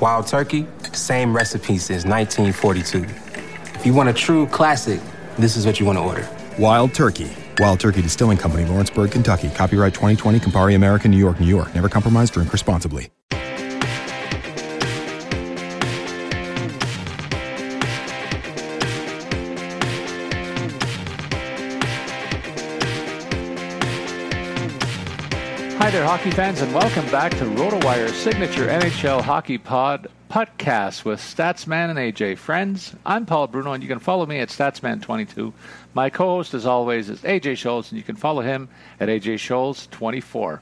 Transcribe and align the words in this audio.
Wild 0.00 0.26
Turkey, 0.26 0.66
same 0.92 1.34
recipe 1.34 1.78
since 1.78 2.04
1942. 2.04 3.04
If 3.78 3.86
you 3.86 3.94
want 3.94 4.10
a 4.10 4.12
true 4.12 4.46
classic, 4.48 5.00
this 5.38 5.56
is 5.56 5.64
what 5.64 5.80
you 5.80 5.86
want 5.86 5.98
to 5.98 6.02
order. 6.02 6.28
Wild 6.58 6.92
Turkey. 6.92 7.30
Wild 7.58 7.80
Turkey 7.80 8.02
Distilling 8.02 8.36
Company, 8.36 8.66
Lawrenceburg, 8.66 9.10
Kentucky. 9.10 9.48
Copyright 9.48 9.94
2020, 9.94 10.40
Campari 10.40 10.74
American, 10.74 11.10
New 11.10 11.16
York, 11.16 11.40
New 11.40 11.46
York. 11.46 11.74
Never 11.74 11.88
compromise, 11.88 12.30
drink 12.30 12.52
responsibly. 12.52 13.08
Hi 25.86 25.92
there, 25.92 26.04
hockey 26.04 26.32
fans, 26.32 26.62
and 26.62 26.74
welcome 26.74 27.08
back 27.12 27.30
to 27.34 27.44
RotoWire's 27.44 28.12
signature 28.12 28.66
NHL 28.66 29.20
Hockey 29.20 29.56
Pod 29.56 30.08
podcast 30.28 31.04
with 31.04 31.20
Statsman 31.20 31.90
and 31.90 31.96
AJ. 31.96 32.38
Friends, 32.38 32.96
I'm 33.06 33.24
Paul 33.24 33.46
Bruno, 33.46 33.72
and 33.72 33.84
you 33.84 33.88
can 33.88 34.00
follow 34.00 34.26
me 34.26 34.40
at 34.40 34.48
Statsman22. 34.48 35.52
My 35.94 36.10
co-host, 36.10 36.54
as 36.54 36.66
always, 36.66 37.08
is 37.08 37.20
AJ 37.20 37.52
Scholz, 37.52 37.90
and 37.90 37.98
you 37.98 38.02
can 38.02 38.16
follow 38.16 38.42
him 38.42 38.68
at 38.98 39.08
AJ 39.08 39.34
Scholz24. 39.34 40.58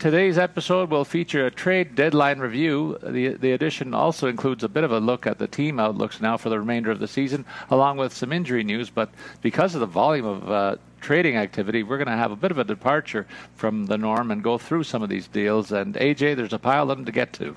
Today's 0.00 0.38
episode 0.38 0.88
will 0.88 1.04
feature 1.04 1.44
a 1.44 1.50
trade 1.50 1.94
deadline 1.94 2.38
review. 2.38 2.96
The, 3.02 3.34
the 3.34 3.52
edition 3.52 3.92
also 3.92 4.28
includes 4.28 4.64
a 4.64 4.68
bit 4.70 4.82
of 4.82 4.92
a 4.92 4.98
look 4.98 5.26
at 5.26 5.36
the 5.36 5.46
team 5.46 5.78
outlooks 5.78 6.22
now 6.22 6.38
for 6.38 6.48
the 6.48 6.58
remainder 6.58 6.90
of 6.90 7.00
the 7.00 7.06
season, 7.06 7.44
along 7.68 7.98
with 7.98 8.14
some 8.14 8.32
injury 8.32 8.64
news. 8.64 8.88
But 8.88 9.10
because 9.42 9.74
of 9.74 9.80
the 9.80 9.86
volume 9.86 10.24
of 10.24 10.50
uh, 10.50 10.76
trading 11.02 11.36
activity, 11.36 11.82
we're 11.82 11.98
going 11.98 12.08
to 12.08 12.16
have 12.16 12.30
a 12.30 12.36
bit 12.36 12.50
of 12.50 12.56
a 12.56 12.64
departure 12.64 13.26
from 13.56 13.84
the 13.84 13.98
norm 13.98 14.30
and 14.30 14.42
go 14.42 14.56
through 14.56 14.84
some 14.84 15.02
of 15.02 15.10
these 15.10 15.28
deals. 15.28 15.70
And 15.70 15.94
AJ, 15.96 16.36
there's 16.36 16.54
a 16.54 16.58
pile 16.58 16.90
of 16.90 16.96
them 16.96 17.04
to 17.04 17.12
get 17.12 17.34
to. 17.34 17.54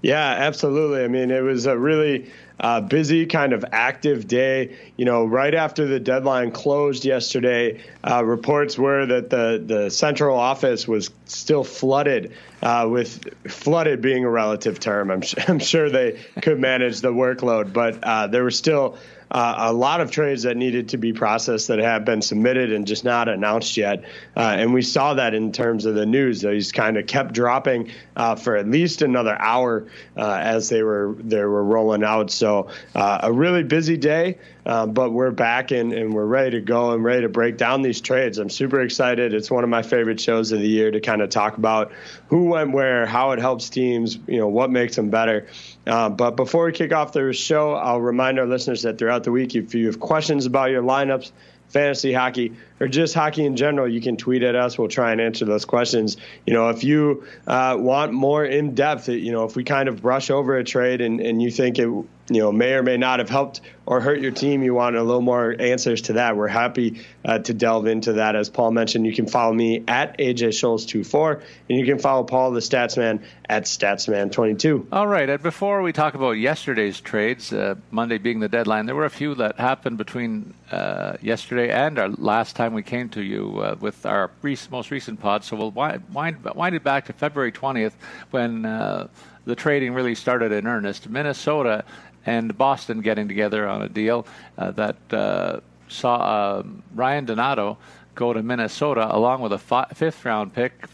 Yeah, 0.00 0.36
absolutely. 0.38 1.04
I 1.04 1.08
mean, 1.08 1.30
it 1.30 1.42
was 1.42 1.66
a 1.66 1.76
really 1.76 2.30
uh, 2.60 2.80
busy, 2.80 3.26
kind 3.26 3.52
of 3.52 3.64
active 3.72 4.28
day. 4.28 4.76
You 4.96 5.04
know, 5.04 5.24
right 5.24 5.54
after 5.54 5.86
the 5.86 6.00
deadline 6.00 6.50
closed 6.52 7.04
yesterday, 7.04 7.82
uh, 8.02 8.24
reports 8.24 8.78
were 8.78 9.06
that 9.06 9.30
the 9.30 9.62
the 9.64 9.90
central 9.90 10.38
office 10.38 10.86
was 10.86 11.10
still 11.26 11.64
flooded. 11.64 12.32
Uh, 12.62 12.88
with 12.90 13.28
flooded 13.50 14.00
being 14.00 14.24
a 14.24 14.30
relative 14.30 14.80
term, 14.80 15.10
I'm, 15.10 15.22
I'm 15.48 15.58
sure 15.58 15.90
they 15.90 16.18
could 16.40 16.58
manage 16.58 17.02
the 17.02 17.12
workload, 17.12 17.74
but 17.74 18.02
uh, 18.02 18.26
there 18.28 18.42
were 18.42 18.50
still 18.50 18.96
uh, 19.30 19.54
a 19.58 19.72
lot 19.72 20.00
of 20.00 20.10
trades 20.10 20.42
that 20.44 20.56
needed 20.56 20.90
to 20.90 20.96
be 20.96 21.12
processed 21.12 21.68
that 21.68 21.78
have 21.78 22.04
been 22.04 22.22
submitted 22.22 22.72
and 22.72 22.86
just 22.86 23.04
not 23.04 23.28
announced 23.28 23.76
yet. 23.76 24.04
Uh, 24.36 24.56
and 24.58 24.72
we 24.72 24.82
saw 24.82 25.14
that 25.14 25.34
in 25.34 25.52
terms 25.52 25.86
of 25.86 25.94
the 25.94 26.06
news. 26.06 26.42
These 26.42 26.72
kind 26.72 26.96
of 26.96 27.06
kept 27.06 27.32
dropping 27.32 27.90
uh, 28.16 28.36
for 28.36 28.56
at 28.56 28.68
least 28.68 29.02
another 29.02 29.36
hour 29.40 29.86
uh, 30.16 30.38
as 30.40 30.68
they 30.68 30.82
were 30.82 31.16
they 31.18 31.42
were 31.42 31.64
rolling 31.64 32.04
out. 32.04 32.30
So 32.30 32.68
uh, 32.94 33.20
a 33.22 33.32
really 33.32 33.62
busy 33.62 33.96
day. 33.96 34.38
Um, 34.66 34.92
but 34.92 35.12
we're 35.12 35.30
back 35.30 35.70
and, 35.70 35.92
and 35.92 36.14
we're 36.14 36.24
ready 36.24 36.52
to 36.52 36.60
go 36.60 36.92
and 36.92 37.04
ready 37.04 37.22
to 37.22 37.28
break 37.28 37.58
down 37.58 37.82
these 37.82 38.00
trades. 38.00 38.38
I'm 38.38 38.48
super 38.48 38.80
excited. 38.80 39.34
It's 39.34 39.50
one 39.50 39.62
of 39.62 39.70
my 39.70 39.82
favorite 39.82 40.20
shows 40.20 40.52
of 40.52 40.60
the 40.60 40.66
year 40.66 40.90
to 40.90 41.00
kind 41.00 41.20
of 41.20 41.28
talk 41.28 41.58
about 41.58 41.92
who 42.28 42.46
went 42.46 42.72
where, 42.72 43.04
how 43.04 43.32
it 43.32 43.38
helps 43.38 43.68
teams, 43.68 44.18
you 44.26 44.38
know, 44.38 44.48
what 44.48 44.70
makes 44.70 44.96
them 44.96 45.10
better. 45.10 45.48
Uh, 45.86 46.08
but 46.08 46.32
before 46.32 46.64
we 46.64 46.72
kick 46.72 46.92
off 46.92 47.12
the 47.12 47.32
show, 47.32 47.74
I'll 47.74 48.00
remind 48.00 48.38
our 48.38 48.46
listeners 48.46 48.82
that 48.82 48.98
throughout 48.98 49.24
the 49.24 49.32
week, 49.32 49.54
if 49.54 49.74
you 49.74 49.86
have 49.86 50.00
questions 50.00 50.46
about 50.46 50.70
your 50.70 50.82
lineups, 50.82 51.30
fantasy 51.68 52.12
hockey, 52.12 52.54
or 52.80 52.88
just 52.88 53.14
hockey 53.14 53.44
in 53.44 53.56
general, 53.56 53.88
you 53.88 54.00
can 54.00 54.16
tweet 54.16 54.42
at 54.42 54.54
us. 54.54 54.76
We'll 54.76 54.88
try 54.88 55.12
and 55.12 55.20
answer 55.20 55.44
those 55.44 55.64
questions. 55.64 56.16
You 56.46 56.54
know, 56.54 56.70
if 56.70 56.84
you 56.84 57.24
uh, 57.46 57.76
want 57.78 58.12
more 58.12 58.44
in 58.44 58.74
depth, 58.74 59.08
you 59.08 59.32
know, 59.32 59.44
if 59.44 59.56
we 59.56 59.64
kind 59.64 59.88
of 59.88 60.02
brush 60.02 60.30
over 60.30 60.56
a 60.56 60.64
trade 60.64 61.00
and, 61.00 61.20
and 61.20 61.40
you 61.40 61.50
think 61.50 61.78
it, 61.78 61.88
you 62.30 62.40
know, 62.40 62.50
may 62.52 62.72
or 62.72 62.82
may 62.82 62.96
not 62.96 63.18
have 63.18 63.28
helped 63.28 63.60
or 63.86 64.00
hurt 64.00 64.20
your 64.20 64.30
team, 64.30 64.62
you 64.62 64.72
want 64.72 64.96
a 64.96 65.02
little 65.02 65.20
more 65.20 65.54
answers 65.58 66.02
to 66.02 66.14
that. 66.14 66.36
We're 66.36 66.48
happy 66.48 67.04
uh, 67.24 67.38
to 67.40 67.52
delve 67.52 67.86
into 67.86 68.14
that. 68.14 68.34
As 68.34 68.48
Paul 68.48 68.70
mentioned, 68.70 69.06
you 69.06 69.14
can 69.14 69.26
follow 69.26 69.52
me 69.52 69.84
at 69.86 70.16
AJ 70.18 70.48
Scholz24, 70.48 71.42
and 71.68 71.78
you 71.78 71.84
can 71.84 71.98
follow 71.98 72.24
Paul 72.24 72.52
the 72.52 72.60
Statsman 72.60 73.22
at 73.48 73.64
Statsman22. 73.64 74.86
All 74.90 75.06
right. 75.06 75.28
And 75.28 75.42
before 75.42 75.82
we 75.82 75.92
talk 75.92 76.14
about 76.14 76.32
yesterday's 76.32 77.00
trades, 77.00 77.52
uh, 77.52 77.74
Monday 77.90 78.18
being 78.18 78.40
the 78.40 78.48
deadline, 78.48 78.86
there 78.86 78.94
were 78.94 79.04
a 79.04 79.10
few 79.10 79.34
that 79.34 79.58
happened 79.58 79.98
between 79.98 80.54
uh, 80.70 81.16
yesterday 81.20 81.70
and 81.70 81.98
our 81.98 82.08
last 82.08 82.56
time 82.56 82.72
we 82.74 82.82
came 82.82 83.08
to 83.10 83.22
you 83.22 83.60
uh, 83.60 83.76
with 83.80 84.04
our 84.06 84.30
most 84.70 84.90
recent 84.90 85.20
pod. 85.20 85.44
So 85.44 85.56
we'll 85.56 85.70
wind, 85.70 86.02
wind, 86.12 86.44
wind 86.44 86.74
it 86.74 86.84
back 86.84 87.06
to 87.06 87.12
February 87.12 87.52
20th 87.52 87.92
when 88.30 88.66
uh, 88.66 89.08
the 89.44 89.54
trading 89.54 89.94
really 89.94 90.14
started 90.14 90.52
in 90.52 90.66
earnest. 90.66 91.08
Minnesota 91.08 91.84
and 92.26 92.56
Boston 92.56 93.00
getting 93.00 93.28
together 93.28 93.68
on 93.68 93.82
a 93.82 93.88
deal 93.88 94.26
uh, 94.58 94.70
that 94.72 94.96
uh, 95.12 95.60
saw 95.88 96.16
uh, 96.16 96.62
Ryan 96.94 97.24
Donato 97.26 97.78
go 98.14 98.32
to 98.32 98.42
Minnesota 98.42 99.14
along 99.14 99.40
with 99.40 99.52
a 99.52 99.58
fi- 99.58 99.88
fifth 99.92 100.24
round 100.24 100.54
pick 100.54 100.86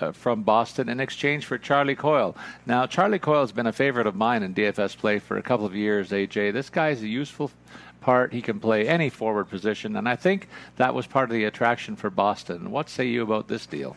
uh, 0.00 0.12
from 0.12 0.42
Boston 0.42 0.88
in 0.88 1.00
exchange 1.00 1.46
for 1.46 1.58
Charlie 1.58 1.94
Coyle. 1.94 2.36
Now, 2.66 2.86
Charlie 2.86 3.18
Coyle 3.18 3.42
has 3.42 3.52
been 3.52 3.66
a 3.66 3.72
favorite 3.72 4.06
of 4.06 4.16
mine 4.16 4.42
in 4.42 4.54
DFS 4.54 4.96
play 4.96 5.18
for 5.18 5.36
a 5.36 5.42
couple 5.42 5.66
of 5.66 5.74
years, 5.74 6.10
AJ. 6.10 6.52
This 6.52 6.70
guy's 6.70 7.02
a 7.02 7.08
useful 7.08 7.50
part. 8.04 8.32
He 8.32 8.42
can 8.42 8.60
play 8.60 8.86
any 8.86 9.08
forward 9.08 9.48
position, 9.48 9.96
and 9.96 10.08
I 10.08 10.16
think 10.16 10.48
that 10.76 10.94
was 10.94 11.06
part 11.06 11.30
of 11.30 11.34
the 11.34 11.44
attraction 11.44 11.96
for 11.96 12.10
Boston. 12.10 12.70
What 12.70 12.88
say 12.88 13.06
you 13.06 13.22
about 13.22 13.48
this 13.48 13.66
deal? 13.66 13.96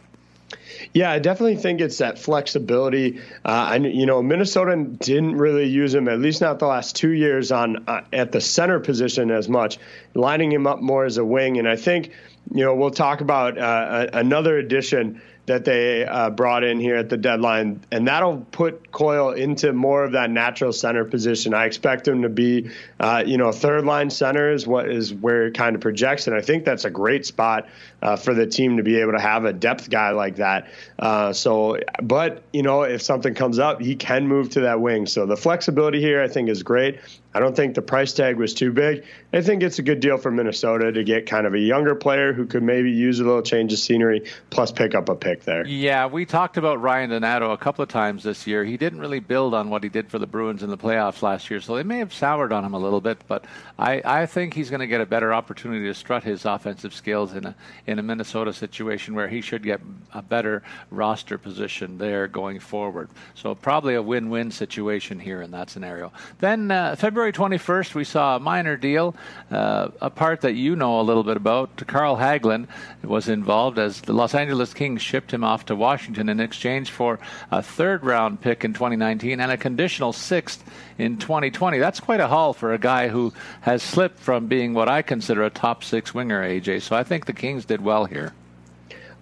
Yeah, 0.94 1.12
I 1.12 1.20
definitely 1.20 1.58
think 1.58 1.82
it's 1.82 1.98
that 1.98 2.18
flexibility. 2.18 3.20
Uh, 3.44 3.72
and 3.74 3.86
you 3.86 4.06
know, 4.06 4.24
Minnesota 4.24 4.76
didn't 4.78 5.36
really 5.36 5.68
use 5.68 5.94
him, 5.94 6.08
at 6.08 6.20
least 6.20 6.40
not 6.40 6.60
the 6.60 6.68
last 6.68 6.96
two 6.96 7.12
years, 7.12 7.52
on 7.52 7.84
uh, 7.88 8.02
at 8.14 8.32
the 8.32 8.42
center 8.42 8.80
position 8.80 9.30
as 9.30 9.50
much, 9.50 9.78
lining 10.14 10.52
him 10.52 10.66
up 10.66 10.82
more 10.82 11.06
as 11.06 11.18
a 11.18 11.26
wing. 11.26 11.58
And 11.58 11.68
I 11.68 11.76
think, 11.76 12.12
you 12.54 12.64
know, 12.64 12.76
we'll 12.76 12.92
talk 12.92 13.22
about 13.22 13.58
uh, 13.58 14.08
another 14.14 14.58
addition 14.58 15.22
that 15.48 15.64
they 15.64 16.06
uh, 16.06 16.30
brought 16.30 16.64
in 16.64 16.80
here 16.80 16.98
at 16.98 17.10
the 17.10 17.18
deadline, 17.18 17.80
and 17.90 18.08
that'll 18.08 18.46
put 18.52 18.92
Coyle 18.92 19.32
into 19.32 19.72
more 19.72 20.04
of 20.04 20.12
that 20.12 20.30
natural 20.30 20.74
center 20.74 21.06
position. 21.06 21.54
I 21.54 21.66
expect 21.66 22.08
him 22.08 22.22
to 22.22 22.30
be, 22.30 22.70
uh, 23.00 23.24
you 23.26 23.38
know, 23.38 23.52
third 23.54 23.86
line 23.86 24.10
center 24.10 24.52
is 24.52 24.68
what 24.68 24.90
is 24.90 25.14
where 25.14 25.48
it 25.48 25.54
kind 25.54 25.76
of 25.76 25.82
projects, 25.82 26.28
and 26.28 26.36
I 26.36 26.42
think 26.42 26.66
that's 26.66 26.84
a 26.84 26.90
great 26.90 27.26
spot 27.26 27.68
uh, 28.02 28.16
for 28.16 28.34
the 28.34 28.46
team 28.46 28.78
to 28.78 28.84
be 28.84 29.00
able 29.00 29.14
to 29.14 29.20
have 29.20 29.46
a 29.46 29.54
depth 29.54 29.90
guy 29.90 30.12
like 30.12 30.38
that. 30.38 30.68
Uh, 31.00 31.34
so, 31.34 31.78
but 32.02 32.44
you 32.54 32.64
know, 32.64 32.84
if 32.84 33.02
something 33.02 33.34
comes 33.34 33.60
up, 33.60 33.82
he 33.82 33.96
can 33.96 34.28
move 34.28 34.50
to 34.52 34.62
that 34.62 34.80
wing. 34.82 35.06
So 35.06 35.26
the 35.26 35.38
flexibility 35.38 36.00
here, 36.00 36.22
I 36.22 36.28
think, 36.28 36.50
is 36.50 36.64
great. 36.64 37.00
I 37.38 37.40
don't 37.40 37.56
think 37.56 37.76
the 37.76 37.84
price 37.84 38.14
tag 38.14 38.38
was 38.38 38.56
too 38.56 38.72
big. 38.72 39.04
I 39.32 39.42
think 39.42 39.62
it's 39.62 39.78
a 39.78 39.84
good 39.84 40.00
deal 40.00 40.18
for 40.18 40.32
Minnesota 40.32 40.92
to 40.92 41.04
get 41.04 41.28
kind 41.28 41.46
of 41.46 41.54
a 41.54 41.60
younger 41.60 41.94
player 41.94 42.34
who 42.34 42.48
could 42.48 42.64
maybe 42.64 42.90
use 42.90 43.20
a 43.20 43.24
little 43.24 43.44
change 43.44 43.72
of 43.72 43.78
scenery 43.78 44.24
plus 44.50 44.72
pick 44.72 44.96
up 44.96 45.08
a 45.08 45.16
pick 45.16 45.44
there. 45.44 45.64
Yeah, 45.68 46.08
we 46.08 46.26
talked 46.26 46.58
about 46.58 46.82
Ryan 46.82 47.12
Donato 47.12 47.52
a 47.52 47.58
couple 47.58 47.84
of 47.84 47.90
times 47.90 48.24
this 48.24 48.48
year. 48.48 48.66
He 48.66 48.76
didn't 48.76 49.00
really 49.00 49.20
build 49.20 49.54
on 49.54 49.70
what 49.70 49.84
he 49.84 49.90
did 49.90 50.10
for 50.10 50.18
the 50.18 50.26
Bruins 50.26 50.64
in 50.64 50.72
the 50.72 50.78
playoffs 50.80 51.22
last 51.22 51.52
year, 51.52 51.62
so 51.62 51.76
they 51.76 51.84
may 51.84 52.00
have 52.00 52.12
soured 52.12 52.52
on 52.52 52.66
him 52.66 52.74
a 52.74 52.80
little 52.80 53.02
bit. 53.02 53.20
But 53.28 53.46
I, 53.78 54.02
I 54.04 54.26
think 54.26 54.56
he's 54.56 54.72
going 54.72 54.80
to 54.80 54.88
get 54.88 55.02
a 55.02 55.06
better 55.06 55.32
opportunity 55.32 55.86
to 55.86 55.94
strut 55.94 56.24
his 56.24 56.44
offensive 56.44 56.94
skills 56.96 57.34
in 57.34 57.46
a 57.46 57.56
in 57.88 58.00
a 58.00 58.04
Minnesota 58.04 58.52
situation 58.52 59.16
where 59.16 59.30
he 59.30 59.40
should 59.40 59.64
get 59.64 59.80
a 60.14 60.22
better 60.22 60.62
roster 60.92 61.38
position 61.38 61.98
there 61.98 62.28
going 62.28 62.60
forward. 62.60 63.10
So 63.34 63.56
probably 63.56 63.96
a 63.96 64.02
win-win 64.02 64.52
situation 64.52 65.20
here 65.20 65.42
in 65.42 65.52
that 65.52 65.70
scenario. 65.70 66.12
Then 66.40 66.70
uh, 66.70 66.98
February 66.98 67.32
21st, 67.32 67.96
we 67.96 68.04
saw 68.04 68.36
a 68.36 68.40
minor 68.40 68.76
deal, 68.76 69.16
uh, 69.50 69.90
a 70.02 70.10
part 70.10 70.42
that 70.42 70.54
you 70.54 70.76
know 70.76 71.00
a 71.00 71.04
little 71.04 71.24
bit 71.24 71.38
about. 71.38 71.88
Carl 71.88 72.18
Hagelin 72.18 72.68
was 73.04 73.30
involved 73.30 73.80
as 73.80 74.02
the 74.02 74.14
Los 74.14 74.36
Angeles 74.36 74.74
Kings 74.74 75.02
shipped 75.02 75.34
him 75.34 75.44
off 75.44 75.66
to 75.68 75.76
Washington 75.76 76.28
in 76.28 76.42
exchange 76.42 76.92
for 76.92 77.20
a 77.52 77.64
third 77.64 78.04
round 78.04 78.42
pick 78.42 78.66
in 78.66 78.74
2019 78.74 79.40
and 79.40 79.52
a 79.52 79.58
conditional 79.58 80.12
sixth 80.12 80.64
in 80.98 81.18
2020. 81.18 81.78
That's 81.78 82.00
quite 82.00 82.20
a 82.20 82.28
haul 82.28 82.54
for 82.54 82.74
a 82.74 82.78
guy 82.78 83.08
who 83.08 83.34
has 83.62 83.84
slipped 83.84 84.20
from 84.20 84.48
being 84.48 84.74
what 84.74 84.90
I 84.90 85.02
consider 85.02 85.44
a 85.44 85.50
top 85.50 85.84
six 85.84 86.14
winger, 86.14 86.42
AJ. 86.42 86.82
So 86.82 86.96
I 86.96 87.04
think 87.04 87.26
the 87.26 87.34
Kings 87.34 87.66
did 87.66 87.82
well 87.82 88.06
here. 88.06 88.34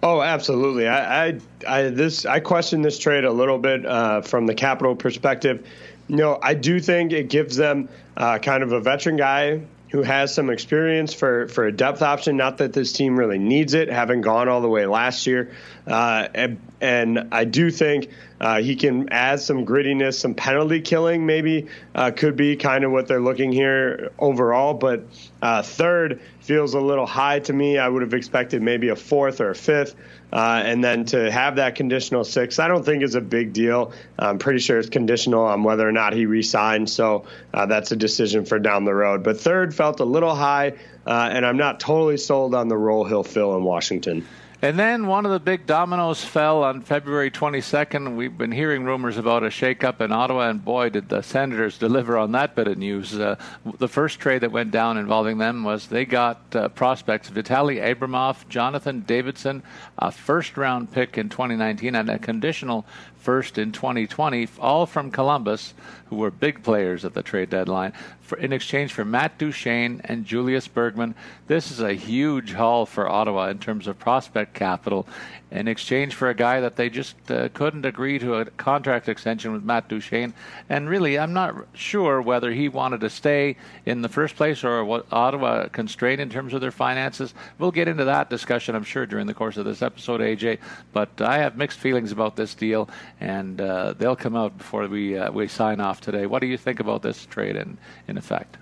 Oh, 0.02 0.22
absolutely. 0.22 0.86
I, 0.86 1.26
I, 1.26 1.40
I 1.66 1.82
this 1.88 2.26
I 2.26 2.40
question 2.40 2.82
this 2.82 2.98
trade 2.98 3.24
a 3.24 3.32
little 3.32 3.58
bit 3.58 3.84
uh, 3.86 4.20
from 4.20 4.46
the 4.46 4.54
capital 4.54 4.94
perspective. 4.94 5.66
Know, 6.08 6.38
I 6.42 6.54
do 6.54 6.78
think 6.78 7.12
it 7.12 7.28
gives 7.28 7.56
them 7.56 7.88
uh, 8.16 8.38
kind 8.38 8.62
of 8.62 8.72
a 8.72 8.80
veteran 8.80 9.16
guy 9.16 9.62
who 9.90 10.02
has 10.02 10.34
some 10.34 10.50
experience 10.50 11.14
for, 11.14 11.48
for 11.48 11.66
a 11.66 11.72
depth 11.72 12.02
option. 12.02 12.36
Not 12.36 12.58
that 12.58 12.72
this 12.72 12.92
team 12.92 13.18
really 13.18 13.38
needs 13.38 13.74
it, 13.74 13.88
having 13.88 14.20
gone 14.20 14.48
all 14.48 14.60
the 14.60 14.68
way 14.68 14.86
last 14.86 15.26
year. 15.26 15.50
Uh, 15.86 16.26
and, 16.34 16.60
and, 16.80 17.28
I 17.30 17.44
do 17.44 17.70
think 17.70 18.10
uh, 18.40 18.60
he 18.60 18.74
can 18.74 19.10
add 19.10 19.38
some 19.38 19.64
grittiness, 19.64 20.14
some 20.14 20.34
penalty 20.34 20.80
killing, 20.80 21.26
maybe 21.26 21.68
uh, 21.94 22.10
could 22.10 22.36
be 22.36 22.56
kind 22.56 22.82
of 22.82 22.90
what 22.90 23.06
they're 23.06 23.20
looking 23.20 23.52
here 23.52 24.10
overall. 24.18 24.74
But 24.74 25.04
uh, 25.40 25.62
third 25.62 26.20
feels 26.40 26.74
a 26.74 26.80
little 26.80 27.06
high 27.06 27.38
to 27.40 27.52
me. 27.52 27.78
I 27.78 27.88
would 27.88 28.02
have 28.02 28.14
expected 28.14 28.62
maybe 28.62 28.88
a 28.88 28.96
fourth 28.96 29.40
or 29.40 29.50
a 29.50 29.54
fifth. 29.54 29.94
Uh, 30.32 30.60
and 30.64 30.82
then 30.82 31.04
to 31.04 31.30
have 31.30 31.56
that 31.56 31.76
conditional 31.76 32.24
six, 32.24 32.58
I 32.58 32.66
don't 32.66 32.84
think 32.84 33.04
is 33.04 33.14
a 33.14 33.20
big 33.20 33.52
deal. 33.52 33.92
I'm 34.18 34.38
pretty 34.38 34.58
sure 34.58 34.78
it's 34.80 34.88
conditional 34.88 35.44
on 35.44 35.62
whether 35.62 35.88
or 35.88 35.92
not 35.92 36.14
he 36.14 36.26
resigns. 36.26 36.92
So 36.92 37.26
that's 37.52 37.92
a 37.92 37.96
decision 37.96 38.44
for 38.44 38.58
down 38.58 38.84
the 38.84 38.94
road. 38.94 39.22
But 39.22 39.40
third 39.40 39.72
felt 39.72 40.00
a 40.00 40.04
little 40.04 40.34
high, 40.34 40.74
and 41.06 41.46
I'm 41.46 41.56
not 41.56 41.78
totally 41.78 42.16
sold 42.16 42.56
on 42.56 42.66
the 42.66 42.76
role 42.76 43.04
he'll 43.04 43.22
fill 43.22 43.56
in 43.56 43.62
Washington. 43.62 44.26
And 44.62 44.78
then 44.78 45.06
one 45.06 45.26
of 45.26 45.32
the 45.32 45.38
big 45.38 45.66
dominoes 45.66 46.24
fell 46.24 46.64
on 46.64 46.80
February 46.80 47.30
22nd. 47.30 48.16
We've 48.16 48.36
been 48.36 48.52
hearing 48.52 48.84
rumors 48.84 49.18
about 49.18 49.42
a 49.42 49.48
shakeup 49.48 50.00
in 50.00 50.12
Ottawa, 50.12 50.48
and 50.48 50.64
boy, 50.64 50.88
did 50.88 51.10
the 51.10 51.20
Senators 51.20 51.76
deliver 51.76 52.16
on 52.16 52.32
that 52.32 52.54
bit 52.54 52.66
of 52.66 52.78
news. 52.78 53.20
Uh, 53.20 53.36
the 53.78 53.86
first 53.86 54.18
trade 54.18 54.40
that 54.40 54.50
went 54.50 54.70
down 54.70 54.96
involving 54.96 55.36
them 55.36 55.62
was 55.62 55.88
they 55.88 56.06
got 56.06 56.40
uh, 56.56 56.70
prospects 56.70 57.28
Vitaly 57.28 57.82
Abramov, 57.82 58.48
Jonathan 58.48 59.02
Davidsson, 59.06 59.60
a 59.98 60.10
first 60.10 60.56
round 60.56 60.90
pick 60.90 61.18
in 61.18 61.28
2019, 61.28 61.94
and 61.94 62.08
a 62.08 62.18
conditional 62.18 62.86
first 63.26 63.58
in 63.58 63.72
2020, 63.72 64.46
all 64.60 64.86
from 64.86 65.10
Columbus, 65.10 65.74
who 66.04 66.14
were 66.14 66.30
big 66.30 66.62
players 66.62 67.04
at 67.04 67.12
the 67.12 67.24
trade 67.24 67.50
deadline, 67.50 67.92
for, 68.20 68.38
in 68.38 68.52
exchange 68.52 68.92
for 68.92 69.04
Matt 69.04 69.36
Duchene 69.36 70.00
and 70.04 70.24
Julius 70.24 70.68
Bergman. 70.68 71.12
This 71.48 71.72
is 71.72 71.80
a 71.80 71.94
huge 71.94 72.52
haul 72.52 72.86
for 72.86 73.08
Ottawa 73.08 73.48
in 73.48 73.58
terms 73.58 73.88
of 73.88 73.98
prospect 73.98 74.54
capital, 74.54 75.08
in 75.50 75.68
exchange 75.68 76.14
for 76.14 76.28
a 76.28 76.34
guy 76.34 76.60
that 76.60 76.76
they 76.76 76.90
just 76.90 77.14
uh, 77.30 77.48
couldn't 77.50 77.86
agree 77.86 78.18
to 78.18 78.34
a 78.34 78.44
contract 78.44 79.08
extension 79.08 79.52
with 79.52 79.62
Matt 79.62 79.88
Duchene. 79.88 80.34
And 80.68 80.88
really, 80.88 81.18
I'm 81.18 81.32
not 81.32 81.54
sure 81.72 82.20
whether 82.20 82.50
he 82.50 82.68
wanted 82.68 83.00
to 83.00 83.10
stay 83.10 83.56
in 83.84 84.02
the 84.02 84.08
first 84.08 84.34
place 84.34 84.64
or 84.64 84.84
what 84.84 85.06
Ottawa 85.12 85.68
constrained 85.68 86.20
in 86.20 86.30
terms 86.30 86.52
of 86.52 86.60
their 86.60 86.72
finances. 86.72 87.32
We'll 87.58 87.70
get 87.70 87.86
into 87.86 88.04
that 88.06 88.28
discussion, 88.28 88.74
I'm 88.74 88.84
sure, 88.84 89.06
during 89.06 89.26
the 89.26 89.34
course 89.34 89.56
of 89.56 89.64
this 89.64 89.82
episode, 89.82 90.20
AJ. 90.20 90.58
But 90.92 91.20
I 91.20 91.38
have 91.38 91.56
mixed 91.56 91.78
feelings 91.78 92.10
about 92.10 92.34
this 92.34 92.54
deal, 92.54 92.88
and 93.20 93.60
uh, 93.60 93.94
they'll 93.96 94.16
come 94.16 94.34
out 94.34 94.58
before 94.58 94.88
we 94.88 95.16
uh, 95.16 95.30
we 95.30 95.46
sign 95.46 95.80
off 95.80 96.00
today. 96.00 96.26
What 96.26 96.40
do 96.40 96.46
you 96.46 96.58
think 96.58 96.80
about 96.80 97.02
this 97.02 97.24
trade 97.26 97.56
in, 97.56 97.78
in 98.08 98.18
effect? 98.18 98.56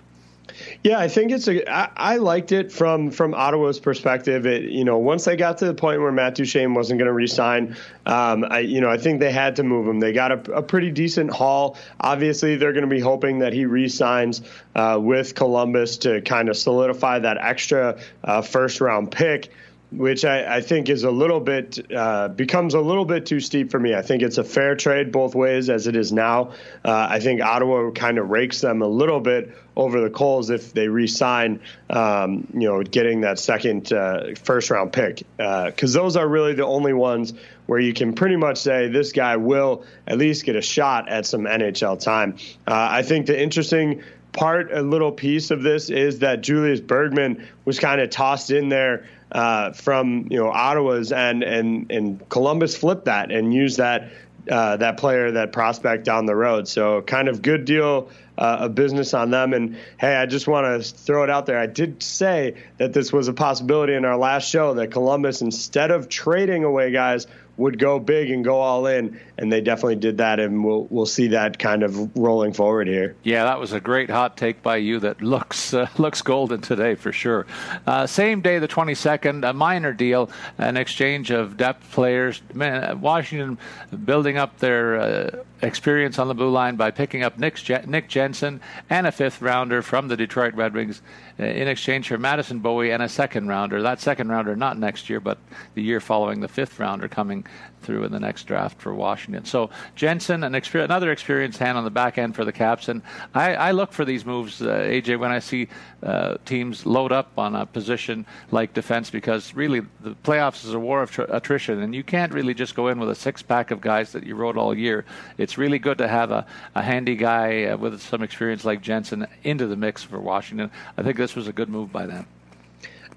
Yeah, 0.83 0.99
I 0.99 1.07
think 1.07 1.31
it's 1.31 1.47
a. 1.47 1.69
I, 1.71 1.89
I 1.95 2.17
liked 2.17 2.51
it 2.51 2.71
from 2.71 3.11
from 3.11 3.33
Ottawa's 3.33 3.79
perspective. 3.79 4.45
It 4.45 4.63
you 4.63 4.85
know 4.85 4.97
once 4.97 5.25
they 5.25 5.35
got 5.35 5.57
to 5.59 5.65
the 5.65 5.73
point 5.73 6.01
where 6.01 6.11
Matt 6.11 6.35
Duchene 6.35 6.73
wasn't 6.73 6.99
going 6.99 7.07
to 7.07 7.13
resign, 7.13 7.75
um, 8.05 8.45
I 8.49 8.59
you 8.59 8.81
know 8.81 8.89
I 8.89 8.97
think 8.97 9.19
they 9.19 9.31
had 9.31 9.55
to 9.57 9.63
move 9.63 9.87
him. 9.87 9.99
They 9.99 10.13
got 10.13 10.31
a, 10.31 10.57
a 10.57 10.61
pretty 10.63 10.91
decent 10.91 11.31
haul. 11.31 11.77
Obviously, 11.99 12.55
they're 12.55 12.73
going 12.73 12.87
to 12.87 12.95
be 12.95 12.99
hoping 12.99 13.39
that 13.39 13.53
he 13.53 13.65
resigns 13.65 14.41
uh, 14.75 14.97
with 15.01 15.35
Columbus 15.35 15.97
to 15.97 16.21
kind 16.21 16.49
of 16.49 16.57
solidify 16.57 17.19
that 17.19 17.37
extra 17.39 17.99
uh, 18.23 18.41
first 18.41 18.81
round 18.81 19.11
pick 19.11 19.51
which 19.91 20.25
I, 20.25 20.57
I, 20.57 20.61
think 20.61 20.89
is 20.89 21.03
a 21.03 21.11
little 21.11 21.39
bit 21.39 21.91
uh, 21.93 22.27
becomes 22.29 22.73
a 22.73 22.81
little 22.81 23.05
bit 23.05 23.25
too 23.25 23.39
steep 23.39 23.71
for 23.71 23.79
me. 23.79 23.93
I 23.93 24.01
think 24.01 24.23
it's 24.23 24.37
a 24.37 24.43
fair 24.43 24.75
trade 24.75 25.11
both 25.11 25.35
ways 25.35 25.69
as 25.69 25.87
it 25.87 25.95
is 25.95 26.11
now. 26.11 26.51
Uh, 26.83 27.07
I 27.09 27.19
think 27.19 27.41
Ottawa 27.41 27.91
kind 27.91 28.17
of 28.17 28.29
rakes 28.29 28.61
them 28.61 28.81
a 28.81 28.87
little 28.87 29.19
bit 29.19 29.55
over 29.75 30.01
the 30.01 30.09
coals 30.09 30.49
if 30.49 30.73
they 30.73 30.87
re-sign, 30.87 31.59
um, 31.89 32.47
you 32.53 32.67
know, 32.67 32.81
getting 32.81 33.21
that 33.21 33.39
second 33.39 33.91
uh, 33.93 34.33
first 34.41 34.69
round 34.71 34.91
pick 34.91 35.23
because 35.37 35.95
uh, 35.95 36.01
those 36.01 36.15
are 36.15 36.27
really 36.27 36.53
the 36.53 36.65
only 36.65 36.93
ones 36.93 37.33
where 37.65 37.79
you 37.79 37.93
can 37.93 38.13
pretty 38.13 38.35
much 38.35 38.57
say 38.57 38.87
this 38.87 39.11
guy 39.11 39.37
will 39.37 39.85
at 40.07 40.17
least 40.17 40.45
get 40.45 40.55
a 40.55 40.61
shot 40.61 41.09
at 41.09 41.25
some 41.25 41.41
NHL 41.41 41.99
time. 41.99 42.37
Uh, 42.67 42.87
I 42.91 43.01
think 43.01 43.25
the 43.25 43.41
interesting 43.41 44.03
part, 44.35 44.71
a 44.71 44.81
little 44.81 45.11
piece 45.11 45.49
of 45.51 45.63
this 45.63 45.89
is 45.89 46.19
that 46.19 46.41
Julius 46.41 46.81
Bergman 46.81 47.47
was 47.63 47.79
kind 47.79 48.01
of 48.01 48.09
tossed 48.09 48.51
in 48.51 48.69
there 48.69 49.07
uh, 49.35 49.73
from 49.73 50.27
you 50.31 50.37
know 50.37 50.49
Ottawa's 50.49 51.11
and 51.11 51.43
and 51.43 51.91
and 51.91 52.29
Columbus 52.29 52.77
flipped 52.77 53.05
that 53.05 53.31
and 53.31 53.53
used 53.53 53.79
that 53.79 54.09
uh, 54.49 54.77
that 54.77 54.95
player 54.95 55.31
that 55.31 55.51
prospect 55.51 56.05
down 56.05 56.25
the 56.25 56.35
road. 56.35 56.69
So 56.69 57.01
kind 57.01 57.27
of 57.27 57.41
good 57.41 57.65
deal 57.65 58.09
uh, 58.37 58.59
of 58.61 58.75
business 58.75 59.13
on 59.13 59.31
them. 59.31 59.51
And 59.51 59.77
hey, 59.99 60.15
I 60.15 60.25
just 60.25 60.47
want 60.47 60.65
to 60.65 60.89
throw 60.89 61.23
it 61.25 61.29
out 61.29 61.47
there. 61.47 61.59
I 61.59 61.65
did 61.65 62.01
say 62.01 62.55
that 62.77 62.93
this 62.93 63.11
was 63.11 63.27
a 63.27 63.33
possibility 63.33 63.93
in 63.93 64.05
our 64.05 64.17
last 64.17 64.49
show 64.49 64.73
that 64.75 64.91
Columbus, 64.91 65.41
instead 65.41 65.91
of 65.91 66.07
trading 66.07 66.63
away 66.63 66.91
guys, 66.91 67.27
would 67.57 67.79
go 67.79 67.99
big 67.99 68.29
and 68.31 68.43
go 68.43 68.59
all 68.59 68.85
in, 68.87 69.19
and 69.37 69.51
they 69.51 69.61
definitely 69.61 69.95
did 69.95 70.17
that, 70.17 70.39
and 70.39 70.63
we'll 70.63 70.87
we'll 70.89 71.05
see 71.05 71.27
that 71.27 71.57
kind 71.59 71.83
of 71.83 72.15
rolling 72.17 72.53
forward 72.53 72.87
here. 72.87 73.15
Yeah, 73.23 73.45
that 73.45 73.59
was 73.59 73.73
a 73.73 73.79
great 73.79 74.09
hot 74.09 74.37
take 74.37 74.61
by 74.61 74.77
you 74.77 74.99
that 74.99 75.21
looks 75.21 75.73
uh, 75.73 75.87
looks 75.97 76.21
golden 76.21 76.61
today 76.61 76.95
for 76.95 77.11
sure. 77.11 77.45
Uh, 77.87 78.07
same 78.07 78.41
day, 78.41 78.59
the 78.59 78.67
22nd, 78.67 79.47
a 79.47 79.53
minor 79.53 79.93
deal, 79.93 80.29
an 80.57 80.77
exchange 80.77 81.31
of 81.31 81.57
depth 81.57 81.91
players. 81.91 82.41
Man, 82.53 83.01
Washington 83.01 83.57
building 84.05 84.37
up 84.37 84.59
their 84.59 84.99
uh, 84.99 85.29
experience 85.61 86.19
on 86.19 86.27
the 86.27 86.33
blue 86.33 86.49
line 86.49 86.75
by 86.75 86.91
picking 86.91 87.23
up 87.23 87.37
Nick, 87.37 87.57
Nick 87.87 88.09
Jensen 88.09 88.61
and 88.89 89.07
a 89.07 89.11
fifth 89.11 89.41
rounder 89.41 89.81
from 89.81 90.07
the 90.07 90.17
Detroit 90.17 90.53
Red 90.53 90.73
Wings 90.73 91.01
uh, 91.01 91.24
in 91.37 91.67
exchange 91.67 92.07
for 92.07 92.17
Madison 92.17 92.59
Bowey 92.59 92.91
and 92.91 93.03
a 93.03 93.09
second 93.09 93.47
rounder. 93.47 93.81
That 93.81 93.99
second 93.99 94.29
rounder 94.29 94.55
not 94.55 94.77
next 94.77 95.09
year, 95.09 95.19
but 95.19 95.37
the 95.73 95.81
year 95.81 95.99
following 95.99 96.39
the 96.39 96.47
fifth 96.47 96.79
rounder 96.79 97.07
coming 97.07 97.45
through 97.81 98.03
in 98.03 98.11
the 98.11 98.19
next 98.19 98.45
draft 98.45 98.81
for 98.81 98.93
Washington. 98.93 99.45
So 99.45 99.69
Jensen, 99.95 100.43
an 100.43 100.55
another 100.55 101.11
experienced 101.11 101.59
hand 101.59 101.77
on 101.77 101.83
the 101.83 101.91
back 101.91 102.17
end 102.17 102.35
for 102.35 102.43
the 102.43 102.51
Caps, 102.51 102.89
and 102.89 103.01
I, 103.33 103.53
I 103.55 103.71
look 103.71 103.91
for 103.91 104.03
these 104.03 104.25
moves, 104.25 104.61
uh, 104.61 104.79
AJ, 104.79 105.19
when 105.19 105.31
I 105.31 105.39
see 105.39 105.67
uh, 106.01 106.37
teams 106.45 106.85
load 106.85 107.11
up 107.11 107.37
on 107.37 107.55
a 107.55 107.65
position 107.65 108.25
like 108.51 108.73
defense, 108.73 109.09
because 109.09 109.53
really 109.53 109.81
the 110.01 110.15
playoffs 110.23 110.65
is 110.65 110.73
a 110.73 110.79
war 110.79 111.03
of 111.03 111.11
tr- 111.11 111.23
attrition, 111.23 111.81
and 111.81 111.93
you 111.93 112.03
can't 112.03 112.33
really 112.33 112.53
just 112.53 112.75
go 112.75 112.87
in 112.87 112.99
with 112.99 113.09
a 113.09 113.15
six 113.15 113.41
pack 113.41 113.71
of 113.71 113.81
guys 113.81 114.11
that 114.13 114.23
you 114.23 114.35
wrote 114.35 114.57
all 114.57 114.75
year. 114.75 115.05
It's 115.37 115.57
really 115.57 115.79
good 115.79 115.99
to 115.99 116.07
have 116.07 116.31
a, 116.31 116.45
a 116.73 116.81
handy 116.81 117.15
guy 117.15 117.65
uh, 117.65 117.77
with 117.77 118.01
some 118.01 118.23
experience 118.23 118.65
like 118.65 118.81
Jensen 118.81 119.27
into 119.43 119.67
the 119.67 119.75
mix 119.75 120.01
for 120.01 120.19
Washington. 120.19 120.71
I 120.97 121.03
think 121.03 121.19
this 121.25 121.35
was 121.35 121.47
a 121.47 121.53
good 121.53 121.69
move 121.69 121.91
by 121.91 122.05
them. 122.05 122.27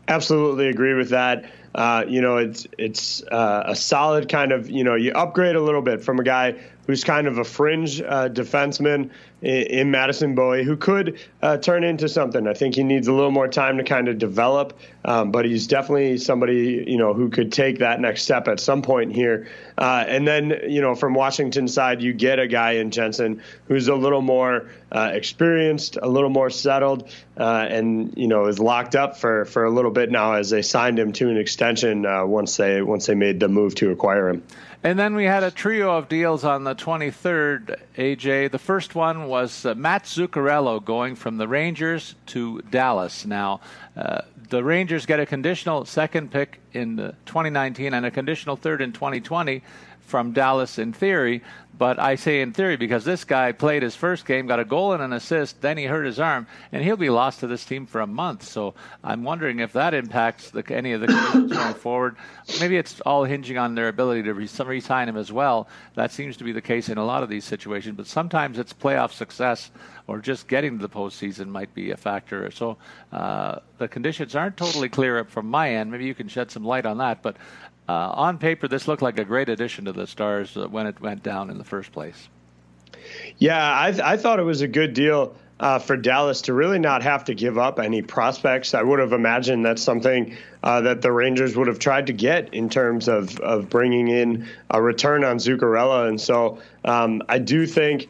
Absolutely 0.08 0.68
agree 0.68 0.94
with 0.94 1.10
that. 1.10 1.44
Uh, 1.74 2.04
you 2.08 2.20
know, 2.20 2.38
it's 2.38 2.66
it's 2.78 3.22
uh, 3.22 3.64
a 3.66 3.76
solid 3.76 4.28
kind 4.28 4.52
of 4.52 4.70
you 4.70 4.84
know 4.84 4.94
you 4.94 5.12
upgrade 5.12 5.56
a 5.56 5.60
little 5.60 5.82
bit 5.82 6.02
from 6.02 6.18
a 6.18 6.24
guy 6.24 6.56
who's 6.86 7.04
kind 7.04 7.26
of 7.26 7.36
a 7.36 7.44
fringe 7.44 8.00
uh, 8.00 8.30
defenseman 8.30 9.10
in, 9.42 9.62
in, 9.66 9.90
Madison 9.90 10.34
Bowey 10.34 10.64
who 10.64 10.74
could 10.74 11.18
uh, 11.42 11.58
turn 11.58 11.84
into 11.84 12.08
something. 12.08 12.48
I 12.48 12.54
think 12.54 12.74
he 12.74 12.82
needs 12.82 13.08
a 13.08 13.12
little 13.12 13.30
more 13.30 13.46
time 13.46 13.76
to 13.76 13.84
kind 13.84 14.08
of 14.08 14.16
develop, 14.16 14.78
um, 15.04 15.30
but 15.30 15.44
he's 15.44 15.66
definitely 15.66 16.16
somebody 16.16 16.84
you 16.86 16.96
know 16.96 17.12
who 17.12 17.28
could 17.28 17.52
take 17.52 17.80
that 17.80 18.00
next 18.00 18.22
step 18.22 18.48
at 18.48 18.58
some 18.58 18.80
point 18.80 19.14
here. 19.14 19.48
Uh, 19.76 20.04
and 20.08 20.26
then 20.26 20.62
you 20.68 20.80
know 20.80 20.94
from 20.94 21.12
Washington 21.12 21.68
side, 21.68 22.00
you 22.00 22.14
get 22.14 22.38
a 22.38 22.48
guy 22.48 22.72
in 22.72 22.90
Jensen 22.90 23.42
who's 23.66 23.88
a 23.88 23.94
little 23.94 24.22
more 24.22 24.70
experienced, 24.90 25.98
a 26.00 26.08
little 26.08 26.30
more 26.30 26.48
settled, 26.48 27.10
and 27.36 28.14
you 28.16 28.26
know 28.26 28.46
is 28.46 28.58
locked 28.58 28.96
up 28.96 29.18
for 29.18 29.44
for 29.44 29.66
a 29.66 29.70
little 29.70 29.90
bit 29.90 30.10
now 30.10 30.32
as 30.32 30.48
they 30.48 30.62
signed 30.62 30.98
him 30.98 31.12
to 31.12 31.28
an 31.28 31.36
extension 31.36 31.57
extension 31.58 32.06
uh, 32.06 32.24
once 32.24 32.56
they 32.56 32.82
once 32.82 33.06
they 33.06 33.16
made 33.16 33.40
the 33.40 33.48
move 33.48 33.74
to 33.74 33.90
acquire 33.90 34.28
him. 34.28 34.40
And 34.84 34.96
then 34.96 35.16
we 35.16 35.24
had 35.24 35.42
a 35.42 35.50
trio 35.50 35.90
of 35.90 36.08
deals 36.08 36.44
on 36.44 36.62
the 36.62 36.76
23rd, 36.76 37.80
AJ. 37.96 38.52
The 38.52 38.60
first 38.60 38.94
one 38.94 39.26
was 39.26 39.66
uh, 39.66 39.74
Matt 39.74 40.04
Zuccarello 40.04 40.84
going 40.84 41.16
from 41.16 41.36
the 41.36 41.48
Rangers 41.48 42.14
to 42.26 42.62
Dallas. 42.70 43.26
Now, 43.26 43.60
uh, 43.96 44.20
the 44.50 44.62
Rangers 44.62 45.04
get 45.04 45.18
a 45.18 45.26
conditional 45.26 45.84
second 45.84 46.30
pick 46.30 46.60
in 46.74 46.96
2019 47.26 47.92
and 47.92 48.06
a 48.06 48.10
conditional 48.12 48.54
third 48.54 48.80
in 48.80 48.92
2020 48.92 49.60
from 50.08 50.32
Dallas 50.32 50.78
in 50.78 50.92
theory. 50.92 51.42
But 51.76 52.00
I 52.00 52.16
say 52.16 52.40
in 52.40 52.52
theory 52.52 52.76
because 52.76 53.04
this 53.04 53.22
guy 53.22 53.52
played 53.52 53.84
his 53.84 53.94
first 53.94 54.26
game, 54.26 54.48
got 54.48 54.58
a 54.58 54.64
goal 54.64 54.94
and 54.94 55.02
an 55.02 55.12
assist, 55.12 55.60
then 55.60 55.78
he 55.78 55.84
hurt 55.84 56.06
his 56.06 56.18
arm, 56.18 56.48
and 56.72 56.82
he'll 56.82 56.96
be 56.96 57.08
lost 57.08 57.38
to 57.40 57.46
this 57.46 57.64
team 57.64 57.86
for 57.86 58.00
a 58.00 58.06
month. 58.06 58.42
So 58.42 58.74
I'm 59.04 59.22
wondering 59.22 59.60
if 59.60 59.74
that 59.74 59.94
impacts 59.94 60.50
the, 60.50 60.64
any 60.72 60.92
of 60.92 61.02
the 61.02 61.06
conditions 61.06 61.52
going 61.52 61.74
forward. 61.86 62.16
Maybe 62.58 62.76
it's 62.76 63.00
all 63.02 63.22
hinging 63.22 63.58
on 63.58 63.76
their 63.76 63.86
ability 63.86 64.24
to 64.24 64.34
re- 64.34 64.80
sign 64.80 65.08
him 65.08 65.16
as 65.16 65.30
well. 65.30 65.68
That 65.94 66.10
seems 66.10 66.36
to 66.38 66.44
be 66.44 66.50
the 66.50 66.60
case 66.60 66.88
in 66.88 66.98
a 66.98 67.04
lot 67.04 67.22
of 67.22 67.28
these 67.28 67.44
situations. 67.44 67.96
But 67.96 68.08
sometimes 68.08 68.58
it's 68.58 68.72
playoff 68.72 69.12
success 69.12 69.70
or 70.08 70.18
just 70.18 70.48
getting 70.48 70.78
to 70.78 70.82
the 70.82 70.88
postseason 70.88 71.46
might 71.46 71.72
be 71.74 71.92
a 71.92 71.96
factor. 71.96 72.50
So 72.50 72.78
uh, 73.12 73.60
the 73.76 73.86
conditions 73.86 74.34
aren't 74.34 74.56
totally 74.56 74.88
clear 74.88 75.20
up 75.20 75.30
from 75.30 75.48
my 75.48 75.74
end. 75.74 75.92
Maybe 75.92 76.06
you 76.06 76.14
can 76.14 76.28
shed 76.28 76.50
some 76.50 76.64
light 76.64 76.86
on 76.86 76.98
that. 76.98 77.22
But 77.22 77.36
uh, 77.88 78.12
on 78.14 78.38
paper, 78.38 78.68
this 78.68 78.86
looked 78.86 79.02
like 79.02 79.18
a 79.18 79.24
great 79.24 79.48
addition 79.48 79.86
to 79.86 79.92
the 79.92 80.06
Stars 80.06 80.56
uh, 80.56 80.68
when 80.68 80.86
it 80.86 81.00
went 81.00 81.22
down 81.22 81.50
in 81.50 81.58
the 81.58 81.64
first 81.64 81.90
place. 81.92 82.28
Yeah, 83.38 83.80
I, 83.80 83.90
th- 83.92 84.02
I 84.02 84.16
thought 84.16 84.38
it 84.38 84.44
was 84.44 84.60
a 84.60 84.68
good 84.68 84.92
deal 84.92 85.34
uh, 85.60 85.78
for 85.78 85.96
Dallas 85.96 86.42
to 86.42 86.52
really 86.52 86.78
not 86.78 87.02
have 87.02 87.24
to 87.24 87.34
give 87.34 87.58
up 87.58 87.78
any 87.78 88.02
prospects. 88.02 88.74
I 88.74 88.82
would 88.82 88.98
have 88.98 89.12
imagined 89.12 89.64
that's 89.64 89.82
something 89.82 90.36
uh, 90.62 90.82
that 90.82 91.02
the 91.02 91.10
Rangers 91.10 91.56
would 91.56 91.66
have 91.66 91.78
tried 91.78 92.08
to 92.08 92.12
get 92.12 92.54
in 92.54 92.68
terms 92.68 93.08
of, 93.08 93.40
of 93.40 93.70
bringing 93.70 94.08
in 94.08 94.48
a 94.70 94.80
return 94.80 95.24
on 95.24 95.38
Zuccarello. 95.38 96.08
And 96.08 96.20
so 96.20 96.58
um, 96.84 97.22
I 97.28 97.38
do 97.38 97.66
think 97.66 98.08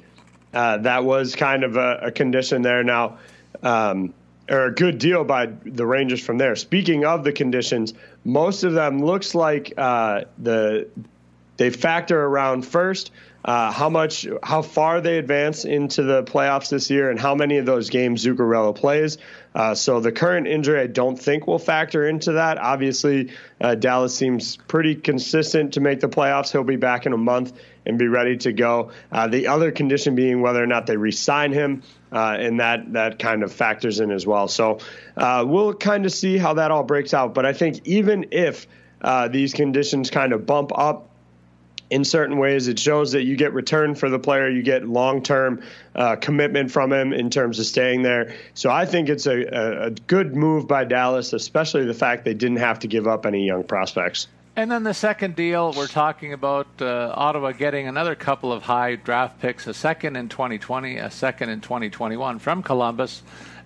uh, 0.52 0.78
that 0.78 1.04
was 1.04 1.36
kind 1.36 1.62
of 1.62 1.76
a, 1.76 2.00
a 2.04 2.10
condition 2.10 2.62
there. 2.62 2.82
Now, 2.82 3.18
um, 3.62 4.12
or 4.50 4.66
a 4.66 4.74
good 4.74 4.98
deal 4.98 5.24
by 5.24 5.46
the 5.46 5.86
Rangers 5.86 6.24
from 6.24 6.38
there. 6.38 6.56
Speaking 6.56 7.04
of 7.04 7.22
the 7.22 7.32
conditions, 7.32 7.92
most 8.28 8.62
of 8.62 8.74
them 8.74 9.02
looks 9.04 9.34
like 9.34 9.72
uh, 9.76 10.22
the 10.38 10.88
they 11.56 11.70
factor 11.70 12.24
around 12.24 12.64
first 12.64 13.10
uh, 13.44 13.72
how 13.72 13.88
much, 13.88 14.26
how 14.42 14.60
far 14.60 15.00
they 15.00 15.16
advance 15.16 15.64
into 15.64 16.02
the 16.02 16.22
playoffs 16.24 16.70
this 16.70 16.90
year, 16.90 17.10
and 17.10 17.18
how 17.18 17.34
many 17.34 17.56
of 17.56 17.66
those 17.66 17.88
games 17.88 18.24
Zuccarello 18.24 18.74
plays. 18.74 19.16
Uh, 19.54 19.74
so 19.74 20.00
the 20.00 20.12
current 20.12 20.46
injury, 20.46 20.80
I 20.80 20.86
don't 20.86 21.16
think 21.16 21.46
will 21.46 21.58
factor 21.58 22.06
into 22.06 22.32
that. 22.32 22.58
Obviously, 22.58 23.30
uh, 23.60 23.74
Dallas 23.74 24.14
seems 24.14 24.56
pretty 24.56 24.96
consistent 24.96 25.74
to 25.74 25.80
make 25.80 26.00
the 26.00 26.08
playoffs. 26.08 26.52
He'll 26.52 26.64
be 26.64 26.76
back 26.76 27.06
in 27.06 27.12
a 27.12 27.16
month 27.16 27.52
and 27.88 27.98
be 27.98 28.06
ready 28.06 28.36
to 28.36 28.52
go. 28.52 28.90
Uh, 29.10 29.26
the 29.26 29.48
other 29.48 29.72
condition 29.72 30.14
being 30.14 30.40
whether 30.40 30.62
or 30.62 30.66
not 30.66 30.86
they 30.86 30.96
re-sign 30.96 31.52
him, 31.52 31.82
uh, 32.12 32.36
and 32.38 32.60
that 32.60 32.92
that 32.92 33.18
kind 33.18 33.42
of 33.42 33.52
factors 33.52 33.98
in 33.98 34.10
as 34.10 34.26
well. 34.26 34.46
So 34.46 34.78
uh, 35.16 35.44
we'll 35.46 35.74
kind 35.74 36.06
of 36.06 36.12
see 36.12 36.38
how 36.38 36.54
that 36.54 36.70
all 36.70 36.84
breaks 36.84 37.12
out. 37.12 37.34
But 37.34 37.46
I 37.46 37.52
think 37.52 37.86
even 37.86 38.26
if 38.30 38.66
these 39.30 39.52
conditions 39.54 40.10
kind 40.10 40.32
of 40.32 40.46
bump 40.46 40.70
up 40.76 41.08
in 41.90 42.04
certain 42.04 42.38
ways. 42.38 42.68
It 42.68 42.78
shows 42.78 43.12
that 43.12 43.24
you 43.24 43.36
get 43.36 43.52
return 43.52 43.94
for 43.94 44.10
the 44.10 44.18
player, 44.18 44.48
you 44.48 44.62
get 44.62 44.86
long 44.86 45.22
term 45.22 45.62
uh, 45.94 46.16
commitment 46.16 46.70
from 46.70 46.92
him 46.92 47.12
in 47.12 47.30
terms 47.30 47.58
of 47.58 47.66
staying 47.66 48.02
there. 48.02 48.34
So 48.54 48.70
I 48.70 48.86
think 48.86 49.08
it's 49.08 49.26
a, 49.26 49.86
a, 49.86 49.90
good 49.90 50.36
move 50.36 50.68
by 50.68 50.84
Dallas, 50.84 51.32
especially 51.32 51.84
the 51.84 51.94
fact 51.94 52.24
they 52.24 52.34
didn't 52.34 52.58
have 52.58 52.80
to 52.80 52.88
give 52.88 53.06
up 53.06 53.26
any 53.26 53.46
young 53.46 53.64
prospects. 53.64 54.28
And 54.58 54.72
then 54.72 54.82
the 54.82 54.92
second 54.92 55.36
deal, 55.36 55.72
we're 55.76 55.86
talking 55.86 56.32
about 56.32 56.66
uh, 56.80 57.12
Ottawa 57.14 57.52
getting 57.52 57.86
another 57.86 58.16
couple 58.16 58.52
of 58.52 58.64
high 58.64 58.96
draft 58.96 59.38
picks, 59.40 59.68
a 59.68 59.72
second 59.72 60.16
in 60.16 60.28
2020, 60.28 60.96
a 60.96 61.12
second 61.12 61.50
in 61.50 61.60
2021 61.60 62.40
from 62.40 62.64
Columbus. 62.64 63.22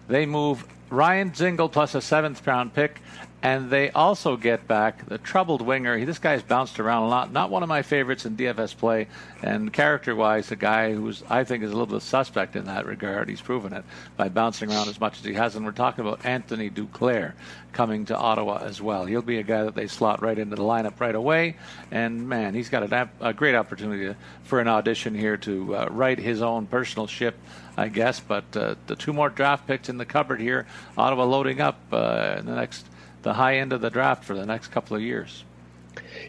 They 0.07 0.27
move 0.27 0.67
Ryan 0.91 1.31
Dzingel 1.31 1.73
plus 1.73 1.95
a 1.95 2.03
seventh 2.03 2.47
round 2.47 2.75
pick 2.75 3.01
and 3.43 3.71
they 3.71 3.91
also 3.91 4.37
get 4.37 4.69
back 4.69 5.05
the 5.07 5.19
troubled 5.19 5.63
winger. 5.63 6.05
This 6.05 6.21
guy's 6.21 6.43
bounced 6.43 6.79
around 6.79 7.03
a 7.03 7.09
lot. 7.09 7.33
Not 7.33 7.51
one 7.51 7.65
of 7.65 7.69
my 7.69 7.83
favorites 7.83 8.25
in 8.25 8.37
DFS 8.37 8.77
play, 8.77 9.09
and 9.43 9.73
character-wise, 9.73 10.53
a 10.53 10.57
guy 10.57 10.93
who's 10.93 11.25
I 11.29 11.43
think 11.43 11.65
is 11.65 11.71
a 11.71 11.75
little 11.75 11.93
bit 11.93 12.03
suspect 12.03 12.55
in 12.55 12.67
that 12.67 12.87
regard. 12.87 13.29
He's 13.29 13.41
proven 13.41 13.73
it 13.73 13.85
by 14.17 14.29
bouncing 14.29 14.71
around 14.71 14.89
as 14.89 15.01
much 15.01 15.19
as 15.19 15.25
he 15.25 15.35
has. 15.35 15.57
And 15.57 15.67
we're 15.67 15.73
talking 15.73 16.07
about 16.07 16.25
Anthony 16.25 16.71
Duclair 16.71 17.33
coming 17.73 18.05
to 18.07 18.17
Ottawa 18.17 18.59
as 18.63 18.81
well. 18.81 19.07
He'll 19.07 19.23
be 19.23 19.39
a 19.39 19.43
guy 19.43 19.65
that 19.65 19.75
they 19.75 19.89
slot 19.89 20.23
right 20.23 20.39
into 20.39 20.55
the 20.55 20.63
lineup 20.63 21.01
right 21.01 21.15
away. 21.15 21.57
And 21.91 22.29
man, 22.29 22.55
he's 22.55 22.69
got 22.69 22.93
a, 22.93 23.09
a 23.21 23.33
great 23.33 23.57
opportunity 23.57 24.15
for 24.45 24.61
an 24.61 24.69
audition 24.69 25.15
here 25.17 25.37
to 25.39 25.77
uh, 25.77 25.89
right 25.91 26.19
his 26.19 26.43
own 26.43 26.67
personal 26.67 27.09
ship. 27.09 27.37
I 27.75 27.89
guess, 27.89 28.21
but 28.21 28.45
uh, 28.55 28.75
the 28.87 28.95
two 28.95 29.15
more 29.15 29.31
draft 29.31 29.67
picks 29.67 29.89
in 29.89 29.97
the 29.97 30.05
cupboard 30.05 30.43
here, 30.43 30.67
Ottawa 30.99 31.25
loading 31.25 31.63
up 31.63 31.81
uh, 31.91 32.37
in 32.39 32.45
the 32.45 32.55
next 32.55 32.85
the 33.23 33.33
high 33.33 33.57
end 33.57 33.73
of 33.73 33.81
the 33.81 33.91
draft 33.91 34.25
for 34.25 34.35
the 34.35 34.47
next 34.47 34.69
couple 34.69 34.97
of 34.97 35.03
years. 35.03 35.45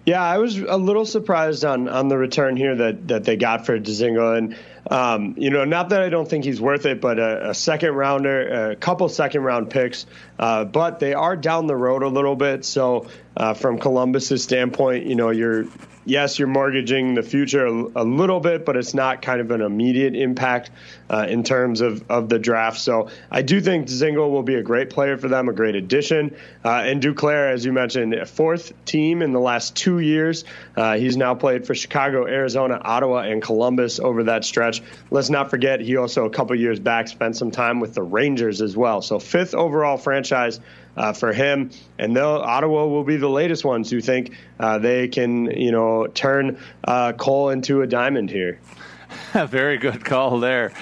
Yeah, 0.05 0.21
I 0.21 0.37
was 0.37 0.57
a 0.57 0.77
little 0.77 1.05
surprised 1.05 1.63
on 1.63 1.87
on 1.87 2.09
the 2.09 2.17
return 2.17 2.57
here 2.57 2.75
that 2.75 3.07
that 3.07 3.23
they 3.23 3.37
got 3.37 3.65
for 3.65 3.79
Dzingel, 3.79 4.37
and 4.37 4.57
um, 4.89 5.35
you 5.37 5.49
know, 5.49 5.63
not 5.63 5.89
that 5.89 6.01
I 6.01 6.09
don't 6.09 6.27
think 6.27 6.43
he's 6.43 6.59
worth 6.59 6.85
it, 6.85 6.99
but 6.99 7.19
a, 7.19 7.51
a 7.51 7.53
second 7.53 7.93
rounder, 7.93 8.71
a 8.71 8.75
couple 8.75 9.07
second 9.07 9.43
round 9.43 9.69
picks, 9.69 10.05
uh, 10.37 10.65
but 10.65 10.99
they 10.99 11.13
are 11.13 11.37
down 11.37 11.67
the 11.67 11.75
road 11.75 12.03
a 12.03 12.09
little 12.09 12.35
bit. 12.35 12.65
So 12.65 13.07
uh, 13.37 13.53
from 13.53 13.79
Columbus's 13.79 14.43
standpoint, 14.43 15.05
you 15.05 15.15
know, 15.15 15.29
you're 15.29 15.65
yes, 16.05 16.39
you're 16.39 16.47
mortgaging 16.47 17.13
the 17.13 17.23
future 17.23 17.65
a, 17.65 18.03
little 18.03 18.39
bit, 18.39 18.65
but 18.65 18.77
it's 18.77 18.93
not 18.93 19.21
kind 19.21 19.41
of 19.41 19.51
an 19.51 19.61
immediate 19.61 20.15
impact 20.15 20.71
uh, 21.09 21.25
in 21.29 21.43
terms 21.43 21.81
of, 21.81 22.03
of 22.09 22.29
the 22.29 22.39
draft. 22.39 22.79
So 22.79 23.09
I 23.31 23.41
do 23.41 23.61
think 23.61 23.87
Dzingel 23.87 24.29
will 24.29 24.43
be 24.43 24.55
a 24.55 24.63
great 24.63 24.89
player 24.89 25.17
for 25.17 25.27
them, 25.27 25.49
a 25.49 25.53
great 25.53 25.75
addition. 25.75 26.35
Uh, 26.63 26.69
and 26.69 27.01
Duclair, 27.01 27.51
as 27.51 27.65
you 27.65 27.73
mentioned, 27.73 28.15
fourth 28.27 28.73
team 28.85 29.21
in 29.21 29.31
the 29.31 29.39
last 29.39 29.75
two 29.75 29.99
years. 29.99 30.45
Uh, 30.75 30.97
he's 30.97 31.17
now 31.17 31.35
played 31.35 31.65
for 31.65 31.75
Chicago, 31.75 32.27
Arizona, 32.27 32.79
Ottawa, 32.81 33.19
and 33.19 33.41
Columbus 33.41 33.99
over 33.99 34.23
that 34.23 34.45
stretch. 34.45 34.81
Let's 35.11 35.29
not 35.29 35.49
forget 35.49 35.79
he 35.79 35.97
also 35.97 36.25
a 36.25 36.29
couple 36.29 36.55
years 36.55 36.79
back 36.79 37.07
spent 37.07 37.35
some 37.35 37.51
time 37.51 37.79
with 37.79 37.93
the 37.93 38.03
Rangers 38.03 38.61
as 38.61 38.75
well. 38.75 39.01
So 39.01 39.19
fifth 39.19 39.53
overall 39.53 39.97
franchise 39.97 40.59
uh, 40.95 41.13
for 41.13 41.33
him. 41.33 41.71
And 41.97 42.13
Ottawa 42.41 42.85
will 42.85 43.03
be 43.03 43.17
the 43.17 43.29
latest 43.29 43.65
ones 43.65 43.89
who 43.89 44.01
think 44.01 44.35
uh, 44.59 44.79
they 44.79 45.07
can, 45.07 45.45
you 45.45 45.71
know, 45.71 46.07
turn 46.07 46.59
uh, 46.83 47.13
coal 47.13 47.49
into 47.49 47.81
a 47.81 47.87
diamond 47.87 48.29
here. 48.29 48.59
Very 49.33 49.77
good 49.77 50.03
call 50.03 50.39
there. 50.39 50.73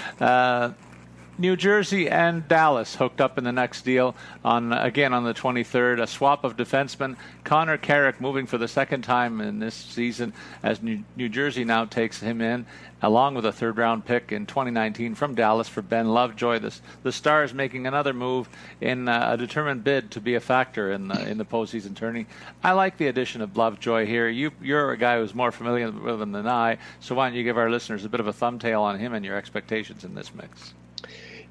New 1.42 1.56
Jersey 1.56 2.08
and 2.08 2.48
Dallas 2.48 2.94
hooked 2.94 3.20
up 3.20 3.40
in 3.40 3.44
the 3.44 3.52
next 3.52 3.82
deal 3.82 4.16
on 4.46 4.72
again 4.72 5.12
on 5.12 5.24
the 5.24 5.34
23rd. 5.34 6.00
A 6.00 6.06
swap 6.06 6.44
of 6.44 6.56
defensemen. 6.56 7.18
Connor 7.44 7.80
Carrick 7.80 8.22
moving 8.22 8.46
for 8.46 8.60
the 8.60 8.68
second 8.68 9.02
time 9.02 9.42
in 9.42 9.58
this 9.58 9.74
season 9.74 10.34
as 10.62 10.84
New, 10.84 11.04
New 11.16 11.30
Jersey 11.30 11.64
now 11.64 11.86
takes 11.86 12.20
him 12.20 12.42
in, 12.42 12.68
along 13.02 13.34
with 13.34 13.48
a 13.48 13.52
third 13.52 13.80
round 13.80 14.06
pick 14.06 14.32
in 14.32 14.46
2019 14.46 15.16
from 15.16 15.34
Dallas 15.34 15.68
for 15.68 15.82
Ben 15.82 16.10
Lovejoy. 16.10 16.60
The, 16.60 16.78
the 17.02 17.12
Stars 17.12 17.56
making 17.56 17.88
another 17.88 18.14
move 18.14 18.48
in 18.80 19.08
uh, 19.08 19.30
a 19.32 19.36
determined 19.36 19.84
bid 19.84 20.12
to 20.12 20.22
be 20.22 20.36
a 20.36 20.40
factor 20.40 20.92
in 20.92 21.08
the, 21.08 21.28
in 21.28 21.40
the 21.40 21.46
postseason 21.46 21.96
tourney. 21.96 22.28
I 22.64 22.74
like 22.74 22.98
the 22.98 23.08
addition 23.08 23.42
of 23.42 23.58
Lovejoy 23.58 24.06
here. 24.06 24.30
You, 24.30 24.52
you're 24.62 24.92
a 24.92 24.98
guy 24.98 25.18
who's 25.18 25.34
more 25.34 25.52
familiar 25.52 25.90
with 25.90 26.22
him 26.22 26.34
than 26.34 26.48
I, 26.48 26.78
so 27.00 27.16
why 27.16 27.30
don't 27.30 27.36
you 27.36 27.44
give 27.44 27.58
our 27.58 27.72
listeners 27.72 28.06
a 28.06 28.10
bit 28.10 28.20
of 28.20 28.28
a 28.28 28.34
thumbtail 28.34 28.84
on 28.84 29.00
him 29.00 29.16
and 29.16 29.26
your 29.26 29.38
expectations 29.38 30.04
in 30.04 30.14
this 30.14 30.36
mix? 30.36 30.76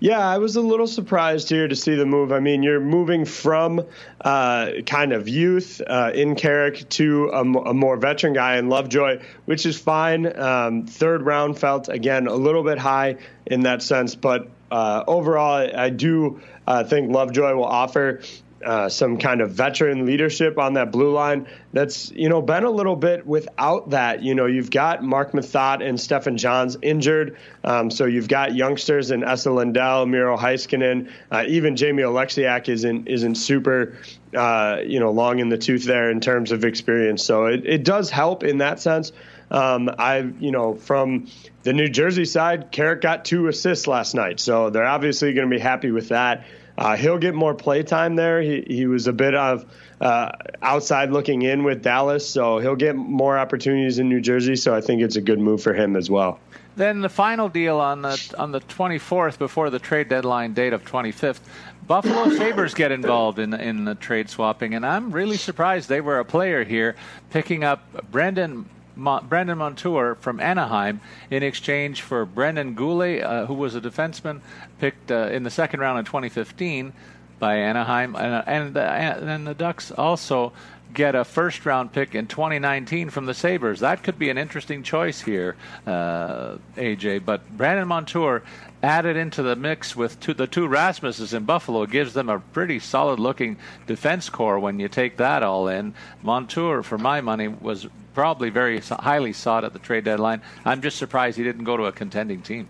Yeah, 0.02 0.26
I 0.26 0.38
was 0.38 0.56
a 0.56 0.62
little 0.62 0.86
surprised 0.86 1.50
here 1.50 1.68
to 1.68 1.76
see 1.76 1.94
the 1.94 2.06
move. 2.06 2.32
I 2.32 2.40
mean, 2.40 2.62
you're 2.62 2.80
moving 2.80 3.26
from 3.26 3.84
uh, 4.22 4.70
kind 4.86 5.12
of 5.12 5.28
youth 5.28 5.82
uh, 5.86 6.12
in 6.14 6.36
Carrick 6.36 6.88
to 6.90 7.28
a, 7.28 7.44
more 7.44 7.98
veteran 7.98 8.32
guy 8.32 8.56
in 8.56 8.70
Lovejoy, 8.70 9.20
which 9.44 9.66
is 9.66 9.78
fine. 9.78 10.38
Um, 10.40 10.86
third 10.86 11.20
round 11.20 11.58
felt, 11.58 11.90
again, 11.90 12.28
a 12.28 12.34
little 12.34 12.64
bit 12.64 12.78
high 12.78 13.18
in 13.44 13.60
that 13.64 13.82
sense, 13.82 14.14
but 14.14 14.48
uh, 14.70 15.04
overall, 15.06 15.68
I 15.76 15.90
do 15.90 16.40
uh, 16.66 16.82
think 16.84 17.12
Lovejoy 17.12 17.52
will 17.54 17.64
offer 17.64 18.22
uh, 18.64 18.88
some 18.88 19.16
kind 19.16 19.40
of 19.40 19.52
veteran 19.52 20.04
leadership 20.04 20.58
on 20.58 20.74
that 20.74 20.92
blue 20.92 21.12
line 21.12 21.46
that's 21.72 22.10
you 22.10 22.28
know 22.28 22.42
been 22.42 22.64
a 22.64 22.70
little 22.70 22.96
bit 22.96 23.26
without 23.26 23.90
that. 23.90 24.22
You 24.22 24.34
know, 24.34 24.46
you've 24.46 24.70
got 24.70 25.02
Marc 25.02 25.32
Methot 25.32 25.86
and 25.86 25.98
Stephen 25.98 26.36
Johns 26.36 26.76
injured, 26.82 27.38
um, 27.64 27.90
so 27.90 28.04
you've 28.04 28.28
got 28.28 28.54
youngsters 28.54 29.10
in 29.10 29.24
Esa 29.24 29.50
Lindell, 29.50 30.06
Miro 30.06 30.36
Heiskanen, 30.36 31.10
uh, 31.30 31.44
even 31.48 31.76
Jamie 31.76 32.02
Oleksiak 32.02 32.68
isn't 32.68 33.08
isn't 33.08 33.36
super. 33.36 33.96
Uh, 34.32 34.78
you 34.86 35.00
know, 35.00 35.10
long 35.10 35.40
in 35.40 35.48
the 35.48 35.58
tooth 35.58 35.84
there 35.84 36.08
in 36.08 36.20
terms 36.20 36.52
of 36.52 36.64
experience. 36.64 37.24
So 37.24 37.46
it, 37.46 37.66
it 37.66 37.82
does 37.82 38.10
help 38.10 38.44
in 38.44 38.58
that 38.58 38.78
sense. 38.78 39.10
Um, 39.50 39.90
I, 39.98 40.18
you 40.18 40.52
know, 40.52 40.74
from 40.74 41.26
the 41.64 41.72
New 41.72 41.88
Jersey 41.88 42.24
side, 42.24 42.70
Carrick 42.70 43.00
got 43.00 43.24
two 43.24 43.48
assists 43.48 43.86
last 43.86 44.14
night, 44.14 44.38
so 44.38 44.70
they're 44.70 44.86
obviously 44.86 45.32
going 45.32 45.50
to 45.50 45.56
be 45.56 45.60
happy 45.60 45.90
with 45.90 46.10
that. 46.10 46.44
Uh, 46.78 46.96
he'll 46.96 47.18
get 47.18 47.34
more 47.34 47.54
play 47.54 47.82
time 47.82 48.16
there. 48.16 48.40
He, 48.40 48.64
he 48.66 48.86
was 48.86 49.06
a 49.06 49.12
bit 49.12 49.34
of 49.34 49.64
uh, 50.00 50.32
outside 50.62 51.10
looking 51.10 51.42
in 51.42 51.64
with 51.64 51.82
Dallas, 51.82 52.28
so 52.28 52.58
he'll 52.58 52.76
get 52.76 52.96
more 52.96 53.38
opportunities 53.38 53.98
in 53.98 54.08
New 54.08 54.20
Jersey. 54.20 54.56
So 54.56 54.74
I 54.74 54.80
think 54.80 55.02
it's 55.02 55.16
a 55.16 55.20
good 55.20 55.38
move 55.38 55.62
for 55.62 55.74
him 55.74 55.96
as 55.96 56.10
well. 56.10 56.38
Then 56.76 57.00
the 57.00 57.08
final 57.08 57.48
deal 57.48 57.78
on 57.78 58.02
the 58.02 58.34
on 58.38 58.52
the 58.52 58.60
24th 58.60 59.38
before 59.38 59.70
the 59.70 59.78
trade 59.78 60.08
deadline 60.08 60.54
date 60.54 60.72
of 60.72 60.84
25th, 60.84 61.40
Buffalo 61.86 62.30
Sabres 62.36 62.74
get 62.74 62.92
involved 62.92 63.38
in 63.38 63.52
in 63.52 63.84
the 63.84 63.94
trade 63.96 64.30
swapping, 64.30 64.74
and 64.74 64.86
I'm 64.86 65.10
really 65.10 65.36
surprised 65.36 65.88
they 65.88 66.00
were 66.00 66.20
a 66.20 66.24
player 66.24 66.64
here, 66.64 66.96
picking 67.30 67.64
up 67.64 68.10
Brendan. 68.10 68.66
Brandon 69.00 69.58
Montour 69.58 70.16
from 70.20 70.40
Anaheim 70.40 71.00
in 71.30 71.42
exchange 71.42 72.02
for 72.02 72.24
Brendan 72.24 72.76
Guhle, 72.76 73.22
uh, 73.22 73.46
who 73.46 73.54
was 73.54 73.74
a 73.74 73.80
defenseman 73.80 74.40
picked 74.78 75.10
uh, 75.10 75.28
in 75.32 75.42
the 75.42 75.50
second 75.50 75.80
round 75.80 75.98
in 75.98 76.04
2015 76.04 76.92
by 77.38 77.56
Anaheim, 77.56 78.14
and 78.14 78.44
and, 78.46 78.76
uh, 78.76 78.80
and 78.80 79.46
the 79.46 79.54
Ducks 79.54 79.90
also 79.90 80.52
get 80.92 81.14
a 81.14 81.24
first 81.24 81.64
round 81.64 81.92
pick 81.92 82.14
in 82.14 82.26
2019 82.26 83.10
from 83.10 83.26
the 83.26 83.34
Sabres. 83.34 83.80
That 83.80 84.02
could 84.02 84.18
be 84.18 84.30
an 84.30 84.38
interesting 84.38 84.82
choice 84.82 85.20
here, 85.20 85.56
uh, 85.86 86.56
AJ. 86.76 87.24
But 87.24 87.48
Brandon 87.56 87.88
Montour 87.88 88.42
added 88.82 89.16
into 89.16 89.42
the 89.42 89.56
mix 89.56 89.94
with 89.94 90.18
two, 90.20 90.34
the 90.34 90.46
two 90.46 90.66
Rasmuses 90.66 91.34
in 91.34 91.44
Buffalo 91.44 91.86
gives 91.86 92.14
them 92.14 92.28
a 92.28 92.38
pretty 92.38 92.78
solid 92.78 93.18
looking 93.18 93.56
defense 93.86 94.28
core 94.30 94.58
when 94.58 94.80
you 94.80 94.88
take 94.88 95.18
that 95.18 95.42
all 95.42 95.68
in. 95.68 95.94
Montour, 96.22 96.82
for 96.82 96.98
my 96.98 97.20
money, 97.20 97.48
was 97.48 97.86
probably 98.14 98.50
very 98.50 98.80
highly 98.80 99.32
sought 99.32 99.64
at 99.64 99.72
the 99.72 99.78
trade 99.78 100.04
deadline. 100.04 100.42
I'm 100.64 100.82
just 100.82 100.98
surprised 100.98 101.36
he 101.36 101.44
didn't 101.44 101.64
go 101.64 101.76
to 101.76 101.84
a 101.84 101.92
contending 101.92 102.42
team. 102.42 102.68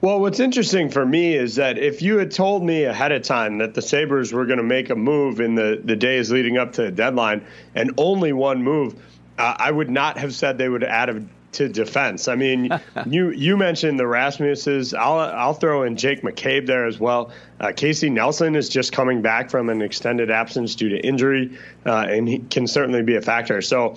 Well, 0.00 0.20
what's 0.20 0.38
interesting 0.38 0.90
for 0.90 1.04
me 1.04 1.34
is 1.34 1.56
that 1.56 1.76
if 1.76 2.02
you 2.02 2.18
had 2.18 2.30
told 2.30 2.62
me 2.62 2.84
ahead 2.84 3.10
of 3.10 3.22
time 3.22 3.58
that 3.58 3.74
the 3.74 3.82
Sabres 3.82 4.32
were 4.32 4.46
going 4.46 4.58
to 4.58 4.64
make 4.64 4.90
a 4.90 4.94
move 4.94 5.40
in 5.40 5.56
the, 5.56 5.80
the 5.82 5.96
days 5.96 6.30
leading 6.30 6.56
up 6.56 6.72
to 6.74 6.82
the 6.82 6.90
deadline 6.92 7.44
and 7.74 7.92
only 7.98 8.32
one 8.32 8.62
move, 8.62 8.94
uh, 9.38 9.56
I 9.58 9.72
would 9.72 9.90
not 9.90 10.16
have 10.18 10.34
said 10.34 10.56
they 10.56 10.68
would 10.68 10.84
add 10.84 11.08
a, 11.08 11.22
to 11.58 11.68
defense. 11.68 12.28
I 12.28 12.34
mean, 12.34 12.70
you 13.06 13.30
you 13.30 13.56
mentioned 13.56 13.98
the 13.98 14.04
Rasmuses. 14.04 14.96
I'll 14.96 15.18
I'll 15.18 15.54
throw 15.54 15.82
in 15.82 15.96
Jake 15.96 16.22
McCabe 16.22 16.66
there 16.66 16.86
as 16.86 16.98
well. 16.98 17.30
Uh, 17.60 17.72
Casey 17.74 18.10
Nelson 18.10 18.56
is 18.56 18.68
just 18.68 18.92
coming 18.92 19.22
back 19.22 19.50
from 19.50 19.68
an 19.68 19.82
extended 19.82 20.30
absence 20.30 20.74
due 20.74 20.88
to 20.88 20.98
injury, 20.98 21.58
uh, 21.84 22.06
and 22.08 22.28
he 22.28 22.38
can 22.38 22.66
certainly 22.66 23.02
be 23.02 23.16
a 23.16 23.22
factor. 23.22 23.60
So 23.60 23.96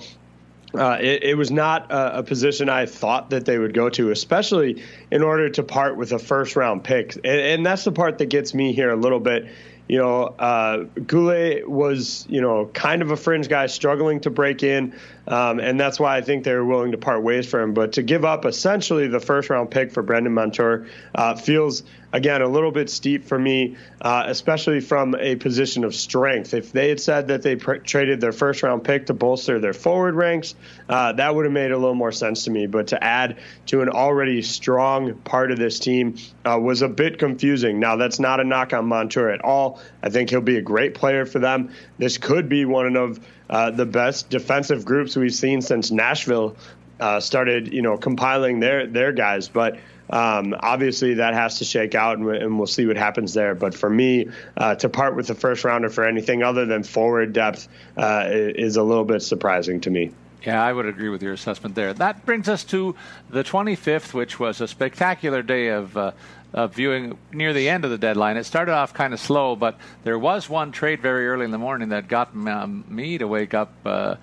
uh, 0.74 0.98
it, 1.00 1.22
it, 1.22 1.34
was 1.34 1.50
not 1.50 1.90
a, 1.90 2.18
a, 2.18 2.22
position 2.22 2.68
I 2.68 2.86
thought 2.86 3.30
that 3.30 3.44
they 3.44 3.58
would 3.58 3.74
go 3.74 3.90
to, 3.90 4.10
especially 4.10 4.82
in 5.10 5.22
order 5.22 5.50
to 5.50 5.62
part 5.62 5.96
with 5.96 6.12
a 6.12 6.18
first 6.18 6.56
round 6.56 6.82
pick. 6.82 7.14
And, 7.16 7.26
and 7.26 7.66
that's 7.66 7.84
the 7.84 7.92
part 7.92 8.18
that 8.18 8.26
gets 8.26 8.54
me 8.54 8.72
here 8.72 8.90
a 8.90 8.96
little 8.96 9.20
bit. 9.20 9.48
You 9.88 9.98
know, 9.98 10.22
uh, 10.38 10.84
Guhle 10.94 11.66
was, 11.66 12.26
you 12.30 12.40
know, 12.40 12.70
kind 12.72 13.02
of 13.02 13.10
a 13.10 13.16
fringe 13.16 13.48
guy 13.48 13.66
struggling 13.66 14.20
to 14.20 14.30
break 14.30 14.62
in. 14.62 14.94
Um, 15.26 15.60
and 15.60 15.78
that's 15.78 16.00
why 16.00 16.16
I 16.16 16.20
think 16.20 16.44
they're 16.44 16.64
willing 16.64 16.92
to 16.92 16.98
part 16.98 17.22
ways 17.22 17.48
for 17.48 17.60
him. 17.60 17.74
But 17.74 17.92
to 17.92 18.02
give 18.02 18.24
up 18.24 18.44
essentially 18.44 19.06
the 19.06 19.20
first 19.20 19.50
round 19.50 19.70
pick 19.70 19.92
for 19.92 20.02
Brendan 20.02 20.34
Montour 20.34 20.86
uh, 21.14 21.36
feels, 21.36 21.84
again, 22.12 22.42
a 22.42 22.48
little 22.48 22.72
bit 22.72 22.90
steep 22.90 23.24
for 23.24 23.38
me, 23.38 23.76
uh, 24.00 24.24
especially 24.26 24.80
from 24.80 25.14
a 25.14 25.36
position 25.36 25.84
of 25.84 25.94
strength. 25.94 26.54
If 26.54 26.72
they 26.72 26.88
had 26.88 27.00
said 27.00 27.28
that 27.28 27.42
they 27.42 27.56
pr- 27.56 27.76
traded 27.76 28.20
their 28.20 28.32
first 28.32 28.62
round 28.62 28.82
pick 28.82 29.06
to 29.06 29.14
bolster 29.14 29.60
their 29.60 29.72
forward 29.72 30.16
ranks, 30.16 30.54
uh, 30.88 31.12
that 31.12 31.34
would 31.34 31.44
have 31.44 31.52
made 31.52 31.70
a 31.70 31.78
little 31.78 31.94
more 31.94 32.12
sense 32.12 32.44
to 32.44 32.50
me. 32.50 32.66
But 32.66 32.88
to 32.88 33.02
add 33.02 33.38
to 33.66 33.82
an 33.82 33.88
already 33.88 34.42
strong 34.42 35.14
part 35.14 35.52
of 35.52 35.58
this 35.58 35.78
team 35.78 36.16
uh, 36.44 36.58
was 36.60 36.82
a 36.82 36.88
bit 36.88 37.18
confusing. 37.18 37.78
Now, 37.78 37.96
that's 37.96 38.18
not 38.18 38.40
a 38.40 38.44
knock 38.44 38.72
on 38.72 38.86
Montour 38.86 39.28
at 39.28 39.44
all. 39.44 39.80
I 40.02 40.10
think 40.10 40.30
he'll 40.30 40.40
be 40.40 40.56
a 40.56 40.62
great 40.62 40.94
player 40.94 41.26
for 41.26 41.38
them. 41.38 41.70
This 41.98 42.18
could 42.18 42.48
be 42.48 42.64
one 42.64 42.96
of 42.96 43.20
uh, 43.52 43.70
the 43.70 43.84
best 43.84 44.30
defensive 44.30 44.82
groups 44.84 45.14
we've 45.14 45.34
seen 45.34 45.60
since 45.60 45.90
Nashville 45.90 46.56
uh, 46.98 47.20
started, 47.20 47.72
you 47.72 47.82
know, 47.82 47.98
compiling 47.98 48.60
their 48.60 48.86
their 48.86 49.12
guys. 49.12 49.48
But 49.48 49.78
um, 50.08 50.56
obviously, 50.58 51.14
that 51.14 51.34
has 51.34 51.58
to 51.58 51.64
shake 51.66 51.94
out, 51.94 52.16
and, 52.16 52.26
and, 52.28 52.58
we'll 52.58 52.66
see 52.66 52.86
what 52.86 52.96
happens 52.96 53.34
there. 53.34 53.54
But 53.54 53.74
for 53.74 53.90
me, 53.90 54.30
uh, 54.56 54.76
to 54.76 54.88
part 54.88 55.16
with 55.16 55.26
the 55.26 55.34
first 55.34 55.64
rounder 55.64 55.90
for 55.90 56.06
anything 56.06 56.42
other 56.42 56.64
than 56.64 56.82
forward 56.82 57.34
depth 57.34 57.68
uh, 57.98 58.24
is 58.30 58.76
a 58.76 58.82
little 58.82 59.04
bit 59.04 59.20
surprising 59.20 59.80
to 59.82 59.90
me. 59.90 60.12
Yeah, 60.46 60.62
I 60.62 60.72
would 60.72 60.86
agree 60.86 61.10
with 61.10 61.22
your 61.22 61.34
assessment 61.34 61.74
there. 61.74 61.92
That 61.92 62.24
brings 62.26 62.48
us 62.48 62.64
to 62.64 62.96
the 63.28 63.44
25th, 63.44 64.12
which 64.12 64.40
was 64.40 64.60
a 64.60 64.66
spectacular 64.66 65.42
day 65.42 65.68
of 65.68 65.96
uh, 65.96 66.12
uh, 66.54 66.66
viewing 66.66 67.18
near 67.32 67.52
the 67.52 67.68
end 67.68 67.84
of 67.84 67.90
the 67.90 67.98
deadline. 67.98 68.36
It 68.36 68.44
started 68.44 68.72
off 68.72 68.94
kind 68.94 69.12
of 69.12 69.20
slow, 69.20 69.56
but 69.56 69.78
there 70.04 70.18
was 70.18 70.48
one 70.48 70.72
trade 70.72 71.00
very 71.00 71.26
early 71.26 71.44
in 71.44 71.50
the 71.50 71.58
morning 71.58 71.90
that 71.90 72.08
got 72.08 72.34
um, 72.34 72.84
me 72.88 73.18
to 73.18 73.26
wake 73.26 73.54
up 73.54 73.72
uh, 73.84 74.16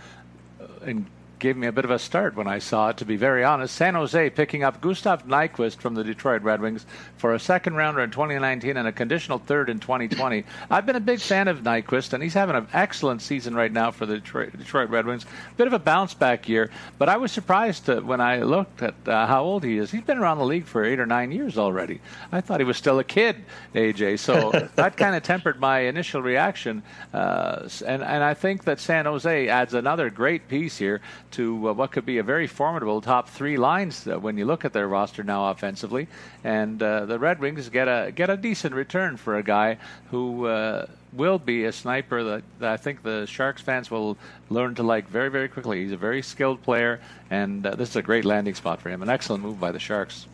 and 0.81 1.05
gave 1.39 1.55
me 1.55 1.67
a 1.67 1.71
bit 1.71 1.85
of 1.85 1.91
a 1.91 1.97
start 1.97 2.35
when 2.35 2.47
I 2.47 2.59
saw 2.59 2.89
it, 2.89 2.97
to 2.97 3.05
be 3.05 3.15
very 3.15 3.43
honest. 3.43 3.73
San 3.73 3.95
Jose 3.95 4.29
picking 4.31 4.63
up 4.63 4.81
Gustav 4.81 5.25
Nyquist 5.25 5.77
from 5.77 5.95
the 5.95 6.03
Detroit 6.03 6.41
Red 6.41 6.61
Wings 6.61 6.85
for 7.17 7.33
a 7.33 7.39
second 7.39 7.75
rounder 7.75 8.01
in 8.01 8.11
2019 8.11 8.75
and 8.75 8.87
a 8.87 8.91
conditional 8.91 9.39
third 9.39 9.69
in 9.69 9.79
2020. 9.79 10.43
I've 10.69 10.85
been 10.85 10.97
a 10.97 11.01
big 11.01 11.19
fan 11.19 11.47
of 11.47 11.59
Nyquist, 11.61 12.13
and 12.13 12.21
he's 12.21 12.33
having 12.33 12.55
an 12.55 12.67
excellent 12.73 13.21
season 13.21 13.55
right 13.55 13.71
now 13.71 13.91
for 13.91 14.05
the 14.05 14.15
Detroit, 14.15 14.57
Detroit 14.57 14.89
Red 14.89 15.05
Wings. 15.05 15.25
Bit 15.55 15.67
of 15.67 15.73
a 15.73 15.79
bounce 15.79 16.13
back 16.13 16.49
year, 16.49 16.69
but 16.97 17.07
I 17.07 17.17
was 17.17 17.31
surprised 17.31 17.85
to, 17.85 18.01
when 18.01 18.19
I 18.19 18.39
looked 18.41 18.81
at 18.81 18.95
uh, 19.07 19.25
how 19.25 19.43
old 19.43 19.63
he 19.63 19.77
is. 19.77 19.91
He's 19.91 20.03
been 20.03 20.17
around 20.17 20.39
the 20.39 20.45
league 20.45 20.65
for 20.65 20.83
eight 20.83 20.99
or 20.99 21.05
nine 21.05 21.31
years 21.31 21.57
already. 21.57 22.01
I 22.31 22.41
thought 22.41 22.59
he 22.59 22.65
was 22.65 22.77
still 22.77 22.99
a 22.99 23.03
kid, 23.03 23.37
AJ, 23.73 24.19
so 24.19 24.51
that 24.75 24.97
kind 24.97 25.15
of 25.15 25.23
tempered 25.23 25.59
my 25.59 25.79
initial 25.79 26.21
reaction. 26.21 26.83
Uh, 27.13 27.69
and, 27.85 28.03
and 28.03 28.23
I 28.23 28.33
think 28.33 28.65
that 28.65 28.79
San 28.79 29.05
Jose 29.05 29.47
adds 29.47 29.73
another 29.73 30.09
great 30.09 30.49
piece 30.49 30.77
here 30.77 30.99
to 31.31 31.69
uh, 31.69 31.73
what 31.73 31.91
could 31.91 32.05
be 32.05 32.17
a 32.17 32.23
very 32.23 32.47
formidable 32.47 33.01
top 33.01 33.29
three 33.29 33.57
lines 33.57 34.07
uh, 34.07 34.19
when 34.19 34.37
you 34.37 34.45
look 34.45 34.65
at 34.65 34.73
their 34.73 34.87
roster 34.87 35.23
now 35.23 35.49
offensively. 35.49 36.07
And 36.43 36.81
uh, 36.81 37.05
the 37.05 37.19
Red 37.19 37.39
Wings 37.39 37.69
get 37.69 37.87
a 37.87 38.11
get 38.11 38.29
a 38.29 38.37
decent 38.37 38.75
return 38.75 39.17
for 39.17 39.37
a 39.37 39.43
guy 39.43 39.77
who 40.11 40.45
uh, 40.45 40.87
will 41.13 41.39
be 41.39 41.65
a 41.65 41.71
sniper 41.71 42.23
that, 42.23 42.43
that, 42.59 42.71
I 42.71 42.77
think 42.77 43.03
the 43.03 43.25
Sharks 43.25 43.61
fans 43.61 43.89
will 43.89 44.17
learn 44.49 44.75
to 44.75 44.83
like 44.83 45.07
very 45.07 45.29
very 45.29 45.49
quickly. 45.49 45.83
He's 45.83 45.91
a 45.91 45.97
very 45.97 46.21
skilled 46.21 46.61
player, 46.63 46.99
and 47.29 47.65
uh, 47.65 47.75
this 47.75 47.89
is 47.89 47.95
a 47.95 48.01
great 48.01 48.25
landing 48.25 48.55
spot 48.55 48.81
for 48.81 48.89
him. 48.89 49.01
An 49.01 49.09
excellent 49.09 49.43
move 49.43 49.59
by 49.59 49.71
the 49.71 49.79
Sharks. 49.79 50.27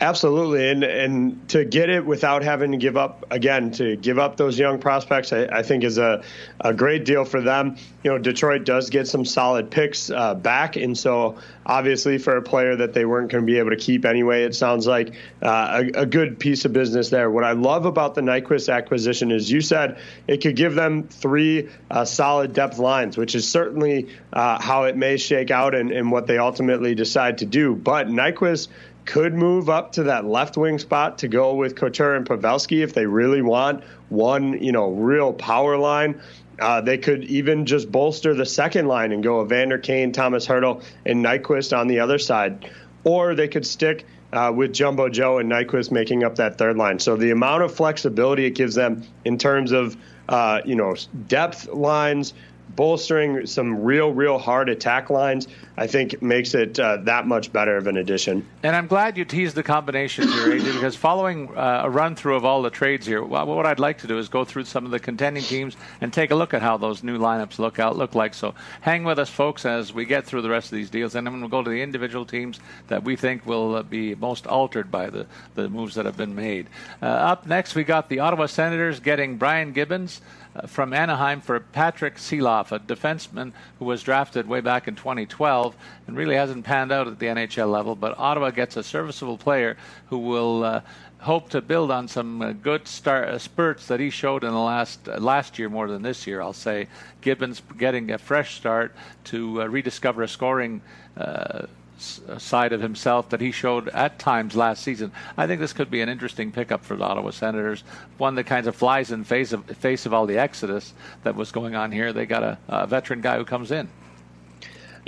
Absolutely, 0.00 0.68
and 0.68 0.84
and 0.84 1.48
to 1.48 1.64
get 1.64 1.88
it 1.88 2.04
without 2.04 2.42
having 2.42 2.72
to 2.72 2.76
give 2.76 2.96
up 2.96 3.24
again 3.30 3.70
to 3.72 3.96
give 3.96 4.18
up 4.18 4.36
those 4.36 4.58
young 4.58 4.78
prospects, 4.78 5.32
I, 5.32 5.44
I 5.46 5.62
think 5.62 5.84
is 5.84 5.96
a, 5.96 6.22
a 6.60 6.74
great 6.74 7.04
deal 7.04 7.24
for 7.24 7.40
them. 7.40 7.76
You 8.02 8.10
know, 8.12 8.18
Detroit 8.18 8.64
does 8.64 8.90
get 8.90 9.08
some 9.08 9.24
solid 9.24 9.70
picks 9.70 10.10
uh, 10.10 10.34
back, 10.34 10.76
and 10.76 10.96
so 10.96 11.38
obviously 11.66 12.18
for 12.18 12.36
a 12.36 12.42
player 12.42 12.76
that 12.76 12.92
they 12.92 13.04
weren't 13.04 13.30
going 13.30 13.44
to 13.44 13.46
be 13.46 13.58
able 13.58 13.70
to 13.70 13.76
keep 13.76 14.04
anyway, 14.04 14.44
it 14.44 14.54
sounds 14.54 14.86
like 14.86 15.14
uh, 15.42 15.82
a, 15.94 16.02
a, 16.02 16.06
good 16.06 16.38
piece 16.38 16.64
of 16.64 16.72
business 16.72 17.10
there. 17.10 17.28
What 17.28 17.42
I 17.42 17.52
love 17.52 17.86
about 17.86 18.14
the 18.14 18.20
Nyquist 18.20 18.72
acquisition 18.72 19.32
is 19.32 19.50
you 19.50 19.60
said 19.60 19.98
it 20.28 20.42
could 20.42 20.54
give 20.54 20.74
them 20.74 21.08
three 21.08 21.68
uh, 21.90 22.04
solid 22.04 22.52
depth 22.52 22.78
lines, 22.78 23.16
which 23.16 23.34
is 23.34 23.48
certainly 23.48 24.08
uh, 24.32 24.62
how 24.62 24.84
it 24.84 24.96
may 24.96 25.16
shake 25.16 25.50
out 25.50 25.74
and, 25.74 25.90
and 25.90 26.12
what 26.12 26.28
they 26.28 26.38
ultimately 26.38 26.94
decide 26.94 27.38
to 27.38 27.46
do. 27.46 27.74
But 27.74 28.06
Nyquist 28.06 28.68
could 29.06 29.34
move 29.34 29.70
up 29.70 29.92
to 29.92 30.02
that 30.04 30.26
left 30.26 30.56
wing 30.56 30.78
spot 30.78 31.18
to 31.18 31.28
go 31.28 31.54
with 31.54 31.76
Couture 31.76 32.14
and 32.14 32.26
Pavelski 32.26 32.82
if 32.82 32.92
they 32.92 33.06
really 33.06 33.40
want 33.40 33.82
one, 34.08 34.62
you 34.62 34.72
know, 34.72 34.90
real 34.90 35.32
power 35.32 35.78
line. 35.78 36.20
Uh, 36.58 36.80
they 36.80 36.98
could 36.98 37.24
even 37.24 37.66
just 37.66 37.90
bolster 37.90 38.34
the 38.34 38.46
second 38.46 38.86
line 38.86 39.12
and 39.12 39.22
go 39.22 39.44
Evander 39.44 39.78
Kane, 39.78 40.12
Thomas 40.12 40.46
Hertl, 40.46 40.82
and 41.04 41.24
Nyquist 41.24 41.76
on 41.76 41.86
the 41.86 42.00
other 42.00 42.18
side. 42.18 42.70
Or 43.04 43.34
they 43.34 43.48
could 43.48 43.66
stick 43.66 44.06
uh, 44.32 44.52
with 44.54 44.72
Jumbo 44.72 45.08
Joe 45.08 45.38
and 45.38 45.50
Nyquist 45.50 45.90
making 45.90 46.24
up 46.24 46.36
that 46.36 46.58
third 46.58 46.76
line. 46.76 46.98
So 46.98 47.16
the 47.16 47.30
amount 47.30 47.62
of 47.62 47.74
flexibility 47.74 48.46
it 48.46 48.50
gives 48.50 48.74
them 48.74 49.04
in 49.24 49.38
terms 49.38 49.72
of, 49.72 49.96
uh, 50.28 50.62
you 50.64 50.74
know, 50.74 50.96
depth 51.28 51.68
lines, 51.68 52.34
bolstering 52.68 53.46
some 53.46 53.82
real, 53.82 54.12
real 54.12 54.38
hard 54.38 54.68
attack 54.68 55.10
lines, 55.10 55.48
I 55.76 55.86
think 55.86 56.20
makes 56.22 56.54
it 56.54 56.78
uh, 56.78 56.98
that 56.98 57.26
much 57.26 57.52
better 57.52 57.76
of 57.76 57.86
an 57.86 57.96
addition. 57.96 58.46
And 58.62 58.74
I'm 58.74 58.86
glad 58.86 59.16
you 59.16 59.24
teased 59.24 59.54
the 59.54 59.62
combinations 59.62 60.32
here, 60.34 60.48
AJ, 60.48 60.74
because 60.74 60.96
following 60.96 61.56
uh, 61.56 61.82
a 61.84 61.90
run 61.90 62.16
through 62.16 62.36
of 62.36 62.44
all 62.44 62.62
the 62.62 62.70
trades 62.70 63.06
here, 63.06 63.22
what 63.22 63.66
I'd 63.66 63.78
like 63.78 63.98
to 63.98 64.06
do 64.06 64.18
is 64.18 64.28
go 64.28 64.44
through 64.44 64.64
some 64.64 64.84
of 64.84 64.90
the 64.90 64.98
contending 64.98 65.42
teams 65.42 65.76
and 66.00 66.12
take 66.12 66.30
a 66.30 66.34
look 66.34 66.54
at 66.54 66.62
how 66.62 66.76
those 66.76 67.02
new 67.02 67.18
lineups 67.18 67.58
look 67.58 67.78
out 67.78 67.96
look 67.96 68.14
like. 68.14 68.34
So 68.34 68.54
hang 68.80 69.04
with 69.04 69.18
us, 69.18 69.30
folks, 69.30 69.64
as 69.64 69.92
we 69.92 70.04
get 70.04 70.24
through 70.24 70.42
the 70.42 70.50
rest 70.50 70.72
of 70.72 70.76
these 70.76 70.90
deals, 70.90 71.14
and 71.14 71.26
then 71.26 71.40
we'll 71.40 71.48
go 71.48 71.62
to 71.62 71.70
the 71.70 71.82
individual 71.82 72.24
teams 72.24 72.58
that 72.88 73.04
we 73.04 73.16
think 73.16 73.46
will 73.46 73.76
uh, 73.76 73.82
be 73.82 74.14
most 74.14 74.46
altered 74.46 74.90
by 74.90 75.10
the, 75.10 75.26
the 75.54 75.68
moves 75.68 75.94
that 75.94 76.06
have 76.06 76.16
been 76.16 76.34
made. 76.34 76.66
Uh, 77.02 77.06
up 77.06 77.46
next, 77.46 77.74
we 77.74 77.84
got 77.84 78.08
the 78.08 78.20
Ottawa 78.20 78.46
Senators 78.46 79.00
getting 79.00 79.36
Brian 79.36 79.72
Gibbons 79.72 80.20
from 80.66 80.92
Anaheim 80.92 81.40
for 81.40 81.60
Patrick 81.60 82.16
Sieloff, 82.16 82.72
a 82.72 82.78
defenseman 82.78 83.52
who 83.78 83.84
was 83.84 84.02
drafted 84.02 84.48
way 84.48 84.60
back 84.60 84.88
in 84.88 84.94
2012 84.94 85.76
and 86.06 86.16
really 86.16 86.36
hasn't 86.36 86.64
panned 86.64 86.92
out 86.92 87.06
at 87.06 87.18
the 87.18 87.26
NHL 87.26 87.70
level. 87.70 87.94
But 87.94 88.18
Ottawa 88.18 88.50
gets 88.50 88.76
a 88.76 88.82
serviceable 88.82 89.38
player 89.38 89.76
who 90.08 90.18
will 90.18 90.64
uh, 90.64 90.80
hope 91.20 91.50
to 91.50 91.60
build 91.60 91.90
on 91.90 92.08
some 92.08 92.42
uh, 92.42 92.52
good 92.52 92.82
uh, 93.06 93.38
spurts 93.38 93.86
that 93.86 94.00
he 94.00 94.10
showed 94.10 94.44
in 94.44 94.50
the 94.50 94.58
last 94.58 95.08
uh, 95.08 95.18
last 95.18 95.58
year 95.58 95.68
more 95.68 95.88
than 95.88 96.02
this 96.02 96.26
year. 96.26 96.40
I'll 96.40 96.52
say 96.52 96.88
Gibbons 97.20 97.62
getting 97.78 98.10
a 98.12 98.18
fresh 98.18 98.56
start 98.56 98.94
to 99.24 99.62
uh, 99.62 99.66
rediscover 99.66 100.22
a 100.22 100.28
scoring 100.28 100.82
uh, 101.16 101.66
side 101.98 102.72
of 102.72 102.80
himself 102.80 103.30
that 103.30 103.40
he 103.40 103.50
showed 103.50 103.88
at 103.88 104.18
times 104.18 104.54
last 104.54 104.82
season. 104.82 105.12
I 105.36 105.46
think 105.46 105.60
this 105.60 105.72
could 105.72 105.90
be 105.90 106.00
an 106.00 106.08
interesting 106.08 106.52
pickup 106.52 106.84
for 106.84 106.96
the 106.96 107.04
Ottawa 107.04 107.30
Senators. 107.30 107.84
One 108.18 108.34
that 108.34 108.44
kind 108.44 108.66
of 108.66 108.76
flies 108.76 109.12
in 109.12 109.24
face 109.24 109.52
of 109.52 109.64
face 109.64 110.06
of 110.06 110.12
all 110.12 110.26
the 110.26 110.38
exodus 110.38 110.94
that 111.22 111.34
was 111.34 111.52
going 111.52 111.74
on 111.74 111.92
here. 111.92 112.12
They 112.12 112.26
got 112.26 112.42
a, 112.42 112.58
a 112.68 112.86
veteran 112.86 113.20
guy 113.20 113.38
who 113.38 113.44
comes 113.44 113.70
in. 113.70 113.88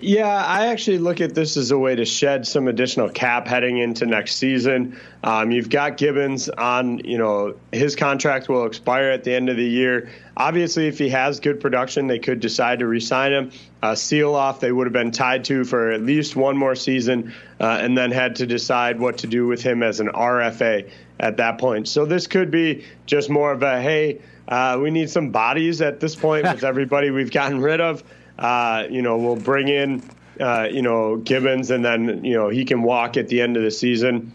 Yeah, 0.00 0.28
I 0.28 0.68
actually 0.68 0.98
look 0.98 1.20
at 1.20 1.34
this 1.34 1.56
as 1.56 1.72
a 1.72 1.78
way 1.78 1.96
to 1.96 2.04
shed 2.04 2.46
some 2.46 2.68
additional 2.68 3.08
cap 3.08 3.48
heading 3.48 3.78
into 3.78 4.06
next 4.06 4.37
season. 4.37 4.96
Um, 5.24 5.50
you've 5.50 5.70
got 5.70 5.96
Gibbons 5.96 6.48
on, 6.48 7.00
you 7.00 7.18
know, 7.18 7.56
his 7.72 7.96
contract 7.96 8.48
will 8.48 8.64
expire 8.64 9.11
at 9.11 9.24
the 9.24 9.34
end 9.34 9.48
of 9.48 9.56
the 9.56 9.68
year. 9.68 10.08
Obviously, 10.37 10.87
if 10.87 10.98
he 10.98 11.08
has 11.08 11.40
good 11.40 11.61
production, 11.61 12.06
they 12.06 12.20
could 12.20 12.38
decide 12.38 12.78
to 12.78 12.87
re-sign 12.87 13.32
him. 13.32 13.50
Uh, 13.82 13.92
Sieloff 13.92 14.61
they 14.61 14.70
would 14.70 14.87
have 14.87 14.92
been 14.92 15.11
tied 15.11 15.44
to 15.46 15.64
for 15.64 15.90
at 15.90 16.00
least 16.00 16.37
one 16.37 16.56
more 16.56 16.76
season, 16.76 17.34
uh, 17.58 17.78
and 17.80 17.98
then 17.98 18.12
had 18.12 18.37
to 18.37 18.46
decide 18.46 19.00
what 19.00 19.18
to 19.18 19.26
do 19.26 19.48
with 19.48 19.62
him 19.62 19.82
as 19.82 19.98
an 19.98 20.08
RFA 20.08 20.88
at 21.18 21.38
that 21.38 21.58
point. 21.58 21.88
So 21.88 22.06
this 22.06 22.28
could 22.28 22.52
be 22.52 22.84
just 23.06 23.30
more 23.30 23.50
of 23.50 23.64
a 23.64 23.80
hey, 23.80 24.20
uh, 24.46 24.78
we 24.80 24.92
need 24.92 25.11
some 25.11 25.30
bodies 25.30 25.82
at 25.82 25.98
this 25.98 26.14
point 26.14 26.44
with 26.44 26.62
everybody 26.72 27.11
we've 27.11 27.32
gotten 27.32 27.61
rid 27.61 27.80
of. 27.80 28.04
Uh, 28.38 28.85
you 28.88 29.03
know, 29.03 29.16
we'll 29.18 29.37
bring 29.37 29.68
in, 29.68 30.03
uh, 30.40 30.68
you 30.70 30.83
know, 30.83 31.16
Gibbons, 31.16 31.70
and 31.70 31.85
then 31.85 32.24
you 32.24 32.35
know 32.35 32.48
he 32.48 32.64
can 32.64 32.83
walk 32.83 33.16
at 33.16 33.29
the 33.29 33.40
end 33.40 33.57
of 33.57 33.62
the 33.62 33.70
season 33.70 34.33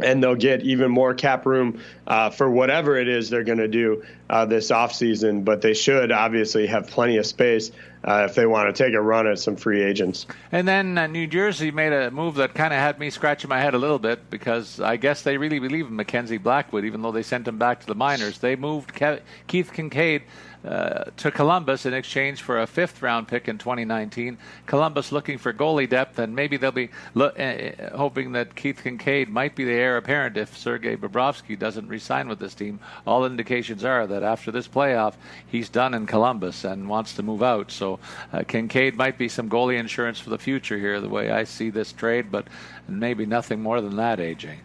and 0.00 0.22
they'll 0.22 0.36
get 0.36 0.62
even 0.62 0.90
more 0.90 1.14
cap 1.14 1.46
room 1.46 1.80
uh, 2.06 2.30
for 2.30 2.50
whatever 2.50 2.96
it 2.96 3.08
is 3.08 3.30
they're 3.30 3.44
going 3.44 3.58
to 3.58 3.68
do 3.68 4.04
uh, 4.28 4.44
this 4.44 4.70
offseason. 4.70 5.44
But 5.44 5.62
they 5.62 5.74
should 5.74 6.12
obviously 6.12 6.66
have 6.66 6.86
plenty 6.86 7.16
of 7.16 7.26
space 7.26 7.70
uh, 8.04 8.26
if 8.28 8.34
they 8.34 8.46
want 8.46 8.74
to 8.74 8.84
take 8.84 8.94
a 8.94 9.00
run 9.00 9.26
at 9.26 9.38
some 9.38 9.56
free 9.56 9.82
agents. 9.82 10.26
And 10.52 10.66
then 10.66 10.96
uh, 10.96 11.06
New 11.06 11.26
Jersey 11.26 11.70
made 11.70 11.92
a 11.92 12.10
move 12.10 12.36
that 12.36 12.54
kind 12.54 12.72
of 12.72 12.78
had 12.78 12.98
me 12.98 13.10
scratching 13.10 13.48
my 13.48 13.60
head 13.60 13.74
a 13.74 13.78
little 13.78 13.98
bit 13.98 14.30
because 14.30 14.80
I 14.80 14.96
guess 14.96 15.22
they 15.22 15.36
really 15.36 15.58
believe 15.58 15.86
in 15.86 15.96
Mackenzie 15.96 16.38
Blackwood, 16.38 16.84
even 16.84 17.02
though 17.02 17.12
they 17.12 17.22
sent 17.22 17.48
him 17.48 17.58
back 17.58 17.80
to 17.80 17.86
the 17.86 17.94
minors. 17.94 18.38
They 18.38 18.56
moved 18.56 18.94
Ke- 18.94 19.22
Keith 19.46 19.72
Kinkaid 19.72 20.22
uh, 20.64 21.04
to 21.16 21.30
Columbus 21.30 21.86
in 21.86 21.94
exchange 21.94 22.42
for 22.42 22.60
a 22.60 22.66
fifth 22.66 23.00
round 23.02 23.28
pick 23.28 23.48
in 23.48 23.56
2019. 23.56 24.36
Columbus 24.66 25.10
looking 25.10 25.38
for 25.38 25.52
goalie 25.52 25.88
depth, 25.88 26.18
and 26.18 26.36
maybe 26.36 26.56
they'll 26.56 26.70
be 26.70 26.90
lo- 27.14 27.28
uh, 27.28 27.96
hoping 27.96 28.32
that 28.32 28.54
Keith 28.54 28.82
Kinkaid 28.84 29.28
might 29.28 29.54
be 29.56 29.64
the 29.64 29.72
heir 29.72 29.96
apparent 29.96 30.36
if 30.36 30.56
Sergei 30.56 30.96
Bobrovsky 30.96 31.58
doesn't 31.58 31.88
resign 31.88 32.28
with 32.28 32.38
this 32.38 32.54
team. 32.54 32.78
All 33.06 33.24
indications 33.24 33.84
are 33.84 34.06
that 34.06 34.22
after 34.22 34.50
this 34.50 34.68
playoff, 34.68 35.14
he's 35.46 35.68
done 35.68 35.94
in 35.94 36.06
Columbus 36.06 36.64
and 36.64 36.88
wants 36.88 37.14
to 37.14 37.22
move 37.22 37.42
out. 37.42 37.70
So 37.70 37.98
uh, 38.32 38.40
Kinkaid 38.40 38.94
might 38.94 39.16
be 39.16 39.28
some 39.28 39.48
goalie 39.48 39.78
insurance 39.78 40.20
for 40.20 40.30
the 40.30 40.38
future 40.38 40.78
here, 40.78 41.00
the 41.00 41.08
way 41.08 41.30
I 41.30 41.44
see 41.44 41.70
this 41.70 41.92
trade, 41.92 42.30
but 42.30 42.46
maybe 42.86 43.24
nothing 43.24 43.62
more 43.62 43.80
than 43.80 43.96
that, 43.96 44.18
AJ. 44.18 44.58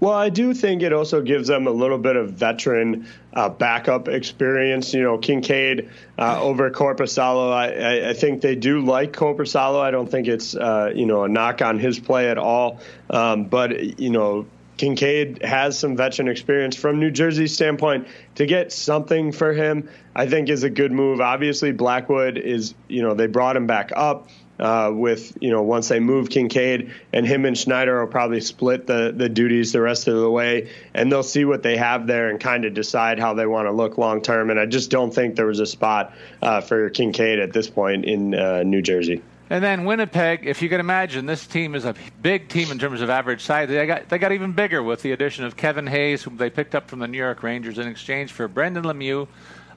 Well, 0.00 0.14
I 0.14 0.30
do 0.30 0.54
think 0.54 0.82
it 0.82 0.92
also 0.92 1.20
gives 1.20 1.48
them 1.48 1.66
a 1.66 1.70
little 1.70 1.98
bit 1.98 2.16
of 2.16 2.32
veteran 2.32 3.06
uh, 3.34 3.50
backup 3.50 4.08
experience. 4.08 4.94
You 4.94 5.02
know, 5.02 5.18
Kinkaid 5.18 5.90
uh, 6.18 6.42
over 6.42 6.70
Korpisalo. 6.70 7.52
I, 7.52 8.10
I, 8.10 8.14
think 8.14 8.40
they 8.40 8.56
do 8.56 8.80
like 8.80 9.12
Korpisalo. 9.12 9.80
I 9.80 9.90
don't 9.90 10.10
think 10.10 10.28
it's 10.28 10.54
uh, 10.54 10.92
you 10.94 11.06
know 11.06 11.24
a 11.24 11.28
knock 11.28 11.62
on 11.62 11.78
his 11.78 11.98
play 11.98 12.30
at 12.30 12.38
all. 12.38 12.80
Um, 13.10 13.44
but 13.44 14.00
you 14.00 14.10
know, 14.10 14.46
Kinkaid 14.78 15.42
has 15.42 15.78
some 15.78 15.96
veteran 15.96 16.28
experience 16.28 16.76
from 16.76 16.98
New 16.98 17.10
Jersey's 17.10 17.52
standpoint. 17.52 18.08
To 18.36 18.46
get 18.46 18.72
something 18.72 19.32
for 19.32 19.52
him, 19.52 19.90
I 20.16 20.26
think 20.26 20.48
is 20.48 20.62
a 20.62 20.70
good 20.70 20.92
move. 20.92 21.20
Obviously, 21.20 21.72
Blackwood 21.72 22.38
is 22.38 22.74
you 22.88 23.02
know 23.02 23.12
they 23.12 23.26
brought 23.26 23.56
him 23.56 23.66
back 23.66 23.92
up 23.94 24.28
uh, 24.60 24.92
with 24.92 25.36
you 25.40 25.50
know 25.50 25.62
once 25.62 25.88
they 25.88 25.98
move 25.98 26.28
Kinkaid 26.28 26.92
and 27.12 27.26
him 27.26 27.44
and 27.44 27.56
Schneider 27.56 28.00
will 28.00 28.10
probably 28.10 28.40
split 28.40 28.86
the 28.86 29.12
the 29.16 29.28
duties 29.28 29.72
the 29.72 29.80
rest 29.80 30.06
of 30.06 30.16
the 30.16 30.30
way, 30.30 30.70
and 30.94 31.10
they'll 31.10 31.22
see 31.22 31.44
what 31.44 31.62
they 31.62 31.76
have 31.76 32.06
there 32.06 32.28
and 32.28 32.38
kind 32.38 32.64
of 32.64 32.74
decide 32.74 33.18
how 33.18 33.34
they 33.34 33.46
want 33.46 33.66
to 33.66 33.72
look 33.72 33.98
long 33.98 34.22
term. 34.22 34.50
And 34.50 34.60
I 34.60 34.66
just 34.66 34.90
don't 34.90 35.12
think 35.12 35.36
there 35.36 35.46
was 35.46 35.60
a 35.60 35.66
spot 35.66 36.14
uh, 36.42 36.60
for 36.60 36.90
Kinkaid 36.90 37.42
at 37.42 37.52
this 37.52 37.68
point 37.68 38.04
in 38.04 38.34
uh, 38.34 38.62
New 38.62 38.82
Jersey. 38.82 39.22
And 39.50 39.64
then 39.64 39.84
Winnipeg, 39.84 40.46
if 40.46 40.62
you 40.62 40.68
can 40.68 40.78
imagine, 40.78 41.26
this 41.26 41.44
team 41.44 41.74
is 41.74 41.84
a 41.84 41.96
big 42.22 42.48
team 42.48 42.70
in 42.70 42.78
terms 42.78 43.00
of 43.00 43.10
average 43.10 43.42
size. 43.42 43.68
They 43.68 43.84
got 43.84 44.08
they 44.08 44.18
got 44.18 44.30
even 44.30 44.52
bigger 44.52 44.80
with 44.80 45.02
the 45.02 45.10
addition 45.10 45.44
of 45.44 45.56
Kevin 45.56 45.88
Hayes, 45.88 46.22
whom 46.22 46.36
they 46.36 46.50
picked 46.50 46.76
up 46.76 46.88
from 46.88 47.00
the 47.00 47.08
New 47.08 47.18
York 47.18 47.42
Rangers 47.42 47.76
in 47.76 47.88
exchange 47.88 48.30
for 48.30 48.46
Brendan 48.46 48.84
Lemieux, 48.84 49.26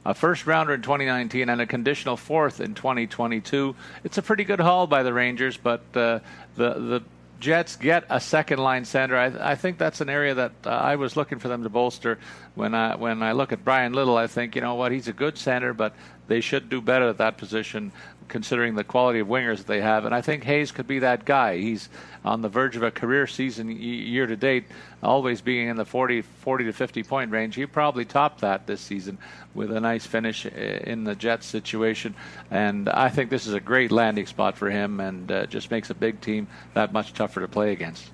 a 0.05 0.13
first 0.13 0.45
rounder 0.45 0.73
in 0.73 0.81
2019 0.81 1.49
and 1.49 1.61
a 1.61 1.65
conditional 1.65 2.17
fourth 2.17 2.59
in 2.59 2.73
2022. 2.73 3.75
It's 4.03 4.17
a 4.17 4.21
pretty 4.21 4.43
good 4.43 4.59
haul 4.59 4.87
by 4.87 5.03
the 5.03 5.13
Rangers, 5.13 5.57
but 5.57 5.81
uh, 5.95 6.19
the 6.55 6.73
the 6.73 7.03
Jets 7.39 7.75
get 7.75 8.05
a 8.09 8.21
second 8.21 8.59
line 8.59 8.85
center. 8.85 9.17
I, 9.17 9.51
I 9.51 9.55
think 9.55 9.77
that's 9.77 9.99
an 9.99 10.09
area 10.09 10.33
that 10.33 10.53
uh, 10.65 10.69
I 10.69 10.95
was 10.95 11.17
looking 11.17 11.39
for 11.39 11.49
them 11.49 11.63
to 11.63 11.69
bolster. 11.69 12.17
When 12.55 12.73
I 12.73 12.95
when 12.95 13.21
I 13.21 13.33
look 13.33 13.51
at 13.51 13.65
Bryan 13.65 13.91
Little, 13.91 14.15
I 14.15 14.27
think 14.27 14.55
you 14.55 14.61
know 14.61 14.75
what 14.75 14.93
he's 14.93 15.09
a 15.09 15.13
good 15.13 15.37
center, 15.37 15.73
but 15.73 15.93
they 16.27 16.39
should 16.39 16.69
do 16.69 16.79
better 16.79 17.09
at 17.09 17.17
that 17.17 17.37
position 17.37 17.91
considering 18.27 18.75
the 18.75 18.83
quality 18.83 19.19
of 19.19 19.27
wingers 19.27 19.57
that 19.57 19.67
they 19.67 19.81
have. 19.81 20.05
And 20.05 20.13
I 20.13 20.21
think 20.21 20.43
Hayes 20.43 20.71
could 20.71 20.87
be 20.87 20.99
that 20.99 21.25
guy. 21.25 21.57
He's 21.57 21.89
on 22.23 22.41
the 22.41 22.49
verge 22.49 22.75
of 22.75 22.83
a 22.83 22.91
career 22.91 23.27
season 23.27 23.69
year 23.69 24.25
to 24.27 24.35
date, 24.35 24.65
always 25.01 25.41
being 25.41 25.67
in 25.67 25.75
the 25.75 25.85
40, 25.85 26.21
40 26.21 26.65
to 26.65 26.73
50 26.73 27.03
point 27.03 27.31
range. 27.31 27.55
He 27.55 27.65
probably 27.65 28.05
topped 28.05 28.41
that 28.41 28.65
this 28.67 28.81
season 28.81 29.17
with 29.53 29.71
a 29.71 29.79
nice 29.79 30.05
finish 30.05 30.45
in 30.45 31.03
the 31.03 31.15
Jets 31.15 31.45
situation. 31.45 32.15
And 32.49 32.89
I 32.89 33.09
think 33.09 33.29
this 33.29 33.47
is 33.47 33.53
a 33.53 33.59
great 33.59 33.91
landing 33.91 34.25
spot 34.25 34.57
for 34.57 34.69
him 34.69 34.99
and 34.99 35.31
uh, 35.31 35.45
just 35.47 35.71
makes 35.71 35.89
a 35.89 35.95
big 35.95 36.21
team 36.21 36.47
that 36.73 36.93
much 36.93 37.13
tougher 37.13 37.41
to 37.41 37.47
play 37.47 37.71
against. 37.71 38.12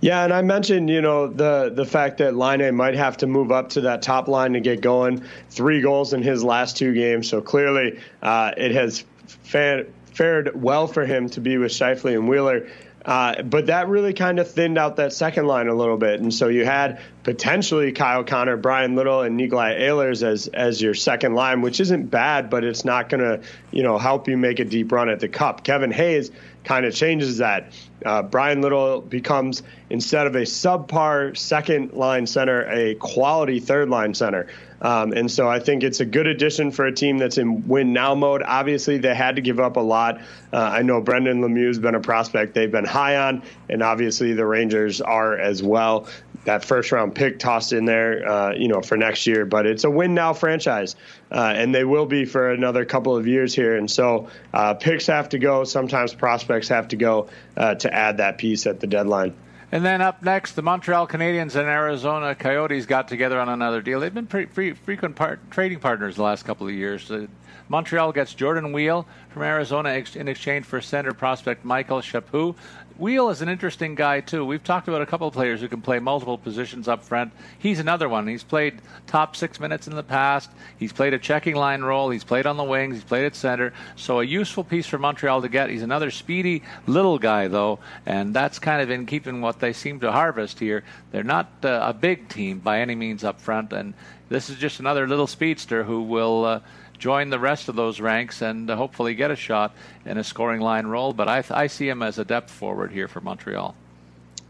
Yeah, 0.00 0.24
and 0.24 0.32
I 0.32 0.42
mentioned, 0.42 0.90
you 0.90 1.00
know, 1.00 1.28
the 1.28 1.72
the 1.74 1.84
fact 1.84 2.18
that 2.18 2.34
Laine 2.34 2.74
might 2.74 2.94
have 2.94 3.16
to 3.18 3.26
move 3.26 3.50
up 3.52 3.70
to 3.70 3.82
that 3.82 4.02
top 4.02 4.28
line 4.28 4.52
to 4.52 4.60
get 4.60 4.80
going. 4.80 5.24
Three 5.50 5.80
goals 5.80 6.12
in 6.12 6.22
his 6.22 6.44
last 6.44 6.76
two 6.76 6.92
games, 6.94 7.28
so 7.28 7.40
clearly 7.40 7.98
uh, 8.22 8.52
it 8.56 8.72
has 8.72 9.04
fared, 9.26 9.92
fared 10.12 10.60
well 10.60 10.86
for 10.86 11.06
him 11.06 11.28
to 11.30 11.40
be 11.40 11.56
with 11.58 11.72
Scheifele 11.72 12.14
and 12.14 12.28
Wheeler. 12.28 12.68
Uh, 13.04 13.42
but 13.42 13.66
that 13.66 13.88
really 13.88 14.14
kind 14.14 14.38
of 14.38 14.50
thinned 14.50 14.78
out 14.78 14.96
that 14.96 15.12
second 15.12 15.46
line 15.46 15.68
a 15.68 15.74
little 15.74 15.98
bit, 15.98 16.20
and 16.20 16.32
so 16.32 16.48
you 16.48 16.64
had 16.64 17.00
potentially 17.22 17.92
Kyle 17.92 18.24
Connor, 18.24 18.56
Bryan 18.56 18.96
Little, 18.96 19.20
and 19.20 19.36
Nikolai 19.36 19.78
Ehlers 19.78 20.22
as 20.22 20.48
as 20.48 20.80
your 20.80 20.94
second 20.94 21.34
line, 21.34 21.60
which 21.60 21.80
isn't 21.80 22.06
bad, 22.06 22.48
but 22.48 22.64
it's 22.64 22.84
not 22.84 23.10
going 23.10 23.20
to 23.20 23.46
you 23.72 23.82
know 23.82 23.98
help 23.98 24.26
you 24.26 24.38
make 24.38 24.58
a 24.58 24.64
deep 24.64 24.90
run 24.90 25.10
at 25.10 25.20
the 25.20 25.28
cup. 25.28 25.64
Kevin 25.64 25.90
Hayes 25.90 26.30
kind 26.64 26.86
of 26.86 26.94
changes 26.94 27.38
that. 27.38 27.72
Uh, 28.06 28.22
Bryan 28.22 28.62
Little 28.62 29.02
becomes 29.02 29.62
instead 29.90 30.26
of 30.26 30.34
a 30.34 30.42
subpar 30.42 31.36
second 31.36 31.92
line 31.92 32.26
center, 32.26 32.66
a 32.70 32.94
quality 32.94 33.60
third 33.60 33.90
line 33.90 34.14
center. 34.14 34.46
Um, 34.80 35.12
and 35.12 35.30
so 35.30 35.48
I 35.48 35.60
think 35.60 35.82
it's 35.82 36.00
a 36.00 36.04
good 36.04 36.26
addition 36.26 36.70
for 36.70 36.84
a 36.86 36.92
team 36.92 37.18
that's 37.18 37.38
in 37.38 37.66
win 37.66 37.92
now 37.92 38.14
mode. 38.14 38.42
Obviously, 38.44 38.98
they 38.98 39.14
had 39.14 39.36
to 39.36 39.42
give 39.42 39.60
up 39.60 39.76
a 39.76 39.80
lot. 39.80 40.20
Uh, 40.52 40.58
I 40.58 40.82
know 40.82 41.00
Brendan 41.00 41.40
Lemieux's 41.40 41.78
been 41.78 41.94
a 41.94 42.00
prospect 42.00 42.54
they've 42.54 42.70
been 42.70 42.84
high 42.84 43.16
on, 43.16 43.42
and 43.68 43.82
obviously 43.82 44.32
the 44.34 44.46
Rangers 44.46 45.00
are 45.00 45.38
as 45.38 45.62
well. 45.62 46.08
That 46.44 46.62
first 46.62 46.92
round 46.92 47.14
pick 47.14 47.38
tossed 47.38 47.72
in 47.72 47.86
there, 47.86 48.28
uh, 48.28 48.54
you 48.54 48.68
know, 48.68 48.82
for 48.82 48.98
next 48.98 49.26
year. 49.26 49.46
But 49.46 49.64
it's 49.66 49.84
a 49.84 49.90
win 49.90 50.14
now 50.14 50.34
franchise, 50.34 50.94
uh, 51.32 51.54
and 51.56 51.74
they 51.74 51.84
will 51.84 52.06
be 52.06 52.26
for 52.26 52.50
another 52.50 52.84
couple 52.84 53.16
of 53.16 53.26
years 53.26 53.54
here. 53.54 53.76
And 53.76 53.90
so 53.90 54.28
uh, 54.52 54.74
picks 54.74 55.06
have 55.06 55.30
to 55.30 55.38
go. 55.38 55.64
Sometimes 55.64 56.14
prospects 56.14 56.68
have 56.68 56.88
to 56.88 56.96
go 56.96 57.28
uh, 57.56 57.76
to 57.76 57.94
add 57.94 58.18
that 58.18 58.36
piece 58.36 58.66
at 58.66 58.80
the 58.80 58.86
deadline. 58.86 59.34
And 59.72 59.84
then 59.84 60.00
up 60.00 60.22
next, 60.22 60.52
the 60.52 60.62
Montreal 60.62 61.08
Canadiens 61.08 61.56
and 61.56 61.68
Arizona 61.68 62.34
Coyotes 62.34 62.86
got 62.86 63.08
together 63.08 63.40
on 63.40 63.48
another 63.48 63.80
deal. 63.80 63.98
They've 63.98 64.12
been 64.12 64.26
pretty 64.26 64.50
free, 64.52 64.72
frequent 64.72 65.18
trading 65.50 65.80
partners 65.80 66.16
the 66.16 66.22
last 66.22 66.44
couple 66.44 66.66
of 66.68 66.74
years. 66.74 67.10
Uh, 67.10 67.26
Montreal 67.68 68.12
gets 68.12 68.34
Jordan 68.34 68.72
Weal 68.72 69.06
from 69.30 69.42
Arizona 69.42 69.88
ex- 69.90 70.16
in 70.16 70.28
exchange 70.28 70.66
for 70.66 70.80
center 70.80 71.12
prospect 71.12 71.64
Michael 71.64 72.00
Chaput. 72.00 72.54
Weal 72.96 73.28
is 73.30 73.42
an 73.42 73.48
interesting 73.48 73.96
guy 73.96 74.20
too. 74.20 74.44
We've 74.44 74.62
talked 74.62 74.86
about 74.86 75.02
a 75.02 75.06
couple 75.06 75.26
of 75.26 75.34
players 75.34 75.60
who 75.60 75.66
can 75.66 75.82
play 75.82 75.98
multiple 75.98 76.38
positions 76.38 76.86
up 76.86 77.02
front. 77.02 77.32
He's 77.58 77.80
another 77.80 78.08
one. 78.08 78.28
He's 78.28 78.44
played 78.44 78.80
top 79.08 79.34
six 79.34 79.58
minutes 79.58 79.88
in 79.88 79.96
the 79.96 80.04
past. 80.04 80.48
He's 80.78 80.92
played 80.92 81.12
a 81.12 81.18
checking 81.18 81.56
line 81.56 81.82
role. 81.82 82.10
He's 82.10 82.22
played 82.22 82.46
on 82.46 82.56
the 82.56 82.62
wings. 82.62 82.94
He's 82.94 83.04
played 83.04 83.24
at 83.24 83.34
center. 83.34 83.72
So 83.96 84.20
a 84.20 84.24
useful 84.24 84.62
piece 84.62 84.86
for 84.86 84.98
Montreal 84.98 85.42
to 85.42 85.48
get. 85.48 85.70
He's 85.70 85.82
another 85.82 86.12
speedy 86.12 86.62
little 86.86 87.18
guy 87.18 87.48
though, 87.48 87.80
and 88.06 88.32
that's 88.32 88.60
kind 88.60 88.80
of 88.80 88.90
in 88.90 89.06
keeping 89.06 89.40
what 89.40 89.58
they 89.58 89.72
seem 89.72 89.98
to 90.00 90.12
harvest 90.12 90.60
here. 90.60 90.84
They're 91.10 91.24
not 91.24 91.48
uh, 91.64 91.80
a 91.82 91.92
big 91.92 92.28
team 92.28 92.60
by 92.60 92.78
any 92.78 92.94
means 92.94 93.24
up 93.24 93.40
front, 93.40 93.72
and 93.72 93.94
this 94.28 94.50
is 94.50 94.56
just 94.56 94.78
another 94.78 95.08
little 95.08 95.26
speedster 95.26 95.82
who 95.82 96.02
will. 96.02 96.44
Uh, 96.44 96.60
join 97.04 97.28
the 97.28 97.38
rest 97.38 97.68
of 97.68 97.76
those 97.76 98.00
ranks 98.00 98.40
and 98.40 98.70
uh, 98.70 98.76
hopefully 98.76 99.14
get 99.14 99.30
a 99.30 99.36
shot 99.36 99.74
in 100.06 100.16
a 100.16 100.24
scoring 100.24 100.62
line 100.62 100.86
role. 100.86 101.12
But 101.12 101.28
I, 101.28 101.44
I 101.50 101.66
see 101.66 101.86
him 101.86 102.02
as 102.02 102.18
a 102.18 102.24
depth 102.24 102.50
forward 102.50 102.92
here 102.92 103.08
for 103.08 103.20
Montreal. 103.20 103.74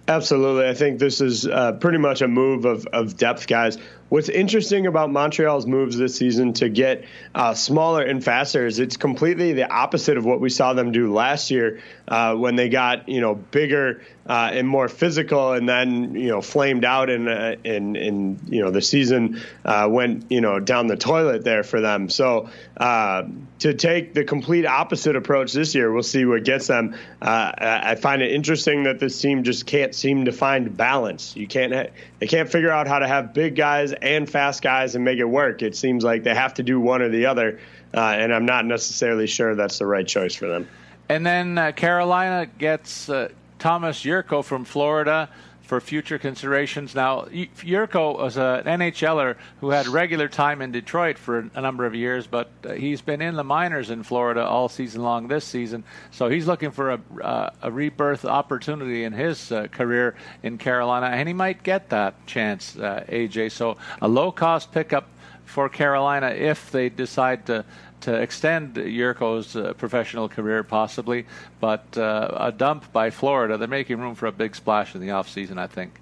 Absolutely. 0.06 0.68
I 0.68 0.74
think 0.74 1.00
this 1.00 1.20
is 1.20 1.48
uh, 1.48 1.72
pretty 1.72 1.98
much 1.98 2.22
a 2.22 2.28
move 2.28 2.64
of, 2.64 2.86
of 2.92 3.16
depth 3.16 3.48
guys. 3.48 3.76
What's 4.08 4.28
interesting 4.28 4.86
about 4.86 5.10
Montreal's 5.10 5.66
moves 5.66 5.96
this 5.96 6.16
season 6.16 6.52
to 6.54 6.68
get 6.68 7.04
uh, 7.34 7.54
smaller 7.54 8.02
and 8.02 8.22
faster 8.22 8.66
is 8.66 8.78
it's 8.78 8.96
completely 8.96 9.54
the 9.54 9.68
opposite 9.68 10.18
of 10.18 10.24
what 10.24 10.40
we 10.40 10.50
saw 10.50 10.74
them 10.74 10.92
do 10.92 11.12
last 11.12 11.50
year 11.50 11.80
uh, 12.06 12.34
when 12.34 12.54
they 12.54 12.68
got 12.68 13.08
you 13.08 13.20
know 13.20 13.34
bigger 13.34 14.02
uh, 14.26 14.50
and 14.52 14.68
more 14.68 14.88
physical, 14.88 15.52
and 15.52 15.68
then 15.68 16.14
you 16.14 16.28
know 16.28 16.40
flamed 16.40 16.84
out 16.84 17.10
and 17.10 17.28
in, 17.64 17.96
in 17.96 18.40
you 18.48 18.62
know 18.62 18.70
the 18.70 18.82
season 18.82 19.40
uh, 19.64 19.88
went 19.90 20.30
you 20.30 20.40
know 20.40 20.60
down 20.60 20.86
the 20.86 20.96
toilet 20.96 21.44
there 21.44 21.62
for 21.62 21.80
them. 21.80 22.08
So 22.08 22.50
uh, 22.76 23.24
to 23.60 23.74
take 23.74 24.12
the 24.12 24.24
complete 24.24 24.66
opposite 24.66 25.16
approach 25.16 25.52
this 25.52 25.74
year, 25.74 25.90
we'll 25.90 26.02
see 26.02 26.24
what 26.26 26.44
gets 26.44 26.66
them. 26.66 26.94
Uh, 27.20 27.52
I 27.56 27.94
find 27.94 28.20
it 28.20 28.32
interesting 28.32 28.82
that 28.82 28.98
this 28.98 29.18
team 29.20 29.44
just 29.44 29.66
can't 29.66 29.94
seem 29.94 30.26
to 30.26 30.32
find 30.32 30.76
balance. 30.76 31.34
You 31.36 31.46
can't 31.46 31.74
ha- 31.74 31.90
they 32.18 32.26
can't 32.26 32.50
figure 32.50 32.70
out 32.70 32.86
how 32.86 32.98
to 32.98 33.06
have 33.06 33.32
big 33.32 33.56
guys 33.56 33.93
and 34.02 34.28
fast 34.28 34.62
guys 34.62 34.94
and 34.94 35.04
make 35.04 35.18
it 35.18 35.24
work. 35.24 35.62
It 35.62 35.76
seems 35.76 36.04
like 36.04 36.22
they 36.22 36.34
have 36.34 36.54
to 36.54 36.62
do 36.62 36.80
one 36.80 37.02
or 37.02 37.08
the 37.08 37.26
other, 37.26 37.58
uh, 37.94 38.00
and 38.00 38.32
I'm 38.34 38.46
not 38.46 38.66
necessarily 38.66 39.26
sure 39.26 39.54
that's 39.54 39.78
the 39.78 39.86
right 39.86 40.06
choice 40.06 40.34
for 40.34 40.46
them. 40.46 40.68
And 41.08 41.24
then 41.24 41.58
uh, 41.58 41.72
Carolina 41.72 42.46
gets 42.58 43.08
uh, 43.08 43.28
Thomas 43.58 44.00
Jurco 44.02 44.42
from 44.42 44.64
Florida 44.64 45.28
for 45.64 45.80
future 45.80 46.18
considerations. 46.18 46.94
Now, 46.94 47.22
Jurco 47.22 48.18
was 48.18 48.36
an 48.36 48.64
NHLer 48.64 49.36
who 49.60 49.70
had 49.70 49.86
regular 49.86 50.28
time 50.28 50.60
in 50.60 50.72
Detroit 50.72 51.16
for 51.16 51.48
a 51.54 51.60
number 51.60 51.86
of 51.86 51.94
years, 51.94 52.26
but 52.26 52.50
uh, 52.64 52.72
he's 52.72 53.00
been 53.00 53.22
in 53.22 53.34
the 53.34 53.44
minors 53.44 53.88
in 53.88 54.02
Florida 54.02 54.44
all 54.44 54.68
season 54.68 55.02
long 55.02 55.26
this 55.26 55.44
season. 55.44 55.82
So 56.10 56.28
he's 56.28 56.46
looking 56.46 56.70
for 56.70 56.92
a, 56.92 57.00
uh, 57.22 57.50
a 57.62 57.70
rebirth 57.70 58.26
opportunity 58.26 59.04
in 59.04 59.14
his 59.14 59.50
uh, 59.50 59.68
career 59.68 60.16
in 60.42 60.58
Carolina, 60.58 61.06
and 61.06 61.26
he 61.26 61.32
might 61.32 61.62
get 61.62 61.88
that 61.90 62.26
chance, 62.26 62.76
uh, 62.76 63.04
AJ. 63.08 63.52
So 63.52 63.78
a 64.02 64.08
low 64.08 64.30
cost 64.30 64.70
pickup 64.70 65.08
for 65.46 65.68
Carolina 65.68 66.28
if 66.28 66.70
they 66.70 66.88
decide 66.88 67.46
to 67.46 67.64
to 68.04 68.14
extend 68.14 68.74
Jurco's 68.74 69.56
uh, 69.56 69.72
professional 69.74 70.28
career, 70.28 70.62
possibly, 70.62 71.26
but 71.60 71.96
uh, 71.96 72.36
a 72.38 72.52
dump 72.52 72.92
by 72.92 73.10
Florida. 73.10 73.56
They're 73.56 73.68
making 73.68 73.98
room 73.98 74.14
for 74.14 74.26
a 74.26 74.32
big 74.32 74.54
splash 74.54 74.94
in 74.94 75.00
the 75.00 75.08
offseason, 75.08 75.58
I 75.58 75.66
think. 75.66 76.00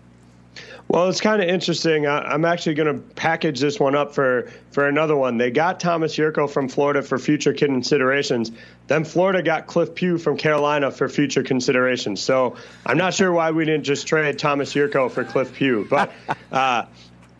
Well, 0.89 1.09
it's 1.09 1.21
kind 1.21 1.41
of 1.41 1.49
interesting. 1.49 2.07
I, 2.07 2.35
am 2.35 2.45
actually 2.45 2.75
going 2.75 2.95
to 2.95 3.01
package 3.15 3.61
this 3.61 3.81
one 3.81 3.95
up 3.95 4.15
for, 4.15 4.51
for 4.73 4.87
another 4.87 5.17
one. 5.17 5.39
They 5.39 5.51
got 5.51 5.81
Thomas 5.81 6.15
Jurco 6.15 6.51
from 6.51 6.69
Florida 6.69 7.03
for 7.03 7.19
future 7.19 7.55
considerations. 7.55 8.51
Then 8.89 9.05
Florida 9.05 9.43
got 9.43 9.67
Cliff 9.69 9.95
Pu 9.95 10.19
from 10.19 10.37
Carolina 10.37 10.91
for 10.91 11.09
future 11.09 11.43
considerations. 11.43 12.21
So 12.21 12.57
I'm 12.85 12.99
not 12.99 13.15
sure 13.15 13.33
why 13.33 13.53
we 13.53 13.65
didn't 13.65 13.85
just 13.85 14.07
trade 14.07 14.39
Thomas 14.39 14.75
Jurco 14.75 15.09
for 15.09 15.25
Cliff 15.25 15.55
Pu. 15.55 15.87
But 15.89 16.13
uh, 16.53 16.87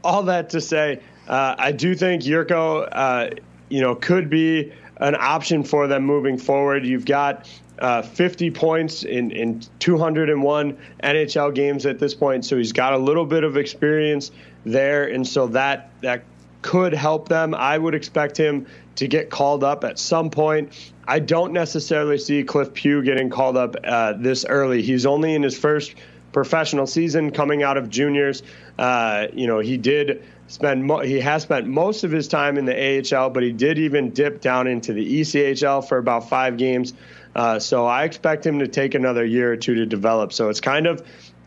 all 0.03 0.23
that 0.25 0.51
to 0.51 0.61
say, 0.61 1.01
uh, 1.29 1.57
I 1.59 1.73
do 1.73 1.95
think 1.95 2.23
Jurco 2.23 2.89
uh, 2.91 3.31
you 3.73 3.81
know, 3.81 3.95
could 3.95 4.29
be 4.29 4.71
an 4.99 5.17
option 5.19 5.65
for 5.65 5.87
them 5.87 6.05
moving 6.05 6.37
forward. 6.37 6.85
You've 6.85 7.07
got 7.07 7.49
uh, 7.79 8.03
50 8.03 8.51
points 8.51 9.03
in, 9.03 9.31
in 9.31 9.63
201 9.79 10.79
NHL 11.03 11.55
games 11.55 11.87
at 11.87 11.99
this 11.99 12.15
point, 12.15 12.45
so 12.45 12.59
he's 12.59 12.73
got 12.73 12.93
a 12.93 12.99
little 12.99 13.25
bit 13.25 13.45
of 13.45 13.57
experience 13.57 14.31
there, 14.67 15.09
and 15.09 15.27
so 15.27 15.47
that 15.49 15.91
that 16.03 16.23
could 16.61 16.93
help 16.93 17.31
them. 17.31 17.55
I 17.55 17.79
would 17.79 17.95
expect 17.95 18.37
him 18.37 18.67
to 18.97 19.09
get 19.09 19.31
called 19.31 19.65
up 19.65 19.85
at 19.85 19.99
some 19.99 20.29
point. 20.29 20.93
I 21.09 21.19
don't 21.19 21.55
necessarily 21.55 22.19
see 22.19 22.45
Cliff 22.45 22.75
Pu 22.75 23.03
getting 23.03 23.31
called 23.31 23.57
up 23.57 23.75
uh, 23.83 24.13
this 24.13 24.45
early. 24.45 24.83
He's 24.83 25.07
only 25.07 25.35
in 25.35 25.43
his 25.43 25.59
first 25.59 25.95
professional 26.33 26.87
season 26.87 27.31
coming 27.31 27.63
out 27.63 27.79
of 27.79 27.89
juniors. 27.89 28.43
Uh, 28.79 29.29
you 29.33 29.47
know, 29.47 29.61
he 29.61 29.79
did 29.79 30.23
spend 30.53 30.85
mo- 30.85 31.01
he 31.01 31.19
has 31.21 31.43
spent 31.43 31.67
most 31.67 32.05
of 32.05 32.11
his 32.11 32.29
time 32.29 32.59
in 32.59 32.67
the 32.67 33.17
AHL, 33.17 33.31
but 33.31 33.43
he 33.43 33.53
did 33.53 33.79
even 33.79 34.11
dip 34.11 34.41
down 34.41 34.67
into 34.67 34.93
the 34.93 35.21
ECHL 35.21 35.87
for 35.87 35.99
about 35.99 36.29
five 36.29 36.57
games. 36.57 36.93
Uh, 37.35 37.59
so 37.59 37.87
I 37.87 38.05
expect 38.05 38.47
him 38.47 38.59
to 38.59 38.69
take 38.69 38.95
another 38.95 39.25
year 39.25 39.51
or 39.51 39.57
two 39.57 39.75
to 39.77 39.87
develop. 39.87 40.33
So 40.35 40.51
it's 40.51 40.61
kind 40.61 40.87
of 40.87 41.03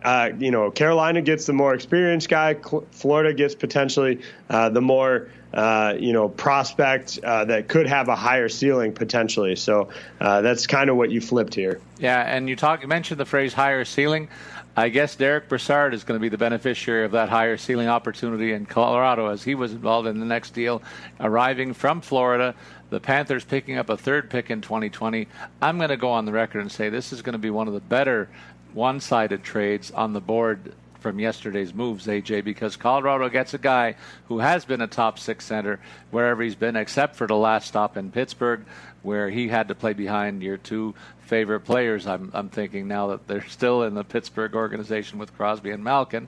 uh, 0.06 0.30
you 0.38 0.52
know, 0.52 0.70
Carolina 0.70 1.20
gets 1.20 1.48
the 1.48 1.54
more 1.54 1.74
experienced 1.74 2.30
guy. 2.30 2.56
Florida 2.92 3.34
gets 3.34 3.56
potentially 3.56 4.22
uh, 4.52 4.70
the 4.70 4.80
more, 4.80 5.32
uh, 5.52 5.96
you 5.98 6.14
know, 6.14 6.30
prospect 6.30 7.20
uh, 7.24 7.44
that 7.46 7.68
could 7.68 7.88
have 7.88 8.08
a 8.08 8.16
higher 8.16 8.48
ceiling 8.48 8.94
potentially. 8.94 9.56
So 9.56 9.90
uh, 10.22 10.42
that's 10.42 10.68
kind 10.68 10.92
of 10.92 10.96
what 10.96 11.10
you 11.10 11.22
flipped 11.22 11.56
here. 11.56 11.82
Yeah, 11.98 12.22
and 12.22 12.48
you 12.48 12.56
talk 12.56 12.84
you 12.84 12.88
mentioned 12.88 13.20
the 13.20 13.26
phrase 13.26 13.52
higher 13.52 13.84
ceiling. 13.84 14.30
I 14.78 14.90
guess 14.90 15.16
Derick 15.16 15.48
Brassard 15.48 15.94
is 15.94 16.04
going 16.04 16.20
to 16.20 16.22
be 16.22 16.28
the 16.28 16.38
beneficiary 16.38 17.06
of 17.06 17.12
that 17.12 17.30
higher 17.30 17.56
ceiling 17.56 17.88
opportunity 17.88 18.52
in 18.52 18.66
Colorado 18.66 19.28
as 19.28 19.42
he 19.42 19.56
was 19.56 19.72
involved 19.72 20.06
in 20.06 20.20
the 20.20 20.26
next 20.26 20.54
deal, 20.54 20.84
arriving 21.20 21.74
from 21.74 22.02
Florida. 22.02 22.56
The 22.90 23.00
Panthers 23.00 23.46
picking 23.46 23.78
up 23.78 23.90
a 23.90 23.96
third 23.96 24.30
pick 24.30 24.52
in 24.52 24.60
2020. 24.60 25.28
I'm 25.62 25.78
going 25.78 25.90
to 25.90 25.98
go 25.98 26.10
on 26.10 26.26
the 26.26 26.34
record 26.34 26.60
and 26.60 26.72
say 26.72 26.90
this 26.90 27.14
is 27.14 27.22
going 27.22 27.34
to 27.34 27.40
be 27.40 27.50
one 27.50 27.70
of 27.70 27.74
the 27.74 27.80
better 27.80 28.28
one 28.74 29.00
sided 29.00 29.44
trades 29.44 29.92
on 29.92 30.12
the 30.12 30.20
board 30.20 30.74
from 31.00 31.20
yesterday's 31.20 31.74
moves, 31.74 32.08
AJ, 32.08 32.44
because 32.44 32.76
Colorado 32.76 33.30
gets 33.30 33.54
a 33.54 33.60
guy 33.60 33.96
who 34.28 34.40
has 34.40 34.66
been 34.66 34.82
a 34.82 34.88
top 34.88 35.20
six 35.20 35.46
center 35.46 35.80
wherever 36.12 36.42
he's 36.42 36.56
been, 36.56 36.76
except 36.76 37.16
for 37.16 37.28
the 37.28 37.36
last 37.36 37.68
stop 37.68 37.96
in 37.96 38.12
Pittsburgh, 38.12 38.66
where 39.06 39.30
he 39.30 39.48
had 39.48 39.68
to 39.68 39.76
play 39.76 39.94
behind 39.94 40.42
your 40.42 40.58
two 40.58 40.96
favorite 41.26 41.62
players. 41.62 42.06
I'm, 42.08 42.32
I'm 42.34 42.50
thinking 42.50 42.88
now 42.88 43.08
that 43.08 43.28
they're 43.28 43.48
still 43.48 43.84
in 43.84 43.94
the 43.94 44.04
Pittsburgh 44.04 44.56
organization 44.56 45.20
with 45.20 45.36
Crosby 45.36 45.72
and 45.72 45.84
Malkin, 45.84 46.28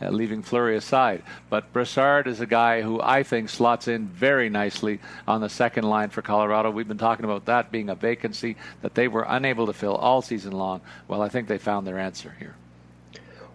uh, 0.00 0.10
leaving 0.10 0.42
Fleury 0.42 0.76
aside. 0.76 1.22
But 1.50 1.72
Brassard 1.72 2.26
is 2.26 2.40
a 2.40 2.46
guy 2.46 2.82
who 2.82 3.00
I 3.00 3.22
think 3.22 3.48
slots 3.48 3.88
in 3.88 4.06
very 4.06 4.48
nicely 4.48 5.00
on 5.26 5.40
the 5.40 5.48
second 5.48 5.84
line 5.84 6.10
for 6.10 6.22
Colorado. 6.22 6.70
We've 6.70 6.88
been 6.88 6.98
talking 6.98 7.24
about 7.24 7.46
that 7.46 7.72
being 7.72 7.90
a 7.90 7.94
vacancy 7.94 8.56
that 8.82 8.94
they 8.94 9.08
were 9.08 9.26
unable 9.28 9.66
to 9.66 9.72
fill 9.72 9.96
all 9.96 10.22
season 10.22 10.52
long. 10.52 10.80
Well, 11.08 11.22
I 11.22 11.28
think 11.28 11.48
they 11.48 11.58
found 11.58 11.86
their 11.86 11.98
answer 11.98 12.34
here. 12.38 12.54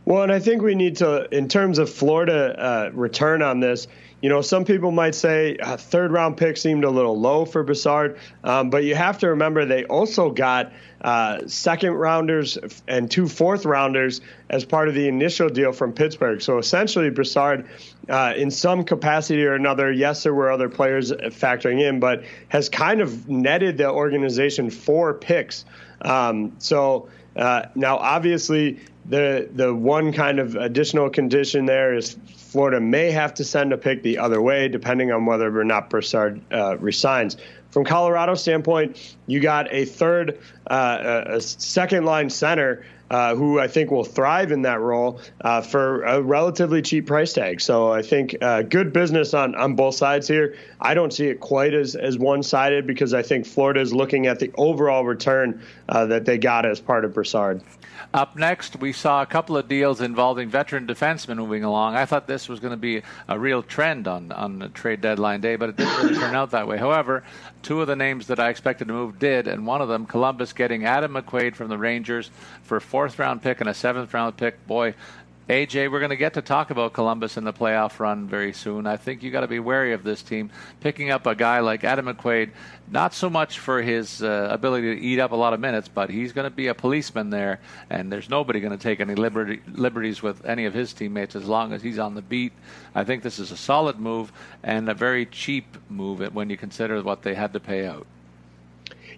Well, 0.06 0.24
and 0.24 0.32
I 0.34 0.40
think 0.40 0.62
we 0.62 0.76
need 0.76 0.98
to, 0.98 1.34
in 1.34 1.48
terms 1.48 1.80
of 1.80 1.90
Florida 1.90 2.60
uh, 2.60 2.92
return 2.94 3.42
on 3.42 3.62
this, 3.62 3.88
you 4.24 4.30
know, 4.30 4.40
some 4.40 4.64
people 4.64 4.92
might 4.92 5.16
say 5.16 5.58
a 5.60 5.78
third 5.78 6.14
round 6.14 6.38
pick 6.38 6.56
seemed 6.56 6.86
a 6.86 6.90
little 6.90 7.20
low 7.20 7.44
for 7.44 7.62
Brassard, 7.62 8.18
um, 8.46 8.70
but 8.70 8.86
you 8.86 8.96
have 8.96 9.18
to 9.18 9.32
remember 9.32 9.66
they 9.66 9.84
also 9.84 10.30
got 10.30 10.72
uh, 11.02 11.46
second 11.46 11.92
rounders 11.92 12.58
and 12.88 13.12
two 13.12 13.28
fourth 13.28 13.66
rounders 13.66 14.22
as 14.50 14.64
part 14.64 14.88
of 14.88 14.96
the 14.96 15.10
initial 15.10 15.50
deal 15.50 15.74
from 15.74 15.92
Pittsburgh. 15.92 16.42
So 16.42 16.58
essentially, 16.58 17.10
Brassard, 17.10 17.68
uh, 18.08 18.34
in 18.38 18.50
some 18.50 18.86
capacity 18.86 19.44
or 19.44 19.56
another, 19.56 19.92
yes, 19.92 20.24
there 20.24 20.34
were 20.34 20.50
other 20.50 20.70
players 20.70 21.12
factoring 21.12 21.82
in, 21.82 22.00
but 22.00 22.24
has 22.48 22.70
kind 22.70 23.02
of 23.02 23.28
netted 23.28 23.78
the 23.78 23.92
organization 23.92 24.70
four 24.70 25.16
picks. 25.16 25.66
Um, 26.00 26.56
so 26.60 27.10
uh, 27.36 27.64
now, 27.76 27.98
obviously, 27.98 28.80
the 29.06 29.50
the 29.54 29.74
one 29.74 30.14
kind 30.14 30.40
of 30.40 30.56
additional 30.56 31.10
condition 31.10 31.66
there 31.66 31.94
is 31.94 32.18
Florida 32.36 32.80
may 32.80 33.12
have 33.12 33.34
to 33.36 33.44
send 33.44 33.74
a 33.74 33.78
pick 33.78 34.04
the 34.04 34.18
other 34.18 34.42
way, 34.42 34.68
depending 34.68 35.12
on 35.12 35.26
whether 35.26 35.60
or 35.60 35.64
not 35.64 35.90
Brassard 35.90 36.42
uh, 36.52 36.78
resigns. 36.78 37.38
From 37.74 37.86
Colorado 37.86 38.36
standpoint, 38.36 39.16
you 39.26 39.40
got 39.40 39.74
a 39.74 39.86
third, 39.86 40.38
uh, 40.68 41.24
a 41.26 41.42
second 41.42 42.06
line 42.06 42.30
center 42.30 42.86
uh, 43.10 43.36
who 43.36 43.60
I 43.60 43.68
think 43.68 43.90
will 43.90 44.04
thrive 44.04 44.52
in 44.52 44.62
that 44.62 44.80
role 44.80 45.20
uh, 45.42 45.62
for 45.62 46.04
a 46.04 46.22
relatively 46.22 46.84
cheap 46.84 47.08
price 47.08 47.34
tag. 47.34 47.62
So 47.62 47.92
I 47.92 48.04
think 48.04 48.36
uh, 48.42 48.62
good 48.62 48.94
business 48.94 49.34
on, 49.34 49.56
on 49.56 49.76
both 49.76 49.96
sides 49.96 50.28
here. 50.28 50.56
I 50.82 50.94
don't 50.94 51.12
see 51.12 51.30
it 51.30 51.40
quite 51.40 51.74
as, 51.74 51.96
as 51.96 52.16
one 52.20 52.44
sided 52.44 52.86
because 52.86 53.16
I 53.16 53.24
think 53.24 53.48
Florida 53.48 53.82
is 53.82 53.92
looking 53.92 54.28
at 54.28 54.40
the 54.40 54.52
overall 54.56 55.04
return 55.04 55.60
uh, 55.90 56.06
that 56.06 56.26
they 56.26 56.38
got 56.38 56.68
as 56.68 56.80
part 56.80 57.06
of 57.06 57.16
Brassard. 57.16 57.64
Up 58.14 58.36
next, 58.36 58.80
we 58.80 58.94
saw 58.94 59.24
a 59.24 59.26
couple 59.26 59.58
of 59.58 59.68
deals 59.68 60.00
involving 60.00 60.48
veteran 60.48 60.86
defensemen 60.86 61.38
moving 61.38 61.64
along. 61.64 61.96
I 61.96 62.06
thought 62.06 62.28
this 62.28 62.48
was 62.48 62.60
going 62.60 62.72
to 62.72 62.78
be 62.78 63.02
a 63.28 63.40
real 63.40 63.64
trend 63.64 64.08
on, 64.08 64.32
on 64.32 64.60
the 64.60 64.70
trade 64.70 65.02
deadline 65.02 65.42
day, 65.42 65.56
but 65.56 65.70
it 65.70 65.78
didn't 65.78 65.98
really 65.98 66.16
turn 66.16 66.36
out 66.36 66.52
that 66.52 66.68
way. 66.68 66.78
However, 66.78 67.24
two 67.64 67.82
of 67.82 67.88
the 67.88 67.96
names 67.96 68.28
that 68.28 68.40
I 68.40 68.50
expected 68.50 68.88
to 68.90 68.94
move 68.94 69.18
did, 69.18 69.48
and 69.48 69.66
one 69.66 69.82
of 69.82 69.88
them, 69.88 70.06
Columbus, 70.06 70.54
getting 70.54 70.86
Adam 70.86 71.14
McQuaid 71.14 71.56
from 71.56 71.70
the 71.70 71.78
Rangers 71.78 72.30
for 72.62 72.78
a 72.78 72.82
fourth 72.82 73.18
round 73.18 73.42
pick 73.42 73.62
and 73.62 73.70
a 73.70 73.74
seventh 73.74 74.14
round 74.14 74.38
pick. 74.38 74.66
Boy, 74.68 74.94
AJ, 75.50 75.92
we're 75.92 76.00
going 76.00 76.10
to 76.10 76.16
get 76.16 76.36
to 76.36 76.42
talk 76.42 76.70
about 76.70 76.94
Columbus 76.94 77.36
in 77.36 77.44
the 77.44 77.52
playoff 77.52 78.00
run 78.00 78.30
very 78.30 78.54
soon. 78.54 78.88
I 78.88 78.96
think 78.96 79.22
you 79.22 79.30
got 79.30 79.42
to 79.42 79.48
be 79.48 79.60
wary 79.60 79.92
of 79.92 80.02
this 80.02 80.22
team 80.22 80.50
picking 80.80 81.12
up 81.12 81.28
a 81.28 81.36
guy 81.36 81.60
like 81.60 81.84
Adam 81.84 82.06
McQuaid. 82.06 82.52
Not 82.90 83.14
so 83.14 83.30
much 83.30 83.60
for 83.60 83.82
his 83.82 84.24
uh, 84.24 84.48
ability 84.50 84.96
to 84.96 85.02
eat 85.02 85.20
up 85.20 85.34
a 85.34 85.36
lot 85.36 85.54
of 85.54 85.60
minutes, 85.60 85.90
but 85.90 86.10
he's 86.10 86.32
going 86.32 86.50
to 86.50 86.56
be 86.56 86.68
a 86.68 86.74
policeman 86.74 87.30
there, 87.30 87.60
and 87.90 88.10
there's 88.10 88.30
nobody 88.30 88.62
going 88.62 88.72
to 88.72 88.82
take 88.82 89.02
any 89.02 89.16
liberty, 89.16 89.60
liberties 89.74 90.24
with 90.24 90.46
any 90.46 90.64
of 90.64 90.74
his 90.74 90.94
teammates 90.94 91.36
as 91.36 91.44
long 91.44 91.74
as 91.74 91.82
he's 91.84 92.00
on 92.00 92.16
the 92.16 92.22
beat. 92.22 92.54
I 92.96 93.04
think 93.04 93.22
this 93.22 93.38
is 93.38 93.52
a 93.52 93.58
solid 93.58 94.00
move 94.00 94.32
and 94.64 94.90
a 94.90 94.94
very 94.94 95.26
cheap 95.26 95.78
move 95.90 96.22
when 96.34 96.50
you 96.50 96.56
consider 96.56 97.02
what 97.02 97.22
they 97.22 97.36
had 97.36 97.52
to 97.52 97.60
pay 97.60 97.86
out. 97.86 98.08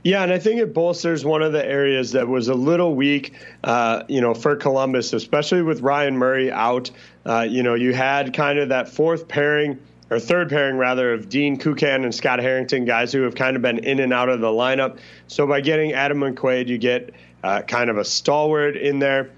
Yeah, 0.06 0.22
and 0.22 0.32
I 0.32 0.38
think 0.38 0.62
it 0.62 0.72
bolsters 0.72 1.26
one 1.26 1.42
of 1.42 1.52
the 1.52 1.66
areas 1.66 2.12
that 2.12 2.28
was 2.28 2.48
a 2.48 2.54
little 2.54 2.94
weak, 2.94 3.34
uh, 3.64 4.04
you 4.08 4.22
know, 4.22 4.36
for 4.36 4.56
Columbus, 4.56 5.14
especially 5.14 5.64
with 5.64 5.82
Ryan 5.82 6.16
Murray 6.16 6.52
out. 6.52 6.92
Uh, 7.26 7.48
you 7.50 7.64
know, 7.64 7.74
you 7.74 7.92
had 7.92 8.32
kind 8.32 8.60
of 8.60 8.70
that 8.70 8.88
fourth 8.88 9.28
pairing 9.28 9.80
or 10.12 10.20
third 10.20 10.50
pairing 10.50 10.78
rather 10.78 11.12
of 11.12 11.28
Dean 11.28 11.58
Kukan 11.58 12.04
and 12.04 12.14
Scott 12.14 12.38
Harrington, 12.38 12.86
guys 12.86 13.12
who 13.12 13.24
have 13.24 13.34
kind 13.34 13.56
of 13.56 13.64
been 13.64 13.80
in 13.80 14.00
and 14.00 14.14
out 14.14 14.30
of 14.30 14.42
the 14.42 14.48
lineup. 14.48 15.00
So 15.26 15.48
by 15.48 15.62
getting 15.62 15.94
Adam 15.94 16.20
McQuaid, 16.20 16.68
you 16.68 16.78
get 16.78 17.10
uh, 17.44 17.64
kind 17.64 17.90
of 17.90 17.98
a 17.98 18.06
stalwart 18.06 18.78
in 18.78 19.00
there. 19.00 19.32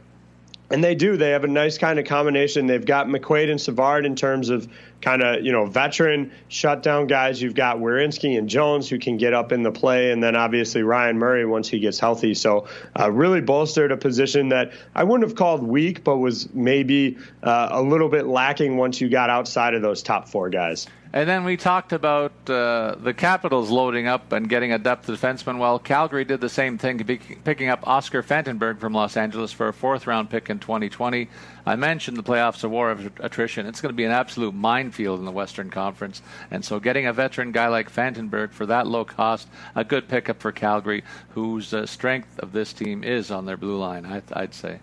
And 0.70 0.84
they 0.84 0.96
do. 0.96 1.16
They 1.16 1.30
have 1.30 1.46
a 1.46 1.48
nice 1.48 1.78
kind 1.78 1.98
of 1.98 2.04
combination. 2.04 2.68
They've 2.68 2.86
got 2.86 3.08
McQuaid 3.08 3.50
and 3.50 3.62
Savard 3.62 4.06
in 4.06 4.18
terms 4.18 4.50
of 4.50 4.68
kind 5.02 5.22
of, 5.22 5.44
you 5.44 5.52
know, 5.52 5.66
veteran 5.66 6.32
shutdown 6.48 7.08
guys. 7.08 7.42
You've 7.42 7.56
got 7.56 7.78
Werenski 7.78 8.38
and 8.38 8.50
Jones 8.50 8.90
who 8.90 9.00
can 9.00 9.18
get 9.18 9.34
up 9.34 9.52
in 9.52 9.64
the 9.64 9.72
play, 9.72 10.12
and 10.12 10.24
then 10.24 10.36
obviously 10.36 10.84
Ryan 10.84 11.18
Murray 11.18 11.46
once 11.46 11.70
he 11.70 11.80
gets 11.80 12.00
healthy. 12.00 12.34
So 12.34 12.68
uh, 13.00 13.12
really 13.12 13.42
bolstered 13.42 13.92
a 13.92 13.98
position 13.98 14.50
that 14.50 14.72
I 14.96 15.04
wouldn't 15.04 15.28
have 15.30 15.38
called 15.38 15.64
weak, 15.64 16.04
but 16.04 16.18
was 16.18 16.54
maybe 16.54 17.18
uh, 17.44 17.70
a 17.72 17.82
little 17.82 18.10
bit 18.10 18.26
lacking 18.26 18.78
once 18.78 19.00
you 19.00 19.10
got 19.10 19.30
outside 19.30 19.74
of 19.74 19.82
those 19.82 20.04
top 20.04 20.28
four 20.28 20.50
guys. 20.50 20.88
And 21.18 21.28
then 21.28 21.46
we 21.46 21.58
talked 21.58 21.94
about 21.94 22.32
uh, 22.48 22.94
the 23.00 23.12
Capitals 23.12 23.72
loading 23.72 24.06
up 24.06 24.32
and 24.34 24.48
getting 24.48 24.72
a 24.72 24.78
depth 24.78 25.08
defenseman. 25.08 25.58
Well, 25.58 25.80
Calgary 25.80 26.26
did 26.26 26.42
the 26.42 26.48
same 26.48 26.78
thing, 26.78 27.04
picking 27.44 27.70
up 27.70 27.88
Oscar 27.88 28.22
Fantenberg 28.22 28.80
from 28.80 28.94
Los 28.94 29.18
Angeles 29.18 29.52
for 29.52 29.68
a 29.68 29.74
fourth 29.74 30.06
round 30.06 30.30
pick 30.30 30.52
in 30.52 30.60
2020. 30.60 31.28
I 31.66 31.76
mentioned 31.76 32.18
the 32.18 32.22
playoffs, 32.22 32.64
a 32.64 32.70
war 32.70 32.92
of 32.92 33.20
attrition. 33.20 33.66
It's 33.66 33.82
going 33.82 33.92
to 33.92 33.98
be 33.98 34.04
an 34.04 34.12
absolute 34.12 34.54
minefield 34.54 35.18
in 35.18 35.26
the 35.26 35.32
Western 35.32 35.72
Conference. 35.72 36.22
And 36.52 36.64
so 36.64 36.80
getting 36.80 37.08
a 37.08 37.14
veteran 37.14 37.52
guy 37.52 37.68
like 37.70 37.92
Fantenberg 37.92 38.52
for 38.52 38.68
that 38.68 38.86
low 38.86 39.04
cost, 39.04 39.48
a 39.74 39.84
good 39.84 40.08
pickup 40.08 40.40
for 40.40 40.52
Calgary, 40.52 41.04
whose 41.30 41.74
uh, 41.74 41.88
strength 41.88 42.38
of 42.38 42.52
this 42.52 42.74
team 42.74 43.04
is 43.04 43.32
on 43.32 43.48
their 43.48 43.58
blue 43.58 43.80
line, 43.80 44.06
I, 44.06 44.22
I'd 44.34 44.54
say. 44.54 44.82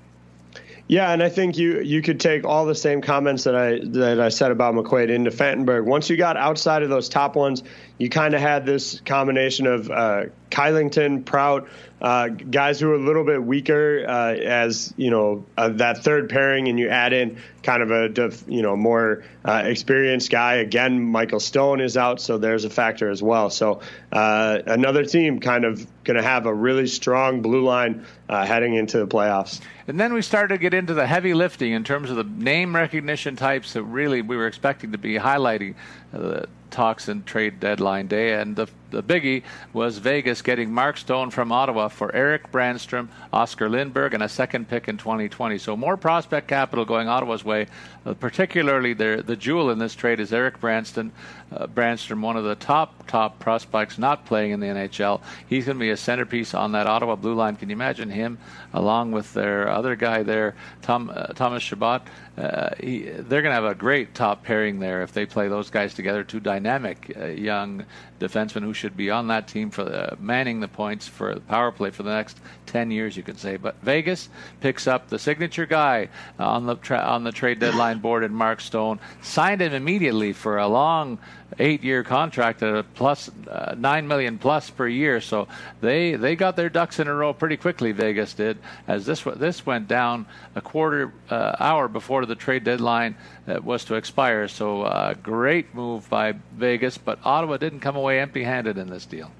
Yeah, 0.87 1.12
and 1.12 1.23
I 1.23 1.31
think 1.31 1.57
you 1.57 1.81
you 1.81 2.03
could 2.03 2.20
take 2.20 2.44
all 2.44 2.66
the 2.66 2.75
same 2.75 3.01
comments 3.01 3.44
that 3.44 3.55
I 3.55 3.81
that 3.83 4.20
I 4.20 4.29
said 4.29 4.51
about 4.51 4.75
McQuaid 4.75 5.09
into 5.09 5.31
Fantenberg. 5.31 5.85
Once 5.85 6.11
you 6.11 6.16
got 6.16 6.37
outside 6.37 6.83
of 6.83 6.90
those 6.90 7.09
top 7.09 7.37
ones, 7.37 7.62
you 7.98 8.09
kind 8.09 8.35
of 8.35 8.40
had 8.40 8.66
this 8.66 9.00
combination 9.00 9.66
of 9.66 9.90
uh, 9.90 10.24
Kylington, 10.50 11.24
Prout, 11.24 11.68
uh, 12.00 12.28
guys 12.28 12.80
who 12.80 12.90
are 12.90 12.94
a 12.94 12.98
little 12.98 13.24
bit 13.24 13.42
weaker 13.42 14.04
uh, 14.07 14.35
as 14.35 14.92
you 14.96 15.11
know 15.11 15.46
uh, 15.57 15.68
that 15.70 16.04
third 16.04 16.28
pairing, 16.28 16.68
and 16.68 16.78
you 16.78 16.88
add 16.88 17.12
in 17.12 17.38
kind 17.62 17.83
of 17.83 17.90
a 17.90 18.09
def, 18.09 18.44
you 18.48 18.62
know 18.62 18.76
more 18.76 19.24
uh, 19.44 19.62
experienced 19.64 20.30
guy. 20.30 20.57
Again, 20.57 21.02
Michael 21.02 21.40
Stone 21.40 21.80
is 21.80 21.96
out, 21.96 22.20
so 22.20 22.37
there's 22.37 22.64
a 22.64 22.70
factor 22.70 23.11
as 23.11 23.22
well. 23.22 23.48
So 23.48 23.80
uh, 24.12 24.59
another 24.66 25.04
team 25.04 25.40
kind 25.40 25.64
of 25.64 25.87
going 26.02 26.16
to 26.16 26.22
have 26.22 26.46
a 26.46 26.52
really 26.52 26.88
strong 26.88 27.42
blue 27.42 27.64
line 27.64 28.04
uh, 28.28 28.44
heading 28.44 28.74
into 28.74 28.98
the 28.98 29.07
playoffs. 29.07 29.61
And 29.87 29.98
then 30.00 30.12
we 30.12 30.20
started 30.22 30.54
to 30.54 30.59
get 30.59 30.74
into 30.74 30.94
the 30.94 31.07
heavy 31.07 31.33
lifting 31.33 31.72
in 31.72 31.85
terms 31.85 32.11
of 32.11 32.16
the 32.16 32.24
name 32.24 32.74
recognition 32.74 33.37
types 33.37 33.74
that 33.74 33.83
really 33.85 34.20
we 34.20 34.37
were 34.37 34.46
expecting 34.46 34.92
to 34.92 34.98
be 34.98 35.14
highlighting 35.14 35.74
talks 36.75 37.07
and 37.07 37.25
trade 37.25 37.61
deadline 37.61 38.09
day. 38.09 38.35
And 38.35 38.57
the 38.57 38.69
the 38.91 39.03
biggie 39.03 39.43
was 39.73 39.99
Vegas 39.99 40.41
getting 40.43 40.73
Mark 40.73 40.97
Stone 40.97 41.31
from 41.31 41.51
Ottawa 41.51 41.89
for 41.89 42.15
Eric 42.15 42.53
Brannstrom, 42.53 43.09
Oscar 43.33 43.69
Lindberg, 43.69 44.15
and 44.15 44.23
a 44.23 44.29
second 44.29 44.69
pick 44.69 44.89
in 44.89 44.97
2020. 44.97 45.59
So 45.59 45.77
more 45.77 45.97
prospect 45.97 46.47
capital 46.47 46.85
going 46.85 47.09
Ottawa's 47.09 47.45
way. 47.45 47.67
Uh, 48.07 48.15
particularly, 48.15 48.93
the 48.93 49.23
the 49.25 49.37
jewel 49.37 49.71
in 49.71 49.79
this 49.79 49.95
trade 49.95 50.21
is 50.21 50.33
Eric 50.33 50.61
Branston, 50.61 51.13
uh, 51.55 51.67
Brannstrom, 51.67 52.21
one 52.21 52.37
of 52.37 52.45
the 52.45 52.55
top 52.55 53.07
top 53.07 53.38
prospects 53.38 53.99
not 53.99 54.27
playing 54.27 54.53
in 54.53 54.61
the 54.61 54.67
NHL. 54.67 55.21
He's 55.49 55.67
going 55.67 55.77
to 55.77 55.81
be 55.81 55.90
a 55.90 55.97
centerpiece 55.97 56.55
on 56.55 56.73
that 56.73 56.87
Ottawa 56.87 57.17
blue 57.17 57.35
line. 57.35 57.57
Can 57.57 57.69
you 57.69 57.75
imagine 57.75 58.11
him 58.11 58.38
along 58.73 59.12
with 59.12 59.33
their 59.35 59.69
other 59.69 59.95
guy 59.95 60.23
there, 60.23 60.55
Tom 60.83 61.12
uh, 61.14 61.27
Thomas 61.29 61.62
Chabot? 61.62 62.03
Uh, 62.37 62.71
he, 62.81 63.03
they're 63.03 63.43
going 63.43 63.55
to 63.55 63.62
have 63.62 63.64
a 63.64 63.75
great 63.75 64.14
top 64.14 64.43
pairing 64.43 64.81
there 64.81 65.03
if 65.03 65.12
they 65.12 65.27
play 65.27 65.49
those 65.49 65.71
guys 65.71 65.95
together. 65.95 66.25
Two 66.25 66.40
dynamic 66.40 67.12
uh, 67.17 67.27
young 67.27 67.85
defensemen 68.27 68.63
who 68.63 68.75
should 68.75 68.97
be 68.97 69.11
on 69.11 69.29
that 69.29 69.49
team 69.49 69.71
for 69.71 69.83
uh, 69.83 70.17
manning 70.19 70.61
the 70.61 70.69
points 70.69 71.07
for 71.07 71.35
the 71.35 71.41
power 71.41 71.71
play 71.71 71.91
for 71.91 72.03
the 72.03 72.15
next 72.15 72.39
10 72.67 72.91
years, 72.91 73.17
you 73.17 73.23
could 73.23 73.39
say. 73.39 73.57
But 73.57 73.77
Vegas 73.83 74.29
picks 74.61 74.87
up 74.87 75.09
the 75.09 75.19
signature 75.19 75.67
guy 75.67 76.09
on 76.39 76.67
the 76.67 76.77
tra- 76.77 76.99
on 76.99 77.25
the 77.25 77.33
trade 77.33 77.61
deadline 77.61 77.99
board 77.99 78.25
in 78.25 78.33
Mark 78.33 78.61
Stone, 78.61 79.01
signed 79.23 79.61
him 79.61 79.73
immediately 79.73 80.33
for 80.33 80.59
a 80.59 80.67
long 80.67 81.19
eight-year 81.59 82.03
contract 82.03 82.63
at 82.63 82.75
a 82.75 82.83
plus 82.83 83.31
uh, 83.49 83.75
nine 83.79 84.09
million 84.09 84.39
plus 84.39 84.71
per 84.71 84.87
year. 84.87 85.21
So 85.21 85.49
they 85.81 86.15
they 86.17 86.37
got 86.37 86.57
their 86.57 86.69
ducks 86.69 86.99
in 86.99 87.09
a 87.09 87.15
row 87.15 87.33
pretty 87.33 87.57
quickly. 87.57 87.93
Vegas 87.93 88.35
did, 88.35 88.59
as 88.89 89.07
this 89.07 89.23
this 89.37 89.65
went 89.65 89.89
down 89.89 90.27
a 90.55 90.61
quarter 90.61 91.13
uh, 91.31 91.57
hour 91.59 91.89
before 91.89 92.27
the 92.27 92.35
trade 92.35 92.65
deadline 92.65 93.17
uh, 93.47 93.61
was 93.63 93.85
to 93.87 93.95
expire. 93.95 94.49
So 94.49 94.83
uh, 94.83 95.15
great 95.15 95.75
move 95.75 96.09
by 96.09 96.35
Vegas, 96.57 96.99
but 96.99 97.19
Ottawa 97.25 97.57
didn't 97.57 97.81
come 97.81 97.97
away 97.97 98.13
empty-handed 98.18 98.79
in 98.79 98.88
this 98.88 99.07
deal. 99.07 99.31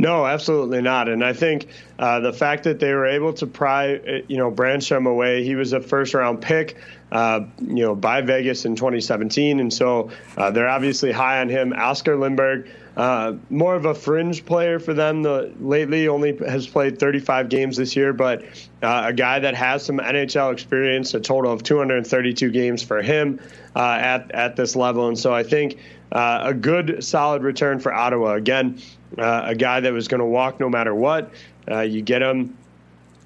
No, 0.00 0.24
absolutely 0.24 0.80
not. 0.80 1.10
And 1.10 1.22
I 1.22 1.34
think 1.34 1.68
uh, 1.98 2.20
the 2.20 2.32
fact 2.32 2.64
that 2.64 2.80
they 2.80 2.94
were 2.94 3.04
able 3.04 3.34
to 3.34 3.46
pry, 3.46 3.96
uh, 3.96 4.18
you 4.28 4.38
know, 4.38 4.50
Brannstrom 4.50 5.06
away, 5.06 5.44
he 5.44 5.56
was 5.56 5.74
a 5.74 5.80
first 5.80 6.14
round 6.14 6.40
pick, 6.40 6.78
uh, 7.12 7.40
you 7.60 7.84
know, 7.84 7.94
by 7.94 8.22
Vegas 8.22 8.64
in 8.64 8.76
2017. 8.76 9.60
And 9.60 9.70
so 9.70 10.10
uh, 10.38 10.52
they're 10.52 10.70
obviously 10.70 11.12
high 11.12 11.42
on 11.42 11.50
him. 11.50 11.74
Oscar 11.74 12.16
Lindberg, 12.16 12.70
uh, 12.96 13.34
more 13.50 13.74
of 13.74 13.84
a 13.84 13.94
fringe 13.94 14.46
player 14.46 14.78
for 14.78 14.94
them 14.94 15.22
the, 15.22 15.52
lately, 15.60 16.08
only 16.08 16.34
has 16.38 16.66
played 16.66 16.98
35 16.98 17.50
games 17.50 17.76
this 17.76 17.94
year, 17.94 18.14
but 18.14 18.42
uh, 18.82 19.02
a 19.08 19.12
guy 19.12 19.40
that 19.40 19.54
has 19.54 19.84
some 19.84 19.98
NHL 19.98 20.50
experience, 20.54 21.12
a 21.12 21.20
total 21.20 21.52
of 21.52 21.62
232 21.62 22.50
games 22.50 22.82
for 22.82 23.02
him 23.02 23.38
at, 23.76 24.30
at 24.30 24.56
this 24.56 24.76
level. 24.76 25.08
And 25.08 25.18
so 25.18 25.34
I 25.34 25.42
think 25.42 25.78
a 26.12 26.54
good, 26.54 27.02
solid 27.04 27.42
return 27.42 27.78
for 27.80 27.92
Ottawa. 27.92 28.34
Again, 28.34 28.80
uh, 29.18 29.42
a 29.46 29.54
guy 29.54 29.80
that 29.80 29.92
was 29.92 30.08
going 30.08 30.20
to 30.20 30.26
walk 30.26 30.60
no 30.60 30.68
matter 30.68 30.94
what. 30.94 31.30
Uh, 31.70 31.80
you 31.80 32.02
get 32.02 32.22
him 32.22 32.56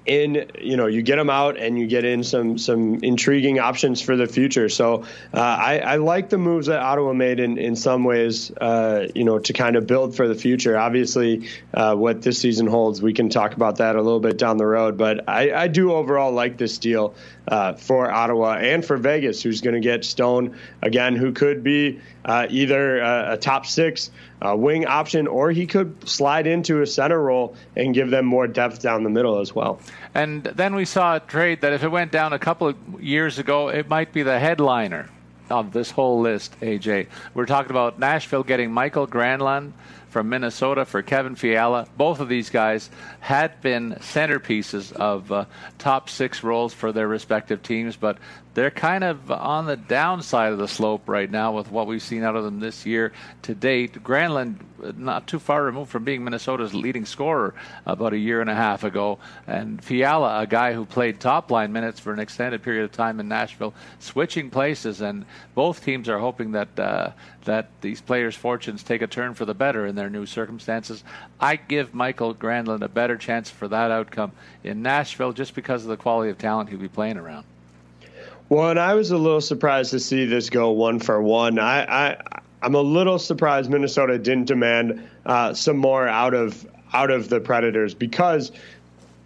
in, 0.05 0.51
you 0.61 0.77
know, 0.77 0.85
you 0.85 1.01
get 1.01 1.17
him 1.17 1.29
out 1.29 1.57
and 1.57 1.79
you 1.79 1.87
get 1.87 2.05
in 2.05 2.23
some 2.23 2.57
some 2.57 3.03
intriguing 3.03 3.59
options 3.59 4.01
for 4.01 4.15
the 4.15 4.27
future. 4.27 4.69
So 4.69 5.03
uh, 5.33 5.39
I, 5.39 5.79
I, 5.79 5.95
like 5.95 6.29
the 6.29 6.37
moves 6.37 6.67
that 6.67 6.79
Ottawa 6.79 7.13
made 7.13 7.39
in 7.39 7.57
in 7.57 7.75
some 7.75 8.03
ways, 8.03 8.51
uh, 8.51 9.07
you 9.15 9.23
know, 9.23 9.39
to 9.39 9.53
kind 9.53 9.75
of 9.75 9.87
build 9.87 10.15
for 10.15 10.27
the 10.27 10.35
future. 10.35 10.77
Obviously, 10.77 11.49
uh, 11.73 11.95
what 11.95 12.21
this 12.21 12.39
season 12.39 12.67
holds, 12.67 13.01
we 13.01 13.13
can 13.13 13.29
talk 13.29 13.53
about 13.53 13.77
that 13.77 13.95
a 13.95 14.01
little 14.01 14.19
bit 14.19 14.37
down 14.37 14.57
the 14.57 14.65
road. 14.65 14.97
But 14.97 15.27
I, 15.27 15.51
I 15.51 15.67
do 15.67 15.93
overall 15.93 16.31
like 16.31 16.57
this 16.57 16.77
deal 16.77 17.15
uh, 17.47 17.73
for 17.73 18.11
Ottawa 18.11 18.55
and 18.55 18.85
for 18.85 18.97
Vegas, 18.97 19.41
who's 19.41 19.61
going 19.61 19.75
to 19.75 19.79
get 19.79 20.05
Stone 20.05 20.55
again, 20.81 21.15
who 21.15 21.31
could 21.31 21.63
be 21.63 21.99
uh, 22.23 22.47
either 22.49 22.99
a, 22.99 23.33
a 23.33 23.37
top 23.37 23.65
six 23.65 24.11
uh, 24.41 24.55
wing 24.55 24.85
option, 24.85 25.27
or 25.27 25.51
he 25.51 25.65
could 25.65 26.07
slide 26.07 26.47
into 26.47 26.81
a 26.81 26.87
center 26.87 27.21
role 27.21 27.55
and 27.75 27.93
give 27.93 28.09
them 28.09 28.25
more 28.25 28.47
depth 28.47 28.81
down 28.81 29.03
the 29.03 29.09
middle 29.09 29.39
as 29.39 29.53
well. 29.53 29.79
And 30.13 30.43
then 30.43 30.75
we 30.75 30.85
saw 30.85 31.15
a 31.15 31.19
trade 31.19 31.61
that 31.61 31.73
if 31.73 31.83
it 31.83 31.89
went 31.89 32.11
down 32.11 32.33
a 32.33 32.39
couple 32.39 32.67
of 32.67 32.77
years 33.01 33.39
ago, 33.39 33.69
it 33.69 33.89
might 33.89 34.13
be 34.13 34.23
the 34.23 34.39
headliner 34.39 35.09
of 35.49 35.73
this 35.73 35.91
whole 35.91 36.21
list, 36.21 36.59
AJ. 36.61 37.07
We're 37.33 37.45
talking 37.45 37.71
about 37.71 37.99
Nashville 37.99 38.43
getting 38.43 38.71
Michael 38.71 39.07
Granlund 39.07 39.73
from 40.09 40.29
Minnesota 40.29 40.85
for 40.85 41.01
Kevin 41.01 41.35
Fiala. 41.35 41.87
Both 41.97 42.19
of 42.19 42.29
these 42.29 42.49
guys 42.49 42.89
had 43.19 43.61
been 43.61 43.95
centerpieces 43.95 44.93
of 44.93 45.31
uh, 45.31 45.45
top 45.77 46.09
six 46.09 46.41
roles 46.41 46.73
for 46.73 46.91
their 46.91 47.07
respective 47.07 47.61
teams, 47.61 47.97
but 47.97 48.17
they're 48.55 48.71
kind 48.71 49.03
of 49.03 49.29
on 49.29 49.65
the 49.65 49.75
downside 49.75 50.53
of 50.53 50.57
the 50.57 50.67
slope 50.67 51.09
right 51.09 51.29
now 51.29 51.51
with 51.51 51.69
what 51.69 51.87
we've 51.87 52.01
seen 52.01 52.23
out 52.23 52.37
of 52.37 52.45
them 52.45 52.61
this 52.61 52.85
year 52.85 53.11
to 53.41 53.53
date. 53.53 54.01
Granlund, 54.01 54.61
not 54.97 55.27
too 55.27 55.39
far 55.39 55.61
removed 55.61 55.91
from 55.91 56.05
being 56.05 56.23
Minnesota's 56.23 56.73
leading 56.73 57.03
scorer 57.05 57.53
about 57.85 58.13
a 58.13 58.17
year 58.17 58.39
and 58.39 58.49
a 58.49 58.55
half 58.55 58.85
ago, 58.85 59.19
and 59.45 59.83
Fiala, 59.83 60.39
a 60.39 60.47
guy 60.47 60.71
who 60.71 60.85
played 60.85 61.19
top 61.19 61.51
line 61.51 61.73
minutes 61.73 61.99
for 61.99 62.13
an 62.13 62.19
extended 62.19 62.63
period 62.63 62.85
of 62.85 62.93
time 62.93 63.19
in 63.19 63.27
Nashville, 63.27 63.73
switching 63.99 64.49
places, 64.49 65.01
and 65.01 65.25
both 65.53 65.83
teams 65.83 66.07
are 66.07 66.19
hoping 66.19 66.53
that 66.53 66.79
uh, 66.79 67.11
that 67.43 67.69
these 67.81 67.99
players' 67.99 68.35
fortunes 68.35 68.83
take 68.83 69.01
a 69.01 69.07
turn 69.07 69.33
for 69.33 69.43
the 69.43 69.53
better 69.53 69.85
in 69.85 69.95
their 69.95 70.09
new 70.09 70.25
circumstances. 70.25 71.03
I 71.41 71.57
give 71.57 71.93
Michael 71.93 72.33
Granlund 72.33 72.83
a 72.83 72.87
better 72.87 73.17
chance 73.17 73.49
for 73.49 73.67
that 73.67 73.91
outcome 73.91 74.31
in 74.63 74.81
Nashville 74.81 75.33
just 75.33 75.55
because 75.55 75.83
of 75.83 75.89
the 75.89 75.97
quality 75.97 76.31
of 76.31 76.37
talent 76.37 76.69
he'll 76.69 76.79
be 76.79 76.87
playing 76.87 77.17
around. 77.17 77.45
Well, 78.49 78.69
and 78.69 78.79
I 78.79 78.93
was 78.93 79.11
a 79.11 79.17
little 79.17 79.41
surprised 79.41 79.91
to 79.91 79.99
see 79.99 80.25
this 80.25 80.49
go 80.49 80.71
one 80.71 80.99
for 80.99 81.21
one. 81.21 81.57
I, 81.57 82.11
I 82.11 82.17
I'm 82.61 82.75
a 82.75 82.81
little 82.81 83.19
surprised 83.19 83.69
Minnesota 83.69 84.17
didn't 84.17 84.45
demand 84.45 85.07
uh, 85.25 85.53
some 85.53 85.77
more 85.77 86.07
out 86.07 86.33
of 86.33 86.65
out 86.93 87.11
of 87.11 87.29
the 87.29 87.39
Predators 87.39 87.93
because 87.93 88.51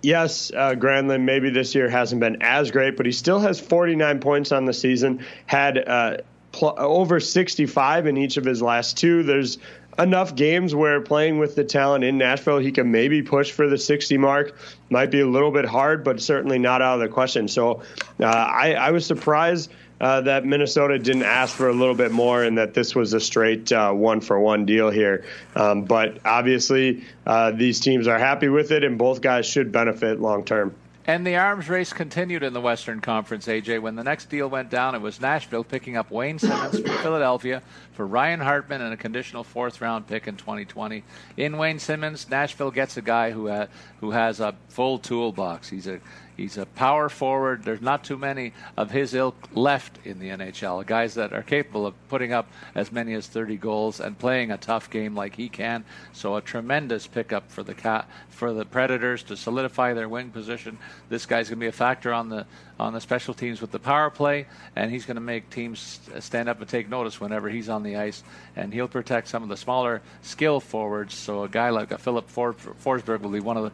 yes, 0.02 0.52
uh, 0.52 0.76
Granlund 0.76 1.24
maybe 1.24 1.50
this 1.50 1.76
year 1.76 1.90
hasn't 1.90 2.22
been 2.22 2.42
as 2.42 2.72
great, 2.72 2.98
but 2.98 3.06
he 3.06 3.12
still 3.12 3.40
has 3.40 3.60
49 3.60 4.20
points 4.20 4.52
on 4.52 4.66
the 4.66 4.74
season. 4.74 5.26
Had 5.46 5.78
uh, 5.78 6.18
pl- 6.52 6.76
over 6.78 7.20
65 7.20 8.08
in 8.08 8.18
each 8.18 8.38
of 8.38 8.46
his 8.46 8.62
last 8.62 8.98
two. 8.98 9.24
There's 9.24 9.58
enough 10.00 10.36
games 10.36 10.74
where 10.74 11.02
playing 11.02 11.40
with 11.40 11.56
the 11.56 11.64
talent 11.64 12.04
in 12.04 12.18
Nashville, 12.18 12.58
he 12.58 12.72
can 12.72 12.92
maybe 12.92 13.22
push 13.22 13.52
for 13.52 13.68
the 13.68 13.78
60 13.78 14.18
mark. 14.18 14.56
Might 14.90 15.12
be 15.12 15.20
a 15.20 15.28
little 15.28 15.52
bit 15.52 15.66
hard, 15.66 16.04
but 16.04 16.22
certainly 16.22 16.58
not 16.58 16.82
out 16.82 16.96
of 16.96 17.02
the 17.02 17.10
question. 17.10 17.48
So 17.48 17.82
uh, 18.20 18.26
I, 18.26 18.74
I 18.74 18.92
was 18.92 19.06
surprised 19.06 19.72
uh, 20.02 20.22
that 20.22 20.46
Minnesota 20.46 20.98
didn't 20.98 21.24
ask 21.24 21.56
for 21.56 21.68
a 21.68 21.74
little 21.74 21.96
bit 21.96 22.12
more 22.12 22.44
and 22.44 22.58
that 22.58 22.74
this 22.74 22.96
was 22.96 23.14
a 23.14 23.20
straight 23.20 23.72
uh, 23.72 23.92
one 23.92 24.22
for 24.22 24.40
one 24.40 24.66
deal 24.66 24.90
here. 24.90 25.26
Um, 25.56 25.84
but 25.84 26.26
obviously, 26.26 27.04
uh, 27.28 27.52
these 27.52 27.80
teams 27.80 28.08
are 28.08 28.18
happy 28.18 28.48
with 28.48 28.72
it, 28.72 28.84
and 28.84 28.98
both 28.98 29.22
guys 29.22 29.46
should 29.46 29.72
benefit 29.72 30.22
long 30.22 30.46
term. 30.46 30.74
And 31.10 31.26
the 31.26 31.38
arms 31.38 31.68
race 31.70 31.92
continued 31.92 32.44
in 32.44 32.54
the 32.54 32.62
Western 32.62 33.00
Conference, 33.00 33.48
AJ. 33.48 33.82
When 33.82 33.96
the 33.96 34.04
next 34.04 34.30
deal 34.30 34.48
went 34.48 34.70
down, 34.70 34.94
it 34.94 35.02
was 35.02 35.20
Nashville 35.20 35.64
picking 35.64 35.98
up 35.98 36.12
Wayne 36.12 36.38
Simmonds 36.38 36.80
from 36.80 36.98
Philadelphia 37.02 37.64
for 37.94 38.06
Ryan 38.06 38.40
Hartman 38.40 38.80
and 38.80 38.94
a 38.94 38.98
conditional 38.98 39.44
fourth 39.44 39.82
round 39.82 40.06
pick 40.06 40.28
in 40.28 40.38
2020. 40.38 41.04
In 41.36 41.58
Wayne 41.58 41.80
Simmonds, 41.80 42.30
Nashville 42.30 42.70
gets 42.70 42.96
a 42.96 43.02
guy 43.02 43.32
who, 43.32 43.48
ha- 43.48 43.70
who 44.02 44.12
has 44.12 44.40
a 44.40 44.54
full 44.68 45.00
toolbox. 45.00 45.68
He's 45.68 45.88
a 45.88 46.00
He's 46.40 46.58
a 46.58 46.66
power 46.66 47.10
forward. 47.10 47.64
There's 47.66 47.82
not 47.82 48.06
too 48.06 48.18
many 48.18 48.54
of 48.78 48.92
his 48.92 49.14
ilk 49.14 49.50
left 49.54 50.00
in 50.06 50.20
the 50.20 50.30
NHL. 50.30 50.86
Guys 50.86 51.16
that 51.16 51.34
are 51.34 51.44
capable 51.44 51.86
of 51.86 51.96
putting 52.08 52.32
up 52.32 52.50
as 52.74 52.94
many 52.94 53.14
as 53.14 53.28
30 53.28 53.58
goals 53.58 54.00
and 54.00 54.18
playing 54.18 54.50
a 54.50 54.58
tough 54.58 54.90
game 54.90 55.16
like 55.16 55.36
he 55.36 55.50
can. 55.50 55.84
So 56.14 56.38
a 56.38 56.42
tremendous 56.42 57.08
pickup 57.08 57.52
for 57.52 57.62
the 57.62 57.74
cat 57.74 58.08
for 58.30 58.54
the 58.54 58.64
Predators 58.64 59.24
to 59.24 59.36
solidify 59.36 59.94
their 59.94 60.08
wing 60.08 60.30
position. 60.30 60.78
This 61.10 61.26
guy's 61.26 61.50
going 61.50 61.60
to 61.60 61.64
be 61.64 61.68
a 61.68 61.74
factor 61.74 62.14
on 62.14 62.30
the 62.30 62.46
on 62.80 62.94
the 62.94 63.02
special 63.02 63.34
teams 63.34 63.60
with 63.60 63.72
the 63.72 63.80
power 63.80 64.10
play, 64.10 64.46
and 64.74 64.90
he's 64.90 65.06
going 65.06 65.16
to 65.16 65.22
make 65.22 65.50
teams 65.50 66.00
stand 66.20 66.48
up 66.48 66.62
and 66.62 66.70
take 66.70 66.88
notice 66.88 67.20
whenever 67.20 67.50
he's 67.50 67.68
on 67.68 67.84
the 67.84 67.98
ice. 67.98 68.24
And 68.56 68.74
he'll 68.74 68.88
protect 68.88 69.28
some 69.28 69.44
of 69.44 69.50
the 69.50 69.58
smaller 69.58 70.02
skill 70.22 70.62
forwards. 70.62 71.14
So 71.14 71.44
a 71.44 71.50
guy 71.50 71.72
like 71.72 71.92
a 71.92 71.98
Filip 71.98 72.30
Forsberg 72.32 73.20
will 73.20 73.32
be 73.32 73.42
one 73.42 73.58
of 73.58 73.66
the 73.66 73.72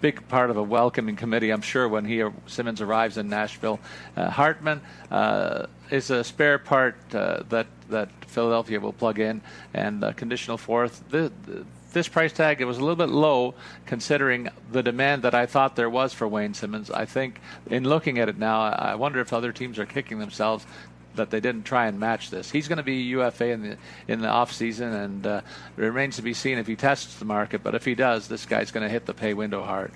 big 0.00 0.26
part 0.28 0.50
of 0.50 0.56
a 0.56 0.62
welcoming 0.62 1.16
committee, 1.16 1.50
I'm 1.50 1.60
sure, 1.60 1.88
when 1.88 2.04
he 2.04 2.24
Simmonds 2.46 2.80
arrives 2.80 3.16
in 3.16 3.28
Nashville. 3.28 3.80
Uh, 4.16 4.30
Hartman 4.30 4.80
uh, 5.10 5.66
is 5.90 6.10
a 6.10 6.24
spare 6.24 6.58
part 6.58 6.96
uh, 7.14 7.42
that 7.48 7.66
that 7.88 8.08
Philadelphia 8.26 8.78
will 8.78 8.92
plug 8.92 9.18
in, 9.18 9.40
and 9.74 10.16
conditional 10.16 10.56
fourth. 10.56 11.02
The, 11.10 11.32
the, 11.44 11.66
this 11.92 12.08
price 12.08 12.32
tag 12.32 12.60
it 12.60 12.64
was 12.64 12.78
a 12.78 12.80
little 12.80 12.96
bit 12.96 13.08
low 13.08 13.54
considering 13.86 14.48
the 14.70 14.82
demand 14.82 15.22
that 15.22 15.34
I 15.34 15.46
thought 15.46 15.76
there 15.76 15.90
was 15.90 16.12
for 16.12 16.28
Wayne 16.28 16.54
Simmonds. 16.54 16.90
I 16.90 17.04
think 17.04 17.40
in 17.68 17.84
looking 17.84 18.18
at 18.18 18.28
it 18.28 18.38
now, 18.38 18.62
I 18.62 18.94
wonder 18.94 19.20
if 19.20 19.32
other 19.32 19.52
teams 19.52 19.78
are 19.78 19.86
kicking 19.86 20.18
themselves 20.18 20.66
that 21.14 21.30
they 21.30 21.40
didn't 21.40 21.64
try 21.64 21.86
and 21.86 21.98
match 21.98 22.30
this. 22.30 22.50
He's 22.50 22.68
going 22.68 22.78
to 22.78 22.82
be 22.82 22.96
UFA 23.02 23.46
in 23.46 23.62
the 23.62 23.76
in 24.08 24.20
the 24.20 24.28
off 24.28 24.52
season, 24.52 24.92
and 24.92 25.26
uh, 25.26 25.40
it 25.76 25.80
remains 25.80 26.16
to 26.16 26.22
be 26.22 26.34
seen 26.34 26.58
if 26.58 26.66
he 26.66 26.76
tests 26.76 27.18
the 27.18 27.24
market. 27.24 27.62
But 27.62 27.74
if 27.74 27.84
he 27.84 27.94
does, 27.94 28.28
this 28.28 28.46
guy's 28.46 28.70
going 28.70 28.84
to 28.84 28.90
hit 28.90 29.06
the 29.06 29.14
pay 29.14 29.34
window 29.34 29.62
hard. 29.62 29.92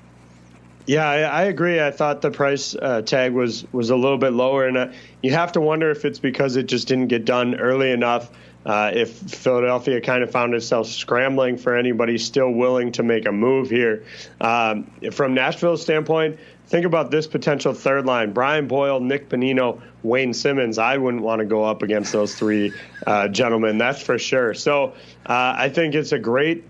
Yeah, 0.87 1.09
I, 1.09 1.21
I 1.21 1.43
agree. 1.45 1.81
I 1.81 1.91
thought 1.91 2.21
the 2.21 2.31
price 2.31 2.75
uh, 2.75 3.03
tag 3.03 3.33
was 3.33 3.65
was 3.73 3.91
a 3.91 3.97
little 3.97 4.19
bit 4.19 4.33
lower, 4.33 4.67
and 4.67 4.77
uh, 4.77 4.89
you 5.23 5.33
have 5.33 5.53
to 5.53 5.61
wonder 5.61 5.91
if 5.91 6.05
it's 6.05 6.19
because 6.19 6.57
it 6.57 6.65
just 6.65 6.89
didn't 6.89 7.09
get 7.09 7.25
done 7.25 7.55
early 7.55 7.91
enough. 7.91 8.31
Uh, 8.67 8.91
if 8.95 9.12
Philadelphia 9.12 10.01
kind 10.01 10.23
of 10.23 10.31
found 10.31 10.55
itself 10.55 10.87
scrambling 10.87 11.59
for 11.59 11.77
anybody 11.77 12.17
still 12.17 12.51
willing 12.51 12.93
to 12.93 13.03
make 13.03 13.27
a 13.27 13.33
move 13.33 13.69
here. 13.69 14.05
Um, 14.41 14.91
from 15.12 15.35
Nashville's 15.35 15.83
standpoint, 15.83 16.39
think 16.67 16.87
about 16.87 17.11
this 17.11 17.27
potential 17.27 17.75
third 17.75 18.07
line 18.07 18.33
Brian 18.33 18.67
Boyle, 18.67 19.01
Nick 19.01 19.29
Bonino, 19.29 19.81
Wayne 20.03 20.35
Simmonds. 20.35 20.79
I 20.79 20.97
wouldn't 20.97 21.23
want 21.23 21.41
to 21.41 21.45
go 21.45 21.65
up 21.65 21.83
against 21.83 22.12
those 22.12 22.35
three 22.35 22.73
uh, 23.07 23.29
gentlemen, 23.29 23.79
that's 23.79 24.03
for 24.03 24.19
sure. 24.19 24.55
So 24.55 24.95
uh, 25.27 25.55
I 25.57 25.69
think 25.69 25.95
it's 25.95 26.12
a 26.12 26.19
great, 26.19 26.65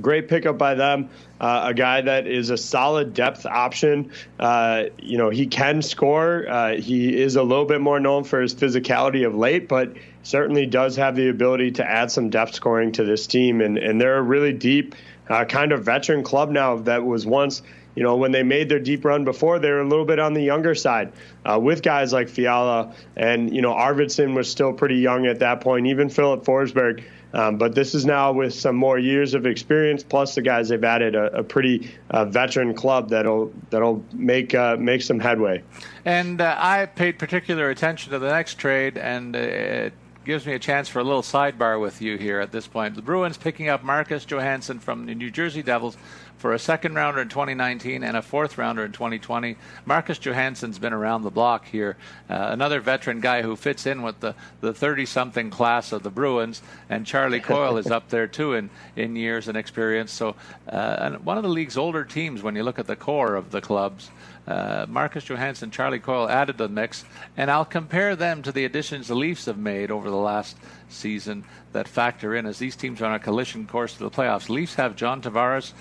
great 0.00 0.28
pickup 0.28 0.58
by 0.58 0.74
them. 0.74 1.10
Uh, 1.40 1.68
a 1.68 1.74
guy 1.74 2.02
that 2.02 2.26
is 2.26 2.50
a 2.50 2.56
solid 2.56 3.14
depth 3.14 3.46
option. 3.46 4.12
Uh, 4.38 4.84
you 4.98 5.16
know, 5.16 5.30
he 5.30 5.46
can 5.46 5.80
score. 5.80 6.46
Uh, 6.48 6.76
he 6.76 7.18
is 7.18 7.36
a 7.36 7.42
little 7.42 7.64
bit 7.64 7.80
more 7.80 7.98
known 7.98 8.24
for 8.24 8.40
his 8.40 8.54
physicality 8.54 9.26
of 9.26 9.34
late, 9.34 9.66
but 9.66 9.94
certainly 10.22 10.66
does 10.66 10.96
have 10.96 11.16
the 11.16 11.30
ability 11.30 11.70
to 11.72 11.84
add 11.88 12.10
some 12.10 12.28
depth 12.28 12.54
scoring 12.54 12.92
to 12.92 13.04
this 13.04 13.26
team. 13.26 13.62
And, 13.62 13.78
and 13.78 13.98
they're 13.98 14.18
a 14.18 14.22
really 14.22 14.52
deep, 14.52 14.94
uh, 15.30 15.44
kind 15.44 15.72
of 15.72 15.84
veteran 15.84 16.22
club 16.24 16.50
now 16.50 16.76
that 16.76 17.06
was 17.06 17.24
once 17.24 17.62
you 17.94 18.02
know, 18.02 18.16
when 18.16 18.32
they 18.32 18.42
made 18.42 18.68
their 18.68 18.78
deep 18.78 19.04
run 19.04 19.24
before, 19.24 19.58
they 19.58 19.70
were 19.70 19.80
a 19.80 19.88
little 19.88 20.04
bit 20.04 20.18
on 20.18 20.34
the 20.34 20.42
younger 20.42 20.74
side 20.74 21.12
uh, 21.44 21.58
with 21.60 21.82
guys 21.82 22.12
like 22.12 22.28
Fiala. 22.28 22.94
And, 23.16 23.54
you 23.54 23.62
know, 23.62 23.72
Arvidsson 23.72 24.34
was 24.34 24.50
still 24.50 24.72
pretty 24.72 24.96
young 24.96 25.26
at 25.26 25.40
that 25.40 25.60
point, 25.60 25.86
even 25.86 26.08
Philip 26.08 26.44
Forsberg. 26.44 27.02
Um, 27.32 27.58
but 27.58 27.74
this 27.74 27.94
is 27.94 28.04
now 28.04 28.32
with 28.32 28.54
some 28.54 28.74
more 28.74 28.98
years 28.98 29.34
of 29.34 29.46
experience, 29.46 30.02
plus 30.02 30.34
the 30.34 30.42
guys 30.42 30.68
they've 30.68 30.82
added 30.82 31.14
a, 31.14 31.38
a 31.38 31.42
pretty 31.44 31.92
uh, 32.10 32.24
veteran 32.24 32.74
club 32.74 33.10
that'll 33.10 33.52
that'll 33.70 34.04
make 34.12 34.52
uh, 34.52 34.76
make 34.76 35.02
some 35.02 35.20
headway. 35.20 35.62
And 36.04 36.40
uh, 36.40 36.56
I 36.58 36.86
paid 36.86 37.20
particular 37.20 37.70
attention 37.70 38.12
to 38.12 38.18
the 38.18 38.30
next 38.30 38.54
trade, 38.54 38.98
and 38.98 39.36
uh, 39.36 39.38
it 39.38 39.92
gives 40.24 40.44
me 40.44 40.54
a 40.54 40.58
chance 40.58 40.88
for 40.88 40.98
a 40.98 41.04
little 41.04 41.22
sidebar 41.22 41.80
with 41.80 42.02
you 42.02 42.18
here 42.18 42.40
at 42.40 42.50
this 42.50 42.66
point. 42.66 42.96
The 42.96 43.02
Bruins 43.02 43.36
picking 43.36 43.68
up 43.68 43.84
Marcus 43.84 44.24
Johansson 44.24 44.80
from 44.80 45.06
the 45.06 45.14
New 45.14 45.30
Jersey 45.30 45.62
Devils 45.62 45.96
for 46.40 46.54
a 46.54 46.58
second 46.58 46.94
rounder 46.94 47.20
in 47.20 47.28
2019 47.28 48.02
and 48.02 48.16
a 48.16 48.22
fourth 48.22 48.56
rounder 48.56 48.82
in 48.82 48.92
2020. 48.92 49.56
Marcus 49.84 50.18
Johansson's 50.18 50.78
been 50.78 50.94
around 50.94 51.22
the 51.22 51.30
block 51.30 51.66
here. 51.66 51.98
Uh, 52.30 52.48
another 52.50 52.80
veteran 52.80 53.20
guy 53.20 53.42
who 53.42 53.54
fits 53.56 53.84
in 53.84 54.00
with 54.00 54.18
the, 54.20 54.34
the 54.62 54.72
30 54.72 55.04
something 55.04 55.50
class 55.50 55.92
of 55.92 56.02
the 56.02 56.10
Bruins. 56.10 56.62
And 56.88 57.06
Charlie 57.06 57.40
Coyle 57.42 57.76
is 57.76 57.88
up 57.88 58.08
there 58.08 58.26
too 58.26 58.54
in, 58.54 58.70
in 58.96 59.16
years 59.16 59.48
and 59.48 59.56
experience. 59.56 60.12
So, 60.12 60.34
uh, 60.66 60.96
and 60.98 61.26
one 61.26 61.36
of 61.36 61.42
the 61.42 61.50
league's 61.50 61.76
older 61.76 62.04
teams 62.04 62.42
when 62.42 62.56
you 62.56 62.62
look 62.62 62.78
at 62.78 62.86
the 62.86 62.96
core 62.96 63.34
of 63.34 63.50
the 63.50 63.60
clubs. 63.60 64.10
Uh, 64.46 64.86
Marcus 64.88 65.24
Johansson, 65.24 65.70
Charlie 65.70 66.00
Coyle 66.00 66.28
added 66.28 66.56
to 66.58 66.66
the 66.66 66.72
mix, 66.72 67.04
and 67.36 67.50
I'll 67.50 67.66
compare 67.66 68.16
them 68.16 68.42
to 68.42 68.50
the 68.50 68.64
additions 68.64 69.06
the 69.06 69.14
Leafs 69.14 69.44
have 69.44 69.58
made 69.58 69.90
over 69.90 70.08
the 70.08 70.16
last 70.16 70.56
season 70.88 71.44
that 71.72 71.86
factor 71.86 72.34
in 72.34 72.46
as 72.46 72.58
these 72.58 72.74
teams 72.74 73.00
are 73.00 73.06
on 73.06 73.14
a 73.14 73.18
collision 73.20 73.66
course 73.66 73.94
to 73.94 74.02
the 74.02 74.10
playoffs. 74.10 74.48
Leafs 74.48 74.74
have 74.74 74.96
John 74.96 75.22
Tavares, 75.22 75.72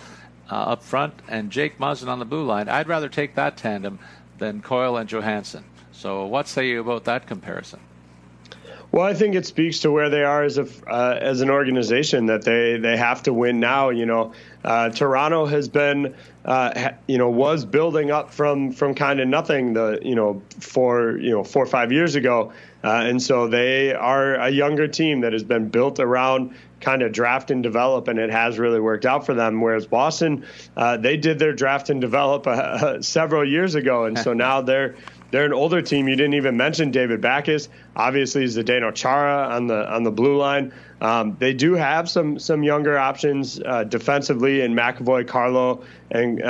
uh, 0.49 0.55
up 0.55 0.83
front 0.83 1.13
and 1.27 1.51
Jake 1.51 1.77
Muzzin 1.77 2.07
on 2.07 2.19
the 2.19 2.25
blue 2.25 2.45
line. 2.45 2.69
I'd 2.69 2.87
rather 2.87 3.09
take 3.09 3.35
that 3.35 3.57
tandem 3.57 3.99
than 4.37 4.61
Coyle 4.61 4.97
and 4.97 5.09
Johansson. 5.09 5.63
So, 5.91 6.25
what 6.25 6.47
say 6.47 6.67
you 6.69 6.81
about 6.81 7.03
that 7.05 7.27
comparison? 7.27 7.79
Well, 8.91 9.05
I 9.05 9.13
think 9.13 9.35
it 9.35 9.45
speaks 9.45 9.79
to 9.81 9.91
where 9.91 10.09
they 10.09 10.23
are 10.23 10.43
as 10.43 10.57
a 10.57 10.67
uh, 10.87 11.17
as 11.21 11.41
an 11.41 11.51
organization 11.51 12.25
that 12.27 12.43
they 12.43 12.77
they 12.77 12.97
have 12.97 13.21
to 13.23 13.33
win 13.33 13.59
now. 13.59 13.89
You 13.89 14.07
know, 14.07 14.33
uh, 14.63 14.89
Toronto 14.89 15.45
has 15.45 15.67
been 15.67 16.15
uh, 16.43 16.93
you 17.05 17.19
know 17.19 17.29
was 17.29 17.65
building 17.65 18.09
up 18.09 18.31
from 18.31 18.71
from 18.71 18.95
kind 18.95 19.19
of 19.19 19.27
nothing 19.27 19.73
the 19.73 19.99
you 20.01 20.15
know 20.15 20.41
four 20.59 21.17
you 21.17 21.29
know 21.29 21.43
four 21.43 21.63
or 21.63 21.67
five 21.67 21.91
years 21.91 22.15
ago, 22.15 22.51
uh, 22.83 23.03
and 23.05 23.21
so 23.21 23.47
they 23.47 23.93
are 23.93 24.35
a 24.35 24.49
younger 24.49 24.87
team 24.87 25.21
that 25.21 25.33
has 25.33 25.43
been 25.43 25.69
built 25.69 25.99
around 25.99 26.55
kind 26.79 27.01
of 27.01 27.11
draft 27.11 27.51
and 27.51 27.61
develop, 27.63 28.07
and 28.07 28.19
it 28.19 28.29
has 28.29 28.57
really 28.57 28.79
worked 28.79 29.05
out 29.05 29.25
for 29.25 29.33
them. 29.33 29.61
Whereas 29.61 29.85
Boston, 29.85 30.45
uh, 30.77 30.97
they 30.97 31.17
did 31.17 31.39
their 31.39 31.53
draft 31.53 31.89
and 31.89 31.99
develop 32.01 32.47
uh, 32.47 33.01
several 33.01 33.47
years 33.47 33.75
ago, 33.75 34.05
and 34.05 34.17
so 34.17 34.33
now 34.45 34.61
they're 34.61 34.95
they're 35.31 35.45
an 35.45 35.53
older 35.53 35.81
team. 35.81 36.07
You 36.07 36.15
didn't 36.15 36.33
even 36.33 36.57
mention 36.57 36.91
David 36.91 37.21
Backes. 37.21 37.69
Obviously, 37.95 38.45
Zdeno 38.45 38.93
Chara 38.93 39.53
on 39.55 39.67
the 39.67 39.91
on 39.91 40.03
the 40.03 40.11
blue 40.11 40.37
line. 40.37 40.73
Um, 41.01 41.37
they 41.39 41.53
do 41.53 41.73
have 41.73 42.09
some 42.09 42.39
some 42.39 42.63
younger 42.63 42.97
options 42.97 43.59
uh, 43.59 43.83
defensively 43.83 44.61
in 44.61 44.73
McAvoy, 44.73 45.27
Carlo, 45.27 45.83
and 46.11 46.41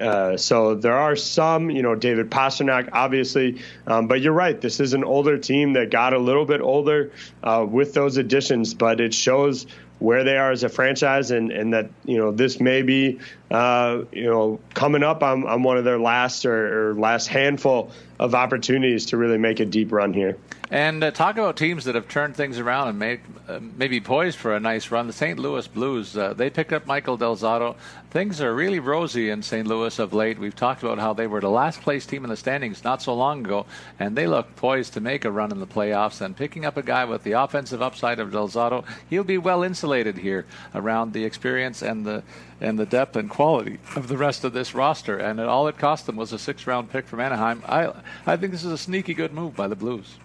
uh, 0.00 0.36
so 0.36 0.74
there 0.74 0.96
are 0.96 1.16
some, 1.16 1.70
you 1.70 1.82
know, 1.82 1.94
David 1.94 2.30
Pastrnak, 2.30 2.90
obviously, 2.92 3.62
um, 3.86 4.08
but 4.08 4.20
you're 4.20 4.32
right. 4.32 4.60
This 4.60 4.80
is 4.80 4.94
an 4.94 5.04
older 5.04 5.38
team 5.38 5.72
that 5.74 5.90
got 5.90 6.12
a 6.12 6.18
little 6.18 6.44
bit 6.44 6.60
older 6.60 7.12
uh, 7.42 7.66
with 7.68 7.94
those 7.94 8.16
additions, 8.16 8.74
but 8.74 9.00
it 9.00 9.14
shows 9.14 9.66
where 9.98 10.24
they 10.24 10.36
are 10.36 10.52
as 10.52 10.62
a 10.62 10.68
franchise 10.68 11.30
and, 11.30 11.50
and 11.50 11.72
that 11.72 11.88
you 12.04 12.18
know 12.18 12.30
this 12.30 12.60
may 12.60 12.82
be 12.82 13.18
uh, 13.50 14.02
you 14.12 14.26
know 14.26 14.60
coming 14.74 15.02
up 15.02 15.22
on, 15.22 15.46
on 15.46 15.62
one 15.62 15.78
of 15.78 15.84
their 15.84 15.98
last 15.98 16.44
or, 16.44 16.90
or, 16.90 16.94
last 16.94 17.28
handful 17.28 17.90
of 18.20 18.34
opportunities 18.34 19.06
to 19.06 19.16
really 19.16 19.38
make 19.38 19.60
a 19.60 19.64
deep 19.64 19.92
run 19.92 20.12
here. 20.12 20.36
And 20.70 21.04
uh, 21.04 21.12
talk 21.12 21.36
about 21.36 21.56
teams 21.56 21.84
that 21.84 21.94
have 21.94 22.08
turned 22.08 22.34
things 22.34 22.58
around 22.58 22.88
and 22.88 22.98
made, 22.98 23.20
uh, 23.48 23.60
maybe 23.76 24.00
poised 24.00 24.36
for 24.36 24.56
a 24.56 24.58
nice 24.58 24.90
run. 24.90 25.06
The 25.06 25.12
St. 25.12 25.38
Louis 25.38 25.66
Blues, 25.68 26.16
uh, 26.16 26.34
they 26.34 26.50
picked 26.50 26.72
up 26.72 26.86
Michael 26.86 27.16
Del 27.16 27.36
Zotto. 27.36 27.76
Things 28.10 28.40
are 28.40 28.52
really 28.52 28.80
rosy 28.80 29.30
in 29.30 29.42
St. 29.42 29.68
Louis 29.68 29.96
of 30.00 30.12
late. 30.12 30.40
We've 30.40 30.56
talked 30.56 30.82
about 30.82 30.98
how 30.98 31.12
they 31.12 31.28
were 31.28 31.40
the 31.40 31.50
last 31.50 31.82
place 31.82 32.04
team 32.04 32.24
in 32.24 32.30
the 32.30 32.36
standings 32.36 32.82
not 32.82 33.00
so 33.00 33.14
long 33.14 33.44
ago, 33.44 33.66
and 34.00 34.16
they 34.16 34.26
look 34.26 34.56
poised 34.56 34.94
to 34.94 35.00
make 35.00 35.24
a 35.24 35.30
run 35.30 35.52
in 35.52 35.60
the 35.60 35.66
playoffs. 35.68 36.20
And 36.20 36.36
picking 36.36 36.64
up 36.64 36.76
a 36.76 36.82
guy 36.82 37.04
with 37.04 37.22
the 37.22 37.32
offensive 37.32 37.80
upside 37.80 38.18
of 38.18 38.32
Del 38.32 38.48
Zotto, 38.48 38.84
he'll 39.08 39.22
be 39.22 39.38
well 39.38 39.62
insulated 39.62 40.18
here 40.18 40.46
around 40.74 41.12
the 41.12 41.24
experience 41.24 41.82
and 41.82 42.04
the 42.04 42.24
and 42.60 42.78
the 42.78 42.86
depth 42.86 43.16
and 43.16 43.28
quality 43.28 43.78
of 43.96 44.08
the 44.08 44.16
rest 44.16 44.42
of 44.42 44.52
this 44.52 44.74
roster. 44.74 45.18
And 45.18 45.38
all 45.40 45.68
it 45.68 45.78
cost 45.78 46.06
them 46.06 46.16
was 46.16 46.32
a 46.32 46.38
six 46.38 46.66
round 46.66 46.90
pick 46.90 47.06
from 47.06 47.20
Anaheim. 47.20 47.62
I 47.68 47.92
I 48.26 48.36
think 48.36 48.50
this 48.50 48.64
is 48.64 48.72
a 48.72 48.78
sneaky 48.78 49.14
good 49.14 49.32
move 49.32 49.54
by 49.54 49.68
the 49.68 49.76
Blues. 49.76 50.16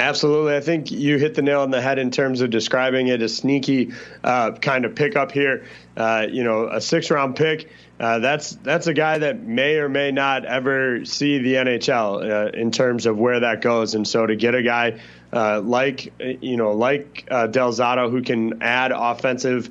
Absolutely. 0.00 0.54
I 0.54 0.60
think 0.60 0.92
you 0.92 1.18
hit 1.18 1.34
the 1.34 1.42
nail 1.42 1.62
on 1.62 1.72
the 1.72 1.80
head 1.80 1.98
in 1.98 2.12
terms 2.12 2.40
of 2.40 2.50
describing 2.50 3.08
it 3.08 3.20
a 3.20 3.28
sneaky 3.28 3.92
uh, 4.22 4.52
kind 4.52 4.84
of 4.84 4.94
pickup 4.94 5.32
here. 5.32 5.66
Uh, 5.96 6.24
you 6.30 6.44
know, 6.44 6.68
a 6.68 6.80
six 6.80 7.10
round 7.10 7.34
pick. 7.34 7.68
Uh, 7.98 8.20
that's 8.20 8.50
that's 8.62 8.86
a 8.86 8.94
guy 8.94 9.18
that 9.18 9.42
may 9.42 9.78
or 9.78 9.88
may 9.88 10.12
not 10.12 10.44
ever 10.44 11.04
see 11.04 11.38
the 11.38 11.54
NHL 11.54 12.30
uh, 12.30 12.50
in 12.56 12.70
terms 12.70 13.06
of 13.06 13.18
where 13.18 13.40
that 13.40 13.60
goes. 13.60 13.96
And 13.96 14.06
so 14.06 14.24
to 14.24 14.36
get 14.36 14.54
a 14.54 14.62
guy 14.62 15.00
uh, 15.32 15.60
like 15.62 16.12
you 16.20 16.56
know 16.56 16.70
like 16.70 17.26
uh, 17.28 17.48
Del 17.48 17.72
Zotto 17.72 18.08
who 18.08 18.22
can 18.22 18.62
add 18.62 18.92
offensive 18.94 19.68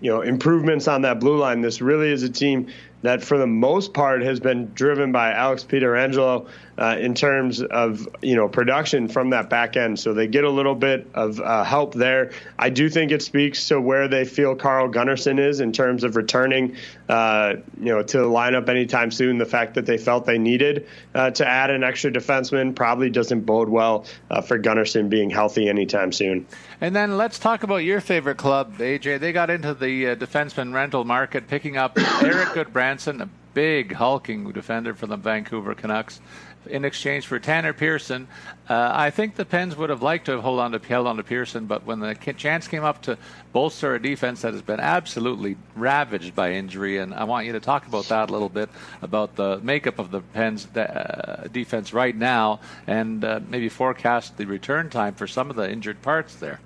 you 0.00 0.12
know 0.12 0.20
improvements 0.20 0.86
on 0.86 1.00
that 1.02 1.18
blue 1.18 1.38
line, 1.38 1.62
this 1.62 1.80
really 1.80 2.12
is 2.12 2.24
a 2.24 2.28
team 2.28 2.68
that 3.02 3.22
for 3.22 3.38
the 3.38 3.46
most 3.46 3.94
part 3.94 4.22
has 4.22 4.40
been 4.40 4.70
driven 4.74 5.12
by 5.12 5.32
Alex 5.32 5.64
Pietrangelo 5.64 6.48
uh, 6.78 6.96
in 6.98 7.14
terms 7.14 7.60
of 7.60 8.08
you 8.22 8.36
know 8.36 8.48
production 8.48 9.08
from 9.08 9.30
that 9.30 9.50
back 9.50 9.76
end. 9.76 9.98
So 9.98 10.14
they 10.14 10.28
get 10.28 10.44
a 10.44 10.50
little 10.50 10.74
bit 10.74 11.08
of 11.14 11.40
uh, 11.40 11.64
help 11.64 11.94
there. 11.94 12.30
I 12.58 12.70
do 12.70 12.88
think 12.88 13.10
it 13.10 13.22
speaks 13.22 13.68
to 13.68 13.80
where 13.80 14.06
they 14.08 14.24
feel 14.24 14.54
Carl 14.54 14.88
Gunnarsson 14.88 15.40
is 15.40 15.60
in 15.60 15.72
terms 15.72 16.04
of 16.04 16.16
returning 16.16 16.76
uh, 17.08 17.54
you 17.78 17.92
know 17.92 18.02
to 18.02 18.18
the 18.18 18.24
lineup 18.24 18.68
anytime 18.68 19.10
soon. 19.10 19.38
The 19.38 19.46
fact 19.46 19.74
that 19.74 19.86
they 19.86 19.98
felt 19.98 20.24
they 20.24 20.38
needed 20.38 20.86
uh, 21.14 21.30
to 21.32 21.46
add 21.46 21.70
an 21.70 21.82
extra 21.82 22.12
defenseman 22.12 22.74
probably 22.74 23.10
doesn't 23.10 23.40
bode 23.40 23.68
well 23.68 24.06
uh, 24.30 24.40
for 24.40 24.58
Gunnarsson 24.58 25.08
being 25.08 25.30
healthy 25.30 25.68
anytime 25.68 26.12
soon. 26.12 26.46
And 26.80 26.94
then 26.94 27.16
let's 27.16 27.40
talk 27.40 27.64
about 27.64 27.78
your 27.78 28.00
favorite 28.00 28.36
club, 28.36 28.78
AJ. 28.78 29.18
They 29.18 29.32
got 29.32 29.50
into 29.50 29.74
the 29.74 30.10
uh, 30.10 30.14
defenseman 30.14 30.72
rental 30.72 31.04
market, 31.04 31.48
picking 31.48 31.76
up 31.76 31.98
Eric 32.22 32.50
Gudbranson. 32.50 33.20
a 33.20 33.28
big 33.54 33.92
hulking 33.92 34.52
defender 34.52 34.94
for 34.94 35.08
the 35.08 35.16
Vancouver 35.16 35.74
Canucks 35.74 36.20
in 36.68 36.84
exchange 36.84 37.26
for 37.26 37.38
Tanner 37.38 37.72
Pearson. 37.72 38.28
Uh, 38.68 38.90
I 38.94 39.10
think 39.10 39.36
the 39.36 39.44
Pens 39.44 39.76
would 39.76 39.90
have 39.90 40.02
liked 40.02 40.26
to 40.26 40.32
have 40.32 40.42
hold 40.42 40.60
on 40.60 40.72
to, 40.72 40.78
held 40.78 41.06
on 41.06 41.16
to 41.16 41.22
Pearson, 41.22 41.66
but 41.66 41.84
when 41.84 42.00
the 42.00 42.14
chance 42.14 42.68
came 42.68 42.84
up 42.84 43.02
to 43.02 43.16
bolster 43.52 43.94
a 43.94 44.02
defense 44.02 44.42
that 44.42 44.52
has 44.52 44.62
been 44.62 44.80
absolutely 44.80 45.56
ravaged 45.74 46.34
by 46.34 46.52
injury, 46.52 46.98
and 46.98 47.14
I 47.14 47.24
want 47.24 47.46
you 47.46 47.52
to 47.52 47.60
talk 47.60 47.86
about 47.86 48.04
that 48.06 48.28
a 48.28 48.32
little 48.32 48.48
bit 48.48 48.68
about 49.02 49.36
the 49.36 49.58
makeup 49.60 49.98
of 49.98 50.10
the 50.10 50.20
Pens 50.20 50.66
uh, 50.76 51.48
defense 51.50 51.92
right 51.92 52.14
now, 52.14 52.60
and 52.86 53.24
uh, 53.24 53.40
maybe 53.48 53.68
forecast 53.68 54.36
the 54.36 54.44
return 54.44 54.90
time 54.90 55.14
for 55.14 55.26
some 55.26 55.50
of 55.50 55.56
the 55.56 55.70
injured 55.70 56.02
parts 56.02 56.36
there. 56.36 56.60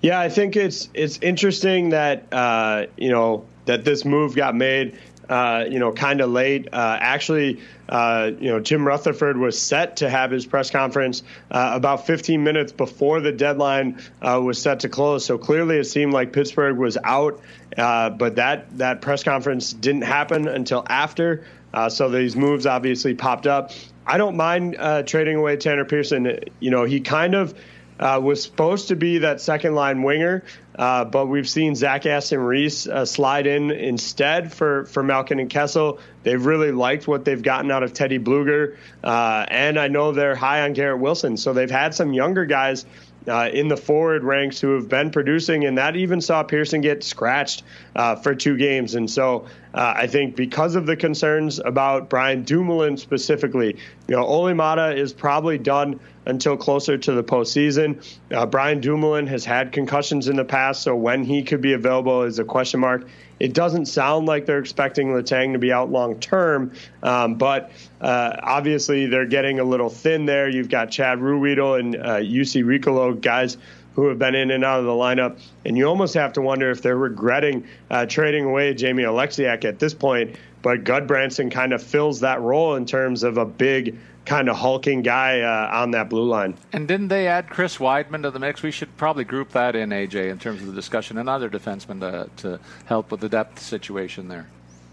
Yeah, 0.00 0.20
I 0.20 0.28
think 0.28 0.56
it's 0.56 0.88
it's 0.94 1.18
interesting 1.20 1.90
that 1.90 2.32
uh, 2.32 2.86
you 2.96 3.10
know 3.10 3.44
that 3.64 3.84
this 3.84 4.04
move 4.04 4.34
got 4.34 4.54
made 4.54 4.98
uh, 5.28 5.64
you 5.68 5.78
know, 5.78 5.92
kind 5.92 6.20
of 6.20 6.30
late. 6.30 6.68
Uh, 6.72 6.96
actually, 7.00 7.60
uh, 7.88 8.30
you 8.40 8.48
know, 8.48 8.60
Jim 8.60 8.86
Rutherford 8.86 9.36
was 9.36 9.60
set 9.60 9.96
to 9.96 10.08
have 10.08 10.30
his 10.30 10.46
press 10.46 10.70
conference 10.70 11.22
uh, 11.50 11.72
about 11.74 12.06
15 12.06 12.42
minutes 12.42 12.72
before 12.72 13.20
the 13.20 13.32
deadline 13.32 14.00
uh, 14.22 14.40
was 14.42 14.60
set 14.60 14.80
to 14.80 14.88
close. 14.88 15.24
So 15.24 15.38
clearly, 15.38 15.78
it 15.78 15.84
seemed 15.84 16.12
like 16.12 16.32
Pittsburgh 16.32 16.78
was 16.78 16.96
out, 17.04 17.40
uh, 17.76 18.10
but 18.10 18.36
that 18.36 18.78
that 18.78 19.02
press 19.02 19.22
conference 19.22 19.72
didn't 19.72 20.02
happen 20.02 20.48
until 20.48 20.84
after. 20.88 21.44
so 21.88 22.08
these 22.08 22.34
moves 22.34 22.66
obviously 22.66 23.14
popped 23.14 23.46
up. 23.46 23.72
I 24.06 24.16
don't 24.16 24.36
mind 24.36 24.76
trading 25.06 25.36
away 25.36 25.56
Tanner 25.56 25.84
Pearson. 25.84 26.40
You 26.60 26.70
know, 26.70 26.84
he 26.84 27.00
kind 27.00 27.34
of 27.34 27.54
uh, 27.98 28.20
was 28.22 28.42
supposed 28.42 28.88
to 28.88 28.96
be 28.96 29.18
that 29.18 29.40
second 29.40 29.74
line 29.74 30.02
winger, 30.02 30.44
uh, 30.76 31.04
but 31.04 31.26
we've 31.26 31.48
seen 31.48 31.74
Zach 31.74 32.06
Aston 32.06 32.40
Reese 32.40 32.86
uh, 32.86 33.04
slide 33.04 33.46
in 33.46 33.70
instead 33.70 34.52
for, 34.52 34.84
for 34.86 35.02
Malkin 35.02 35.40
and 35.40 35.50
Kessel. 35.50 35.98
They've 36.22 36.44
really 36.44 36.72
liked 36.72 37.08
what 37.08 37.24
they've 37.24 37.42
gotten 37.42 37.70
out 37.70 37.82
of 37.82 37.92
Teddy 37.92 38.18
Blueger, 38.18 38.76
uh, 39.02 39.46
and 39.48 39.78
I 39.78 39.88
know 39.88 40.12
they're 40.12 40.36
high 40.36 40.62
on 40.62 40.72
Garrett 40.72 41.00
Wilson. 41.00 41.36
So 41.36 41.52
they've 41.52 41.70
had 41.70 41.94
some 41.94 42.12
younger 42.12 42.44
guys 42.44 42.86
uh, 43.26 43.50
in 43.52 43.68
the 43.68 43.76
forward 43.76 44.24
ranks 44.24 44.60
who 44.60 44.74
have 44.74 44.88
been 44.88 45.10
producing, 45.10 45.64
and 45.64 45.78
that 45.78 45.96
even 45.96 46.20
saw 46.20 46.42
Pearson 46.42 46.80
get 46.80 47.02
scratched 47.02 47.62
uh, 47.96 48.16
for 48.16 48.34
two 48.34 48.56
games. 48.56 48.94
And 48.94 49.10
so 49.10 49.46
uh, 49.74 49.94
I 49.96 50.06
think 50.06 50.36
because 50.36 50.76
of 50.76 50.86
the 50.86 50.96
concerns 50.96 51.58
about 51.58 52.08
Brian 52.08 52.44
Dumoulin 52.44 52.96
specifically, 52.96 53.76
you 54.08 54.16
know, 54.16 54.24
Olli 54.24 54.54
Maatta 54.54 54.96
is 54.96 55.12
probably 55.12 55.58
done 55.58 56.00
until 56.26 56.56
closer 56.56 56.96
to 56.98 57.12
the 57.12 57.24
postseason. 57.24 58.04
Uh, 58.30 58.46
Brian 58.46 58.80
Dumoulin 58.80 59.26
has 59.26 59.44
had 59.44 59.72
concussions 59.72 60.28
in 60.28 60.36
the 60.36 60.44
past, 60.44 60.82
so 60.82 60.94
when 60.94 61.24
he 61.24 61.42
could 61.42 61.60
be 61.60 61.72
available 61.72 62.22
is 62.22 62.38
a 62.38 62.44
question 62.44 62.80
mark. 62.80 63.08
It 63.40 63.54
doesn't 63.54 63.86
sound 63.86 64.26
like 64.26 64.46
they're 64.46 64.58
expecting 64.58 65.08
Letang 65.08 65.52
to 65.52 65.58
be 65.58 65.72
out 65.72 65.90
long 65.90 66.18
term, 66.18 66.72
um, 67.02 67.36
but 67.36 67.70
uh, 68.00 68.36
obviously 68.42 69.06
they're 69.06 69.26
getting 69.26 69.60
a 69.60 69.64
little 69.64 69.90
thin 69.90 70.26
there. 70.26 70.48
You've 70.48 70.68
got 70.68 70.90
Chad 70.90 71.18
Ruhwedel 71.18 71.78
and 71.78 71.96
uh, 71.96 72.16
Jussi 72.16 72.64
Riikola, 72.64 73.20
guys 73.20 73.56
who 73.94 74.06
have 74.06 74.18
been 74.18 74.34
in 74.34 74.52
and 74.52 74.64
out 74.64 74.78
of 74.78 74.86
the 74.86 74.92
lineup, 74.92 75.40
and 75.64 75.76
you 75.76 75.84
almost 75.84 76.14
have 76.14 76.32
to 76.32 76.40
wonder 76.40 76.70
if 76.70 76.82
they're 76.82 76.96
regretting 76.96 77.66
uh, 77.90 78.06
trading 78.06 78.44
away 78.44 78.72
Jamie 78.72 79.02
Oleksiak 79.02 79.64
at 79.64 79.80
this 79.80 79.92
point. 79.92 80.36
But 80.62 80.84
Gudbranson 80.84 81.50
kind 81.50 81.72
of 81.72 81.82
fills 81.82 82.20
that 82.20 82.40
role 82.40 82.74
in 82.76 82.86
terms 82.86 83.22
of 83.22 83.38
a 83.38 83.44
big 83.44 83.98
kind 84.28 84.48
of 84.50 84.56
hulking 84.56 85.00
guy 85.00 85.40
uh, 85.40 85.80
on 85.80 85.92
that 85.92 86.10
blue 86.10 86.28
line. 86.28 86.54
And 86.72 86.86
didn't 86.86 87.08
they 87.08 87.26
add 87.26 87.48
Chris 87.48 87.78
Wideman 87.78 88.22
to 88.22 88.30
the 88.30 88.38
mix? 88.38 88.62
We 88.62 88.70
should 88.70 88.94
probably 88.98 89.24
group 89.24 89.52
that 89.52 89.74
in, 89.74 89.88
AJ, 89.90 90.30
in 90.30 90.38
terms 90.38 90.60
of 90.60 90.66
the 90.66 90.74
discussion, 90.74 91.16
another 91.16 91.48
defenseman 91.48 92.00
to, 92.00 92.30
to 92.42 92.60
help 92.84 93.10
with 93.10 93.20
the 93.20 93.28
depth 93.28 93.60
situation 93.60 94.28
there. 94.28 94.46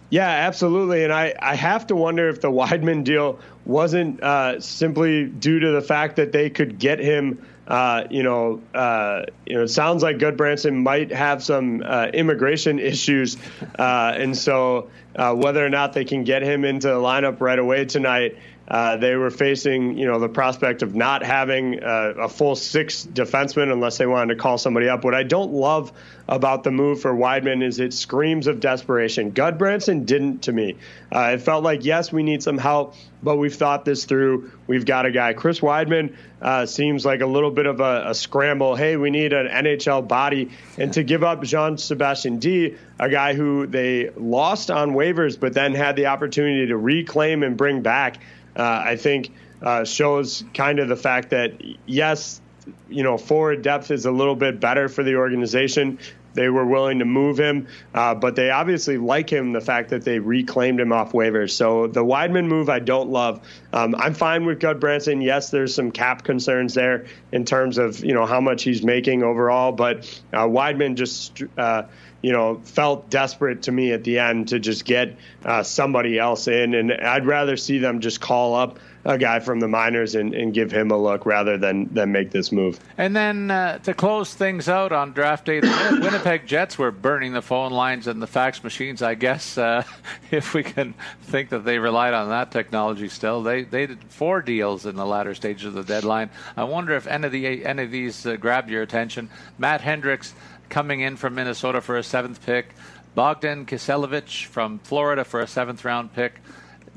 Yeah, 0.10 0.30
absolutely. 0.30 1.04
And 1.04 1.12
I, 1.12 1.34
I 1.40 1.56
have 1.56 1.88
to 1.88 1.96
wonder 1.96 2.30
if 2.30 2.40
the 2.40 2.50
Wideman 2.50 3.04
deal 3.04 3.40
wasn't 3.66 4.24
uh, 4.24 4.62
simply 4.62 5.26
due 5.26 5.60
to 5.60 5.72
the 5.72 5.82
fact 5.82 6.16
that 6.16 6.32
they 6.32 6.50
could 6.50 6.80
get 6.80 7.00
him. 7.00 7.46
Uh, 7.68 8.04
you 8.12 8.22
know, 8.22 8.62
uh, 8.76 9.24
you 9.46 9.56
know, 9.56 9.64
it 9.64 9.70
sounds 9.70 10.04
like 10.04 10.18
Gudbranson 10.18 10.84
might 10.84 11.12
have 11.12 11.44
some 11.44 11.84
uh, 11.84 12.06
immigration 12.14 12.78
issues, 12.78 13.38
uh, 13.80 14.14
and 14.16 14.38
so 14.38 14.92
uh, 15.16 15.34
whether 15.34 15.66
or 15.66 15.70
not 15.70 15.94
they 15.94 16.06
can 16.06 16.24
get 16.24 16.44
him 16.44 16.64
into 16.64 16.88
the 16.88 16.94
lineup 16.94 17.42
right 17.42 17.58
away 17.58 17.86
tonight 17.86 18.38
uh, 18.68 18.98
they 18.98 19.16
were 19.16 19.30
facing, 19.30 19.98
you 19.98 20.08
know, 20.08 20.20
the 20.20 20.30
prospect 20.30 20.82
of 20.82 20.96
not 20.96 21.24
having 21.24 21.84
uh, 21.84 22.14
a 22.18 22.30
full 22.30 22.56
six 22.56 23.06
defensemen 23.06 23.72
unless 23.72 23.98
they 24.00 24.08
wanted 24.08 24.34
to 24.34 24.42
call 24.42 24.58
somebody 24.58 24.90
up. 24.90 25.04
What 25.04 25.14
I 25.14 25.22
don't 25.22 25.52
love 25.52 25.92
about 26.28 26.64
the 26.64 26.72
move 26.72 27.02
for 27.02 27.14
Wideman 27.14 27.64
is 27.64 27.80
it 27.80 27.94
screams 27.94 28.48
of 28.48 28.60
desperation. 28.60 29.32
Gudbranson 29.32 30.08
didn't 30.08 30.44
to 30.44 30.52
me. 30.52 30.78
Uh, 31.12 31.32
it 31.34 31.42
felt 31.42 31.64
like 31.64 31.86
yes, 31.86 32.12
we 32.12 32.24
need 32.24 32.42
some 32.42 32.58
help, 32.58 32.96
but 33.22 33.38
we've 33.38 33.56
thought 33.56 33.86
this 33.86 34.06
through. 34.06 34.52
We've 34.66 34.86
got 34.86 35.06
a 35.06 35.12
guy. 35.12 35.34
Chris 35.34 35.60
Wideman 35.60 36.16
uh, 36.42 36.66
seems 36.66 37.06
like 37.06 37.22
a 37.22 37.28
little 37.28 37.52
bit 37.52 37.68
of 37.68 37.80
a, 37.80 38.10
a, 38.10 38.16
scramble. 38.16 38.76
Hey, 38.76 38.98
we 38.98 39.12
need 39.12 39.34
an 39.34 39.48
NHL 39.48 40.08
body, 40.08 40.50
and 40.80 40.92
to 40.94 41.04
give 41.04 41.24
up 41.24 41.44
Jean 41.44 41.78
Sebastien 41.78 42.40
D, 42.40 42.76
a 43.00 43.10
guy 43.10 43.36
who 43.36 43.68
they 43.68 44.10
lost 44.18 44.72
on 44.72 44.94
waivers, 44.94 45.40
but 45.40 45.54
then 45.54 45.76
had 45.76 45.96
the 45.96 46.08
opportunity 46.08 46.66
to 46.68 46.78
reclaim 46.78 47.44
and 47.44 47.56
bring 47.56 47.82
back 47.82 48.18
uh, 48.56 48.84
I 48.86 48.96
think 48.96 49.32
uh, 49.62 49.84
shows 49.84 50.44
kind 50.54 50.80
of 50.80 50.88
the 50.88 50.96
fact 50.96 51.32
that 51.32 51.54
yes, 51.86 52.42
you 52.90 53.04
know, 53.04 53.18
forward 53.18 53.62
depth 53.62 53.92
is 53.92 54.06
a 54.06 54.12
little 54.12 54.36
bit 54.36 54.60
better 54.60 54.90
for 54.90 55.04
the 55.04 55.16
organization. 55.16 56.00
They 56.34 56.50
were 56.50 56.66
willing 56.66 57.00
to 57.00 57.06
move 57.06 57.38
him, 57.38 57.68
uh, 57.94 58.14
but 58.14 58.36
they 58.36 58.50
obviously 58.50 58.98
like 58.98 59.30
him. 59.30 59.54
The 59.54 59.62
fact 59.62 59.90
that 59.90 60.04
they 60.04 60.20
reclaimed 60.20 60.82
him 60.82 60.92
off 60.92 61.14
waivers. 61.14 61.52
So 61.52 61.88
the 61.88 62.04
Wideman 62.04 62.48
move, 62.48 62.70
I 62.70 62.80
don't 62.80 63.10
love. 63.10 63.40
Um, 63.72 63.96
I'm 63.96 64.14
fine 64.14 64.46
with 64.46 64.60
Gudbranson. 64.60 65.24
Yes, 65.24 65.50
there's 65.50 65.74
some 65.74 65.92
cap 65.92 66.24
concerns 66.24 66.74
there 66.74 67.06
in 67.32 67.46
terms 67.46 67.78
of 67.78 68.04
you 68.04 68.14
know 68.14 68.26
how 68.26 68.42
much 68.42 68.64
he's 68.64 68.84
making 68.84 69.24
overall, 69.24 69.72
but 69.72 70.00
uh, 70.34 70.46
Wideman 70.46 70.96
just. 70.96 71.42
Uh, 71.58 71.84
you 72.22 72.32
know, 72.32 72.60
felt 72.64 73.10
desperate 73.10 73.64
to 73.64 73.72
me 73.72 73.92
at 73.92 74.04
the 74.04 74.20
end 74.20 74.48
to 74.50 74.60
just 74.60 74.86
get 74.86 75.16
uh, 75.44 75.64
somebody 75.64 76.18
else 76.18 76.48
in. 76.48 76.74
And 76.74 76.92
I'd 76.92 77.26
rather 77.26 77.56
see 77.58 77.78
them 77.78 78.00
just 78.00 78.20
call 78.20 78.56
up 78.56 78.80
a 79.06 79.20
guy 79.20 79.40
from 79.40 79.60
the 79.60 79.68
minors 79.68 80.16
and, 80.16 80.34
and 80.34 80.52
give 80.52 80.72
him 80.72 80.90
a 80.90 80.98
look 80.98 81.28
rather 81.28 81.58
than, 81.58 81.94
than 81.94 82.12
make 82.12 82.32
this 82.32 82.52
move. 82.52 82.80
And 82.98 83.16
then 83.16 83.52
uh, 83.52 83.78
to 83.80 83.94
close 83.94 84.34
things 84.34 84.68
out 84.68 84.92
on 84.92 85.14
draft 85.14 85.46
day, 85.46 85.60
the 85.60 86.00
Winnipeg 86.02 86.48
Jets 86.48 86.80
were 86.80 86.92
burning 86.92 87.34
the 87.34 87.44
phone 87.44 87.72
lines 87.72 88.08
and 88.08 88.20
the 88.20 88.28
fax 88.28 88.64
machines, 88.64 89.04
I 89.04 89.14
guess, 89.14 89.60
uh, 89.60 89.84
if 90.32 90.56
we 90.56 90.64
can 90.64 90.96
think 91.22 91.50
that 91.50 91.64
they 91.64 91.78
relied 91.78 92.16
on 92.16 92.30
that 92.30 92.50
technology 92.50 93.08
still. 93.08 93.44
They, 93.44 93.62
they 93.62 93.86
did 93.86 94.04
four 94.06 94.42
deals 94.42 94.88
in 94.88 94.96
the 94.96 95.06
latter 95.06 95.36
stages 95.36 95.66
of 95.66 95.74
the 95.76 95.84
deadline. 95.84 96.32
I 96.58 96.64
wonder 96.64 96.96
if 96.96 97.06
any 97.06 97.28
of, 97.28 97.32
the, 97.32 97.64
any 97.64 97.84
of 97.84 97.92
these 97.92 98.26
uh, 98.26 98.38
grabbed 98.38 98.72
your 98.72 98.82
attention. 98.82 99.30
Matt 99.60 99.82
Hendricks 99.82 100.34
coming 100.70 101.02
in 101.02 101.16
from 101.16 101.36
Minnesota 101.36 101.82
for 101.82 101.98
a 101.98 102.04
seventh 102.04 102.46
pick. 102.46 102.74
Bogdan 103.16 103.66
Kiselevich 103.66 104.46
from 104.46 104.80
Florida 104.80 105.24
for 105.24 105.40
a 105.42 105.48
seventh 105.48 105.86
round 105.86 106.14
pick. 106.14 106.42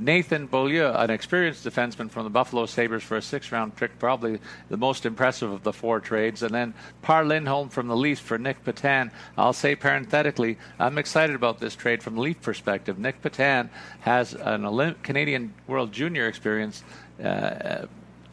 Nathan 0.01 0.47
Beaulieu, 0.47 0.87
an 0.87 1.11
experienced 1.11 1.67
defenseman 1.67 2.09
from 2.09 2.23
the 2.23 2.31
Buffalo 2.31 2.67
Sabres 2.67 3.03
for 3.03 3.17
a 3.17 3.23
six 3.23 3.51
round 3.51 3.75
pick, 3.75 3.99
probably 3.99 4.39
the 4.69 4.77
most 4.77 5.05
impressive 5.05 5.51
of 5.51 5.65
the 5.65 5.73
four 5.73 5.99
trades. 5.99 6.43
And 6.43 6.55
then 6.55 6.75
Par 7.03 7.25
Lindholm 7.25 7.69
from 7.69 7.89
the 7.89 7.97
Leafs 7.97 8.21
for 8.21 8.39
Nick 8.39 8.65
Petan. 8.65 9.11
I'll 9.37 9.53
say 9.53 9.75
parenthetically, 9.75 10.59
I'm 10.79 10.99
excited 10.99 11.35
about 11.35 11.59
this 11.59 11.75
trade 11.75 12.03
from 12.03 12.15
the 12.15 12.21
Leaf 12.21 12.41
perspective. 12.41 12.99
Nick 12.99 13.23
Petan 13.23 13.71
has 14.01 14.35
an 14.35 14.63
Olymp- 14.63 15.03
Canadian 15.03 15.53
World 15.67 15.93
Junior 15.93 16.29
experience. 16.29 16.85
Uh, 17.23 17.87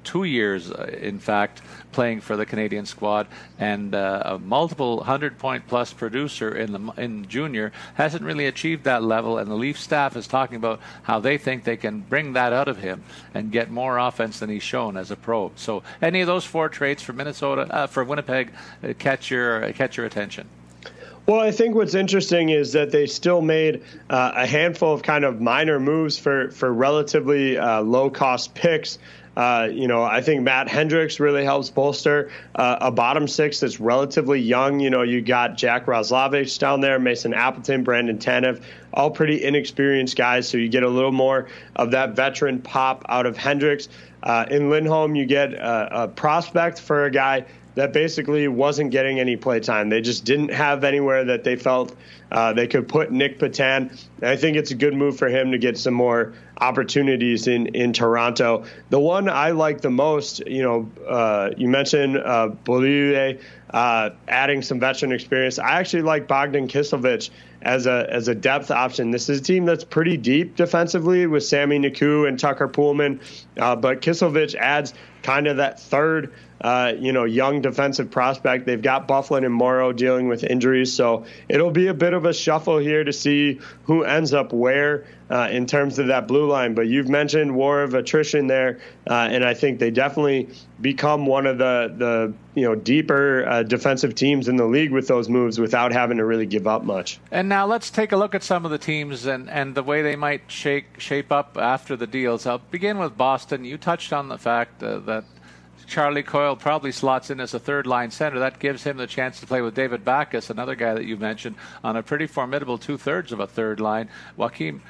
two 0.06 0.24
years, 0.24 0.72
uh, 0.72 0.90
in 1.02 1.20
fact, 1.20 1.62
playing 1.92 2.22
for 2.22 2.38
the 2.38 2.46
Canadian 2.46 2.86
squad, 2.86 3.28
and 3.60 3.94
uh, 3.94 4.22
a 4.26 4.40
multiple 4.40 5.04
hundred 5.04 5.38
point 5.38 5.68
plus 5.68 5.92
producer 5.92 6.56
in 6.56 6.72
the 6.72 6.94
in 6.98 7.28
junior 7.28 7.72
hasn't 7.96 8.24
really 8.24 8.46
achieved 8.46 8.84
that 8.86 9.04
level. 9.04 9.38
And 9.38 9.50
the 9.50 9.56
Leaf 9.56 9.78
staff 9.78 10.16
is 10.16 10.28
talking 10.28 10.58
about 10.58 10.80
how 11.04 11.20
they 11.20 11.38
think 11.38 11.64
they 11.64 11.78
can 11.78 12.00
bring 12.02 12.34
that 12.34 12.54
out 12.54 12.68
of 12.68 12.78
him 12.78 13.04
and 13.34 13.52
get 13.52 13.70
more 13.70 13.98
offense 13.98 14.40
than 14.40 14.50
he's 14.50 14.64
shown 14.64 14.96
as 14.96 15.12
a 15.12 15.16
pro. 15.16 15.52
So, 15.56 15.84
any 16.02 16.22
of 16.22 16.28
those 16.28 16.46
four 16.46 16.70
traits 16.70 17.04
for 17.04 17.14
Minnesota, 17.14 17.68
uh, 17.70 17.88
for 17.88 18.04
Winnipeg, 18.04 18.52
uh, 18.84 18.94
catch 18.98 19.32
your 19.32 19.66
uh, 19.66 19.72
catch 19.74 19.98
your 19.98 20.06
attention. 20.06 20.48
Well, 21.28 21.40
I 21.40 21.50
think 21.50 21.74
what's 21.74 21.96
interesting 21.96 22.50
is 22.50 22.74
that 22.74 22.92
they 22.92 23.08
still 23.08 23.42
made 23.42 23.82
uh, 24.12 24.34
a 24.36 24.46
handful 24.46 24.94
of 24.94 25.02
kind 25.02 25.26
of 25.26 25.42
minor 25.42 25.80
moves 25.80 26.20
for 26.20 26.52
for 26.52 26.72
relatively 26.72 27.58
uh, 27.58 27.82
low 27.82 28.12
cost 28.12 28.54
picks. 28.54 29.00
Uh, 29.36 29.68
you 29.72 29.88
know, 29.88 30.04
I 30.04 30.22
think 30.22 30.44
Matt 30.44 30.70
Hendricks 30.70 31.20
really 31.20 31.44
helps 31.44 31.70
bolster 31.70 32.32
uh, 32.56 32.78
a 32.82 32.92
bottom 32.92 33.28
six 33.28 33.60
that's 33.60 33.80
relatively 33.80 34.40
young. 34.40 34.80
You 34.80 34.90
know, 34.90 35.02
you 35.02 35.22
got 35.22 35.58
Jack 35.58 35.88
Roslovic 35.88 36.58
down 36.58 36.82
there, 36.82 37.00
Mason 37.00 37.34
Appleton, 37.34 37.84
Brandon 37.84 38.18
Tanev, 38.18 38.62
all 38.94 39.12
pretty 39.12 39.44
inexperienced 39.44 40.16
guys. 40.16 40.48
So 40.48 40.58
you 40.58 40.70
get 40.70 40.84
a 40.84 40.90
little 40.90 41.12
more 41.12 41.48
of 41.76 41.92
that 41.92 42.16
veteran 42.16 42.62
pop 42.62 43.06
out 43.10 43.26
of 43.26 43.36
Hendricks. 43.38 43.90
Uh, 44.24 44.46
in 44.50 44.70
Lindholm, 44.70 45.16
you 45.16 45.26
get 45.26 45.54
a, 45.54 46.04
a 46.04 46.08
prospect 46.08 46.80
for 46.80 47.06
a 47.06 47.12
guy 47.12 47.46
that 47.76 47.94
basically 47.94 48.48
wasn't 48.48 48.92
getting 48.92 49.20
any 49.20 49.36
play 49.36 49.60
time. 49.60 49.90
They 49.90 50.02
just 50.02 50.26
didn't 50.26 50.50
have 50.50 50.84
anywhere 50.84 51.26
that 51.26 51.44
they 51.44 51.56
felt 51.56 51.96
uh, 52.32 52.54
they 52.54 52.68
could 52.68 52.88
put 52.88 53.12
Nick 53.12 53.38
Petan. 53.38 53.92
And 54.22 54.30
I 54.30 54.36
think 54.36 54.58
it's 54.58 54.72
a 54.72 54.76
good 54.76 54.94
move 54.94 55.18
for 55.18 55.28
him 55.28 55.52
to 55.52 55.58
get 55.58 55.78
some 55.78 55.94
more 55.94 56.34
opportunities 56.58 57.48
in, 57.48 57.68
in 57.68 57.94
Toronto. 57.94 58.66
The 58.90 59.00
one 59.00 59.30
I 59.30 59.52
like 59.52 59.82
the 59.82 59.90
most, 59.90 60.46
you 60.48 60.64
know, 60.64 60.90
uh, 61.08 61.52
you 61.58 61.68
mentioned 61.68 62.18
uh, 62.18 62.48
Beaulieu, 62.48 63.38
uh, 63.70 64.10
adding 64.28 64.62
some 64.62 64.80
veteran 64.80 65.12
experience. 65.12 65.60
I 65.60 65.80
actually 65.80 66.04
like 66.04 66.28
Bogdan 66.28 66.68
Kissel 66.68 67.06
as 67.62 67.88
a 67.88 68.08
as 68.10 68.28
a 68.28 68.36
depth 68.36 68.72
option. 68.72 69.12
This 69.12 69.28
is 69.28 69.42
a 69.42 69.44
team 69.44 69.66
that's 69.66 69.84
pretty 69.84 70.18
deep 70.18 70.56
defensively 70.56 71.28
with 71.28 71.44
Sami 71.44 71.80
Niku 71.80 72.28
and 72.28 72.40
Tucker 72.40 72.68
Poolman, 72.68 73.20
uh, 73.58 73.76
but 73.76 74.02
Kissel 74.02 74.56
adds 74.56 74.94
kind 75.24 75.48
of 75.48 75.58
that 75.58 75.80
third 75.80 76.32
uh, 76.62 76.94
you 76.98 77.12
know, 77.12 77.26
young 77.26 77.62
defensive 77.62 78.10
prospect. 78.10 78.66
They've 78.66 78.82
got 78.82 79.08
Byfuglien 79.08 79.46
and 79.46 79.54
Morrow 79.54 79.92
dealing 79.92 80.28
with 80.28 80.44
injuries, 80.44 80.94
so 80.94 81.26
it'll 81.50 81.72
be 81.72 81.88
a 81.88 81.94
bit 81.94 82.14
of 82.14 82.26
a 82.26 82.34
shuffle 82.34 82.78
here 82.78 83.04
to 83.04 83.14
see 83.14 83.60
who 83.84 84.04
ends 84.04 84.34
up 84.34 84.54
where 84.54 85.06
uh, 85.30 85.50
in 85.52 85.66
terms 85.66 86.00
of 86.00 86.08
that 86.08 86.28
blue 86.28 86.48
line. 86.48 86.74
But 86.74 86.88
you've 86.88 87.10
mentioned 87.10 87.56
war 87.56 87.84
of 87.84 87.94
attrition 87.94 88.48
there, 88.48 88.80
uh, 89.10 89.14
and 89.32 89.44
I 89.44 89.54
think 89.54 89.80
they 89.80 89.92
definitely 89.92 90.50
become 90.80 91.26
one 91.26 91.46
of 91.46 91.58
the 91.58 91.94
the 91.98 92.34
you 92.60 92.66
know 92.66 92.76
deeper 92.76 93.46
uh, 93.48 93.64
defensive 93.64 94.16
teams 94.16 94.48
in 94.48 94.56
the 94.56 94.66
league 94.66 94.92
with 94.92 95.08
those 95.08 95.30
moves 95.30 95.60
without 95.60 95.92
having 95.92 96.18
to 96.18 96.26
really 96.26 96.46
give 96.46 96.68
up 96.68 96.84
much. 96.84 97.20
And 97.32 97.50
now 97.50 97.66
let's 97.66 97.90
take 97.90 98.12
a 98.12 98.18
look 98.18 98.36
at 98.36 98.44
some 98.44 98.66
of 98.66 98.72
the 98.72 98.78
teams 98.78 99.26
and, 99.26 99.50
and 99.50 99.76
the 99.76 99.84
way 99.84 100.02
they 100.02 100.16
might 100.16 100.44
shake 100.48 101.00
shape 101.00 101.32
up 101.32 101.58
after 101.60 101.96
the 101.96 102.08
deals. 102.08 102.46
I'll 102.46 102.60
begin 102.60 102.98
with 102.98 103.18
Boston. 103.18 103.66
You 103.66 103.78
touched 103.78 104.14
on 104.14 104.30
the 104.30 104.38
fact 104.38 104.82
uh, 104.84 105.00
that 105.00 105.26
Charlie 105.88 106.24
Coyle 106.24 106.56
probably 106.56 106.92
slots 106.92 107.30
in 107.30 107.40
as 107.40 107.54
a 107.54 107.60
third 107.60 107.88
line 107.88 108.12
center. 108.12 108.40
That 108.40 108.60
gives 108.60 108.84
him 108.84 108.98
the 108.98 109.08
chance 109.08 109.40
to 109.40 109.48
play 109.48 109.62
with 109.62 109.76
David 109.76 110.04
Backes, 110.04 110.50
another 110.50 110.76
guy 110.76 110.94
that 110.94 111.06
you 111.06 111.18
mentioned, 111.18 111.56
on 111.84 111.96
a 111.96 112.04
pretty 112.04 112.28
formidable 112.28 112.78
two 112.78 112.98
thirds 112.98 113.32
of 113.32 113.40
a 113.40 113.48
third 113.48 113.80
line. 113.80 114.10
Joakim 114.38 114.82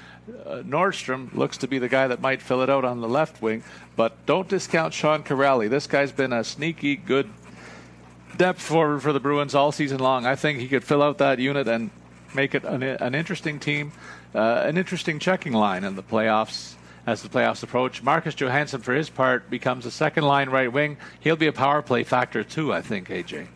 uh, 0.46 0.64
Nordstrom 0.64 1.34
looks 1.34 1.58
to 1.58 1.68
be 1.68 1.80
the 1.80 1.90
guy 1.90 2.08
that 2.08 2.22
might 2.22 2.42
fill 2.42 2.62
it 2.62 2.70
out 2.70 2.86
on 2.86 3.02
the 3.02 3.08
left 3.08 3.42
wing, 3.42 3.64
but 3.96 4.26
don't 4.26 4.48
discount 4.48 4.94
Sean 4.94 5.24
Kuraly. 5.24 5.70
This 5.70 5.88
guy's 5.88 6.12
been 6.12 6.34
a 6.34 6.44
sneaky 6.44 6.96
good 6.96 7.30
depth 8.38 8.62
forward 8.62 9.02
for 9.02 9.14
the 9.14 9.20
Bruins 9.20 9.56
all 9.56 9.72
season 9.72 10.00
long. 10.00 10.26
I 10.26 10.36
think 10.36 10.60
he 10.60 10.68
could 10.68 10.84
fill 10.84 11.04
out 11.04 11.20
that 11.20 11.40
unit 11.40 11.68
and 11.68 11.92
make 12.34 12.56
it 12.56 12.64
an, 12.64 12.84
an 12.84 13.16
interesting 13.16 13.60
team, 13.60 13.92
uh, 14.34 14.64
an 14.66 14.78
interesting 14.78 15.20
checking 15.20 15.54
line 15.54 15.84
in 15.84 15.96
the 15.96 16.04
playoffs 16.04 16.75
as 17.06 17.22
the 17.22 17.30
playoffs 17.30 17.64
approach. 17.64 18.02
Marcus 18.02 18.36
Johansson, 18.36 18.82
for 18.82 18.94
his 18.94 19.10
part, 19.10 19.50
becomes 19.50 19.86
a 19.86 19.92
second 19.92 20.24
line 20.24 20.50
right 20.50 20.72
wing. 20.72 20.98
He'll 21.20 21.36
be 21.36 21.48
a 21.48 21.54
power 21.54 21.82
play 21.82 22.04
factor 22.04 22.44
too, 22.44 22.74
I 22.74 22.82
think, 22.82 23.10
AJ. 23.10 23.48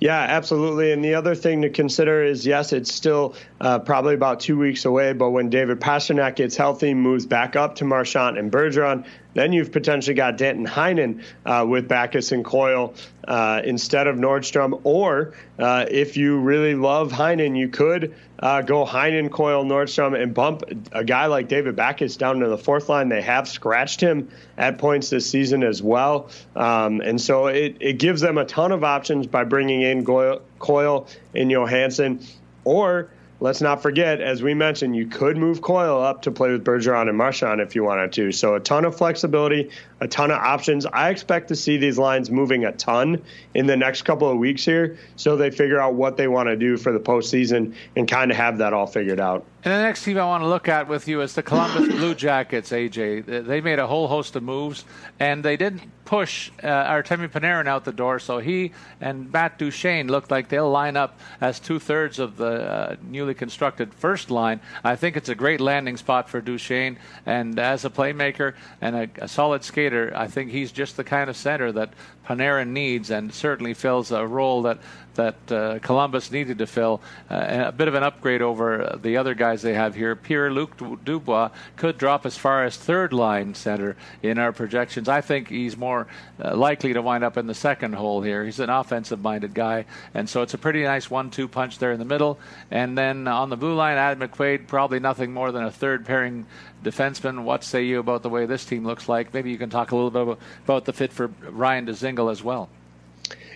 Yeah, 0.00 0.18
absolutely. 0.18 0.92
And 0.92 1.04
the 1.04 1.14
other 1.14 1.34
thing 1.34 1.60
to 1.60 1.68
consider 1.68 2.24
is 2.24 2.46
yes, 2.46 2.72
it's 2.72 2.92
still 2.92 3.34
uh, 3.60 3.80
probably 3.80 4.14
about 4.14 4.40
two 4.40 4.58
weeks 4.58 4.86
away, 4.86 5.12
but 5.12 5.30
when 5.30 5.50
David 5.50 5.78
Pastrnak 5.78 6.36
gets 6.36 6.56
healthy, 6.56 6.94
moves 6.94 7.26
back 7.26 7.54
up 7.54 7.74
to 7.76 7.84
Marchand 7.84 8.38
and 8.38 8.50
Bergeron, 8.50 9.04
then 9.34 9.52
you've 9.52 9.72
potentially 9.72 10.14
got 10.14 10.36
Danton 10.36 10.66
Heinen 10.66 11.22
uh, 11.46 11.64
with 11.68 11.88
Backes 11.88 12.32
and 12.32 12.44
Coyle 12.44 12.94
uh, 13.26 13.62
instead 13.64 14.06
of 14.06 14.16
Nordstrom. 14.16 14.80
Or 14.84 15.34
uh, 15.58 15.86
if 15.90 16.16
you 16.16 16.38
really 16.38 16.74
love 16.74 17.12
Heinen, 17.12 17.56
you 17.56 17.68
could 17.68 18.14
uh, 18.38 18.62
go 18.62 18.84
Heinen, 18.84 19.30
Coyle, 19.30 19.64
Nordstrom, 19.64 20.20
and 20.20 20.34
bump 20.34 20.62
a 20.92 21.04
guy 21.04 21.26
like 21.26 21.48
David 21.48 21.76
Backes 21.76 22.16
down 22.16 22.40
to 22.40 22.48
the 22.48 22.58
fourth 22.58 22.88
line. 22.88 23.08
They 23.08 23.22
have 23.22 23.48
scratched 23.48 24.00
him 24.00 24.30
at 24.56 24.78
points 24.78 25.10
this 25.10 25.28
season 25.28 25.62
as 25.62 25.82
well. 25.82 26.30
Um, 26.56 27.00
and 27.00 27.20
so 27.20 27.46
it, 27.46 27.76
it 27.80 27.98
gives 27.98 28.20
them 28.20 28.38
a 28.38 28.44
ton 28.44 28.72
of 28.72 28.84
options 28.84 29.26
by 29.26 29.44
bringing 29.44 29.82
in 29.82 30.04
Coyle 30.04 31.06
and 31.34 31.50
Johansson. 31.50 32.20
Or 32.64 33.10
let's 33.40 33.60
not 33.60 33.82
forget, 33.82 34.20
as 34.20 34.42
we 34.42 34.54
mentioned, 34.54 34.94
you 34.94 35.06
could 35.06 35.36
move 35.36 35.60
Coyle 35.60 36.00
up 36.00 36.22
to 36.22 36.30
play 36.30 36.52
with 36.52 36.64
Bergeron 36.64 37.08
and 37.08 37.16
Marchand 37.16 37.60
if 37.60 37.74
you 37.74 37.82
wanted 37.82 38.12
to. 38.12 38.32
So 38.32 38.54
a 38.54 38.60
ton 38.60 38.84
of 38.84 38.96
flexibility, 38.96 39.70
a 40.00 40.08
ton 40.08 40.30
of 40.30 40.38
options. 40.38 40.86
I 40.86 41.10
expect 41.10 41.48
to 41.48 41.56
see 41.56 41.76
these 41.76 41.98
lines 41.98 42.30
moving 42.30 42.64
a 42.64 42.72
ton 42.72 43.22
in 43.54 43.66
the 43.66 43.76
next 43.76 44.02
couple 44.02 44.30
of 44.30 44.38
weeks 44.38 44.64
here, 44.64 44.98
so 45.16 45.36
they 45.36 45.50
figure 45.50 45.80
out 45.80 45.94
what 45.94 46.16
they 46.16 46.28
want 46.28 46.48
to 46.48 46.56
do 46.56 46.76
for 46.76 46.92
the 46.92 47.00
postseason 47.00 47.74
and 47.96 48.08
kind 48.08 48.30
of 48.30 48.36
have 48.36 48.58
that 48.58 48.72
all 48.72 48.86
figured 48.86 49.20
out. 49.20 49.44
And 49.62 49.74
the 49.74 49.82
next 49.82 50.04
team 50.04 50.16
I 50.16 50.24
want 50.24 50.42
to 50.42 50.48
look 50.48 50.68
at 50.68 50.88
with 50.88 51.06
you 51.06 51.20
is 51.20 51.34
the 51.34 51.42
Columbus 51.42 51.88
Blue 51.96 52.14
Jackets, 52.14 52.70
AJ. 52.70 53.46
They 53.46 53.60
made 53.60 53.78
a 53.78 53.86
whole 53.86 54.08
host 54.08 54.34
of 54.36 54.42
moves, 54.42 54.86
and 55.18 55.44
they 55.44 55.58
didn't 55.58 55.82
push 56.06 56.50
uh, 56.62 56.66
Artemi 56.66 57.28
Panarin 57.28 57.68
out 57.68 57.84
the 57.84 57.92
door, 57.92 58.18
so 58.18 58.38
he 58.38 58.72
and 59.00 59.30
Matt 59.30 59.58
Duchene 59.58 60.08
look 60.08 60.30
like 60.30 60.48
they'll 60.48 60.70
line 60.70 60.96
up 60.96 61.20
as 61.42 61.60
two 61.60 61.78
thirds 61.78 62.18
of 62.18 62.36
the 62.36 62.46
uh, 62.46 62.96
newly 63.02 63.34
constructed 63.34 63.92
first 63.92 64.30
line. 64.30 64.60
I 64.82 64.96
think 64.96 65.16
it's 65.16 65.28
a 65.28 65.34
great 65.34 65.60
landing 65.60 65.98
spot 65.98 66.30
for 66.30 66.40
Duchene, 66.40 66.98
and 67.26 67.58
as 67.58 67.84
a 67.84 67.90
playmaker 67.90 68.54
and 68.80 68.96
a, 68.96 69.10
a 69.18 69.28
solid 69.28 69.62
skater, 69.62 69.89
I 69.92 70.26
think 70.26 70.50
he's 70.50 70.72
just 70.72 70.96
the 70.96 71.04
kind 71.04 71.28
of 71.30 71.36
center 71.36 71.72
that 71.72 71.92
Panarin 72.30 72.68
needs, 72.68 73.10
and 73.10 73.34
certainly 73.34 73.74
fills 73.74 74.12
a 74.12 74.24
role 74.24 74.62
that 74.62 74.78
that 75.14 75.52
uh, 75.52 75.78
Columbus 75.80 76.30
needed 76.30 76.58
to 76.58 76.66
fill. 76.66 77.00
Uh, 77.28 77.64
a 77.66 77.72
bit 77.72 77.88
of 77.88 77.94
an 77.94 78.04
upgrade 78.04 78.40
over 78.40 78.96
the 79.02 79.16
other 79.16 79.34
guys 79.34 79.60
they 79.60 79.74
have 79.74 79.94
here. 79.94 80.14
Pierre 80.14 80.52
Luc 80.52 80.76
Dubois 81.04 81.50
could 81.76 81.98
drop 81.98 82.24
as 82.24 82.38
far 82.38 82.64
as 82.64 82.76
third 82.76 83.12
line 83.12 83.54
center 83.54 83.96
in 84.22 84.38
our 84.38 84.52
projections. 84.52 85.08
I 85.08 85.20
think 85.20 85.48
he's 85.48 85.76
more 85.76 86.06
uh, 86.42 86.56
likely 86.56 86.92
to 86.92 87.02
wind 87.02 87.24
up 87.24 87.36
in 87.36 87.48
the 87.48 87.54
second 87.54 87.94
hole 87.94 88.22
here. 88.22 88.44
He's 88.44 88.60
an 88.60 88.70
offensive 88.70 89.20
minded 89.20 89.52
guy, 89.52 89.86
and 90.14 90.28
so 90.28 90.42
it's 90.42 90.54
a 90.54 90.58
pretty 90.58 90.84
nice 90.84 91.10
one 91.10 91.30
two 91.30 91.48
punch 91.48 91.78
there 91.78 91.90
in 91.92 91.98
the 91.98 92.04
middle. 92.04 92.38
And 92.70 92.96
then 92.96 93.26
on 93.26 93.50
the 93.50 93.56
blue 93.56 93.74
line, 93.74 93.96
Adam 93.96 94.28
McQuaid, 94.28 94.68
probably 94.68 95.00
nothing 95.00 95.32
more 95.32 95.50
than 95.50 95.64
a 95.64 95.72
third 95.72 96.06
pairing 96.06 96.46
defenseman. 96.84 97.42
What 97.42 97.64
say 97.64 97.84
you 97.84 97.98
about 97.98 98.22
the 98.22 98.30
way 98.30 98.46
this 98.46 98.64
team 98.64 98.86
looks 98.86 99.08
like? 99.08 99.34
Maybe 99.34 99.50
you 99.50 99.58
can 99.58 99.70
talk 99.70 99.90
a 99.90 99.96
little 99.96 100.10
bit 100.10 100.38
about 100.64 100.84
the 100.84 100.92
fit 100.92 101.12
for 101.12 101.26
Ryan 101.50 101.84
Dzingel 102.20 102.30
as 102.30 102.44
well. 102.44 102.68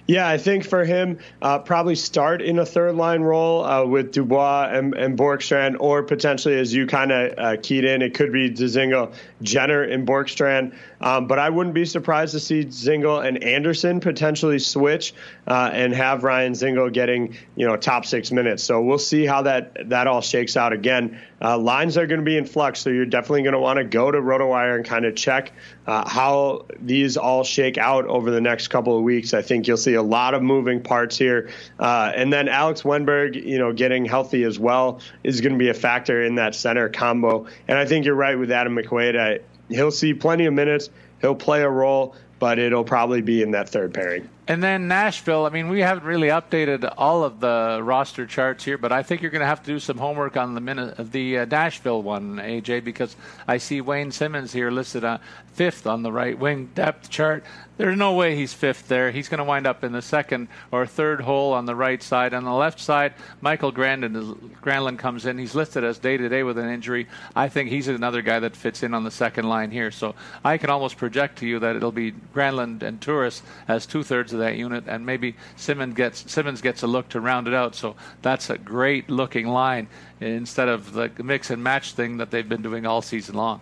Yeah, 0.07 0.29
I 0.29 0.37
think 0.37 0.65
for 0.65 0.85
him, 0.85 1.19
uh, 1.41 1.61
probably 1.61 1.95
start 1.95 2.43
in 2.43 2.59
a 2.59 2.67
third 2.67 2.95
line 2.95 3.23
role 3.23 3.65
uh, 3.65 3.87
with 3.87 4.13
Dubois 4.13 4.69
and, 4.71 4.93
and 4.95 5.19
Bjorkstrand, 5.19 5.77
or 5.81 6.03
potentially 6.03 6.59
as 6.59 6.75
you 6.75 6.87
kind 6.87 7.11
of 7.11 7.39
uh, 7.39 7.57
keyed 7.63 7.87
in, 7.87 8.03
it 8.03 8.13
could 8.13 8.31
be 8.31 8.51
Dzingel, 8.51 9.15
Jenner, 9.45 9.83
and 9.83 10.07
Bjorkstrand. 10.07 10.75
Um, 11.01 11.27
but 11.27 11.39
I 11.39 11.51
wouldn't 11.51 11.75
be 11.75 11.85
surprised 11.85 12.33
to 12.33 12.41
see 12.41 12.65
Dzingel 12.65 13.25
and 13.25 13.43
Anderson 13.45 14.01
potentially 14.01 14.59
switch 14.59 15.15
uh, 15.47 15.71
and 15.73 15.95
have 15.95 16.25
Ryan 16.25 16.53
Dzingel 16.55 16.93
getting 16.93 17.37
you 17.57 17.67
know 17.67 17.77
top 17.77 18.07
six 18.07 18.33
minutes. 18.33 18.65
So 18.65 18.81
we'll 18.81 18.99
see 18.99 19.27
how 19.27 19.43
that 19.43 19.91
that 19.91 20.07
all 20.07 20.21
shakes 20.21 20.57
out. 20.57 20.73
Again, 20.73 21.21
uh, 21.41 21.59
lines 21.59 21.99
are 21.99 22.07
going 22.07 22.21
to 22.21 22.25
be 22.25 22.37
in 22.37 22.47
flux, 22.47 22.81
so 22.81 22.91
you're 22.91 23.05
definitely 23.05 23.43
going 23.43 23.53
to 23.53 23.61
want 23.61 23.77
to 23.77 23.85
go 23.85 24.11
to 24.11 24.19
RotoWire 24.19 24.77
and 24.77 24.85
kind 24.85 25.05
of 25.05 25.15
check 25.15 25.53
uh, 25.87 26.09
how 26.09 26.65
these 26.81 27.17
all 27.17 27.45
shake 27.45 27.77
out 27.77 28.07
over 28.07 28.31
the 28.31 28.41
next 28.41 28.69
couple 28.69 28.97
of 28.97 29.03
weeks. 29.03 29.35
I 29.35 29.43
think 29.43 29.69
you'll 29.69 29.77
see 29.77 29.95
a 29.95 30.03
lot 30.03 30.35
of 30.35 30.43
moving 30.43 30.83
parts 30.83 31.19
here, 31.19 31.51
uh, 31.79 32.13
and 32.15 32.33
then 32.33 32.49
Alex 32.49 32.83
Wennberg, 32.83 33.35
you 33.35 33.59
know, 33.59 33.73
getting 33.73 34.07
healthy 34.07 34.45
as 34.45 34.59
well 34.59 35.01
is 35.23 35.41
going 35.41 35.53
to 35.53 35.59
be 35.59 35.69
a 35.69 35.75
factor 35.75 36.23
in 36.23 36.37
that 36.37 36.55
center 36.55 36.89
combo. 36.89 37.47
And 37.69 37.79
I 37.79 37.85
think 37.85 38.07
you're 38.07 38.15
right 38.15 38.39
with 38.39 38.51
Adam 38.51 38.75
McQuaid. 38.77 39.19
I, 39.19 39.34
he'll 39.69 39.91
see 39.91 40.15
plenty 40.15 40.47
of 40.47 40.55
minutes. 40.55 40.91
He'll 41.21 41.35
play 41.35 41.63
a 41.63 41.69
role, 41.69 42.15
but 42.39 42.59
it'll 42.59 42.85
probably 42.85 43.23
be 43.23 43.43
in 43.43 43.51
that 43.53 43.69
third 43.69 43.95
pairing. 43.95 44.29
And 44.47 44.63
then 44.63 44.89
Nashville, 44.89 45.47
I 45.47 45.49
mean, 45.49 45.71
we 45.71 45.81
haven't 45.81 46.05
really 46.05 46.29
updated 46.29 46.93
all 46.99 47.25
of 47.25 47.41
the 47.41 47.81
roster 47.83 48.27
charts 48.27 48.63
here, 48.63 48.77
but 48.77 48.93
I 48.93 49.03
think 49.03 49.23
you're 49.23 49.31
going 49.31 49.41
to 49.41 49.47
have 49.47 49.63
to 49.63 49.67
do 49.67 49.79
some 49.79 49.97
homework 49.97 50.37
on 50.37 50.55
the 50.55 50.61
minute, 50.61 51.13
the 51.13 51.39
uh, 51.39 51.45
Nashville 51.47 52.03
one, 52.03 52.37
AJ, 52.37 52.85
because 52.85 53.17
I 53.49 53.57
see 53.57 53.81
Wayne 53.81 54.13
Simmonds 54.13 54.53
here 54.53 54.71
listed 54.71 55.03
on 55.03 55.21
fifth 55.55 55.87
on 55.87 56.03
the 56.03 56.13
right 56.13 56.39
wing 56.39 56.71
depth 56.75 57.09
chart. 57.09 57.45
There's 57.77 57.97
no 57.97 58.15
way 58.15 58.37
he's 58.37 58.55
fifth 58.55 58.87
there. 58.87 59.11
He's 59.11 59.29
going 59.29 59.39
to 59.39 59.45
wind 59.45 59.67
up 59.67 59.83
in 59.83 59.91
the 59.91 60.03
second 60.03 60.47
or 60.71 60.87
third 60.87 61.21
hole 61.23 61.53
on 61.53 61.67
the 61.67 61.75
right 61.75 62.01
side. 62.01 62.33
On 62.33 62.45
the 62.45 62.53
left 62.53 62.79
side, 62.79 63.15
Michael 63.41 63.73
Granlund, 63.73 64.61
Granlund 64.61 64.99
comes 64.99 65.27
in. 65.27 65.39
He's 65.39 65.57
listed 65.57 65.83
as 65.83 65.99
day 65.99 66.17
to 66.17 66.29
day 66.29 66.45
with 66.45 66.57
an 66.57 66.69
injury. 66.69 67.09
I 67.35 67.49
think 67.49 67.71
he's 67.71 67.89
another 67.89 68.23
guy 68.23 68.39
that 68.41 68.55
fits 68.55 68.85
in 68.85 68.95
on 68.95 69.03
the 69.03 69.11
second 69.11 69.49
line 69.49 69.73
here. 69.73 69.91
So 69.91 70.15
I 70.45 70.57
can 70.57 70.71
almost 70.71 70.99
project 70.99 71.39
to 71.39 71.47
you 71.47 71.59
that 71.61 71.75
it'll 71.75 71.91
be 71.91 72.13
Granlund 72.13 72.83
and 72.83 73.01
Turris 73.01 73.43
as 73.67 73.87
two 73.87 74.05
thirds 74.05 74.34
that 74.39 74.57
unit, 74.57 74.85
and 74.87 75.05
maybe 75.07 75.37
Simmons 75.57 75.95
gets 75.95 76.31
Simmonds 76.31 76.61
gets 76.61 76.83
a 76.83 76.87
look 76.87 77.09
to 77.11 77.21
round 77.21 77.49
it 77.49 77.55
out. 77.55 77.75
So 77.75 77.97
that's 78.23 78.51
a 78.51 78.59
great 78.59 79.11
looking 79.11 79.47
line 79.49 79.89
instead 80.21 80.69
of 80.69 80.93
the 80.93 81.11
mix 81.23 81.51
and 81.51 81.63
match 81.63 81.93
thing 81.93 82.19
that 82.19 82.31
they've 82.31 82.49
been 82.49 82.63
doing 82.63 82.87
all 82.87 83.03
season 83.03 83.35
long. 83.35 83.61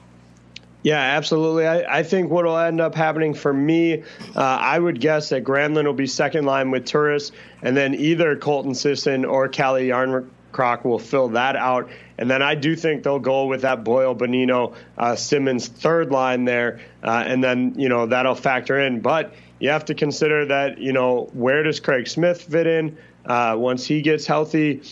Yeah, 0.82 0.98
absolutely. 0.98 1.66
I, 1.66 1.98
I 1.98 2.02
think 2.02 2.30
what 2.30 2.44
will 2.44 2.58
end 2.58 2.80
up 2.80 2.94
happening 2.94 3.34
for 3.34 3.52
me, 3.52 4.02
uh, 4.34 4.40
I 4.40 4.78
would 4.78 5.00
guess 5.00 5.28
that 5.28 5.44
Granlund 5.44 5.84
will 5.84 5.92
be 5.92 6.08
second 6.08 6.44
line 6.44 6.72
with 6.72 6.86
Turris, 6.86 7.30
and 7.62 7.76
then 7.76 7.94
either 7.94 8.34
Colton 8.36 8.74
Sisson 8.74 9.24
or 9.24 9.48
Calle 9.48 9.80
Jarnkrok 9.80 10.84
will 10.84 10.98
fill 10.98 11.28
that 11.28 11.54
out. 11.54 11.88
And 12.18 12.28
then 12.28 12.42
I 12.42 12.56
do 12.56 12.74
think 12.74 13.04
they'll 13.04 13.20
go 13.20 13.46
with 13.46 13.62
that 13.62 13.84
Boyle, 13.84 14.14
Bonino, 14.14 14.74
uh, 14.98 15.14
Simmonds 15.14 15.68
third 15.68 16.10
line 16.10 16.44
there, 16.44 16.80
uh, 17.02 17.24
and 17.26 17.42
then 17.42 17.74
you 17.76 17.88
know 17.88 18.06
that'll 18.06 18.34
factor 18.34 18.78
in. 18.78 19.00
But 19.00 19.34
you 19.62 19.70
have 19.70 19.84
to 19.84 19.94
consider 19.94 20.44
that 20.46 20.78
you 20.78 20.92
know 20.92 21.30
where 21.32 21.62
does 21.62 21.78
Craig 21.78 22.08
Smith 22.08 22.42
fit 22.42 22.66
in 22.66 22.98
uh, 23.24 23.54
once 23.56 23.86
he 23.86 24.02
gets 24.02 24.26
healthy? 24.26 24.82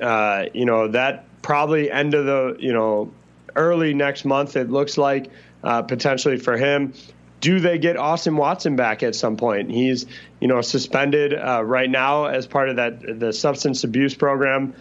Uh, 0.00 0.46
you 0.52 0.66
know 0.66 0.88
that 0.88 1.24
probably 1.42 1.90
end 1.90 2.12
of 2.12 2.26
the 2.26 2.56
you 2.58 2.72
know 2.72 3.12
early 3.54 3.94
next 3.94 4.24
month, 4.24 4.56
it 4.56 4.68
looks 4.68 4.98
like, 4.98 5.30
uh, 5.64 5.82
potentially 5.82 6.38
for 6.38 6.56
him. 6.56 6.92
Do 7.40 7.60
they 7.60 7.78
get 7.78 7.96
Austin 7.96 8.36
Watson 8.36 8.76
back 8.76 9.02
at 9.02 9.14
some 9.14 9.36
point? 9.36 9.70
He's, 9.70 10.06
you 10.40 10.48
know, 10.48 10.60
suspended 10.60 11.32
uh, 11.32 11.62
right 11.64 11.88
now 11.88 12.26
as 12.26 12.46
part 12.46 12.68
of 12.68 12.76
that 12.76 13.20
the 13.20 13.32
substance 13.32 13.84
abuse 13.84 14.14
program. 14.14 14.74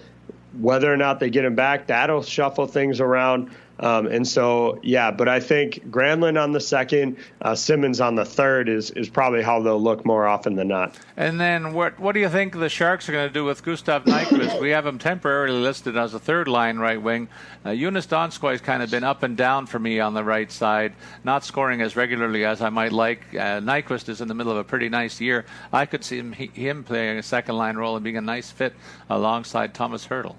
Whether 0.60 0.92
or 0.92 0.98
not 0.98 1.20
they 1.20 1.30
get 1.30 1.46
him 1.46 1.56
back, 1.56 1.88
that'll 1.88 2.24
shuffle 2.24 2.66
things 2.66 3.02
around. 3.02 3.52
Um, 3.80 4.08
and 4.08 4.28
so, 4.28 4.80
yeah, 4.84 5.12
but 5.12 5.28
I 5.28 5.40
think 5.40 5.90
Granlund 5.90 6.42
on 6.42 6.54
the 6.54 6.62
second, 6.62 7.18
uh, 7.42 7.56
Simmonds 7.56 8.00
on 8.00 8.16
the 8.16 8.26
third 8.26 8.70
is 8.70 8.92
is 8.92 9.10
probably 9.10 9.42
how 9.42 9.62
they'll 9.62 9.82
look 9.82 10.06
more 10.06 10.26
often 10.26 10.56
than 10.56 10.70
not. 10.70 10.96
And 11.18 11.40
then, 11.40 11.74
what 11.74 12.00
what 12.00 12.14
do 12.14 12.20
you 12.22 12.30
think 12.30 12.54
the 12.54 12.70
Sharks 12.70 13.10
are 13.10 13.12
going 13.12 13.28
to 13.28 13.34
do 13.34 13.44
with 13.44 13.64
Gustav 13.64 14.06
Nyquist? 14.06 14.62
we 14.62 14.70
have 14.70 14.86
him 14.86 14.98
temporarily 14.98 15.60
listed 15.60 15.98
as 15.98 16.14
a 16.14 16.20
third 16.20 16.48
line 16.48 16.78
right 16.78 17.02
wing. 17.02 17.28
Uh, 17.66 17.70
Joonas 17.70 18.08
Donskoi 18.08 18.52
has 18.52 18.62
kind 18.62 18.82
of 18.82 18.90
been 18.90 19.04
up 19.04 19.24
and 19.24 19.36
down 19.36 19.66
for 19.66 19.80
me 19.80 20.00
on 20.00 20.14
the 20.14 20.24
right 20.24 20.52
side, 20.52 20.94
not 21.24 21.44
scoring 21.44 21.82
as 21.82 21.96
regularly 21.96 22.46
as 22.46 22.62
I 22.62 22.70
might 22.70 22.94
like. 22.94 23.22
Uh, 23.34 23.60
Nyquist 23.60 24.08
is 24.10 24.22
in 24.22 24.28
the 24.28 24.36
middle 24.36 24.52
of 24.52 24.58
a 24.58 24.64
pretty 24.64 24.88
nice 24.88 25.20
year. 25.20 25.46
I 25.74 25.86
could 25.86 26.04
see 26.04 26.18
him, 26.18 26.32
him 26.32 26.84
playing 26.84 27.18
a 27.18 27.24
second 27.24 27.58
line 27.58 27.76
role 27.76 27.96
and 27.96 28.04
being 28.04 28.18
a 28.18 28.22
nice 28.22 28.52
fit 28.52 28.74
alongside 29.10 29.74
Thomas 29.74 30.08
Hertl. 30.08 30.36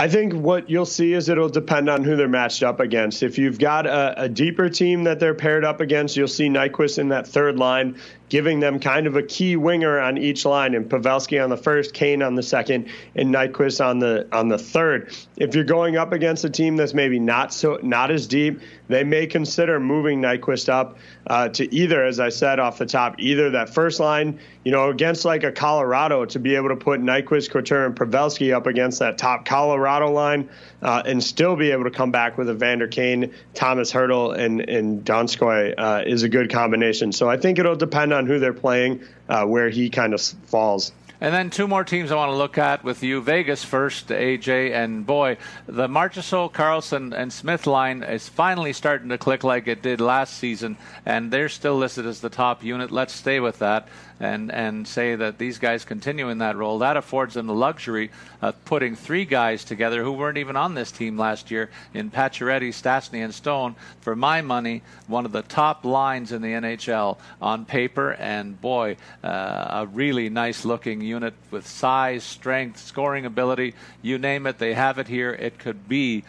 I 0.00 0.08
think 0.08 0.32
what 0.32 0.70
you'll 0.70 0.86
see 0.86 1.12
is 1.12 1.28
it'll 1.28 1.50
depend 1.50 1.90
on 1.90 2.04
who 2.04 2.16
they're 2.16 2.26
matched 2.26 2.62
up 2.62 2.80
against. 2.80 3.22
If 3.22 3.36
you've 3.36 3.58
got 3.58 3.86
a, 3.86 4.22
a, 4.22 4.30
deeper 4.30 4.70
team 4.70 5.04
that 5.04 5.20
they're 5.20 5.34
paired 5.34 5.62
up 5.62 5.82
against, 5.82 6.16
you'll 6.16 6.26
see 6.26 6.48
Nyquist 6.48 6.98
in 6.98 7.10
that 7.10 7.26
third 7.28 7.58
line, 7.58 7.98
giving 8.30 8.60
them 8.60 8.80
kind 8.80 9.06
of 9.06 9.16
a 9.16 9.22
key 9.22 9.56
winger 9.56 10.00
on 10.00 10.16
each 10.16 10.46
line, 10.46 10.74
and 10.74 10.88
Pavelski 10.88 11.42
on 11.42 11.50
the 11.50 11.56
first, 11.56 11.92
Kane 11.92 12.22
on 12.22 12.36
the 12.36 12.42
second, 12.42 12.88
and 13.14 13.34
Nyquist 13.34 13.84
on 13.84 13.98
the 13.98 14.26
on 14.32 14.48
the 14.48 14.56
third. 14.56 15.14
If 15.36 15.54
you're 15.54 15.64
going 15.64 15.98
up 15.98 16.12
against 16.12 16.44
a 16.44 16.50
team 16.50 16.76
that's 16.76 16.94
maybe 16.94 17.18
not 17.18 17.52
so 17.52 17.78
not 17.82 18.10
as 18.10 18.26
deep, 18.26 18.60
they 18.88 19.04
may 19.04 19.26
consider 19.26 19.78
moving 19.78 20.22
Nyquist 20.22 20.68
up 20.68 20.98
uh, 21.26 21.48
to 21.50 21.72
either, 21.74 22.04
as 22.04 22.18
I 22.18 22.30
said 22.30 22.58
off 22.58 22.78
the 22.78 22.86
top, 22.86 23.16
either 23.18 23.50
that 23.50 23.74
first 23.74 24.00
line, 24.00 24.40
you 24.64 24.72
know, 24.72 24.90
against 24.90 25.24
like 25.24 25.44
a 25.44 25.52
Colorado 25.52 26.24
to 26.26 26.38
be 26.38 26.56
able 26.56 26.70
to 26.70 26.76
put 26.76 27.00
Nyquist, 27.00 27.50
Couture, 27.50 27.86
and 27.86 27.96
Pavelski 27.96 28.54
up 28.54 28.66
against 28.66 29.00
that 29.00 29.18
top 29.18 29.44
Colorado 29.44 30.10
line 30.10 30.48
uh, 30.82 31.02
and 31.04 31.22
still 31.22 31.56
be 31.56 31.70
able 31.70 31.84
to 31.84 31.90
come 31.90 32.10
back 32.10 32.38
with 32.38 32.48
a 32.48 32.54
Vander 32.54 32.88
Kane, 32.88 33.32
Thomas 33.54 33.92
Hertl, 33.92 34.36
and, 34.36 34.60
and 34.60 35.04
Donskoi 35.04 35.74
uh, 35.76 36.04
is 36.06 36.22
a 36.22 36.28
good 36.28 36.50
combination. 36.50 37.12
So 37.12 37.28
I 37.28 37.36
think 37.36 37.58
it'll 37.58 37.76
depend 37.76 38.12
on 38.12 38.19
who 38.26 38.38
they're 38.38 38.52
playing, 38.52 39.02
uh, 39.28 39.44
where 39.44 39.70
he 39.70 39.90
kind 39.90 40.14
of 40.14 40.20
falls. 40.20 40.92
And 41.22 41.34
then 41.34 41.50
two 41.50 41.68
more 41.68 41.84
teams 41.84 42.10
I 42.10 42.16
want 42.16 42.32
to 42.32 42.36
look 42.36 42.56
at 42.56 42.82
with 42.82 43.02
you. 43.02 43.20
Vegas 43.20 43.62
first, 43.62 44.08
AJ, 44.08 44.72
and 44.72 45.06
boy, 45.06 45.36
the 45.66 45.86
Marchessault, 45.86 46.52
Karlsson, 46.52 47.12
and 47.12 47.30
Smith 47.30 47.66
line 47.66 48.02
is 48.02 48.30
finally 48.30 48.72
starting 48.72 49.10
to 49.10 49.18
click 49.18 49.44
like 49.44 49.68
it 49.68 49.82
did 49.82 50.00
last 50.00 50.38
season, 50.38 50.78
and 51.04 51.30
they're 51.30 51.50
still 51.50 51.76
listed 51.76 52.06
as 52.06 52.20
the 52.20 52.30
top 52.30 52.64
unit. 52.64 52.90
Let's 52.90 53.12
stay 53.12 53.38
with 53.38 53.58
that 53.58 53.86
and, 54.20 54.52
and 54.52 54.86
say 54.86 55.16
that 55.16 55.38
these 55.38 55.58
guys 55.58 55.84
continue 55.84 56.28
in 56.28 56.38
that 56.38 56.56
role. 56.56 56.78
That 56.78 56.96
affords 56.96 57.34
them 57.34 57.46
the 57.46 57.54
luxury 57.54 58.10
of 58.42 58.62
putting 58.64 58.94
three 58.94 59.24
guys 59.24 59.64
together 59.64 60.02
who 60.04 60.12
weren't 60.12 60.38
even 60.38 60.56
on 60.56 60.74
this 60.74 60.92
team 60.92 61.18
last 61.18 61.50
year 61.50 61.70
in 61.94 62.10
Pacioretty, 62.10 62.68
Stastny, 62.68 63.24
and 63.24 63.34
Stone. 63.34 63.74
For 64.02 64.14
my 64.14 64.42
money, 64.42 64.82
one 65.06 65.24
of 65.24 65.32
the 65.32 65.42
top 65.42 65.84
lines 65.84 66.32
in 66.32 66.42
the 66.42 66.52
NHL 66.52 67.18
on 67.40 67.64
paper, 67.64 68.12
and 68.12 68.60
boy, 68.60 68.96
uh, 69.24 69.66
a 69.70 69.86
really 69.86 70.28
nice 70.28 70.64
looking 70.64 71.00
unit 71.00 71.34
with 71.50 71.66
size, 71.66 72.22
strength, 72.22 72.78
scoring 72.78 73.26
ability 73.26 73.74
you 74.02 74.18
name 74.18 74.46
it, 74.46 74.58
they 74.58 74.74
have 74.74 74.98
it 74.98 75.08
here. 75.08 75.32
It 75.32 75.58
could 75.58 75.88
be 75.88 76.24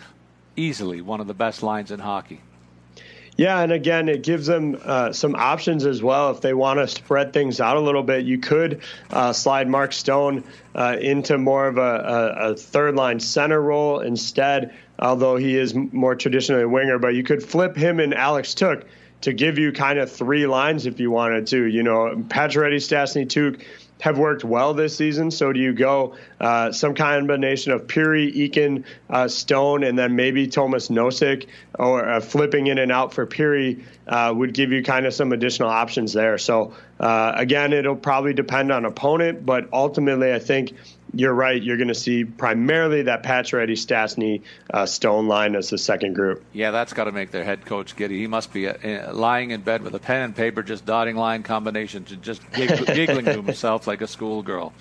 easily 0.56 1.02
one 1.02 1.22
of 1.22 1.28
the 1.28 1.34
best 1.34 1.64
lines 1.64 1.92
in 1.92 2.00
hockey. 2.00 2.42
Yeah, 3.42 3.60
and 3.62 3.72
again, 3.72 4.08
it 4.08 4.22
gives 4.22 4.46
them 4.46 4.78
uh, 4.86 5.14
some 5.14 5.34
options 5.34 5.88
as 5.88 6.04
well. 6.04 6.30
If 6.30 6.42
they 6.42 6.54
want 6.54 6.78
to 6.78 6.88
spread 6.88 7.34
things 7.34 7.60
out 7.60 7.76
a 7.76 7.80
little 7.80 8.04
bit, 8.04 8.24
you 8.24 8.38
could 8.38 8.82
uh, 9.10 9.34
slide 9.34 9.68
Mark 9.68 9.94
Stone 9.94 10.44
uh, 10.76 10.98
into 11.02 11.40
more 11.40 11.66
of 11.66 11.80
a, 11.80 11.82
a, 11.82 12.52
a, 12.52 12.56
third 12.56 12.94
line 12.96 13.20
center 13.20 13.60
role 13.60 14.02
instead, 14.02 14.76
although 15.00 15.38
he 15.38 15.58
is 15.58 15.74
more 15.74 16.14
traditionally 16.14 16.62
a 16.62 16.70
winger. 16.70 17.00
But 17.00 17.16
you 17.16 17.24
could 17.24 17.42
flip 17.42 17.76
him 17.76 18.00
and 18.00 18.14
Alex 18.14 18.54
Tuch 18.54 18.84
to 19.22 19.34
give 19.34 19.58
you 19.58 19.72
kind 19.72 19.98
of 19.98 20.12
three 20.12 20.46
lines 20.46 20.86
if 20.86 21.00
you 21.00 21.10
wanted 21.10 21.48
to. 21.48 21.66
You 21.66 21.82
know, 21.82 22.24
Pacioretty, 22.28 22.76
Stastny, 22.76 23.28
Tuch 23.28 23.66
have 24.02 24.18
worked 24.18 24.44
well 24.44 24.74
this 24.74 24.98
season. 24.98 25.30
So 25.32 25.54
do 25.54 25.60
you 25.60 25.74
go 25.74 26.16
uh, 26.40 26.72
some 26.72 26.96
combination 26.96 27.72
of 27.72 27.86
Pirri, 27.86 28.36
Eakin, 28.36 28.84
uh, 29.10 29.28
Stone, 29.28 29.84
and 29.84 29.98
then 29.98 30.16
maybe 30.16 30.48
Thomas 30.48 30.90
Nosek, 30.90 31.48
or 31.78 32.10
uh, 32.10 32.20
flipping 32.20 32.68
in 32.68 32.80
and 32.80 32.92
out 32.92 33.14
for 33.14 33.28
Pirri 33.28 33.84
uh, 34.08 34.34
would 34.36 34.54
give 34.54 34.72
you 34.72 34.84
kind 34.84 35.06
of 35.06 35.14
some 35.14 35.32
additional 35.32 35.70
options 35.70 36.14
there. 36.14 36.40
So 36.40 36.74
uh, 37.00 37.34
again, 37.36 37.74
it'll 37.74 37.96
probably 37.96 38.34
depend 38.34 38.72
on 38.72 38.86
opponent, 38.86 39.46
but 39.46 39.70
ultimately, 39.72 40.34
I 40.34 40.40
think 40.40 40.74
you're 41.14 41.34
right. 41.34 41.62
You're 41.62 41.78
going 41.78 41.90
to 41.90 41.96
see 41.96 42.24
primarily 42.24 43.04
that 43.04 43.24
Pacioretty, 43.24 43.74
Stastny, 43.74 44.42
uh, 44.74 44.86
Stone 44.86 45.28
line 45.28 45.56
as 45.56 45.70
the 45.70 45.78
second 45.78 46.14
group. 46.14 46.44
Yeah, 46.54 46.72
that's 46.72 46.94
got 46.94 47.06
to 47.06 47.12
make 47.12 47.32
their 47.32 47.44
head 47.44 47.66
coach 47.66 47.96
giddy. 47.96 48.20
He 48.20 48.28
must 48.28 48.54
be 48.54 48.68
uh, 48.68 49.14
lying 49.14 49.52
in 49.52 49.62
bed 49.62 49.82
with 49.84 49.94
a 49.96 50.00
pen 50.00 50.22
and 50.22 50.36
paper, 50.36 50.64
just 50.64 50.86
dotting 50.86 51.16
line 51.16 51.44
combinations 51.44 52.12
and 52.12 52.22
just 52.22 52.50
giggling 52.54 53.26
to 53.26 53.42
himself 53.42 53.88
like 53.88 54.02
a 54.02 54.08
schoolgirl. 54.08 54.74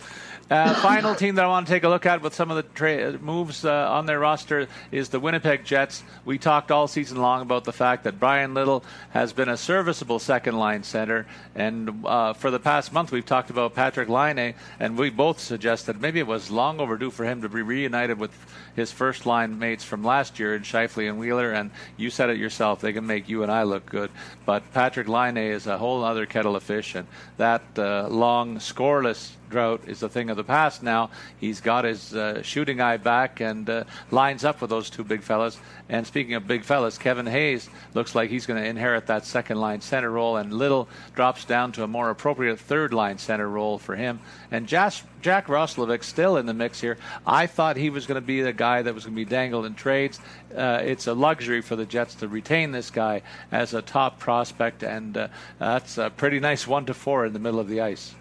Uh, 0.51 0.75
final 0.83 1.15
team 1.15 1.37
that 1.37 1.45
I 1.45 1.49
want 1.49 1.69
to 1.69 1.73
take 1.73 1.85
a 1.85 1.89
look 1.89 2.07
at 2.07 2.23
with 2.23 2.35
some 2.35 2.51
of 2.51 2.57
the 2.57 2.65
tra- 2.65 3.17
moves 3.21 3.65
uh, 3.65 3.89
on 3.93 4.07
their 4.07 4.19
roster 4.19 4.67
is 4.91 5.09
the 5.11 5.21
Winnipeg 5.21 5.65
Jets. 5.65 6.03
We 6.25 6.39
talked 6.39 6.73
all 6.73 6.89
season 6.89 7.19
long 7.19 7.43
about 7.43 7.63
the 7.63 7.73
fact 7.73 8.03
that 8.03 8.19
Bryan 8.19 8.53
Little 8.53 8.85
has 9.11 9.33
been 9.33 9.49
a 9.49 9.57
serviceable 9.57 10.19
second 10.19 10.59
line 10.59 10.83
center, 10.83 11.29
and 11.55 12.05
uh, 12.05 12.33
for 12.33 12.51
the 12.51 12.59
past 12.59 12.93
month 12.93 13.13
we've 13.13 13.25
talked 13.25 13.51
about 13.51 13.77
Patrick 13.77 14.09
Laine, 14.09 14.55
and 14.81 14.99
we 14.99 15.09
both 15.09 15.39
suggested 15.39 16.03
maybe 16.03 16.19
it 16.19 16.27
was 16.27 16.51
long 16.51 16.81
overdue 16.81 17.13
for 17.13 17.25
him 17.25 17.43
to 17.43 17.49
be 17.49 17.63
reunited 17.63 18.19
with 18.19 18.33
his 18.77 18.93
first 18.93 19.27
line 19.27 19.59
mates 19.59 19.85
from 19.85 20.03
last 20.03 20.39
year 20.39 20.55
in 20.55 20.63
Scheifele 20.63 21.09
and 21.09 21.19
Wheeler. 21.19 21.53
And 21.53 21.71
you 21.97 22.11
said 22.11 22.31
it 22.31 22.39
yourself; 22.39 22.81
they 22.81 22.93
can 22.93 23.07
make 23.07 23.29
you 23.29 23.43
and 23.43 23.51
I 23.51 23.65
look 23.65 23.87
good. 23.87 24.11
But 24.47 24.73
Patrick 24.73 25.09
Laine 25.09 25.37
is 25.37 25.67
a 25.67 25.79
whole 25.79 26.05
other 26.05 26.27
kettle 26.27 26.57
of 26.57 26.63
fish, 26.63 26.95
and 26.95 27.07
that 27.37 27.63
uh, 27.77 28.09
long 28.09 28.59
scoreless 28.59 29.33
drought 29.51 29.83
is 29.87 30.03
a 30.03 30.09
thing 30.09 30.31
of 30.31 30.37
the 30.37 30.45
past 30.45 30.83
now. 30.83 31.11
He's 31.39 31.61
got 31.61 31.85
his 31.85 32.15
uh, 32.15 32.43
shooting 32.43 32.81
eye 32.81 32.97
back 32.97 33.41
and 33.41 33.69
uh, 33.69 33.85
lines 34.11 34.45
up 34.45 34.61
with 34.61 34.71
those 34.71 34.89
two 34.89 35.05
big 35.05 35.23
fellas. 35.23 35.59
And 35.89 36.07
speaking 36.07 36.35
of 36.35 36.47
big 36.47 36.65
fellas, 36.65 36.97
Kevin 36.97 37.27
Hayes 37.27 37.69
looks 37.95 38.15
like 38.15 38.31
he's 38.31 38.47
going 38.47 38.63
to 38.63 38.69
inherit 38.69 39.09
that 39.09 39.27
second 39.27 39.61
line 39.61 39.81
center 39.81 40.11
role, 40.11 40.37
and 40.37 40.53
Little 40.53 40.89
drops 41.15 41.45
down 41.45 41.73
to 41.73 41.83
a 41.83 41.89
more 41.89 42.11
appropriate 42.11 42.61
third 42.61 42.95
line 42.95 43.19
center 43.19 43.49
role 43.49 43.77
for 43.77 43.97
him. 43.97 44.21
And 44.51 44.67
Jack, 44.67 44.95
Jack 45.21 45.49
Roslovic 45.49 46.05
still 46.05 46.37
in 46.37 46.47
the 46.47 46.55
mix 46.55 46.81
here. 46.81 46.97
I 47.27 47.47
thought 47.47 47.77
he 47.77 47.91
was 47.91 48.07
going 48.07 48.21
to 48.21 48.27
be 48.27 48.43
the 48.43 48.53
guy 48.61 48.83
that 48.83 48.95
was 48.95 49.05
going 49.07 49.17
to 49.17 49.25
be 49.25 49.25
dangled 49.25 49.65
in 49.65 49.75
trades. 49.75 50.21
Uh, 50.55 50.83
it's 50.85 51.07
a 51.07 51.15
luxury 51.15 51.63
for 51.63 51.77
the 51.77 51.87
Jets 51.87 52.17
to 52.17 52.29
retain 52.29 52.73
this 52.73 52.91
guy 52.91 53.23
as 53.51 53.73
a 53.73 53.81
top 53.81 54.19
prospect, 54.19 54.83
and 54.83 55.17
uh, 55.17 55.29
that's 55.59 55.97
a 55.97 56.11
pretty 56.11 56.41
nice 56.41 56.67
one 56.67 56.85
to 56.85 56.93
four 56.93 57.25
in 57.25 57.33
the 57.33 57.39
middle 57.39 57.59
of 57.59 57.69
the 57.69 57.81
ice. 57.81 58.15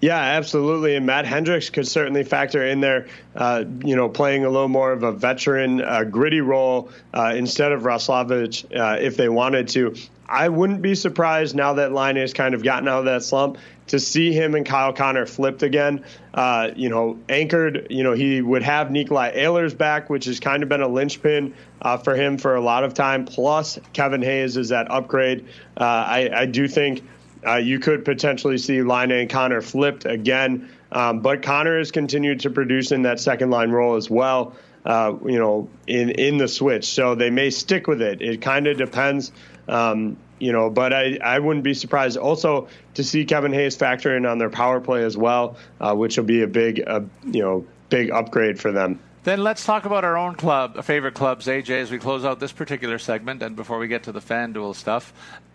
Yeah, 0.00 0.18
absolutely. 0.18 0.94
And 0.94 1.04
Matt 1.04 1.26
Hendricks 1.26 1.68
could 1.68 1.88
certainly 1.88 2.22
factor 2.22 2.64
in 2.64 2.80
there, 2.80 3.08
uh, 3.34 3.64
you 3.84 3.96
know, 3.96 4.08
playing 4.08 4.44
a 4.44 4.50
little 4.50 4.68
more 4.68 4.92
of 4.92 5.02
a 5.02 5.10
veteran, 5.10 5.82
uh, 5.82 6.04
gritty 6.04 6.40
role 6.40 6.90
uh, 7.12 7.32
instead 7.34 7.72
of 7.72 7.82
Roslovic 7.82 8.64
uh, 8.78 8.98
if 9.00 9.16
they 9.16 9.28
wanted 9.28 9.68
to. 9.70 9.96
I 10.28 10.48
wouldn't 10.48 10.80
be 10.80 10.94
surprised 10.94 11.56
now 11.56 11.74
that 11.74 11.92
Laine 11.92 12.16
has 12.16 12.32
kind 12.32 12.54
of 12.54 12.62
gotten 12.62 12.86
out 12.86 13.00
of 13.00 13.04
that 13.06 13.24
slump 13.24 13.58
to 13.90 14.00
see 14.00 14.32
him 14.32 14.54
and 14.54 14.66
Kyle 14.66 14.92
Connor 14.92 15.26
flipped 15.26 15.62
again. 15.62 16.04
Uh, 16.34 16.70
you 16.74 16.88
know, 16.88 17.18
anchored, 17.28 17.86
you 17.90 18.02
know, 18.02 18.12
he 18.12 18.40
would 18.40 18.62
have 18.62 18.90
Nikolai 18.90 19.36
Ehlers 19.36 19.76
back, 19.76 20.10
which 20.10 20.24
has 20.24 20.40
kind 20.40 20.62
of 20.62 20.68
been 20.68 20.82
a 20.82 20.88
linchpin 20.88 21.54
uh, 21.82 21.96
for 21.98 22.14
him 22.14 22.38
for 22.38 22.56
a 22.56 22.60
lot 22.60 22.84
of 22.84 22.94
time. 22.94 23.24
Plus, 23.24 23.78
Kevin 23.92 24.22
Hayes 24.22 24.56
is 24.56 24.70
that 24.70 24.90
upgrade. 24.90 25.46
I, 25.76 26.30
I 26.32 26.46
do 26.46 26.68
think 26.68 27.02
uh, 27.46 27.56
you 27.56 27.78
could 27.78 28.04
potentially 28.04 28.58
see 28.58 28.82
Laine 28.82 29.10
and 29.12 29.30
Connor 29.30 29.60
flipped 29.60 30.04
again. 30.04 30.70
Um, 30.92 31.20
but 31.20 31.42
Connor 31.42 31.78
has 31.78 31.90
continued 31.90 32.40
to 32.40 32.50
produce 32.50 32.92
in 32.92 33.02
that 33.02 33.20
second 33.20 33.50
line 33.50 33.70
role 33.70 33.96
as 33.96 34.10
well. 34.10 34.56
Uh, 34.84 35.14
you 35.26 35.38
know, 35.38 35.68
in 35.86 36.10
in 36.10 36.38
the 36.38 36.48
switch, 36.48 36.86
so 36.86 37.14
they 37.14 37.28
may 37.28 37.50
stick 37.50 37.86
with 37.86 38.00
it. 38.00 38.22
It 38.22 38.40
kind 38.40 38.66
of 38.66 38.78
depends. 38.78 39.30
Um, 39.68 40.16
you 40.40 40.52
know, 40.52 40.70
but 40.70 40.92
I, 40.92 41.18
I 41.22 41.38
wouldn't 41.38 41.64
be 41.64 41.74
surprised 41.74 42.16
also 42.16 42.68
to 42.94 43.04
see 43.04 43.24
Kevin 43.24 43.52
Hayes 43.52 43.76
factor 43.76 44.16
in 44.16 44.26
on 44.26 44.38
their 44.38 44.50
power 44.50 44.80
play 44.80 45.04
as 45.04 45.16
well, 45.16 45.56
uh, 45.80 45.94
which 45.94 46.16
will 46.16 46.24
be 46.24 46.42
a 46.42 46.48
big, 46.48 46.82
uh, 46.86 47.02
you 47.24 47.42
know, 47.42 47.64
big 47.88 48.10
upgrade 48.10 48.58
for 48.58 48.72
them. 48.72 48.98
Then 49.22 49.44
let's 49.44 49.64
talk 49.66 49.84
about 49.84 50.02
our 50.02 50.16
own 50.16 50.34
club, 50.34 50.82
favorite 50.82 51.14
clubs, 51.14 51.46
AJ, 51.46 51.82
as 51.82 51.90
we 51.90 51.98
close 51.98 52.24
out 52.24 52.40
this 52.40 52.52
particular 52.52 52.98
segment 52.98 53.42
and 53.42 53.54
before 53.54 53.78
we 53.78 53.86
get 53.86 54.04
to 54.04 54.12
the 54.12 54.20
FanDuel 54.20 54.74
stuff 54.74 55.12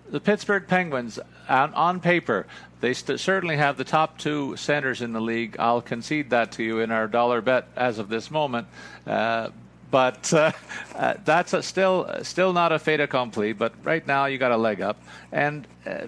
the 0.09 0.19
Pittsburgh 0.19 0.67
Penguins, 0.67 1.19
on, 1.49 1.73
on 1.73 1.99
paper, 1.99 2.45
they 2.79 2.93
st- 2.93 3.19
certainly 3.19 3.57
have 3.57 3.77
the 3.77 3.83
top 3.83 4.17
two 4.17 4.55
centers 4.55 5.01
in 5.01 5.13
the 5.13 5.21
league. 5.21 5.55
I'll 5.59 5.81
concede 5.81 6.29
that 6.29 6.51
to 6.53 6.63
you 6.63 6.79
in 6.79 6.91
our 6.91 7.07
dollar 7.07 7.41
bet 7.41 7.67
as 7.75 7.97
of 7.99 8.09
this 8.09 8.29
moment. 8.29 8.67
Uh, 9.05 9.49
but 9.95 10.33
uh, 10.33 10.51
uh, 10.95 11.13
that's 11.23 11.65
still 11.65 12.13
still 12.21 12.51
not 12.51 12.73
a 12.73 12.79
fait 12.79 12.99
accompli. 12.99 13.53
But 13.53 13.71
right 13.85 14.05
now, 14.05 14.25
you 14.25 14.37
got 14.37 14.51
a 14.51 14.57
leg 14.57 14.81
up, 14.81 15.01
and 15.31 15.65
uh, 15.85 16.07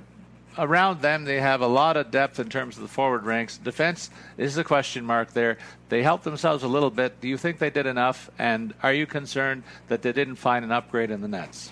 around 0.58 1.02
them 1.02 1.24
they 1.24 1.40
have 1.40 1.62
a 1.62 1.68
lot 1.68 1.96
of 1.96 2.12
depth 2.12 2.38
in 2.38 2.50
terms 2.50 2.76
of 2.76 2.82
the 2.82 2.90
forward 2.90 3.24
ranks. 3.24 3.58
Defense 3.58 4.10
is 4.38 4.58
a 4.58 4.64
question 4.66 5.06
mark 5.06 5.32
there. 5.32 5.58
They 5.88 6.04
helped 6.04 6.26
themselves 6.26 6.66
a 6.66 6.68
little 6.68 6.90
bit. 6.90 7.22
Do 7.22 7.30
you 7.30 7.38
think 7.38 7.60
they 7.60 7.70
did 7.70 7.86
enough? 7.86 8.30
And 8.38 8.74
are 8.84 8.92
you 8.92 9.06
concerned 9.06 9.64
that 9.88 10.02
they 10.02 10.12
didn't 10.12 10.36
find 10.36 10.66
an 10.66 10.74
upgrade 10.74 11.10
in 11.10 11.22
the 11.22 11.30
nets? 11.30 11.72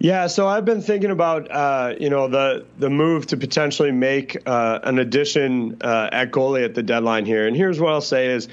Yeah, 0.00 0.26
so 0.26 0.48
I've 0.48 0.66
been 0.66 0.82
thinking 0.82 1.10
about 1.10 1.50
uh, 1.50 1.94
you 1.98 2.10
know 2.10 2.28
the 2.28 2.66
the 2.78 2.90
move 2.90 3.26
to 3.28 3.38
potentially 3.38 3.90
make 3.90 4.36
uh, 4.44 4.80
an 4.82 4.98
addition 4.98 5.78
uh, 5.80 6.10
at 6.12 6.30
goalie 6.30 6.62
at 6.62 6.74
the 6.74 6.82
deadline 6.82 7.24
here, 7.24 7.46
and 7.46 7.56
here's 7.56 7.80
what 7.80 7.90
I'll 7.94 8.02
say 8.02 8.26
is. 8.26 8.48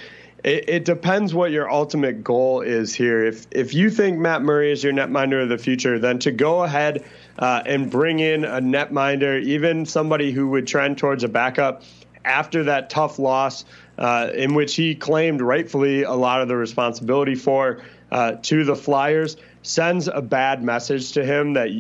It, 0.47 0.69
it 0.69 0.85
depends 0.85 1.33
what 1.33 1.51
your 1.51 1.69
ultimate 1.69 2.23
goal 2.23 2.61
is 2.61 2.95
here. 2.95 3.25
If 3.25 3.47
if 3.51 3.73
you 3.73 3.89
think 3.89 4.17
Matt 4.17 4.43
Murray 4.43 4.71
is 4.71 4.81
your 4.81 4.93
netminder 4.93 5.43
of 5.43 5.49
the 5.49 5.57
future, 5.57 5.99
then 5.99 6.19
to 6.19 6.31
go 6.31 6.63
ahead 6.63 7.03
uh, 7.37 7.63
and 7.65 7.91
bring 7.91 8.19
in 8.19 8.45
a 8.45 8.61
netminder, 8.61 9.43
even 9.43 9.85
somebody 9.85 10.31
who 10.31 10.47
would 10.47 10.65
trend 10.65 10.99
towards 10.99 11.25
a 11.25 11.27
backup 11.27 11.83
after 12.23 12.63
that 12.63 12.89
tough 12.89 13.19
loss, 13.19 13.65
uh, 13.97 14.29
in 14.33 14.53
which 14.53 14.73
he 14.75 14.95
claimed 14.95 15.41
rightfully 15.41 16.03
a 16.03 16.13
lot 16.13 16.41
of 16.41 16.47
the 16.47 16.55
responsibility 16.55 17.35
for 17.35 17.81
uh, 18.09 18.37
to 18.43 18.63
the 18.63 18.75
Flyers 18.75 19.35
sends 19.63 20.07
a 20.07 20.21
bad 20.21 20.63
message 20.63 21.11
to 21.11 21.25
him 21.25 21.55
that 21.55 21.71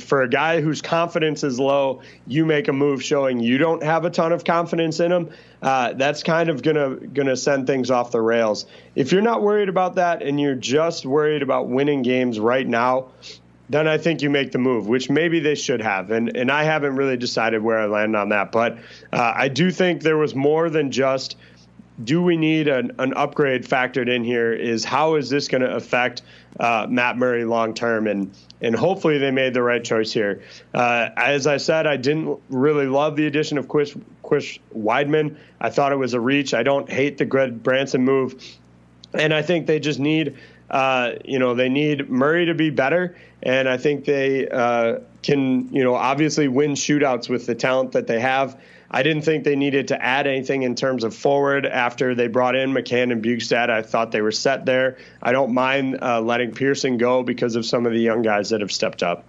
for 0.00 0.22
a 0.22 0.28
guy 0.28 0.60
whose 0.60 0.82
confidence 0.82 1.44
is 1.44 1.60
low, 1.60 2.02
you 2.26 2.44
make 2.44 2.68
a 2.68 2.72
move 2.72 3.02
showing 3.02 3.40
you 3.40 3.58
don't 3.58 3.82
have 3.82 4.04
a 4.04 4.10
ton 4.10 4.32
of 4.32 4.44
confidence 4.44 5.00
in 5.00 5.12
him. 5.12 5.30
Uh, 5.62 5.92
that's 5.92 6.22
kind 6.22 6.48
of 6.48 6.62
gonna 6.62 6.96
gonna 6.96 7.36
send 7.36 7.66
things 7.66 7.90
off 7.90 8.10
the 8.10 8.20
rails. 8.20 8.66
If 8.94 9.12
you're 9.12 9.22
not 9.22 9.42
worried 9.42 9.68
about 9.68 9.94
that 9.96 10.22
and 10.22 10.40
you're 10.40 10.54
just 10.54 11.06
worried 11.06 11.42
about 11.42 11.68
winning 11.68 12.02
games 12.02 12.40
right 12.40 12.66
now, 12.66 13.08
then 13.68 13.88
I 13.88 13.98
think 13.98 14.22
you 14.22 14.30
make 14.30 14.52
the 14.52 14.58
move, 14.58 14.86
which 14.86 15.10
maybe 15.10 15.40
they 15.40 15.54
should 15.54 15.80
have. 15.82 16.10
And 16.10 16.36
and 16.36 16.50
I 16.50 16.64
haven't 16.64 16.96
really 16.96 17.16
decided 17.16 17.62
where 17.62 17.78
I 17.78 17.86
land 17.86 18.16
on 18.16 18.30
that, 18.30 18.52
but 18.52 18.78
uh, 19.12 19.32
I 19.34 19.48
do 19.48 19.70
think 19.70 20.02
there 20.02 20.18
was 20.18 20.34
more 20.34 20.68
than 20.68 20.90
just 20.90 21.36
do 22.04 22.22
we 22.22 22.36
need 22.36 22.68
an, 22.68 22.92
an 22.98 23.14
upgrade 23.14 23.64
factored 23.64 24.08
in 24.08 24.22
here 24.22 24.52
is 24.52 24.84
how 24.84 25.14
is 25.14 25.30
this 25.30 25.48
going 25.48 25.62
to 25.62 25.74
affect 25.74 26.22
uh, 26.60 26.86
Matt 26.88 27.16
Murray 27.16 27.44
long 27.44 27.74
term 27.74 28.06
and 28.06 28.34
and 28.60 28.74
hopefully 28.74 29.18
they 29.18 29.30
made 29.30 29.54
the 29.54 29.62
right 29.62 29.84
choice 29.84 30.12
here. 30.12 30.42
Uh, 30.72 31.10
as 31.16 31.46
I 31.46 31.58
said, 31.58 31.86
I 31.86 31.96
didn't 31.96 32.38
really 32.48 32.86
love 32.86 33.16
the 33.16 33.26
addition 33.26 33.58
of 33.58 33.68
Chris, 33.68 33.94
Chris 34.22 34.58
Wideman. 34.74 35.36
I 35.60 35.70
thought 35.70 35.92
it 35.92 35.96
was 35.96 36.14
a 36.14 36.20
reach. 36.20 36.54
I 36.54 36.62
don't 36.62 36.90
hate 36.90 37.18
the 37.18 37.26
Gudbranson 37.26 38.00
move, 38.00 38.42
and 39.12 39.34
I 39.34 39.42
think 39.42 39.66
they 39.66 39.80
just 39.80 39.98
need. 39.98 40.36
Uh, 40.68 41.12
you 41.24 41.38
know, 41.38 41.54
they 41.54 41.68
need 41.68 42.10
Murray 42.10 42.46
to 42.46 42.54
be 42.54 42.70
better, 42.70 43.16
and 43.42 43.68
I 43.68 43.76
think 43.76 44.04
they 44.04 44.48
uh, 44.48 44.98
can, 45.26 45.74
you 45.74 45.82
know, 45.82 45.94
obviously 45.94 46.46
win 46.46 46.72
shootouts 46.72 47.28
with 47.28 47.46
the 47.46 47.54
talent 47.54 47.92
that 47.92 48.06
they 48.06 48.20
have. 48.20 48.58
I 48.88 49.02
didn't 49.02 49.22
think 49.22 49.42
they 49.42 49.56
needed 49.56 49.88
to 49.88 50.00
add 50.00 50.28
anything 50.28 50.62
in 50.62 50.76
terms 50.76 51.02
of 51.02 51.14
forward 51.14 51.66
after 51.66 52.14
they 52.14 52.28
brought 52.28 52.54
in 52.54 52.70
McCann 52.70 53.10
and 53.10 53.22
Bjugstad. 53.22 53.68
I 53.68 53.82
thought 53.82 54.12
they 54.12 54.20
were 54.20 54.30
set 54.30 54.64
there. 54.64 54.98
I 55.20 55.32
don't 55.32 55.52
mind 55.52 55.98
uh, 56.00 56.20
letting 56.20 56.52
Pearson 56.52 56.96
go 56.96 57.24
because 57.24 57.56
of 57.56 57.66
some 57.66 57.84
of 57.84 57.92
the 57.92 57.98
young 57.98 58.22
guys 58.22 58.50
that 58.50 58.60
have 58.60 58.70
stepped 58.70 59.02
up. 59.02 59.24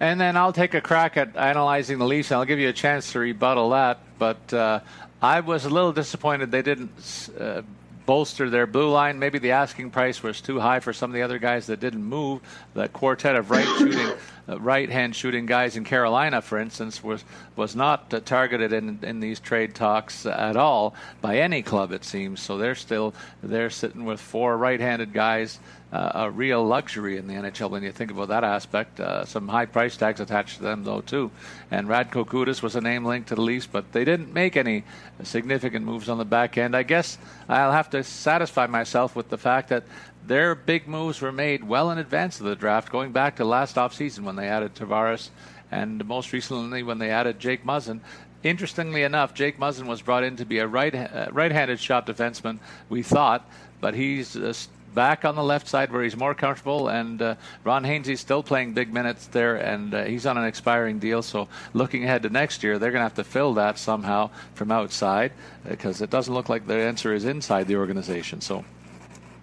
And 0.00 0.18
then 0.18 0.36
I'll 0.36 0.54
take 0.54 0.72
a 0.72 0.80
crack 0.80 1.18
at 1.18 1.36
analyzing 1.36 1.98
the 1.98 2.06
Leafs, 2.06 2.30
and 2.30 2.38
I'll 2.38 2.46
give 2.46 2.58
you 2.58 2.70
a 2.70 2.72
chance 2.72 3.12
to 3.12 3.18
rebuttal 3.18 3.70
that. 3.70 4.00
But 4.18 4.52
uh, 4.54 4.80
I 5.20 5.40
was 5.40 5.66
a 5.66 5.70
little 5.70 5.92
disappointed 5.92 6.50
they 6.50 6.62
didn't 6.62 7.28
uh, 7.38 7.62
bolster 8.06 8.50
their 8.50 8.66
blue 8.66 8.90
line. 8.90 9.18
Maybe 9.18 9.38
the 9.38 9.52
asking 9.52 9.90
price 9.90 10.22
was 10.22 10.40
too 10.40 10.60
high 10.60 10.80
for 10.80 10.92
some 10.92 11.10
of 11.10 11.14
the 11.14 11.22
other 11.22 11.38
guys 11.38 11.66
that 11.66 11.80
didn't 11.80 12.04
move. 12.04 12.40
The 12.74 12.88
quartet 12.88 13.36
of 13.36 13.50
right 13.50 13.66
shooting, 13.78 14.12
uh, 14.48 14.60
right 14.60 14.88
hand 14.88 15.14
shooting 15.14 15.46
guys 15.46 15.76
in 15.76 15.84
Carolina, 15.84 16.42
for 16.42 16.58
instance, 16.58 17.02
was 17.02 17.24
was 17.56 17.76
not 17.76 18.12
uh, 18.12 18.20
targeted 18.20 18.72
in 18.72 18.98
in 19.02 19.20
these 19.20 19.40
trade 19.40 19.74
talks 19.74 20.26
at 20.26 20.56
all 20.56 20.94
by 21.20 21.38
any 21.38 21.62
club. 21.62 21.92
It 21.92 22.04
seems 22.04 22.40
so. 22.40 22.58
They're 22.58 22.74
still 22.74 23.14
they're 23.42 23.70
sitting 23.70 24.04
with 24.04 24.20
four 24.20 24.56
right 24.56 24.80
handed 24.80 25.12
guys 25.12 25.58
uh, 25.92 26.12
a 26.14 26.30
real 26.30 26.64
luxury 26.64 27.18
in 27.18 27.26
the 27.26 27.34
NHL 27.34 27.70
when 27.70 27.82
you 27.82 27.92
think 27.92 28.10
about 28.10 28.28
that 28.28 28.44
aspect. 28.44 28.98
Uh, 28.98 29.24
some 29.24 29.46
high 29.46 29.66
price 29.66 29.96
tags 29.96 30.20
attached 30.20 30.56
to 30.56 30.62
them, 30.62 30.84
though, 30.84 31.02
too. 31.02 31.30
And 31.70 31.86
Radko 31.86 32.26
Gudas 32.26 32.62
was 32.62 32.76
a 32.76 32.80
name 32.80 33.04
linked 33.04 33.28
to 33.28 33.34
the 33.34 33.42
Leafs, 33.42 33.66
but 33.66 33.92
they 33.92 34.04
didn't 34.04 34.32
make 34.32 34.56
any 34.56 34.84
significant 35.22 35.84
moves 35.84 36.08
on 36.08 36.18
the 36.18 36.24
back 36.24 36.56
end. 36.56 36.74
I 36.74 36.82
guess 36.82 37.18
I'll 37.48 37.72
have 37.72 37.90
to 37.90 38.02
satisfy 38.02 38.66
myself 38.66 39.14
with 39.14 39.28
the 39.28 39.38
fact 39.38 39.68
that 39.68 39.84
their 40.26 40.54
big 40.54 40.88
moves 40.88 41.20
were 41.20 41.32
made 41.32 41.64
well 41.64 41.90
in 41.90 41.98
advance 41.98 42.40
of 42.40 42.46
the 42.46 42.56
draft, 42.56 42.90
going 42.90 43.12
back 43.12 43.36
to 43.36 43.44
last 43.44 43.76
offseason 43.76 44.20
when 44.20 44.36
they 44.36 44.48
added 44.48 44.74
Tavares 44.74 45.28
and 45.70 46.04
most 46.06 46.32
recently 46.32 46.82
when 46.82 46.98
they 46.98 47.10
added 47.10 47.40
Jake 47.40 47.64
Muzzin. 47.64 48.00
Interestingly 48.42 49.02
enough, 49.02 49.34
Jake 49.34 49.58
Muzzin 49.58 49.86
was 49.86 50.02
brought 50.02 50.22
in 50.22 50.36
to 50.36 50.44
be 50.44 50.58
a 50.58 50.66
right 50.66 50.94
uh, 50.94 51.28
right-handed 51.32 51.80
shot 51.80 52.06
defenseman. 52.06 52.58
We 52.88 53.02
thought, 53.02 53.48
but 53.80 53.94
he's 53.94 54.36
uh, 54.36 54.52
back 54.94 55.24
on 55.24 55.34
the 55.34 55.42
left 55.42 55.68
side 55.68 55.92
where 55.92 56.02
he's 56.02 56.16
more 56.16 56.34
comfortable. 56.34 56.88
And 56.88 57.20
uh, 57.20 57.34
Ron 57.64 57.84
Hainsey's 57.84 58.20
still 58.20 58.42
playing 58.42 58.74
big 58.74 58.92
minutes 58.92 59.26
there, 59.28 59.56
and 59.56 59.94
uh, 59.94 60.04
he's 60.04 60.26
on 60.26 60.36
an 60.38 60.44
expiring 60.44 60.98
deal. 60.98 61.22
So 61.22 61.48
looking 61.72 62.04
ahead 62.04 62.22
to 62.24 62.30
next 62.30 62.62
year, 62.62 62.78
they're 62.78 62.90
going 62.90 63.00
to 63.00 63.04
have 63.04 63.14
to 63.14 63.24
fill 63.24 63.54
that 63.54 63.78
somehow 63.78 64.30
from 64.54 64.70
outside 64.70 65.32
because 65.68 66.02
it 66.02 66.10
doesn't 66.10 66.32
look 66.32 66.48
like 66.48 66.66
the 66.66 66.74
answer 66.74 67.14
is 67.14 67.24
inside 67.24 67.66
the 67.66 67.76
organization. 67.76 68.40
So 68.40 68.64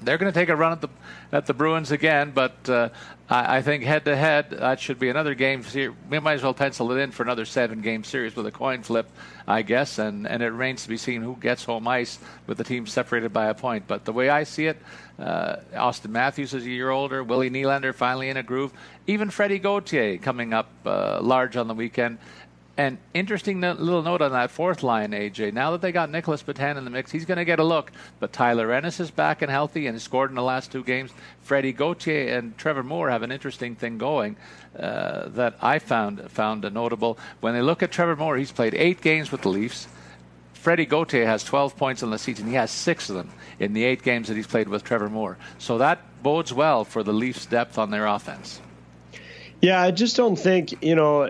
they're 0.02 0.18
going 0.18 0.32
to 0.32 0.40
take 0.40 0.50
a 0.50 0.56
run 0.56 0.72
at 0.72 0.82
the 0.82 0.90
at 1.32 1.46
the 1.46 1.54
Bruins 1.54 1.92
again, 1.92 2.32
but 2.32 2.70
uh, 2.70 2.90
I, 3.30 3.58
I, 3.58 3.62
think 3.62 3.84
head 3.84 4.06
to 4.06 4.16
head 4.16 4.50
that 4.50 4.80
should 4.80 4.98
be 4.98 5.10
another 5.10 5.36
game. 5.36 5.64
We 6.10 6.20
might 6.20 6.34
as 6.34 6.44
well 6.44 6.54
pencil 6.54 6.92
it 6.92 7.00
in 7.00 7.12
for 7.12 7.22
another 7.22 7.46
seven 7.46 7.82
game 7.82 8.04
series 8.04 8.36
with 8.36 8.48
a 8.48 8.52
coin 8.52 8.82
flip, 8.82 9.10
I 9.48 9.62
guess, 9.62 10.00
and 10.00 10.28
and 10.28 10.42
it 10.42 10.48
remains 10.48 10.84
to 10.84 10.90
be 10.90 10.98
seen 10.98 11.22
who 11.22 11.36
gets 11.36 11.64
home 11.64 11.88
ice 11.88 12.18
with 12.48 12.58
the 12.58 12.64
team 12.64 12.88
separated 12.88 13.34
by 13.34 13.48
a 13.48 13.54
point. 13.54 13.86
But 13.88 14.06
the 14.06 14.14
way 14.14 14.30
I 14.30 14.44
see 14.44 14.68
it, 14.68 14.78
uh, 15.20 15.58
Auston 15.74 16.10
Matthews 16.10 16.54
is 16.54 16.66
a 16.66 16.70
year 16.70 16.90
older, 16.90 17.24
Willie 17.24 17.50
Nylander 17.50 17.94
finally 17.94 18.30
in 18.30 18.38
a 18.38 18.44
groove, 18.44 18.72
even 19.06 19.30
Freddie 19.30 19.60
Gauthier 19.60 20.18
coming 20.18 20.54
up 20.54 20.70
uh, 20.86 21.20
large 21.22 21.58
on 21.58 21.68
the 21.68 21.76
weekend 21.76 22.18
And 22.80 22.98
interesting 23.14 23.60
little 23.60 24.02
note 24.02 24.22
on 24.22 24.32
that 24.32 24.52
fourth 24.52 24.84
line, 24.84 25.12
AJ. 25.12 25.52
Now 25.52 25.72
that 25.72 25.82
they 25.82 25.92
got 25.92 26.10
Nicholas 26.10 26.42
Petan 26.42 26.78
in 26.78 26.86
the 26.86 26.90
mix, 26.90 27.12
he's 27.12 27.26
going 27.26 27.38
to 27.38 27.44
get 27.44 27.60
a 27.60 27.64
look. 27.66 27.92
But 28.22 28.32
Tyler 28.32 28.72
Ennis 28.72 29.02
is 29.02 29.12
back 29.12 29.42
and 29.42 29.52
healthy 29.52 29.86
and 29.88 30.02
scored 30.02 30.30
in 30.30 30.38
the 30.38 30.42
last 30.42 30.72
two 30.72 30.86
games. 30.86 31.12
Freddie 31.42 31.74
Gauthier 31.74 32.38
and 32.38 32.58
Trevor 32.58 32.84
Moore 32.84 33.10
have 33.10 33.22
an 33.22 33.34
interesting 33.34 33.76
thing 33.76 33.98
going 33.98 34.38
uh, 34.80 35.28
that 35.28 35.58
I 35.62 35.80
found 35.80 36.32
found 36.32 36.62
notable. 36.74 37.20
When 37.42 37.54
they 37.54 37.62
look 37.62 37.84
at 37.84 37.92
Trevor 37.92 38.16
Moore, 38.16 38.38
he's 38.38 38.54
played 38.54 38.74
eight 38.74 39.02
games 39.02 39.30
with 39.30 39.42
the 39.42 39.50
Leafs. 39.50 39.90
Freddie 40.54 40.86
Gauthier 40.86 41.26
has 41.26 41.44
12 41.44 41.76
points 41.76 42.02
on 42.02 42.12
the 42.12 42.18
season. 42.18 42.48
He 42.48 42.54
has 42.54 42.72
six 42.72 43.10
of 43.10 43.18
them 43.18 43.30
in 43.60 43.74
the 43.74 43.84
eight 43.84 44.04
games 44.04 44.30
that 44.30 44.38
he's 44.38 44.48
played 44.48 44.70
with 44.70 44.86
Trevor 44.86 45.10
Moore. 45.10 45.38
So 45.58 45.80
that 45.80 46.24
bodes 46.24 46.54
well 46.54 46.86
for 46.86 47.04
the 47.04 47.12
Leafs' 47.12 47.46
depth 47.46 47.78
on 47.78 47.92
their 47.92 48.06
offense. 48.06 48.62
Yeah, 49.62 49.82
I 49.82 49.92
just 49.92 50.16
don't 50.16 50.38
think, 50.38 50.82
you 50.84 50.96
know, 50.96 51.30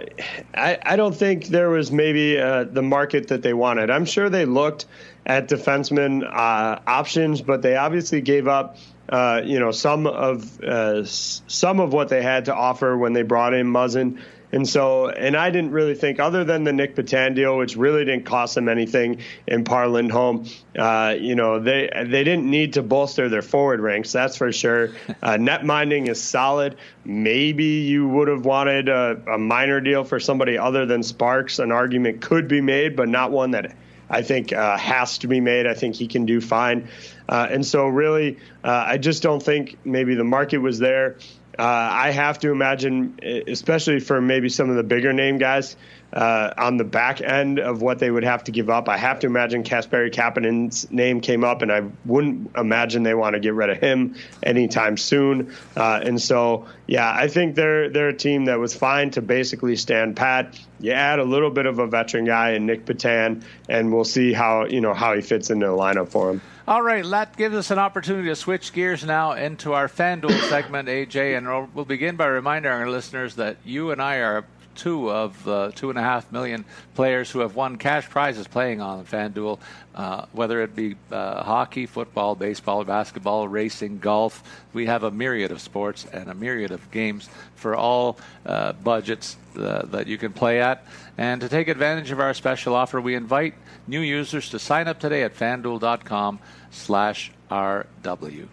I, 0.53 0.77
I 0.83 0.95
don't 0.97 1.15
think 1.15 1.47
there 1.47 1.69
was 1.69 1.91
maybe 1.91 2.37
uh, 2.37 2.65
the 2.65 2.83
market 2.83 3.29
that 3.29 3.41
they 3.41 3.53
wanted. 3.53 3.89
I'm 3.89 4.05
sure 4.05 4.29
they 4.29 4.45
looked 4.45 4.85
at 5.25 5.49
defenseman 5.49 6.23
uh, 6.23 6.79
options, 6.85 7.41
but 7.41 7.63
they 7.63 7.75
obviously 7.75 8.21
gave 8.21 8.47
up, 8.47 8.77
uh, 9.09 9.41
you 9.43 9.59
know, 9.59 9.71
some 9.71 10.05
of 10.05 10.61
uh, 10.61 11.03
some 11.05 11.79
of 11.79 11.91
what 11.91 12.09
they 12.09 12.21
had 12.21 12.45
to 12.45 12.55
offer 12.55 12.95
when 12.95 13.13
they 13.13 13.23
brought 13.23 13.55
in 13.55 13.65
Muzzin. 13.65 14.19
And 14.51 14.67
so, 14.67 15.09
and 15.09 15.37
I 15.37 15.51
didn't 15.51 15.71
really 15.71 15.93
think, 15.93 16.19
other 16.19 16.43
than 16.43 16.63
the 16.63 16.73
Nick 16.73 16.95
Petan 16.95 17.35
deal, 17.35 17.57
which 17.57 17.75
really 17.75 18.03
didn't 18.03 18.25
cost 18.25 18.55
them 18.55 18.67
anything 18.67 19.21
in 19.45 19.63
Par 19.63 19.87
Lindholm, 19.87 20.45
uh, 20.77 21.15
you 21.19 21.35
know, 21.35 21.59
they 21.59 21.89
they 21.93 22.23
didn't 22.23 22.49
need 22.49 22.73
to 22.73 22.83
bolster 22.83 23.29
their 23.29 23.43
forward 23.43 23.79
ranks, 23.79 24.11
that's 24.11 24.37
for 24.37 24.51
sure. 24.51 24.89
Uh, 25.21 25.35
net 25.35 25.65
minding 25.65 26.07
is 26.07 26.21
solid. 26.21 26.77
Maybe 27.03 27.65
you 27.65 28.07
would 28.07 28.29
have 28.29 28.45
wanted 28.45 28.87
a, 28.87 29.21
a 29.33 29.37
minor 29.37 29.81
deal 29.81 30.03
for 30.05 30.19
somebody 30.19 30.57
other 30.57 30.85
than 30.85 31.03
Sparks. 31.03 31.59
An 31.59 31.71
argument 31.71 32.21
could 32.21 32.47
be 32.47 32.61
made, 32.61 32.95
but 32.95 33.09
not 33.09 33.31
one 33.31 33.51
that 33.51 33.75
I 34.09 34.21
think 34.21 34.53
uh, 34.53 34.77
has 34.77 35.17
to 35.19 35.27
be 35.27 35.39
made. 35.39 35.67
I 35.67 35.73
think 35.73 35.95
he 35.95 36.07
can 36.07 36.25
do 36.25 36.41
fine. 36.41 36.87
Uh, 37.27 37.47
and 37.51 37.65
so, 37.65 37.87
really, 37.87 38.37
uh, 38.63 38.85
I 38.87 38.97
just 38.97 39.21
don't 39.21 39.41
think 39.41 39.77
maybe 39.85 40.15
the 40.15 40.23
market 40.23 40.59
was 40.59 40.79
there. 40.79 41.17
Uh, 41.59 41.89
I 41.91 42.11
have 42.11 42.39
to 42.39 42.51
imagine, 42.51 43.19
especially 43.21 43.99
for 43.99 44.21
maybe 44.21 44.47
some 44.47 44.69
of 44.69 44.77
the 44.77 44.83
bigger 44.83 45.11
name 45.11 45.39
guys 45.39 45.75
uh, 46.13 46.53
on 46.57 46.77
the 46.77 46.85
back 46.85 47.19
end 47.19 47.59
of 47.59 47.81
what 47.81 47.99
they 47.99 48.09
would 48.09 48.23
have 48.23 48.45
to 48.45 48.53
give 48.53 48.69
up, 48.69 48.87
I 48.87 48.95
have 48.95 49.19
to 49.19 49.27
imagine 49.27 49.63
Kasperi 49.65 50.09
Kapanen's 50.09 50.89
name 50.89 51.19
came 51.19 51.43
up, 51.43 51.61
and 51.61 51.69
I 51.69 51.83
wouldn't 52.05 52.55
imagine 52.55 53.03
they 53.03 53.13
want 53.13 53.33
to 53.33 53.41
get 53.41 53.55
rid 53.55 53.69
of 53.69 53.77
him 53.77 54.15
anytime 54.41 54.95
soon. 54.95 55.53
Uh, 55.75 55.99
and 56.01 56.21
so, 56.21 56.65
yeah, 56.87 57.11
I 57.13 57.27
think 57.27 57.55
they're 57.55 57.89
they're 57.89 58.07
a 58.07 58.17
team 58.17 58.45
that 58.45 58.57
was 58.57 58.73
fine 58.73 59.11
to 59.11 59.21
basically 59.21 59.75
stand 59.75 60.15
pat. 60.15 60.57
You 60.79 60.93
add 60.93 61.19
a 61.19 61.25
little 61.25 61.51
bit 61.51 61.65
of 61.65 61.79
a 61.79 61.87
veteran 61.87 62.23
guy 62.23 62.51
in 62.51 62.67
Nick 62.67 62.85
Petan, 62.85 63.43
and 63.67 63.93
we'll 63.93 64.05
see 64.05 64.31
how 64.31 64.63
you 64.63 64.79
know 64.79 64.93
how 64.93 65.13
he 65.13 65.21
fits 65.21 65.49
into 65.49 65.67
the 65.67 65.73
lineup 65.73 66.07
for 66.07 66.29
him. 66.29 66.41
All 66.69 66.83
right, 66.83 67.03
that 67.03 67.35
gives 67.35 67.55
us 67.55 67.71
an 67.71 67.79
opportunity 67.79 68.27
to 68.27 68.35
switch 68.35 68.73
gears 68.73 69.03
now 69.03 69.31
into 69.31 69.73
our 69.73 69.87
FanDuel 69.87 70.39
segment, 70.49 70.87
AJ, 70.87 71.35
and 71.35 71.73
we'll 71.73 71.83
begin 71.83 72.15
by 72.15 72.27
reminding 72.27 72.71
our 72.71 72.87
listeners 72.87 73.37
that 73.37 73.57
you 73.65 73.89
and 73.89 73.99
I 73.99 74.17
are 74.17 74.45
two 74.75 75.09
of 75.09 75.43
the 75.43 75.71
two 75.75 75.89
and 75.89 75.97
a 75.97 76.01
half 76.03 76.31
million 76.31 76.63
players 76.93 77.31
who 77.31 77.39
have 77.39 77.55
won 77.55 77.77
cash 77.77 78.07
prizes 78.07 78.47
playing 78.47 78.81
on 78.81 79.03
FanDuel, 79.03 79.59
uh, 79.95 80.25
whether 80.31 80.61
it 80.61 80.75
be 80.75 80.95
uh, 81.11 81.43
hockey, 81.43 81.87
football, 81.87 82.35
baseball, 82.35 82.83
basketball, 82.83 83.47
racing, 83.47 83.97
golf. 83.97 84.43
We 84.71 84.85
have 84.85 85.01
a 85.01 85.09
myriad 85.09 85.51
of 85.51 85.61
sports 85.61 86.05
and 86.05 86.29
a 86.29 86.35
myriad 86.35 86.69
of 86.69 86.91
games 86.91 87.29
for 87.55 87.75
all 87.75 88.19
uh, 88.45 88.73
budgets 88.73 89.37
uh, 89.57 89.87
that 89.87 90.05
you 90.05 90.19
can 90.19 90.33
play 90.33 90.61
at. 90.61 90.85
And 91.17 91.41
to 91.41 91.49
take 91.49 91.67
advantage 91.67 92.11
of 92.11 92.19
our 92.19 92.35
special 92.35 92.75
offer, 92.75 93.01
we 93.01 93.15
invite 93.15 93.55
new 93.87 94.01
users 94.01 94.49
to 94.51 94.59
sign 94.59 94.87
up 94.87 94.99
today 94.99 95.23
at 95.23 95.35
fanduel.com 95.35 96.39
slash 96.71 97.31
RW. 97.49 98.47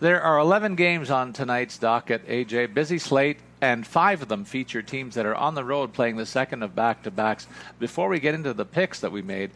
There 0.00 0.20
are 0.20 0.38
11 0.38 0.74
games 0.74 1.10
on 1.10 1.32
tonight's 1.32 1.78
docket, 1.78 2.26
AJ. 2.28 2.74
Busy 2.74 2.98
slate, 2.98 3.38
and 3.60 3.86
five 3.86 4.20
of 4.20 4.28
them 4.28 4.44
feature 4.44 4.82
teams 4.82 5.14
that 5.14 5.24
are 5.24 5.34
on 5.34 5.54
the 5.54 5.64
road 5.64 5.92
playing 5.92 6.16
the 6.16 6.26
second 6.26 6.62
of 6.62 6.74
back 6.74 7.02
to 7.04 7.10
backs. 7.10 7.46
Before 7.78 8.08
we 8.08 8.20
get 8.20 8.34
into 8.34 8.52
the 8.52 8.66
picks 8.66 9.00
that 9.00 9.12
we 9.12 9.22
made, 9.22 9.50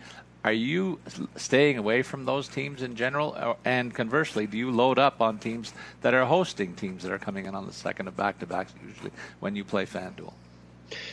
are 0.45 0.53
you 0.53 1.01
staying 1.37 1.77
away 1.77 2.03
from 2.03 2.25
those 2.25 2.49
teams 2.49 2.83
in 2.83 2.97
general? 2.97 3.57
And 3.65 3.93
conversely, 3.93 4.47
do 4.47 4.57
you 4.57 4.71
load 4.71 4.99
up 4.99 5.21
on 5.21 5.39
teams 5.39 5.75
that 6.01 6.15
are 6.15 6.25
hosting 6.25 6.75
teams 6.75 7.03
that 7.03 7.13
are 7.13 7.19
coming 7.19 7.47
in 7.47 7.55
on 7.55 7.67
the 7.67 7.73
second 7.73 8.09
of 8.09 8.17
back 8.17 8.39
to 8.39 8.47
backs 8.47 8.73
usually 8.87 9.11
when 9.41 9.57
you 9.57 9.65
play 9.65 9.85
FanDuel? 9.85 10.33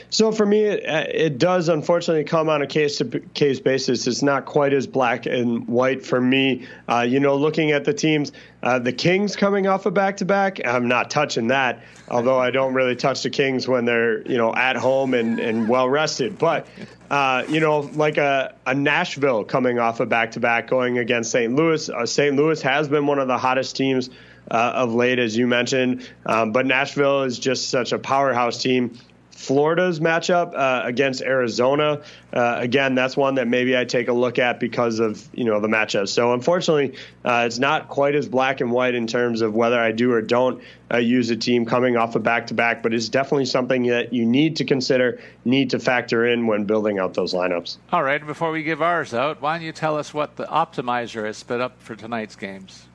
So 0.09 0.31
for 0.31 0.45
me, 0.45 0.63
it, 0.63 0.83
it, 1.13 1.37
does 1.37 1.67
unfortunately 1.67 2.23
come 2.23 2.47
on 2.47 2.61
a 2.61 2.67
case 2.67 2.97
to 2.99 3.05
case 3.33 3.59
basis. 3.59 4.07
It's 4.07 4.21
not 4.21 4.45
quite 4.45 4.73
as 4.73 4.87
black 4.87 5.25
and 5.25 5.67
white 5.67 6.05
for 6.05 6.21
me. 6.21 6.67
Uh, 6.87 7.01
you 7.01 7.19
know, 7.19 7.35
looking 7.35 7.71
at 7.71 7.83
the 7.83 7.93
teams, 7.93 8.31
uh, 8.63 8.79
the 8.79 8.93
Kings 8.93 9.35
coming 9.35 9.67
off 9.67 9.85
a 9.85 9.91
back 9.91 10.17
to 10.17 10.25
back, 10.25 10.65
I'm 10.65 10.87
not 10.87 11.09
touching 11.09 11.47
that. 11.47 11.83
Although 12.07 12.39
I 12.39 12.51
don't 12.51 12.73
really 12.73 12.95
touch 12.95 13.23
the 13.23 13.29
Kings 13.29 13.67
when 13.67 13.85
they're 13.85 14.21
you 14.27 14.37
know 14.37 14.53
at 14.53 14.75
home 14.75 15.13
and, 15.13 15.39
and 15.39 15.67
well 15.67 15.89
rested. 15.89 16.37
But 16.37 16.67
uh, 17.09 17.43
you 17.49 17.59
know, 17.59 17.79
like 17.79 18.17
a, 18.17 18.55
a 18.65 18.73
Nashville 18.73 19.43
coming 19.43 19.79
off 19.79 19.99
a 19.99 20.05
back 20.05 20.31
to 20.31 20.39
back, 20.39 20.67
going 20.67 20.97
against 20.97 21.31
St. 21.31 21.53
Louis. 21.53 21.89
Uh, 21.89 22.05
St. 22.05 22.35
Louis 22.35 22.61
has 22.61 22.87
been 22.87 23.05
one 23.07 23.19
of 23.19 23.27
the 23.27 23.37
hottest 23.37 23.75
teams. 23.75 24.09
Uh, 24.51 24.73
of 24.75 24.93
late, 24.93 25.17
as 25.17 25.35
you 25.35 25.47
mentioned. 25.47 26.07
Um, 26.27 26.51
but 26.51 26.67
Nashville 26.67 27.23
is 27.23 27.39
just 27.39 27.71
such 27.71 27.93
a 27.93 27.97
powerhouse 27.97 28.61
team. 28.61 28.95
Florida's 29.35 29.99
matchup 29.99 30.55
uh, 30.55 30.83
against 30.85 31.21
Arizona, 31.21 32.01
uh, 32.31 32.55
again, 32.57 32.95
that's 32.95 33.17
one 33.17 33.35
that 33.35 33.49
maybe 33.49 33.77
I 33.77 33.83
take 33.83 34.07
a 34.07 34.13
look 34.13 34.39
at 34.39 34.61
because 34.61 34.99
of 34.99 35.27
you 35.33 35.43
know 35.43 35.59
the 35.59 35.67
matchup. 35.67 36.07
So 36.07 36.33
unfortunately, 36.33 36.97
uh, 37.25 37.43
it's 37.45 37.59
not 37.59 37.89
quite 37.89 38.15
as 38.15 38.29
black 38.29 38.61
and 38.61 38.71
white 38.71 38.95
in 38.95 39.07
terms 39.07 39.41
of 39.41 39.53
whether 39.53 39.79
I 39.79 39.91
do 39.91 40.13
or 40.13 40.21
don't 40.21 40.63
uh, 40.91 40.97
use 40.97 41.29
a 41.31 41.35
team 41.35 41.65
coming 41.65 41.97
off 41.97 42.15
a 42.15 42.19
back 42.19 42.47
to 42.47 42.53
back, 42.53 42.81
but 42.81 42.93
it's 42.93 43.09
definitely 43.09 43.45
something 43.45 43.83
that 43.87 44.13
you 44.13 44.25
need 44.25 44.55
to 44.55 44.65
consider, 44.65 45.19
need 45.43 45.71
to 45.71 45.79
factor 45.79 46.25
in 46.25 46.47
when 46.47 46.63
building 46.63 46.97
out 46.97 47.13
those 47.13 47.33
lineups. 47.33 47.75
All 47.91 48.03
right, 48.03 48.25
before 48.25 48.51
we 48.51 48.63
give 48.63 48.81
ours 48.81 49.13
out, 49.13 49.41
why 49.41 49.57
don't 49.57 49.65
you 49.65 49.73
tell 49.73 49.97
us 49.97 50.13
what 50.13 50.37
the 50.37 50.45
optimizer 50.45 51.25
has 51.25 51.35
spit 51.37 51.59
up 51.59 51.81
for 51.81 51.95
tonight's 51.95 52.37
games? 52.37 52.87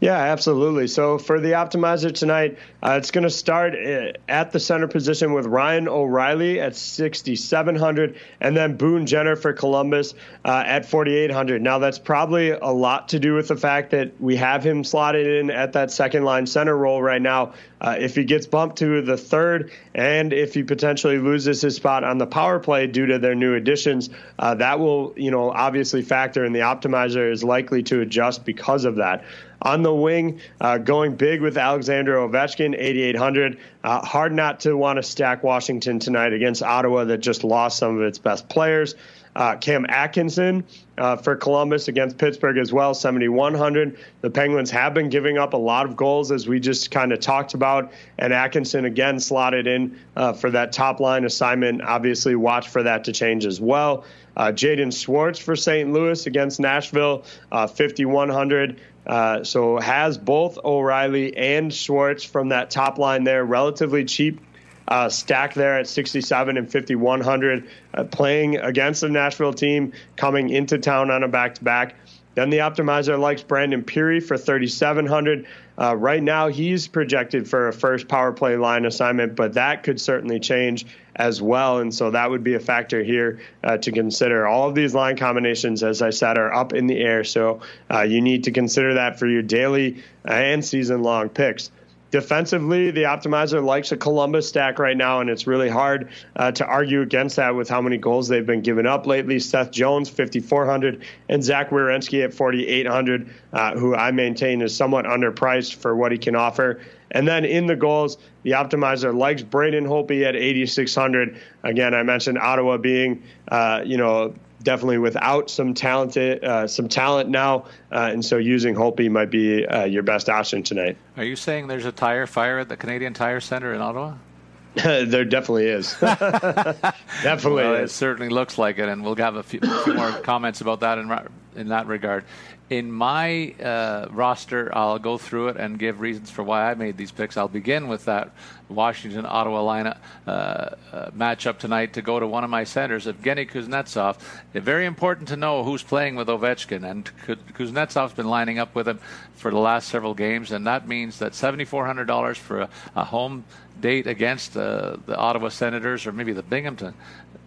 Yeah, 0.00 0.16
absolutely. 0.16 0.86
So 0.86 1.18
for 1.18 1.38
the 1.40 1.52
optimizer 1.52 2.12
tonight, 2.12 2.56
uh, 2.82 2.92
it's 2.92 3.10
going 3.10 3.24
to 3.24 3.30
start 3.30 3.74
uh, 3.74 4.12
at 4.28 4.50
the 4.50 4.58
center 4.58 4.88
position 4.88 5.34
with 5.34 5.44
Ryan 5.44 5.88
O'Reilly 5.88 6.58
at 6.58 6.74
6,700, 6.74 8.16
and 8.40 8.56
then 8.56 8.78
Boone 8.78 9.04
Jenner 9.04 9.36
for 9.36 9.52
Columbus 9.52 10.14
uh, 10.42 10.64
at 10.66 10.86
4,800. 10.86 11.60
Now 11.60 11.80
that's 11.80 11.98
probably 11.98 12.48
a 12.48 12.68
lot 12.68 13.10
to 13.10 13.18
do 13.18 13.34
with 13.34 13.48
the 13.48 13.56
fact 13.56 13.90
that 13.90 14.18
we 14.18 14.36
have 14.36 14.64
him 14.64 14.84
slotted 14.84 15.26
in 15.26 15.50
at 15.50 15.74
that 15.74 15.90
second 15.90 16.24
line 16.24 16.46
center 16.46 16.74
role 16.74 17.02
right 17.02 17.20
now. 17.20 17.52
Uh, 17.78 17.96
if 17.98 18.14
he 18.14 18.24
gets 18.24 18.46
bumped 18.46 18.76
to 18.78 19.02
the 19.02 19.18
third, 19.18 19.70
and 19.94 20.32
if 20.32 20.54
he 20.54 20.62
potentially 20.62 21.18
loses 21.18 21.60
his 21.60 21.76
spot 21.76 22.04
on 22.04 22.16
the 22.16 22.26
power 22.26 22.58
play 22.58 22.86
due 22.86 23.06
to 23.06 23.18
their 23.18 23.34
new 23.34 23.54
additions, 23.54 24.08
uh, 24.38 24.54
that 24.54 24.78
will, 24.78 25.12
you 25.16 25.30
know, 25.30 25.50
obviously 25.50 26.00
factor, 26.00 26.44
and 26.44 26.54
the 26.54 26.60
optimizer 26.60 27.30
is 27.30 27.44
likely 27.44 27.82
to 27.82 28.00
adjust 28.00 28.44
because 28.44 28.84
of 28.86 28.96
that 28.96 29.24
on 29.62 29.82
the 29.82 29.94
wing, 29.94 30.40
uh, 30.60 30.78
going 30.78 31.16
big 31.16 31.40
with 31.40 31.56
Alexander 31.56 32.16
Ovechkin, 32.16 32.74
8,800. 32.76 33.58
Uh, 33.82 34.00
hard 34.00 34.32
not 34.32 34.60
to 34.60 34.76
want 34.76 34.96
to 34.96 35.02
stack 35.02 35.42
Washington 35.42 35.98
tonight 35.98 36.32
against 36.32 36.62
Ottawa 36.62 37.04
that 37.04 37.18
just 37.18 37.44
lost 37.44 37.78
some 37.78 37.96
of 37.96 38.02
its 38.02 38.18
best 38.18 38.48
players. 38.48 38.94
Uh, 39.36 39.54
Cam 39.56 39.86
Atkinson 39.88 40.64
uh, 40.98 41.16
for 41.16 41.36
Columbus 41.36 41.86
against 41.86 42.18
Pittsburgh 42.18 42.58
as 42.58 42.72
well, 42.72 42.94
7,100. 42.94 43.96
The 44.22 44.30
Penguins 44.30 44.72
have 44.72 44.92
been 44.92 45.08
giving 45.08 45.38
up 45.38 45.52
a 45.52 45.56
lot 45.56 45.86
of 45.86 45.96
goals, 45.96 46.32
as 46.32 46.48
we 46.48 46.58
just 46.58 46.90
kind 46.90 47.12
of 47.12 47.20
talked 47.20 47.54
about. 47.54 47.92
And 48.18 48.32
Atkinson 48.32 48.84
again 48.86 49.20
slotted 49.20 49.68
in 49.68 49.98
uh, 50.16 50.32
for 50.32 50.50
that 50.50 50.72
top 50.72 50.98
line 50.98 51.24
assignment. 51.24 51.82
Obviously, 51.82 52.34
watch 52.34 52.68
for 52.68 52.82
that 52.82 53.04
to 53.04 53.12
change 53.12 53.46
as 53.46 53.60
well. 53.60 54.04
Uh, 54.36 54.52
Jaden 54.52 54.92
Schwartz 54.92 55.38
for 55.38 55.54
St. 55.54 55.92
Louis 55.92 56.26
against 56.26 56.58
Nashville, 56.58 57.24
uh, 57.52 57.66
5,100. 57.66 58.80
Uh, 59.10 59.42
so 59.42 59.80
has 59.80 60.16
both 60.16 60.56
O'Reilly 60.64 61.36
and 61.36 61.74
Schwartz 61.74 62.22
from 62.22 62.50
that 62.50 62.70
top 62.70 62.96
line 62.96 63.24
there, 63.24 63.44
relatively 63.44 64.04
cheap 64.04 64.40
uh, 64.86 65.08
stack 65.08 65.54
there 65.54 65.80
at 65.80 65.88
67 65.88 66.56
and 66.56 66.70
5100, 66.70 67.68
uh, 67.92 68.04
playing 68.04 68.58
against 68.58 69.00
the 69.00 69.08
Nashville 69.08 69.52
team, 69.52 69.94
coming 70.14 70.50
into 70.50 70.78
town 70.78 71.10
on 71.10 71.24
a 71.24 71.28
back 71.28 71.56
to 71.56 71.64
back. 71.64 71.96
Then 72.36 72.50
the 72.50 72.58
optimizer 72.58 73.18
likes 73.18 73.42
Brandon 73.42 73.82
Pirri 73.82 74.22
for 74.22 74.38
3,700. 74.38 75.44
Uh, 75.80 75.96
right 75.96 76.22
now, 76.22 76.48
he's 76.48 76.86
projected 76.86 77.48
for 77.48 77.68
a 77.68 77.72
first 77.72 78.06
power 78.06 78.32
play 78.32 78.56
line 78.56 78.84
assignment, 78.84 79.34
but 79.34 79.54
that 79.54 79.82
could 79.82 79.98
certainly 79.98 80.38
change 80.38 80.84
as 81.16 81.40
well. 81.40 81.78
And 81.78 81.94
so 81.94 82.10
that 82.10 82.30
would 82.30 82.44
be 82.44 82.54
a 82.54 82.60
factor 82.60 83.02
here 83.02 83.40
uh, 83.64 83.78
to 83.78 83.90
consider. 83.90 84.46
All 84.46 84.68
of 84.68 84.74
these 84.74 84.94
line 84.94 85.16
combinations, 85.16 85.82
as 85.82 86.02
I 86.02 86.10
said, 86.10 86.36
are 86.36 86.52
up 86.52 86.74
in 86.74 86.86
the 86.86 86.98
air. 86.98 87.24
So 87.24 87.60
uh, 87.90 88.02
you 88.02 88.20
need 88.20 88.44
to 88.44 88.50
consider 88.50 88.94
that 88.94 89.18
for 89.18 89.26
your 89.26 89.42
daily 89.42 90.02
and 90.24 90.62
season 90.62 91.02
long 91.02 91.30
picks. 91.30 91.70
Defensively, 92.10 92.90
the 92.90 93.04
optimizer 93.04 93.64
likes 93.64 93.92
a 93.92 93.96
Columbus 93.96 94.48
stack 94.48 94.78
right 94.78 94.96
now, 94.96 95.20
and 95.20 95.30
it's 95.30 95.46
really 95.46 95.68
hard 95.68 96.10
uh, 96.36 96.52
to 96.52 96.66
argue 96.66 97.02
against 97.02 97.36
that 97.36 97.54
with 97.54 97.68
how 97.68 97.80
many 97.80 97.96
goals 97.96 98.28
they've 98.28 98.46
been 98.46 98.62
giving 98.62 98.86
up 98.86 99.06
lately. 99.06 99.38
Seth 99.38 99.70
Jones, 99.70 100.08
5,400, 100.08 101.04
and 101.28 101.42
Zach 101.42 101.70
Werenski 101.70 102.24
at 102.24 102.34
4,800, 102.34 103.30
uh, 103.52 103.76
who 103.76 103.94
I 103.94 104.10
maintain 104.10 104.62
is 104.62 104.76
somewhat 104.76 105.04
underpriced 105.04 105.74
for 105.74 105.94
what 105.94 106.12
he 106.12 106.18
can 106.18 106.34
offer. 106.34 106.80
And 107.12 107.26
then 107.26 107.44
in 107.44 107.66
the 107.66 107.76
goals, 107.76 108.18
the 108.42 108.52
optimizer 108.52 109.16
likes 109.16 109.42
Braden 109.42 109.84
Holtby 109.84 110.24
at 110.24 110.36
8,600. 110.36 111.40
Again, 111.64 111.94
I 111.94 112.02
mentioned 112.02 112.38
Ottawa 112.38 112.76
being, 112.76 113.24
uh, 113.48 113.82
you 113.84 113.96
know, 113.96 114.34
definitely 114.62 114.98
without 114.98 115.50
some 115.50 115.74
talented 115.74 116.44
uh, 116.44 116.66
some 116.66 116.88
talent 116.88 117.28
now, 117.28 117.66
uh, 117.92 118.10
and 118.12 118.24
so 118.24 118.36
using 118.36 118.74
Holtby 118.74 119.10
might 119.10 119.30
be 119.30 119.66
uh, 119.66 119.84
your 119.84 120.02
best 120.02 120.28
option 120.28 120.62
tonight. 120.62 120.96
Are 121.16 121.24
you 121.24 121.36
saying 121.36 121.68
there's 121.68 121.86
a 121.86 121.92
tire 121.92 122.26
fire 122.26 122.58
at 122.58 122.68
the 122.68 122.76
Canadian 122.76 123.14
Tire 123.14 123.40
Center 123.40 123.74
in 123.74 123.80
Ottawa? 123.80 124.14
there 124.74 125.24
definitely 125.24 125.66
is. 125.66 125.96
definitely, 126.00 127.54
well, 127.54 127.74
is. 127.74 127.90
it 127.90 127.94
certainly 127.94 128.28
looks 128.28 128.56
like 128.56 128.78
it, 128.78 128.88
and 128.88 129.02
we'll 129.02 129.16
have 129.16 129.34
a 129.34 129.42
few, 129.42 129.60
few 129.60 129.94
more 129.94 130.12
comments 130.20 130.60
about 130.60 130.80
that 130.80 130.98
in 130.98 131.10
in 131.56 131.68
that 131.68 131.86
regard 131.86 132.24
in 132.70 132.92
my 132.92 133.52
uh, 133.60 134.06
roster, 134.12 134.70
I'll 134.72 135.00
go 135.00 135.18
through 135.18 135.48
it 135.48 135.56
and 135.56 135.76
give 135.76 136.00
reasons 136.00 136.30
for 136.30 136.44
why 136.44 136.70
I 136.70 136.74
made 136.74 136.96
these 136.96 137.10
picks. 137.10 137.36
I'll 137.36 137.48
begin 137.48 137.88
with 137.88 138.04
that 138.04 138.30
Washington 138.68 139.26
Ottawa 139.28 139.60
lineup 139.60 139.98
uh, 140.24 140.30
uh, 140.30 141.10
matchup 141.10 141.58
tonight 141.58 141.94
to 141.94 142.02
go 142.02 142.20
to 142.20 142.28
one 142.28 142.44
of 142.44 142.50
my 142.50 142.62
centers, 142.62 143.06
Evgeny 143.06 143.50
Kuznetsov. 143.50 144.18
Very 144.54 144.86
important 144.86 145.26
to 145.28 145.36
know 145.36 145.64
who's 145.64 145.82
playing 145.82 146.14
with 146.14 146.28
Ovechkin, 146.28 146.88
and 146.88 147.10
Kuznetsov's 147.26 148.12
been 148.12 148.28
lining 148.28 148.60
up 148.60 148.72
with 148.76 148.86
him 148.86 149.00
for 149.34 149.50
the 149.50 149.58
last 149.58 149.88
several 149.88 150.14
games, 150.14 150.52
and 150.52 150.64
that 150.68 150.86
means 150.86 151.18
that 151.18 151.32
$7,400 151.32 152.36
for 152.36 152.60
a, 152.60 152.68
a 152.94 153.04
home 153.04 153.44
date 153.80 154.06
against 154.06 154.56
uh, 154.56 154.96
the 155.06 155.16
Ottawa 155.16 155.48
Senators 155.48 156.06
or 156.06 156.12
maybe 156.12 156.32
the 156.32 156.42
Binghamton 156.42 156.94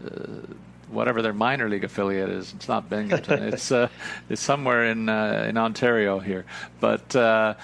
uh, 0.06 0.54
whatever 0.94 1.22
their 1.22 1.34
minor 1.34 1.70
league 1.70 1.84
affiliate 1.84 2.30
is. 2.30 2.54
It's 2.54 2.68
not 2.68 2.90
Binghamton. 2.90 3.44
it's 3.54 3.72
uh, 3.72 3.90
it's 4.30 4.42
somewhere 4.42 4.86
in 4.86 5.10
uh, 5.10 5.46
in 5.48 5.58
Ontario 5.58 6.20
here. 6.20 6.46
But 6.80 7.16
uh, 7.16 7.56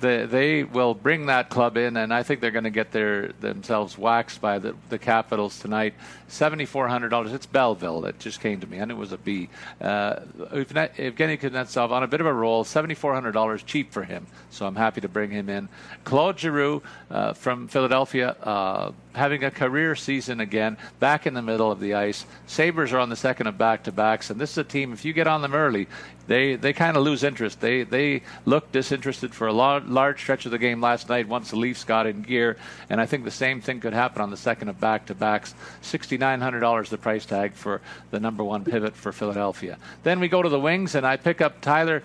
they, 0.00 0.26
they 0.26 0.64
will 0.64 0.94
bring 0.94 1.26
that 1.26 1.50
club 1.50 1.76
in, 1.76 1.96
and 1.96 2.12
I 2.12 2.22
think 2.22 2.40
they're 2.40 2.50
going 2.50 2.64
to 2.64 2.70
get 2.70 2.92
their 2.92 3.32
themselves 3.40 3.98
waxed 3.98 4.40
by 4.40 4.58
the, 4.58 4.76
the 4.88 4.98
Capitals 4.98 5.58
tonight. 5.58 5.94
Seventy 6.28 6.66
four 6.66 6.88
hundred 6.88 7.08
dollars. 7.08 7.32
It's 7.32 7.46
Belleville 7.46 8.02
that 8.02 8.18
just 8.18 8.40
came 8.40 8.60
to 8.60 8.66
me, 8.66 8.78
and 8.78 8.90
it 8.90 8.96
was 8.96 9.12
a 9.12 9.18
B. 9.18 9.48
Uh, 9.80 10.20
Evgeny 10.50 11.40
Kuznetsov 11.40 11.90
on 11.90 12.02
a 12.02 12.06
bit 12.06 12.20
of 12.20 12.26
a 12.26 12.32
roll. 12.32 12.64
Seventy 12.64 12.94
four 12.94 13.14
hundred 13.14 13.32
dollars, 13.32 13.62
cheap 13.62 13.92
for 13.92 14.04
him. 14.04 14.26
So 14.50 14.66
I'm 14.66 14.76
happy 14.76 15.00
to 15.00 15.08
bring 15.08 15.30
him 15.30 15.48
in. 15.48 15.68
Claude 16.04 16.38
Giroux 16.38 16.82
uh, 17.10 17.32
from 17.32 17.68
Philadelphia, 17.68 18.36
uh, 18.42 18.92
having 19.18 19.44
a 19.44 19.50
career 19.50 19.94
season 19.94 20.40
again, 20.40 20.78
back 21.00 21.26
in 21.26 21.34
the 21.34 21.42
middle 21.42 21.70
of 21.70 21.80
the 21.80 21.94
ice. 21.94 22.24
Sabres 22.46 22.92
are 22.92 22.98
on 22.98 23.10
the 23.10 23.16
second 23.16 23.46
of 23.46 23.58
back 23.58 23.82
to 23.84 23.92
backs, 23.92 24.30
and 24.30 24.40
this 24.40 24.52
is 24.52 24.58
a 24.58 24.64
team. 24.64 24.92
If 24.92 25.04
you 25.04 25.12
get 25.12 25.26
on 25.26 25.42
them 25.42 25.54
early, 25.54 25.88
they 26.26 26.56
they 26.56 26.72
kind 26.72 26.96
of 26.96 27.02
lose 27.02 27.24
interest. 27.24 27.60
They 27.60 27.82
they 27.82 28.22
looked 28.44 28.72
disinterested 28.72 29.34
for 29.34 29.46
a 29.46 29.52
large, 29.52 29.84
large 29.84 30.20
stretch 30.20 30.46
of 30.46 30.52
the 30.52 30.58
game 30.58 30.80
last 30.80 31.08
night 31.08 31.28
once 31.28 31.50
the 31.50 31.56
Leafs 31.56 31.84
got 31.84 32.06
in 32.06 32.22
gear, 32.22 32.56
and 32.88 33.00
I 33.00 33.06
think 33.06 33.24
the 33.24 33.30
same 33.30 33.60
thing 33.60 33.80
could 33.80 33.92
happen 33.92 34.22
on 34.22 34.30
the 34.30 34.36
second 34.36 34.68
of 34.68 34.80
back 34.80 35.06
to 35.06 35.14
backs. 35.14 35.54
Sixty 35.82 36.16
nine 36.16 36.40
hundred 36.40 36.60
dollars 36.60 36.88
the 36.88 36.98
price 36.98 37.26
tag 37.26 37.52
for 37.52 37.80
the 38.10 38.20
number 38.20 38.44
one 38.44 38.64
pivot 38.64 38.94
for 38.94 39.12
Philadelphia. 39.12 39.78
Then 40.02 40.20
we 40.20 40.28
go 40.28 40.42
to 40.42 40.48
the 40.48 40.60
wings, 40.60 40.94
and 40.94 41.06
I 41.06 41.16
pick 41.16 41.40
up 41.40 41.60
Tyler 41.60 42.02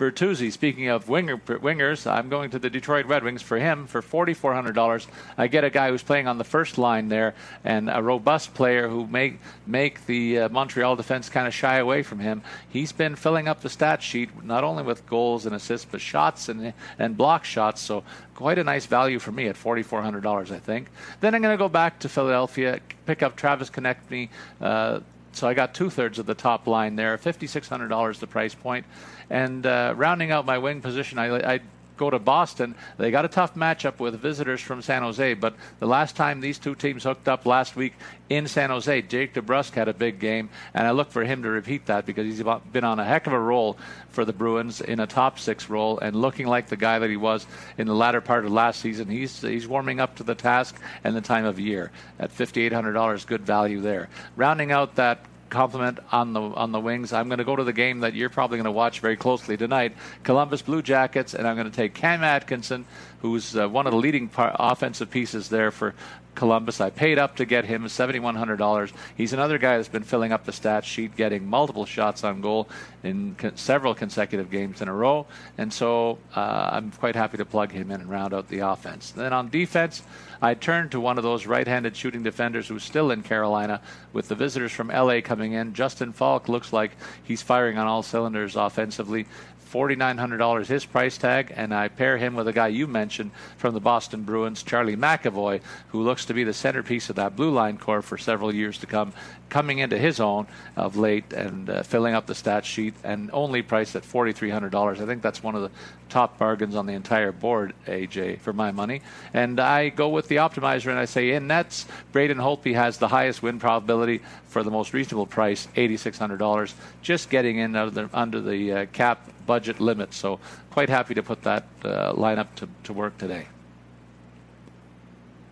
Bertuzzi, 0.00 0.50
speaking 0.50 0.88
of 0.88 1.10
winger, 1.10 1.36
wingers, 1.36 2.10
I'm 2.10 2.30
going 2.30 2.48
to 2.52 2.58
the 2.58 2.70
Detroit 2.70 3.04
Red 3.04 3.22
Wings 3.22 3.42
for 3.42 3.58
him 3.58 3.86
for 3.86 4.00
$4,400. 4.00 5.06
I 5.36 5.46
get 5.46 5.62
a 5.62 5.68
guy 5.68 5.90
who's 5.90 6.02
playing 6.02 6.26
on 6.26 6.38
the 6.38 6.44
first 6.44 6.78
line 6.78 7.10
there 7.10 7.34
and 7.64 7.90
a 7.90 8.02
robust 8.02 8.54
player 8.54 8.88
who 8.88 9.06
may 9.06 9.36
make 9.66 10.06
the 10.06 10.38
uh, 10.38 10.48
Montreal 10.48 10.96
defense 10.96 11.28
kind 11.28 11.46
of 11.46 11.52
shy 11.52 11.76
away 11.76 12.02
from 12.02 12.18
him. 12.18 12.40
He's 12.70 12.92
been 12.92 13.14
filling 13.14 13.46
up 13.46 13.60
the 13.60 13.68
stat 13.68 14.02
sheet 14.02 14.42
not 14.42 14.64
only 14.64 14.84
with 14.84 15.06
goals 15.06 15.44
and 15.44 15.54
assists, 15.54 15.86
but 15.90 16.00
shots 16.00 16.48
and, 16.48 16.72
and 16.98 17.14
block 17.14 17.44
shots. 17.44 17.82
So 17.82 18.02
quite 18.34 18.58
a 18.58 18.64
nice 18.64 18.86
value 18.86 19.18
for 19.18 19.32
me 19.32 19.48
at 19.48 19.54
$4,400, 19.54 20.50
I 20.50 20.60
think. 20.60 20.88
Then 21.20 21.34
I'm 21.34 21.42
going 21.42 21.52
to 21.52 21.62
go 21.62 21.68
back 21.68 21.98
to 21.98 22.08
Philadelphia, 22.08 22.80
pick 23.04 23.22
up 23.22 23.36
Travis 23.36 23.68
Konecny. 23.68 24.30
Uh, 24.62 25.00
so 25.32 25.48
I 25.48 25.54
got 25.54 25.74
two 25.74 25.90
thirds 25.90 26.18
of 26.18 26.26
the 26.26 26.34
top 26.34 26.66
line 26.66 26.96
there, 26.96 27.16
$5,600 27.16 28.18
the 28.18 28.26
price 28.26 28.54
point. 28.54 28.86
And 29.28 29.64
uh, 29.64 29.94
rounding 29.96 30.30
out 30.30 30.44
my 30.44 30.58
wing 30.58 30.80
position, 30.80 31.18
I, 31.18 31.54
I 31.54 31.60
go 32.00 32.08
to 32.08 32.18
Boston. 32.18 32.74
They 32.96 33.10
got 33.10 33.26
a 33.26 33.28
tough 33.28 33.54
matchup 33.54 33.98
with 33.98 34.18
visitors 34.18 34.62
from 34.62 34.80
San 34.80 35.02
Jose, 35.02 35.34
but 35.34 35.54
the 35.80 35.86
last 35.86 36.16
time 36.16 36.40
these 36.40 36.58
two 36.58 36.74
teams 36.74 37.04
hooked 37.04 37.28
up 37.28 37.44
last 37.44 37.76
week 37.76 37.92
in 38.30 38.48
San 38.48 38.70
Jose, 38.70 39.02
Jake 39.02 39.34
DeBrusk 39.34 39.74
had 39.74 39.86
a 39.86 39.92
big 39.92 40.18
game, 40.18 40.48
and 40.72 40.86
I 40.86 40.92
look 40.92 41.10
for 41.10 41.24
him 41.24 41.42
to 41.42 41.50
repeat 41.50 41.86
that 41.86 42.06
because 42.06 42.24
he's 42.24 42.42
been 42.72 42.84
on 42.84 42.98
a 42.98 43.04
heck 43.04 43.26
of 43.26 43.34
a 43.34 43.38
roll 43.38 43.76
for 44.08 44.24
the 44.24 44.32
Bruins 44.32 44.80
in 44.80 44.98
a 44.98 45.06
top 45.06 45.38
six 45.38 45.68
role 45.68 45.98
and 45.98 46.16
looking 46.16 46.46
like 46.46 46.68
the 46.68 46.76
guy 46.76 46.98
that 46.98 47.10
he 47.10 47.18
was 47.18 47.46
in 47.76 47.86
the 47.86 47.94
latter 47.94 48.22
part 48.22 48.46
of 48.46 48.50
last 48.50 48.80
season. 48.80 49.08
He's 49.08 49.42
he's 49.42 49.68
warming 49.68 50.00
up 50.00 50.16
to 50.16 50.22
the 50.22 50.34
task 50.34 50.80
and 51.04 51.14
the 51.14 51.20
time 51.20 51.44
of 51.44 51.60
year 51.60 51.90
at 52.18 52.34
$5,800, 52.34 53.26
good 53.26 53.42
value 53.42 53.82
there. 53.82 54.08
Rounding 54.36 54.72
out 54.72 54.94
that 54.94 55.26
compliment 55.50 55.98
on 56.12 56.32
the 56.32 56.40
on 56.40 56.72
the 56.72 56.80
wings. 56.80 57.12
I'm 57.12 57.28
going 57.28 57.38
to 57.38 57.44
go 57.44 57.56
to 57.56 57.64
the 57.64 57.72
game 57.72 58.00
that 58.00 58.14
you're 58.14 58.30
probably 58.30 58.56
going 58.56 58.64
to 58.64 58.70
watch 58.70 59.00
very 59.00 59.16
closely 59.16 59.56
tonight, 59.56 59.94
Columbus 60.22 60.62
Blue 60.62 60.82
Jackets, 60.82 61.34
and 61.34 61.46
I'm 61.46 61.56
going 61.56 61.70
to 61.70 61.76
take 61.76 61.94
Cam 61.94 62.24
Atkinson, 62.24 62.86
who's 63.20 63.56
uh, 63.56 63.68
one 63.68 63.86
of 63.86 63.92
the 63.92 63.98
leading 63.98 64.28
par- 64.28 64.56
offensive 64.58 65.10
pieces 65.10 65.48
there 65.48 65.70
for 65.70 65.94
Columbus. 66.34 66.80
I 66.80 66.90
paid 66.90 67.18
up 67.18 67.36
to 67.36 67.44
get 67.44 67.64
him 67.64 67.84
$7,100. 67.84 68.92
He's 69.16 69.32
another 69.32 69.58
guy 69.58 69.76
that's 69.76 69.88
been 69.88 70.04
filling 70.04 70.32
up 70.32 70.44
the 70.44 70.52
stat 70.52 70.84
sheet, 70.84 71.16
getting 71.16 71.46
multiple 71.46 71.86
shots 71.86 72.24
on 72.24 72.40
goal 72.40 72.68
in 73.02 73.36
several 73.56 73.94
consecutive 73.94 74.50
games 74.50 74.80
in 74.80 74.88
a 74.88 74.94
row. 74.94 75.26
And 75.58 75.72
so 75.72 76.18
uh, 76.34 76.70
I'm 76.72 76.92
quite 76.92 77.16
happy 77.16 77.36
to 77.38 77.44
plug 77.44 77.72
him 77.72 77.90
in 77.90 78.00
and 78.00 78.10
round 78.10 78.32
out 78.32 78.48
the 78.48 78.60
offense. 78.60 79.10
Then 79.10 79.32
on 79.32 79.50
defense, 79.50 80.02
I 80.42 80.54
turned 80.54 80.92
to 80.92 81.00
one 81.00 81.18
of 81.18 81.24
those 81.24 81.46
right 81.46 81.66
handed 81.66 81.96
shooting 81.96 82.22
defenders 82.22 82.68
who's 82.68 82.82
still 82.82 83.10
in 83.10 83.22
Carolina 83.22 83.82
with 84.12 84.28
the 84.28 84.34
visitors 84.34 84.72
from 84.72 84.88
LA 84.88 85.20
coming 85.20 85.52
in. 85.52 85.74
Justin 85.74 86.12
Faulk 86.12 86.48
looks 86.48 86.72
like 86.72 86.92
he's 87.22 87.42
firing 87.42 87.76
on 87.76 87.86
all 87.86 88.02
cylinders 88.02 88.56
offensively. 88.56 89.26
$4,900 89.72 90.66
his 90.66 90.84
price 90.84 91.16
tag, 91.16 91.52
and 91.54 91.72
I 91.72 91.86
pair 91.88 92.16
him 92.16 92.34
with 92.34 92.48
a 92.48 92.52
guy 92.52 92.68
you 92.68 92.88
mentioned 92.88 93.30
from 93.56 93.72
the 93.72 93.80
Boston 93.80 94.24
Bruins, 94.24 94.64
Charlie 94.64 94.96
McAvoy, 94.96 95.60
who 95.88 96.02
looks 96.02 96.24
to 96.24 96.34
be 96.34 96.42
the 96.42 96.52
centerpiece 96.52 97.08
of 97.08 97.16
that 97.16 97.36
blue 97.36 97.52
line 97.52 97.78
core 97.78 98.02
for 98.02 98.18
several 98.18 98.52
years 98.52 98.78
to 98.78 98.86
come, 98.86 99.12
coming 99.50 99.80
into 99.80 99.98
his 99.98 100.20
own 100.20 100.46
of 100.76 100.96
late 100.96 101.32
and 101.32 101.68
uh, 101.68 101.82
filling 101.82 102.14
up 102.14 102.26
the 102.26 102.34
stat 102.34 102.64
sheet, 102.64 102.94
and 103.04 103.30
only 103.32 103.60
priced 103.60 103.94
at 103.96 104.02
$4,300. 104.02 105.00
I 105.00 105.06
think 105.06 105.20
that's 105.22 105.42
one 105.42 105.54
of 105.54 105.62
the 105.62 105.70
top 106.08 106.38
bargains 106.38 106.74
on 106.74 106.86
the 106.86 106.94
entire 106.94 107.32
board, 107.32 107.74
AJ, 107.86 108.40
for 108.40 108.52
my 108.52 108.70
money. 108.72 109.02
And 109.34 109.60
I 109.60 109.90
go 109.90 110.08
with 110.08 110.28
the 110.28 110.36
optimizer 110.36 110.88
and 110.90 110.98
I 110.98 111.04
say 111.04 111.32
in 111.32 111.46
nets, 111.46 111.86
Braden 112.12 112.38
Holtby 112.38 112.74
has 112.74 112.98
the 112.98 113.08
highest 113.08 113.42
win 113.42 113.58
probability 113.58 114.20
for 114.48 114.62
the 114.62 114.70
most 114.70 114.92
reasonable 114.92 115.26
price, 115.26 115.68
$8,600, 115.76 116.74
just 117.02 117.30
getting 117.30 117.58
in 117.58 117.72
the, 117.72 118.08
under 118.12 118.40
the 118.40 118.72
uh, 118.72 118.86
cap 118.86 119.28
budget 119.46 119.80
limit. 119.80 120.14
So 120.14 120.40
quite 120.70 120.88
happy 120.88 121.14
to 121.14 121.22
put 121.22 121.42
that 121.42 121.64
uh, 121.84 122.12
lineup 122.12 122.54
to, 122.56 122.68
to 122.84 122.92
work 122.92 123.18
today. 123.18 123.46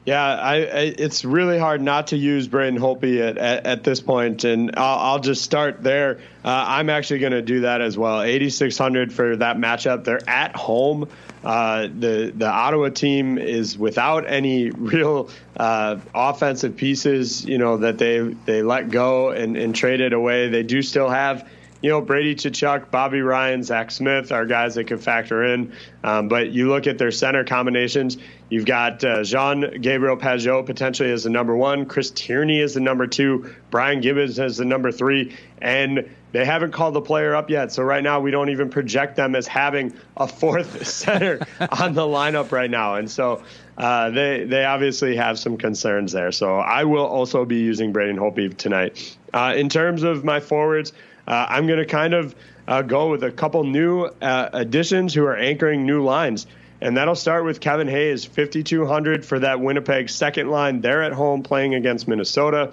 Yeah, 0.08 0.24
I, 0.24 0.54
I, 0.54 0.94
it's 0.96 1.22
really 1.22 1.58
hard 1.58 1.82
not 1.82 2.06
to 2.06 2.16
use 2.16 2.48
Braden 2.48 2.80
Holtby 2.80 3.20
at, 3.20 3.36
at, 3.36 3.66
at 3.66 3.84
this 3.84 4.00
point, 4.00 4.44
and 4.44 4.70
I'll, 4.74 4.98
I'll 4.98 5.18
just 5.18 5.42
start 5.42 5.82
there. 5.82 6.20
Uh, 6.42 6.64
I'm 6.66 6.88
actually 6.88 7.18
going 7.18 7.34
to 7.34 7.42
do 7.42 7.60
that 7.60 7.82
as 7.82 7.98
well. 7.98 8.22
8,600 8.22 9.12
for 9.12 9.36
that 9.36 9.58
matchup. 9.58 10.04
They're 10.04 10.26
at 10.26 10.56
home. 10.56 11.10
Uh, 11.44 11.88
the 11.88 12.32
the 12.34 12.48
Ottawa 12.48 12.88
team 12.88 13.36
is 13.36 13.76
without 13.76 14.24
any 14.26 14.70
real 14.94 15.28
uh, 15.58 15.98
offensive 16.14 16.74
pieces, 16.74 17.44
you 17.44 17.58
know, 17.58 17.76
that 17.76 17.98
they 17.98 18.20
they 18.46 18.62
let 18.62 18.90
go 18.90 19.28
and, 19.28 19.58
and 19.58 19.76
traded 19.76 20.14
away. 20.14 20.48
They 20.48 20.62
do 20.62 20.80
still 20.80 21.10
have 21.10 21.46
you 21.80 21.90
know, 21.90 22.00
Brady 22.00 22.34
Tkachuk, 22.34 22.90
Bobby 22.90 23.20
Ryan, 23.20 23.62
Zack 23.62 23.90
Smith 23.90 24.32
are 24.32 24.46
guys 24.46 24.74
that 24.74 24.84
could 24.84 25.00
factor 25.00 25.44
in. 25.44 25.72
Um, 26.02 26.28
but 26.28 26.50
you 26.50 26.68
look 26.68 26.86
at 26.86 26.98
their 26.98 27.12
center 27.12 27.44
combinations, 27.44 28.18
you've 28.48 28.66
got 28.66 29.04
uh, 29.04 29.22
Jean 29.22 29.80
Gabriel 29.80 30.16
Pageau 30.16 30.66
potentially 30.66 31.12
as 31.12 31.24
the 31.24 31.30
number 31.30 31.56
one, 31.56 31.86
Chris 31.86 32.10
Tierney 32.10 32.60
as 32.60 32.74
the 32.74 32.80
number 32.80 33.06
two, 33.06 33.54
Brian 33.70 34.00
Gibbons 34.00 34.38
as 34.40 34.56
the 34.56 34.64
number 34.64 34.90
three, 34.90 35.36
and 35.60 36.08
they 36.32 36.44
haven't 36.44 36.72
called 36.72 36.94
the 36.94 37.00
player 37.00 37.34
up 37.34 37.48
yet. 37.48 37.72
So 37.72 37.82
right 37.82 38.02
now 38.02 38.20
we 38.20 38.30
don't 38.30 38.50
even 38.50 38.70
project 38.70 39.16
them 39.16 39.34
as 39.34 39.46
having 39.46 39.94
a 40.16 40.26
fourth 40.26 40.86
center 40.86 41.46
on 41.60 41.94
the 41.94 42.02
lineup 42.02 42.52
right 42.52 42.70
now. 42.70 42.96
And 42.96 43.10
so 43.10 43.42
uh, 43.76 44.10
they 44.10 44.44
they 44.44 44.64
obviously 44.64 45.16
have 45.16 45.38
some 45.38 45.56
concerns 45.56 46.12
there. 46.12 46.32
So 46.32 46.58
I 46.58 46.84
will 46.84 47.06
also 47.06 47.44
be 47.44 47.60
using 47.60 47.92
Braden 47.92 48.16
Holtby 48.16 48.56
tonight. 48.56 49.16
Uh, 49.32 49.54
in 49.56 49.68
terms 49.68 50.02
of 50.02 50.24
my 50.24 50.40
forwards, 50.40 50.92
uh, 51.28 51.46
I'm 51.48 51.66
going 51.66 51.78
to 51.78 51.86
kind 51.86 52.14
of 52.14 52.34
uh, 52.66 52.82
go 52.82 53.10
with 53.10 53.22
a 53.22 53.30
couple 53.30 53.62
new 53.62 54.04
uh, 54.04 54.48
additions 54.52 55.12
who 55.12 55.24
are 55.24 55.36
anchoring 55.36 55.86
new 55.86 56.02
lines. 56.02 56.46
and 56.80 56.96
that'll 56.96 57.16
start 57.16 57.44
with 57.44 57.60
Kevin 57.60 57.88
Hayes, 57.88 58.24
5,200 58.24 59.24
for 59.26 59.40
that 59.40 59.60
Winnipeg 59.60 60.08
second 60.08 60.48
line. 60.48 60.80
They're 60.80 61.02
at 61.02 61.12
home 61.12 61.42
playing 61.42 61.74
against 61.74 62.06
Minnesota. 62.08 62.72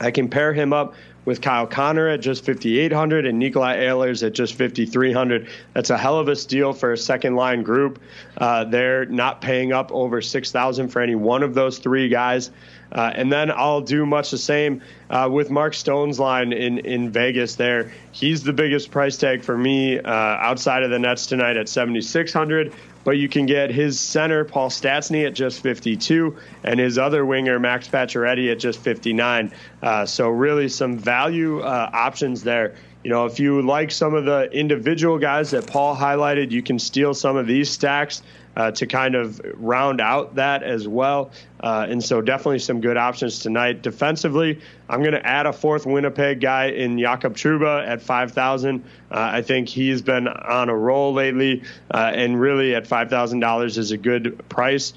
I 0.00 0.10
can 0.10 0.28
pair 0.28 0.52
him 0.52 0.72
up 0.72 0.94
with 1.24 1.40
Kyle 1.40 1.66
Connor 1.66 2.08
at 2.08 2.20
just 2.20 2.44
5,800 2.44 3.26
and 3.26 3.38
Nikolai 3.38 3.76
Ehlers 3.78 4.26
at 4.26 4.32
just 4.32 4.54
5,300. 4.54 5.48
That's 5.72 5.90
a 5.90 5.98
hell 5.98 6.18
of 6.18 6.28
a 6.28 6.36
steal 6.36 6.72
for 6.72 6.92
a 6.92 6.98
second 6.98 7.36
line 7.36 7.62
group. 7.62 8.00
Uh, 8.36 8.64
they're 8.64 9.06
not 9.06 9.40
paying 9.40 9.72
up 9.72 9.92
over 9.92 10.20
6,000 10.20 10.88
for 10.88 11.00
any 11.00 11.14
one 11.14 11.42
of 11.42 11.54
those 11.54 11.78
three 11.78 12.08
guys. 12.08 12.50
Uh, 12.90 13.10
and 13.14 13.32
then 13.32 13.50
I'll 13.50 13.80
do 13.80 14.04
much 14.04 14.30
the 14.30 14.38
same 14.38 14.82
uh, 15.08 15.28
with 15.32 15.50
Mark 15.50 15.72
Stone's 15.72 16.20
line 16.20 16.52
in, 16.52 16.78
in 16.78 17.10
Vegas 17.10 17.54
there. 17.54 17.90
He's 18.10 18.42
the 18.42 18.52
biggest 18.52 18.90
price 18.90 19.16
tag 19.16 19.42
for 19.42 19.56
me 19.56 19.98
uh, 19.98 20.10
outside 20.10 20.82
of 20.82 20.90
the 20.90 20.98
Nets 20.98 21.26
tonight 21.26 21.56
at 21.56 21.68
7,600 21.68 22.74
but 23.04 23.12
you 23.12 23.28
can 23.28 23.46
get 23.46 23.70
his 23.70 23.98
center 23.98 24.44
Paul 24.44 24.70
Stastny 24.70 25.26
at 25.26 25.34
just 25.34 25.60
52 25.60 26.36
and 26.64 26.78
his 26.78 26.98
other 26.98 27.24
winger 27.24 27.58
Max 27.58 27.88
Pacioretty 27.88 28.50
at 28.50 28.58
just 28.58 28.78
59. 28.80 29.52
Uh, 29.82 30.06
so 30.06 30.28
really 30.28 30.68
some 30.68 30.98
value 30.98 31.60
uh, 31.60 31.90
options 31.92 32.42
there. 32.42 32.74
You 33.04 33.10
know, 33.10 33.26
if 33.26 33.40
you 33.40 33.62
like 33.62 33.90
some 33.90 34.14
of 34.14 34.24
the 34.24 34.48
individual 34.52 35.18
guys 35.18 35.50
that 35.50 35.66
Paul 35.66 35.96
highlighted, 35.96 36.52
you 36.52 36.62
can 36.62 36.78
steal 36.78 37.14
some 37.14 37.36
of 37.36 37.48
these 37.48 37.68
stacks 37.68 38.22
uh, 38.56 38.70
to 38.72 38.86
kind 38.86 39.14
of 39.14 39.40
round 39.54 40.00
out 40.00 40.34
that 40.36 40.62
as 40.62 40.86
well. 40.86 41.30
Uh, 41.60 41.86
and 41.88 42.02
so 42.02 42.20
definitely 42.20 42.58
some 42.58 42.80
good 42.80 42.96
options 42.96 43.38
tonight. 43.38 43.82
Defensively, 43.82 44.60
I'm 44.88 45.00
going 45.00 45.14
to 45.14 45.24
add 45.24 45.46
a 45.46 45.52
fourth 45.52 45.86
Winnipeg 45.86 46.40
guy 46.40 46.66
in 46.66 46.98
Jacob 46.98 47.34
Trouba 47.34 47.86
at 47.86 48.02
5,000. 48.02 48.82
Uh, 48.82 48.84
I 49.10 49.42
think 49.42 49.68
he's 49.68 50.02
been 50.02 50.28
on 50.28 50.68
a 50.68 50.76
roll 50.76 51.12
lately, 51.12 51.62
uh, 51.92 52.12
and 52.14 52.38
really 52.40 52.74
at 52.74 52.84
$5,000 52.84 53.78
is 53.78 53.90
a 53.92 53.96
good 53.96 54.48
price. 54.48 54.92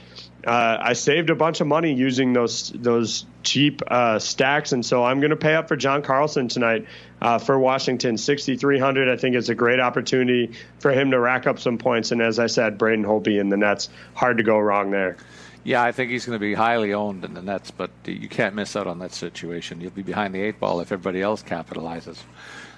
Uh, 0.45 0.77
I 0.80 0.94
saved 0.94 1.32
a 1.32 1.36
bunch 1.36 1.60
of 1.60 1.65
money 1.65 1.94
using 1.94 2.34
those 2.34 2.69
those 2.69 3.26
cheap 3.41 3.82
uh, 3.88 4.19
stacks, 4.19 4.73
and 4.73 4.86
so 4.86 5.03
I'm 5.03 5.19
going 5.19 5.32
to 5.32 5.36
pay 5.36 5.56
up 5.56 5.68
for 5.68 5.76
John 5.76 6.03
Carlson 6.03 6.48
tonight 6.49 6.86
uh, 7.21 7.39
for 7.39 7.57
Washington, 7.57 8.17
6,300. 8.17 9.09
I 9.09 9.17
think 9.17 9.35
it's 9.35 9.49
a 9.49 9.55
great 9.55 9.79
opportunity 9.79 10.53
for 10.79 10.91
him 10.91 11.11
to 11.11 11.19
rack 11.19 11.47
up 11.47 11.59
some 11.59 11.77
points. 11.77 12.11
And 12.11 12.21
as 12.21 12.39
I 12.39 12.47
said, 12.47 12.77
Braden 12.77 13.05
Holtby 13.05 13.39
in 13.39 13.49
the 13.49 13.57
Nets, 13.57 13.89
hard 14.13 14.37
to 14.37 14.43
go 14.43 14.59
wrong 14.59 14.91
there. 14.91 15.17
Yeah, 15.63 15.83
I 15.83 15.91
think 15.91 16.11
he's 16.11 16.25
going 16.25 16.35
to 16.35 16.39
be 16.39 16.53
highly 16.53 16.93
owned 16.93 17.25
in 17.25 17.33
the 17.33 17.41
Nets, 17.41 17.71
but 17.71 17.89
you 18.05 18.29
can't 18.29 18.53
miss 18.53 18.75
out 18.75 18.85
on 18.85 18.99
that 18.99 19.13
situation. 19.13 19.81
You'll 19.81 19.91
be 19.91 20.03
behind 20.03 20.35
the 20.35 20.41
eight 20.41 20.59
ball 20.59 20.79
if 20.79 20.91
everybody 20.91 21.21
else 21.21 21.41
capitalizes. 21.41 22.17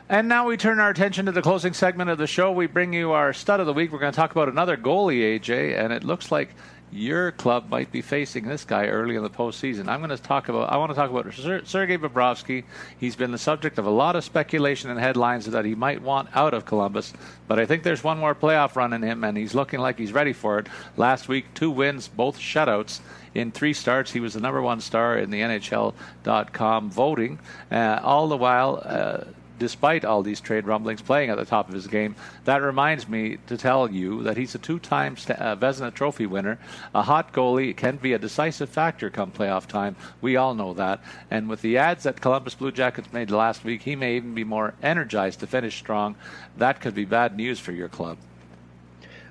And 0.09 0.30
now 0.30 0.47
we 0.47 0.55
turn 0.55 0.80
our 0.80 0.89
attention 0.89 1.26
to 1.26 1.34
the 1.34 1.41
closing 1.41 1.73
segment 1.73 2.09
of 2.09 2.18
the 2.18 2.27
show. 2.27 2.53
We 2.53 2.68
bring 2.68 2.93
you 2.93 3.11
our 3.11 3.34
stud 3.34 3.59
of 3.59 3.65
the 3.65 3.73
week. 3.73 3.91
We're 3.91 3.99
going 3.99 4.14
to 4.14 4.15
talk 4.15 4.31
about 4.31 4.47
another 4.47 4.77
goalie, 4.77 5.38
AJ, 5.38 5.77
and 5.77 5.91
it 5.91 6.05
looks 6.05 6.31
like 6.31 6.55
your 6.91 7.31
club 7.34 7.69
might 7.69 7.91
be 7.91 8.01
facing 8.01 8.47
this 8.47 8.64
guy 8.64 8.88
early 8.88 9.15
in 9.15 9.23
the 9.23 9.30
postseason. 9.30 9.88
I'm 9.88 9.99
going 9.99 10.15
to 10.15 10.18
talk 10.18 10.47
about. 10.47 10.72
I 10.72 10.77
want 10.77 10.91
to 10.91 10.95
talk 10.95 11.09
about 11.09 11.34
Sergei 11.68 11.97
Bobrovsky. 11.97 12.64
He's 12.97 13.15
been 13.15 13.31
the 13.31 13.38
subject 13.38 13.77
of 13.77 13.85
a 13.85 13.89
lot 13.89 14.15
of 14.15 14.23
speculation 14.23 14.89
and 14.89 14.99
headlines 14.99 15.45
that 15.45 15.65
he 15.65 15.76
might 15.76 16.01
want 16.01 16.30
out 16.34 16.53
of 16.53 16.65
Columbus, 16.65 17.14
but 17.47 17.59
I 17.59 17.65
think 17.65 17.84
there's 17.84 18.03
one 18.03 18.18
more 18.18 18.34
playoff 18.34 18.76
run 18.76 18.93
in 18.93 19.01
him, 19.01 19.23
and 19.23 19.38
he's 19.38 19.53
looking 19.53 19.80
like 19.80 19.99
he's 19.99 20.14
ready 20.14 20.34
for 20.34 20.59
it. 20.59 20.68
Last 20.95 21.27
week, 21.27 21.53
two 21.53 21.72
wins, 21.72 22.07
both 22.07 22.39
shutouts. 22.39 23.01
In 23.35 23.51
three 23.51 23.73
starts, 23.73 24.11
he 24.11 24.19
was 24.19 24.34
the 24.34 24.39
number 24.39 24.61
one 24.61 24.81
star 24.81 25.18
in 25.18 25.30
the 25.30 25.41
NHL.com 25.41 26.89
voting. 26.89 27.39
Uh, 27.69 27.99
all 28.01 28.27
the 28.30 28.38
while, 28.38 28.81
uh, 28.84 29.26
despite 29.59 30.05
all 30.05 30.23
these 30.23 30.41
trade 30.41 30.65
rumblings, 30.65 31.01
playing 31.01 31.29
at 31.29 31.38
the 31.38 31.45
top 31.45 31.67
of 31.67 31.73
his 31.73 31.88
game. 31.88 32.15
That 32.45 32.61
reminds 32.61 33.07
me 33.07 33.38
to 33.47 33.57
tell 33.57 33.89
you 33.89 34.23
that 34.23 34.38
he's 34.38 34.55
a 34.55 34.59
two-time 34.59 35.13
uh, 35.13 35.55
Vezina 35.55 35.93
Trophy 35.93 36.25
winner. 36.25 36.59
A 36.93 37.03
hot 37.03 37.34
goalie 37.34 37.75
can 37.75 37.97
be 37.97 38.13
a 38.13 38.19
decisive 38.19 38.69
factor 38.69 39.09
come 39.09 39.31
playoff 39.31 39.67
time. 39.67 39.95
We 40.21 40.35
all 40.35 40.53
know 40.53 40.73
that. 40.73 41.01
And 41.31 41.49
with 41.49 41.61
the 41.61 41.77
ads 41.77 42.03
that 42.03 42.21
Columbus 42.21 42.55
Blue 42.55 42.71
Jackets 42.71 43.13
made 43.13 43.31
last 43.31 43.63
week, 43.63 43.84
he 43.84 43.95
may 43.95 44.15
even 44.15 44.34
be 44.34 44.43
more 44.43 44.73
energized 44.81 45.39
to 45.39 45.47
finish 45.47 45.77
strong. 45.77 46.15
That 46.57 46.81
could 46.81 46.95
be 46.95 47.05
bad 47.05 47.35
news 47.35 47.59
for 47.59 47.71
your 47.71 47.89
club. 47.89 48.17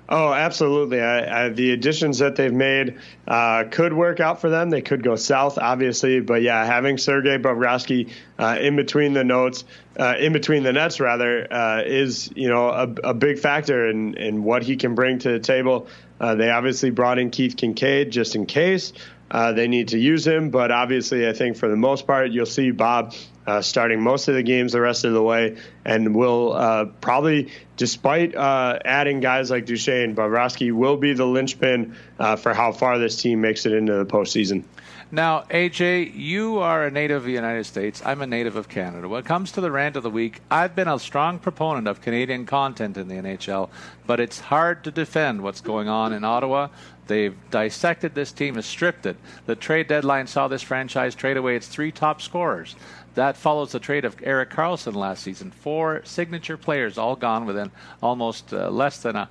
Oh, 0.09 0.31
absolutely. 0.31 1.01
I, 1.01 1.47
I, 1.47 1.49
the 1.49 1.71
additions 1.71 2.19
that 2.19 2.37
they've 2.37 2.53
made 2.53 2.97
uh, 3.27 3.65
could 3.69 3.91
work 3.91 4.21
out 4.21 4.39
for 4.39 4.49
them. 4.49 4.69
They 4.69 4.81
could 4.81 5.03
go 5.03 5.17
south, 5.17 5.57
obviously, 5.57 6.21
but 6.21 6.41
yeah, 6.41 6.65
having 6.65 6.97
Sergei 6.97 7.37
Bobrovsky 7.37 8.11
uh, 8.39 8.57
in 8.59 8.77
between 8.77 9.11
the 9.11 9.25
notes, 9.25 9.65
uh, 9.99 10.15
in 10.17 10.31
between 10.31 10.63
the 10.63 10.71
nets, 10.71 11.01
rather, 11.01 11.51
uh, 11.51 11.81
is 11.85 12.31
you 12.35 12.47
know 12.47 12.69
a, 12.69 12.83
a, 13.03 13.13
big 13.13 13.39
factor 13.39 13.89
in 13.89 14.13
in 14.13 14.43
what 14.43 14.63
he 14.63 14.77
can 14.77 14.95
bring 14.95 15.19
to 15.19 15.31
the 15.31 15.39
table. 15.39 15.87
Uh, 16.21 16.35
they 16.35 16.49
obviously 16.49 16.89
brought 16.89 17.19
in 17.19 17.29
Keith 17.29 17.57
Kinkaid 17.57 18.09
just 18.09 18.35
in 18.35 18.45
case. 18.45 18.93
Uh, 19.29 19.51
they 19.51 19.67
need 19.67 19.89
to 19.89 19.97
use 19.99 20.25
him, 20.25 20.49
but 20.49 20.71
obviously, 20.71 21.27
I 21.27 21.33
think 21.33 21.57
for 21.57 21.67
the 21.67 21.75
most 21.75 22.07
part, 22.07 22.31
you'll 22.31 22.45
see 22.45 22.71
Bob 22.71 23.13
uh, 23.45 23.61
starting 23.61 24.01
most 24.01 24.27
of 24.27 24.35
the 24.35 24.43
games 24.43 24.71
the 24.71 24.81
rest 24.81 25.05
of 25.05 25.13
the 25.13 25.21
way, 25.21 25.57
and 25.83 26.15
will 26.15 26.53
uh, 26.53 26.85
probably, 27.01 27.51
despite 27.75 28.35
uh, 28.35 28.79
adding 28.85 29.19
guys 29.19 29.51
like 29.51 29.65
Duchene, 29.65 30.15
Bobrovsky 30.15 30.71
will 30.71 30.97
be 30.97 31.13
the 31.13 31.25
linchpin 31.25 31.95
uh, 32.19 32.35
for 32.35 32.53
how 32.53 32.71
far 32.71 32.99
this 32.99 33.21
team 33.21 33.41
makes 33.41 33.65
it 33.65 33.73
into 33.73 33.93
the 33.93 34.05
postseason. 34.05 34.63
Now, 35.09 35.43
AJ, 35.49 36.15
you 36.15 36.57
are 36.57 36.85
a 36.85 36.91
native 36.91 37.17
of 37.17 37.23
the 37.23 37.31
United 37.31 37.65
States. 37.65 38.01
I'm 38.05 38.21
a 38.21 38.27
native 38.27 38.57
of 38.57 38.67
Canada. 38.67 39.07
When 39.07 39.21
it 39.21 39.25
comes 39.25 39.53
to 39.53 39.61
the 39.61 39.71
rant 39.71 39.95
of 39.95 40.03
the 40.03 40.09
week, 40.09 40.41
I've 40.51 40.75
been 40.75 40.89
a 40.89 40.99
strong 40.99 41.39
proponent 41.39 41.87
of 41.87 42.01
Canadian 42.01 42.45
content 42.45 42.97
in 42.97 43.07
the 43.07 43.15
NHL, 43.15 43.69
but 44.05 44.19
it's 44.19 44.41
hard 44.41 44.83
to 44.83 44.91
defend 44.91 45.41
what's 45.41 45.61
going 45.61 45.87
on 45.87 46.11
in 46.11 46.25
Ottawa. 46.25 46.67
They've 47.07 47.37
dissected 47.51 48.15
this 48.15 48.33
team, 48.33 48.55
has 48.55 48.65
stripped 48.65 49.05
it. 49.05 49.15
The 49.45 49.55
trade 49.55 49.87
deadline 49.87 50.27
saw 50.27 50.49
this 50.49 50.61
franchise 50.61 51.15
trade 51.15 51.37
away 51.37 51.55
its 51.55 51.67
three 51.67 51.93
top 51.93 52.21
scorers. 52.21 52.75
That 53.17 53.35
follows 53.35 53.71
the 53.71 53.79
trade 53.79 54.05
of 54.05 54.15
Erik 54.21 54.51
Karlsson 54.51 54.93
last 54.93 55.23
season. 55.23 55.49
Four 55.49 56.03
signature 56.05 56.55
players 56.55 56.99
all 56.99 57.15
gone 57.15 57.47
within 57.47 57.71
almost 57.99 58.53
uh, 58.53 58.69
less 58.69 58.99
than 58.99 59.15
a, 59.15 59.27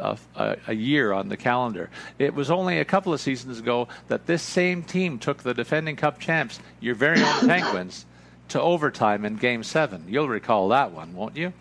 a, 0.00 0.56
a, 0.66 0.74
year 0.74 1.12
on 1.12 1.28
the 1.28 1.36
calendar. 1.36 1.90
It 2.18 2.34
was 2.34 2.50
only 2.50 2.80
a 2.80 2.84
couple 2.84 3.12
of 3.12 3.20
seasons 3.20 3.60
ago 3.60 3.86
that 4.08 4.26
this 4.26 4.42
same 4.42 4.82
team 4.82 5.20
took 5.20 5.44
the 5.44 5.54
defending 5.54 5.94
Cup 5.94 6.18
champs, 6.18 6.58
your 6.80 6.96
very 6.96 7.22
own 7.22 7.38
Penguins, 7.46 8.04
to 8.48 8.60
overtime 8.60 9.24
in 9.24 9.36
Game 9.36 9.62
7. 9.62 10.06
You'll 10.08 10.28
recall 10.28 10.68
that 10.70 10.90
one, 10.90 11.14
won't 11.14 11.36
you? 11.36 11.52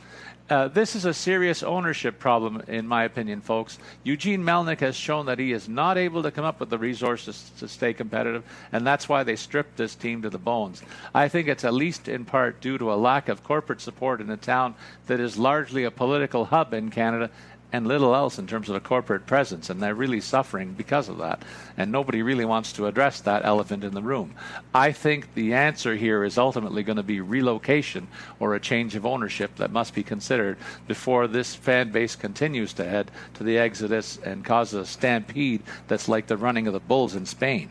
Uh, 0.49 0.67
this 0.67 0.95
is 0.95 1.05
a 1.05 1.13
serious 1.13 1.61
ownership 1.61 2.17
problem, 2.17 2.59
in 2.67 2.87
my 2.87 3.03
opinion, 3.03 3.39
folks. 3.39 3.77
Eugene 4.03 4.43
Melnyk 4.43 4.79
has 4.79 4.95
shown 4.95 5.27
that 5.27 5.37
he 5.37 5.51
is 5.51 5.69
not 5.69 5.95
able 5.95 6.23
to 6.23 6.31
come 6.31 6.43
up 6.43 6.59
with 6.59 6.71
the 6.71 6.77
resources 6.79 7.51
to 7.59 7.67
stay 7.67 7.93
competitive, 7.93 8.43
and 8.71 8.85
that's 8.85 9.07
why 9.07 9.21
they 9.21 9.35
stripped 9.35 9.77
this 9.77 9.93
team 9.93 10.23
to 10.23 10.29
the 10.29 10.39
bones. 10.39 10.81
I 11.13 11.27
think 11.27 11.47
it's 11.47 11.63
at 11.63 11.75
least 11.75 12.07
in 12.07 12.25
part 12.25 12.61
due 12.61 12.79
to 12.79 12.91
a 12.91 12.95
lack 12.95 13.29
of 13.29 13.43
corporate 13.43 13.79
support 13.79 14.21
in 14.21 14.29
a 14.31 14.37
town 14.37 14.73
that 15.05 15.19
is 15.19 15.37
largely 15.37 15.83
a 15.83 15.91
political 15.91 16.45
hub 16.45 16.73
in 16.73 16.89
Canada 16.89 17.29
and 17.71 17.87
little 17.87 18.15
else 18.15 18.39
in 18.39 18.47
terms 18.47 18.69
of 18.69 18.75
a 18.75 18.79
corporate 18.79 19.27
presence, 19.27 19.69
and 19.69 19.81
they're 19.81 19.93
really 19.93 20.21
suffering 20.21 20.73
because 20.73 21.07
of 21.07 21.19
that. 21.19 21.43
And 21.77 21.91
nobody 21.91 22.23
really 22.23 22.45
wants 22.45 22.73
to 22.73 22.87
address 22.87 23.21
that 23.21 23.45
elephant 23.45 23.83
in 23.83 23.93
the 23.93 24.01
room. 24.01 24.33
I 24.73 24.91
think 24.91 25.33
the 25.35 25.53
answer 25.53 25.95
here 25.95 26.23
is 26.23 26.37
ultimately 26.37 26.83
going 26.83 26.97
to 26.97 27.03
be 27.03 27.21
relocation 27.21 28.07
or 28.39 28.55
a 28.55 28.59
change 28.59 28.95
of 28.95 29.05
ownership 29.05 29.55
that 29.57 29.71
must 29.71 29.93
be 29.93 30.03
considered 30.03 30.57
before 30.87 31.27
this 31.27 31.53
fan 31.53 31.91
base 31.91 32.15
continues 32.15 32.73
to 32.73 32.85
head 32.85 33.11
to 33.35 33.43
the 33.43 33.57
exodus 33.57 34.17
and 34.23 34.43
causes 34.43 34.79
a 34.81 34.85
stampede 34.85 35.61
that's 35.87 36.09
like 36.09 36.27
the 36.27 36.37
running 36.37 36.67
of 36.67 36.73
the 36.73 36.79
bulls 36.79 37.15
in 37.15 37.25
Spain. 37.25 37.69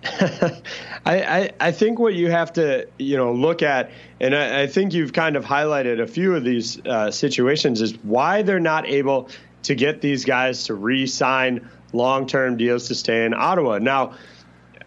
I, 0.04 0.62
I, 1.06 1.50
I 1.58 1.72
think 1.72 1.98
what 1.98 2.14
you 2.14 2.30
have 2.30 2.52
to 2.54 2.88
you 2.98 3.16
know 3.16 3.32
look 3.32 3.62
at, 3.62 3.90
and 4.20 4.34
I, 4.34 4.62
I 4.62 4.66
think 4.66 4.94
you've 4.94 5.12
kind 5.12 5.36
of 5.36 5.44
highlighted 5.44 6.00
a 6.00 6.06
few 6.06 6.34
of 6.36 6.44
these 6.44 6.84
uh, 6.86 7.10
situations, 7.10 7.80
is 7.80 7.96
why 8.04 8.42
they're 8.42 8.60
not 8.60 8.86
able 8.86 9.28
to 9.64 9.74
get 9.74 10.00
these 10.00 10.24
guys 10.24 10.64
to 10.64 10.74
re-sign 10.74 11.68
long-term 11.92 12.56
deals 12.56 12.88
to 12.88 12.94
stay 12.94 13.24
in 13.24 13.34
Ottawa. 13.34 13.78
Now, 13.78 14.14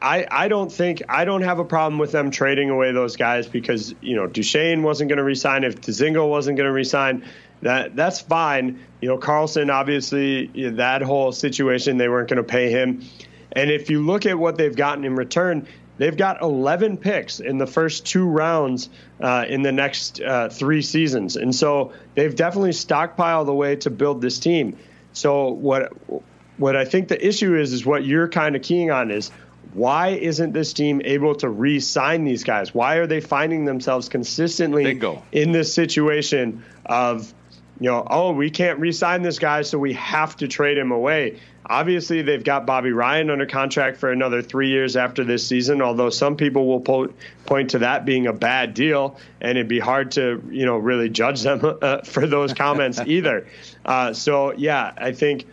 I, 0.01 0.25
I 0.31 0.47
don't 0.47 0.71
think 0.71 1.03
I 1.09 1.25
don't 1.25 1.43
have 1.43 1.59
a 1.59 1.65
problem 1.65 1.99
with 1.99 2.11
them 2.11 2.31
trading 2.31 2.69
away 2.69 2.91
those 2.91 3.15
guys 3.15 3.47
because 3.47 3.93
you 4.01 4.15
know 4.15 4.27
Duchene 4.27 4.81
wasn't 4.81 5.09
going 5.09 5.17
to 5.17 5.23
resign 5.23 5.63
if 5.63 5.81
Dzingel 5.81 6.29
wasn't 6.29 6.57
going 6.57 6.67
to 6.67 6.73
resign. 6.73 7.23
That 7.61 7.95
that's 7.95 8.21
fine. 8.21 8.79
You 9.01 9.09
know 9.09 9.17
Karlsson 9.19 9.71
obviously 9.71 10.71
that 10.71 11.03
whole 11.03 11.31
situation 11.31 11.97
they 11.97 12.09
weren't 12.09 12.29
going 12.29 12.37
to 12.37 12.43
pay 12.43 12.71
him. 12.71 13.03
And 13.51 13.69
if 13.69 13.89
you 13.89 14.05
look 14.05 14.25
at 14.25 14.37
what 14.37 14.57
they've 14.57 14.75
gotten 14.75 15.03
in 15.03 15.15
return, 15.15 15.67
they've 15.97 16.15
got 16.15 16.41
11 16.41 16.97
picks 16.97 17.39
in 17.39 17.57
the 17.57 17.67
first 17.67 18.05
two 18.05 18.25
rounds 18.25 18.89
uh, 19.19 19.45
in 19.47 19.61
the 19.61 19.71
next 19.71 20.21
uh, 20.21 20.49
three 20.49 20.81
seasons. 20.81 21.35
And 21.35 21.53
so 21.53 21.93
they've 22.15 22.35
definitely 22.35 22.71
stockpiled 22.71 23.45
the 23.45 23.53
way 23.53 23.75
to 23.77 23.89
build 23.89 24.21
this 24.21 24.39
team. 24.39 24.77
So 25.13 25.49
what 25.49 25.91
what 26.57 26.75
I 26.75 26.85
think 26.85 27.07
the 27.07 27.27
issue 27.27 27.57
is 27.57 27.73
is 27.73 27.85
what 27.85 28.05
you're 28.05 28.29
kind 28.29 28.55
of 28.55 28.61
keying 28.61 28.91
on 28.91 29.11
is 29.11 29.31
why 29.73 30.09
isn't 30.09 30.53
this 30.53 30.73
team 30.73 31.01
able 31.03 31.35
to 31.35 31.49
re-sign 31.49 32.23
these 32.23 32.43
guys? 32.43 32.73
Why 32.73 32.95
are 32.95 33.07
they 33.07 33.21
finding 33.21 33.65
themselves 33.65 34.09
consistently 34.09 34.83
Bingo. 34.83 35.23
in 35.31 35.51
this 35.51 35.73
situation 35.73 36.63
of 36.85 37.33
you 37.81 37.89
know, 37.89 38.05
oh, 38.07 38.31
we 38.31 38.51
can't 38.51 38.77
re-sign 38.79 39.23
this 39.23 39.39
guy, 39.39 39.63
so 39.63 39.79
we 39.79 39.93
have 39.93 40.37
to 40.37 40.47
trade 40.47 40.77
him 40.77 40.91
away. 40.91 41.39
Obviously, 41.65 42.21
they've 42.21 42.43
got 42.43 42.67
Bobby 42.67 42.91
Ryan 42.91 43.31
under 43.31 43.47
contract 43.47 43.97
for 43.97 44.11
another 44.11 44.43
three 44.43 44.69
years 44.69 44.95
after 44.95 45.23
this 45.23 45.47
season. 45.47 45.81
Although 45.81 46.11
some 46.11 46.35
people 46.35 46.67
will 46.67 46.81
po- 46.81 47.11
point 47.47 47.71
to 47.71 47.79
that 47.79 48.05
being 48.05 48.27
a 48.27 48.33
bad 48.33 48.75
deal, 48.75 49.17
and 49.41 49.57
it'd 49.57 49.67
be 49.67 49.79
hard 49.79 50.11
to 50.11 50.43
you 50.51 50.67
know 50.67 50.77
really 50.77 51.09
judge 51.09 51.41
them 51.41 51.59
uh, 51.81 52.03
for 52.03 52.27
those 52.27 52.53
comments 52.53 52.99
either. 53.07 53.47
Uh, 53.83 54.13
so 54.13 54.53
yeah, 54.53 54.93
I 54.95 55.11
think 55.11 55.47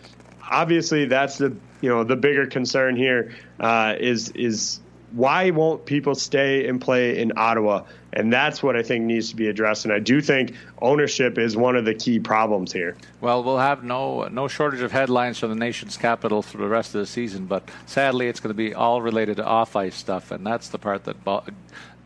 obviously 0.50 1.06
that's 1.06 1.38
the 1.38 1.56
you 1.80 1.88
know 1.88 2.04
the 2.04 2.16
bigger 2.16 2.46
concern 2.46 2.94
here 2.94 3.34
uh, 3.58 3.94
is 3.98 4.28
is 4.32 4.80
why 5.12 5.50
won't 5.50 5.86
people 5.86 6.14
stay 6.14 6.66
and 6.68 6.80
play 6.80 7.18
in 7.18 7.32
Ottawa? 7.36 7.84
And 8.12 8.32
that's 8.32 8.62
what 8.62 8.76
I 8.76 8.82
think 8.82 9.04
needs 9.04 9.30
to 9.30 9.36
be 9.36 9.48
addressed. 9.48 9.84
And 9.84 9.92
I 9.92 9.98
do 9.98 10.20
think 10.20 10.54
ownership 10.80 11.38
is 11.38 11.56
one 11.56 11.76
of 11.76 11.84
the 11.84 11.94
key 11.94 12.18
problems 12.18 12.72
here. 12.72 12.96
Well, 13.20 13.42
we'll 13.42 13.58
have 13.58 13.84
no 13.84 14.28
no 14.28 14.48
shortage 14.48 14.80
of 14.80 14.92
headlines 14.92 15.38
from 15.38 15.50
the 15.50 15.56
nation's 15.56 15.96
capital 15.96 16.42
for 16.42 16.58
the 16.58 16.68
rest 16.68 16.94
of 16.94 17.00
the 17.00 17.06
season, 17.06 17.46
but 17.46 17.68
sadly, 17.86 18.28
it's 18.28 18.40
going 18.40 18.50
to 18.50 18.54
be 18.54 18.74
all 18.74 19.02
related 19.02 19.36
to 19.36 19.44
off 19.44 19.76
ice 19.76 19.94
stuff, 19.94 20.30
and 20.30 20.46
that's 20.46 20.68
the 20.68 20.78
part 20.78 21.04
that 21.04 21.22
bo- 21.22 21.44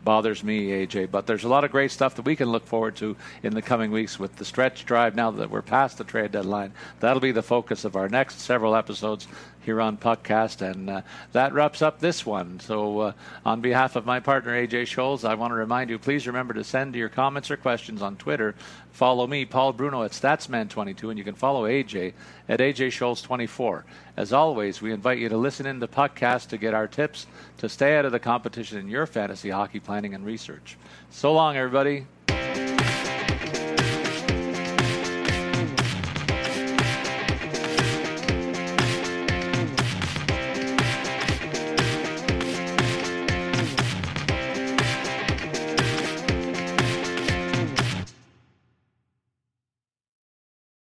bothers 0.03 0.43
me, 0.43 0.67
AJ. 0.85 1.09
But 1.11 1.25
there's 1.27 1.43
a 1.43 1.49
lot 1.49 1.63
of 1.63 1.71
great 1.71 1.91
stuff 1.91 2.15
that 2.15 2.25
we 2.25 2.35
can 2.35 2.49
look 2.49 2.65
forward 2.67 2.95
to 2.97 3.15
in 3.41 3.53
the 3.53 3.61
coming 3.61 3.91
weeks 3.91 4.19
with 4.19 4.35
the 4.35 4.45
stretch 4.45 4.85
drive. 4.85 5.15
Now 5.15 5.31
that 5.31 5.49
we're 5.49 5.61
past 5.61 5.97
the 5.97 6.03
trade 6.03 6.31
deadline, 6.31 6.73
that'll 6.99 7.21
be 7.21 7.31
the 7.31 7.43
focus 7.43 7.85
of 7.85 7.95
our 7.95 8.09
next 8.09 8.41
several 8.41 8.75
episodes 8.75 9.27
here 9.63 9.81
on 9.81 9.97
Puckcast. 9.97 10.61
And 10.61 10.89
uh, 10.89 11.01
that 11.31 11.53
wraps 11.53 11.81
up 11.81 11.99
this 11.99 12.25
one. 12.25 12.59
So, 12.59 12.99
uh, 12.99 13.13
on 13.45 13.61
behalf 13.61 13.95
of 13.95 14.05
my 14.05 14.19
partner, 14.19 14.51
AJ 14.51 14.83
Scholz, 14.83 15.27
I 15.27 15.35
want 15.35 15.51
to 15.51 15.55
remind 15.55 15.89
you 15.89 15.97
please 15.97 16.27
remember 16.27 16.53
to 16.53 16.63
send 16.63 16.95
your 16.95 17.09
comments 17.09 17.49
or 17.49 17.57
questions 17.57 18.01
on 18.01 18.15
Twitter. 18.15 18.55
Follow 18.91 19.25
me, 19.25 19.43
Paul 19.45 19.73
Bruno, 19.73 20.03
at 20.03 20.11
Statsman22, 20.11 21.09
and 21.09 21.17
you 21.17 21.23
can 21.23 21.33
follow 21.33 21.63
AJ 21.63 22.13
at 22.47 22.59
AJ 22.59 22.87
Scholz24. 22.89 23.83
As 24.15 24.31
always, 24.31 24.81
we 24.81 24.91
invite 24.91 25.17
you 25.17 25.29
to 25.29 25.37
listen 25.37 25.65
in 25.65 25.79
to 25.79 25.87
Puckcast 25.87 26.49
to 26.49 26.57
get 26.57 26.75
our 26.75 26.87
tips 26.87 27.25
to 27.57 27.67
stay 27.67 27.97
out 27.97 28.05
of 28.05 28.11
the 28.11 28.19
competition 28.19 28.77
in 28.77 28.87
your 28.87 29.07
fantasy 29.07 29.49
hockey 29.49 29.79
planning 29.79 30.13
and 30.13 30.25
research. 30.25 30.77
So 31.09 31.33
long, 31.33 31.57
everybody. 31.57 32.05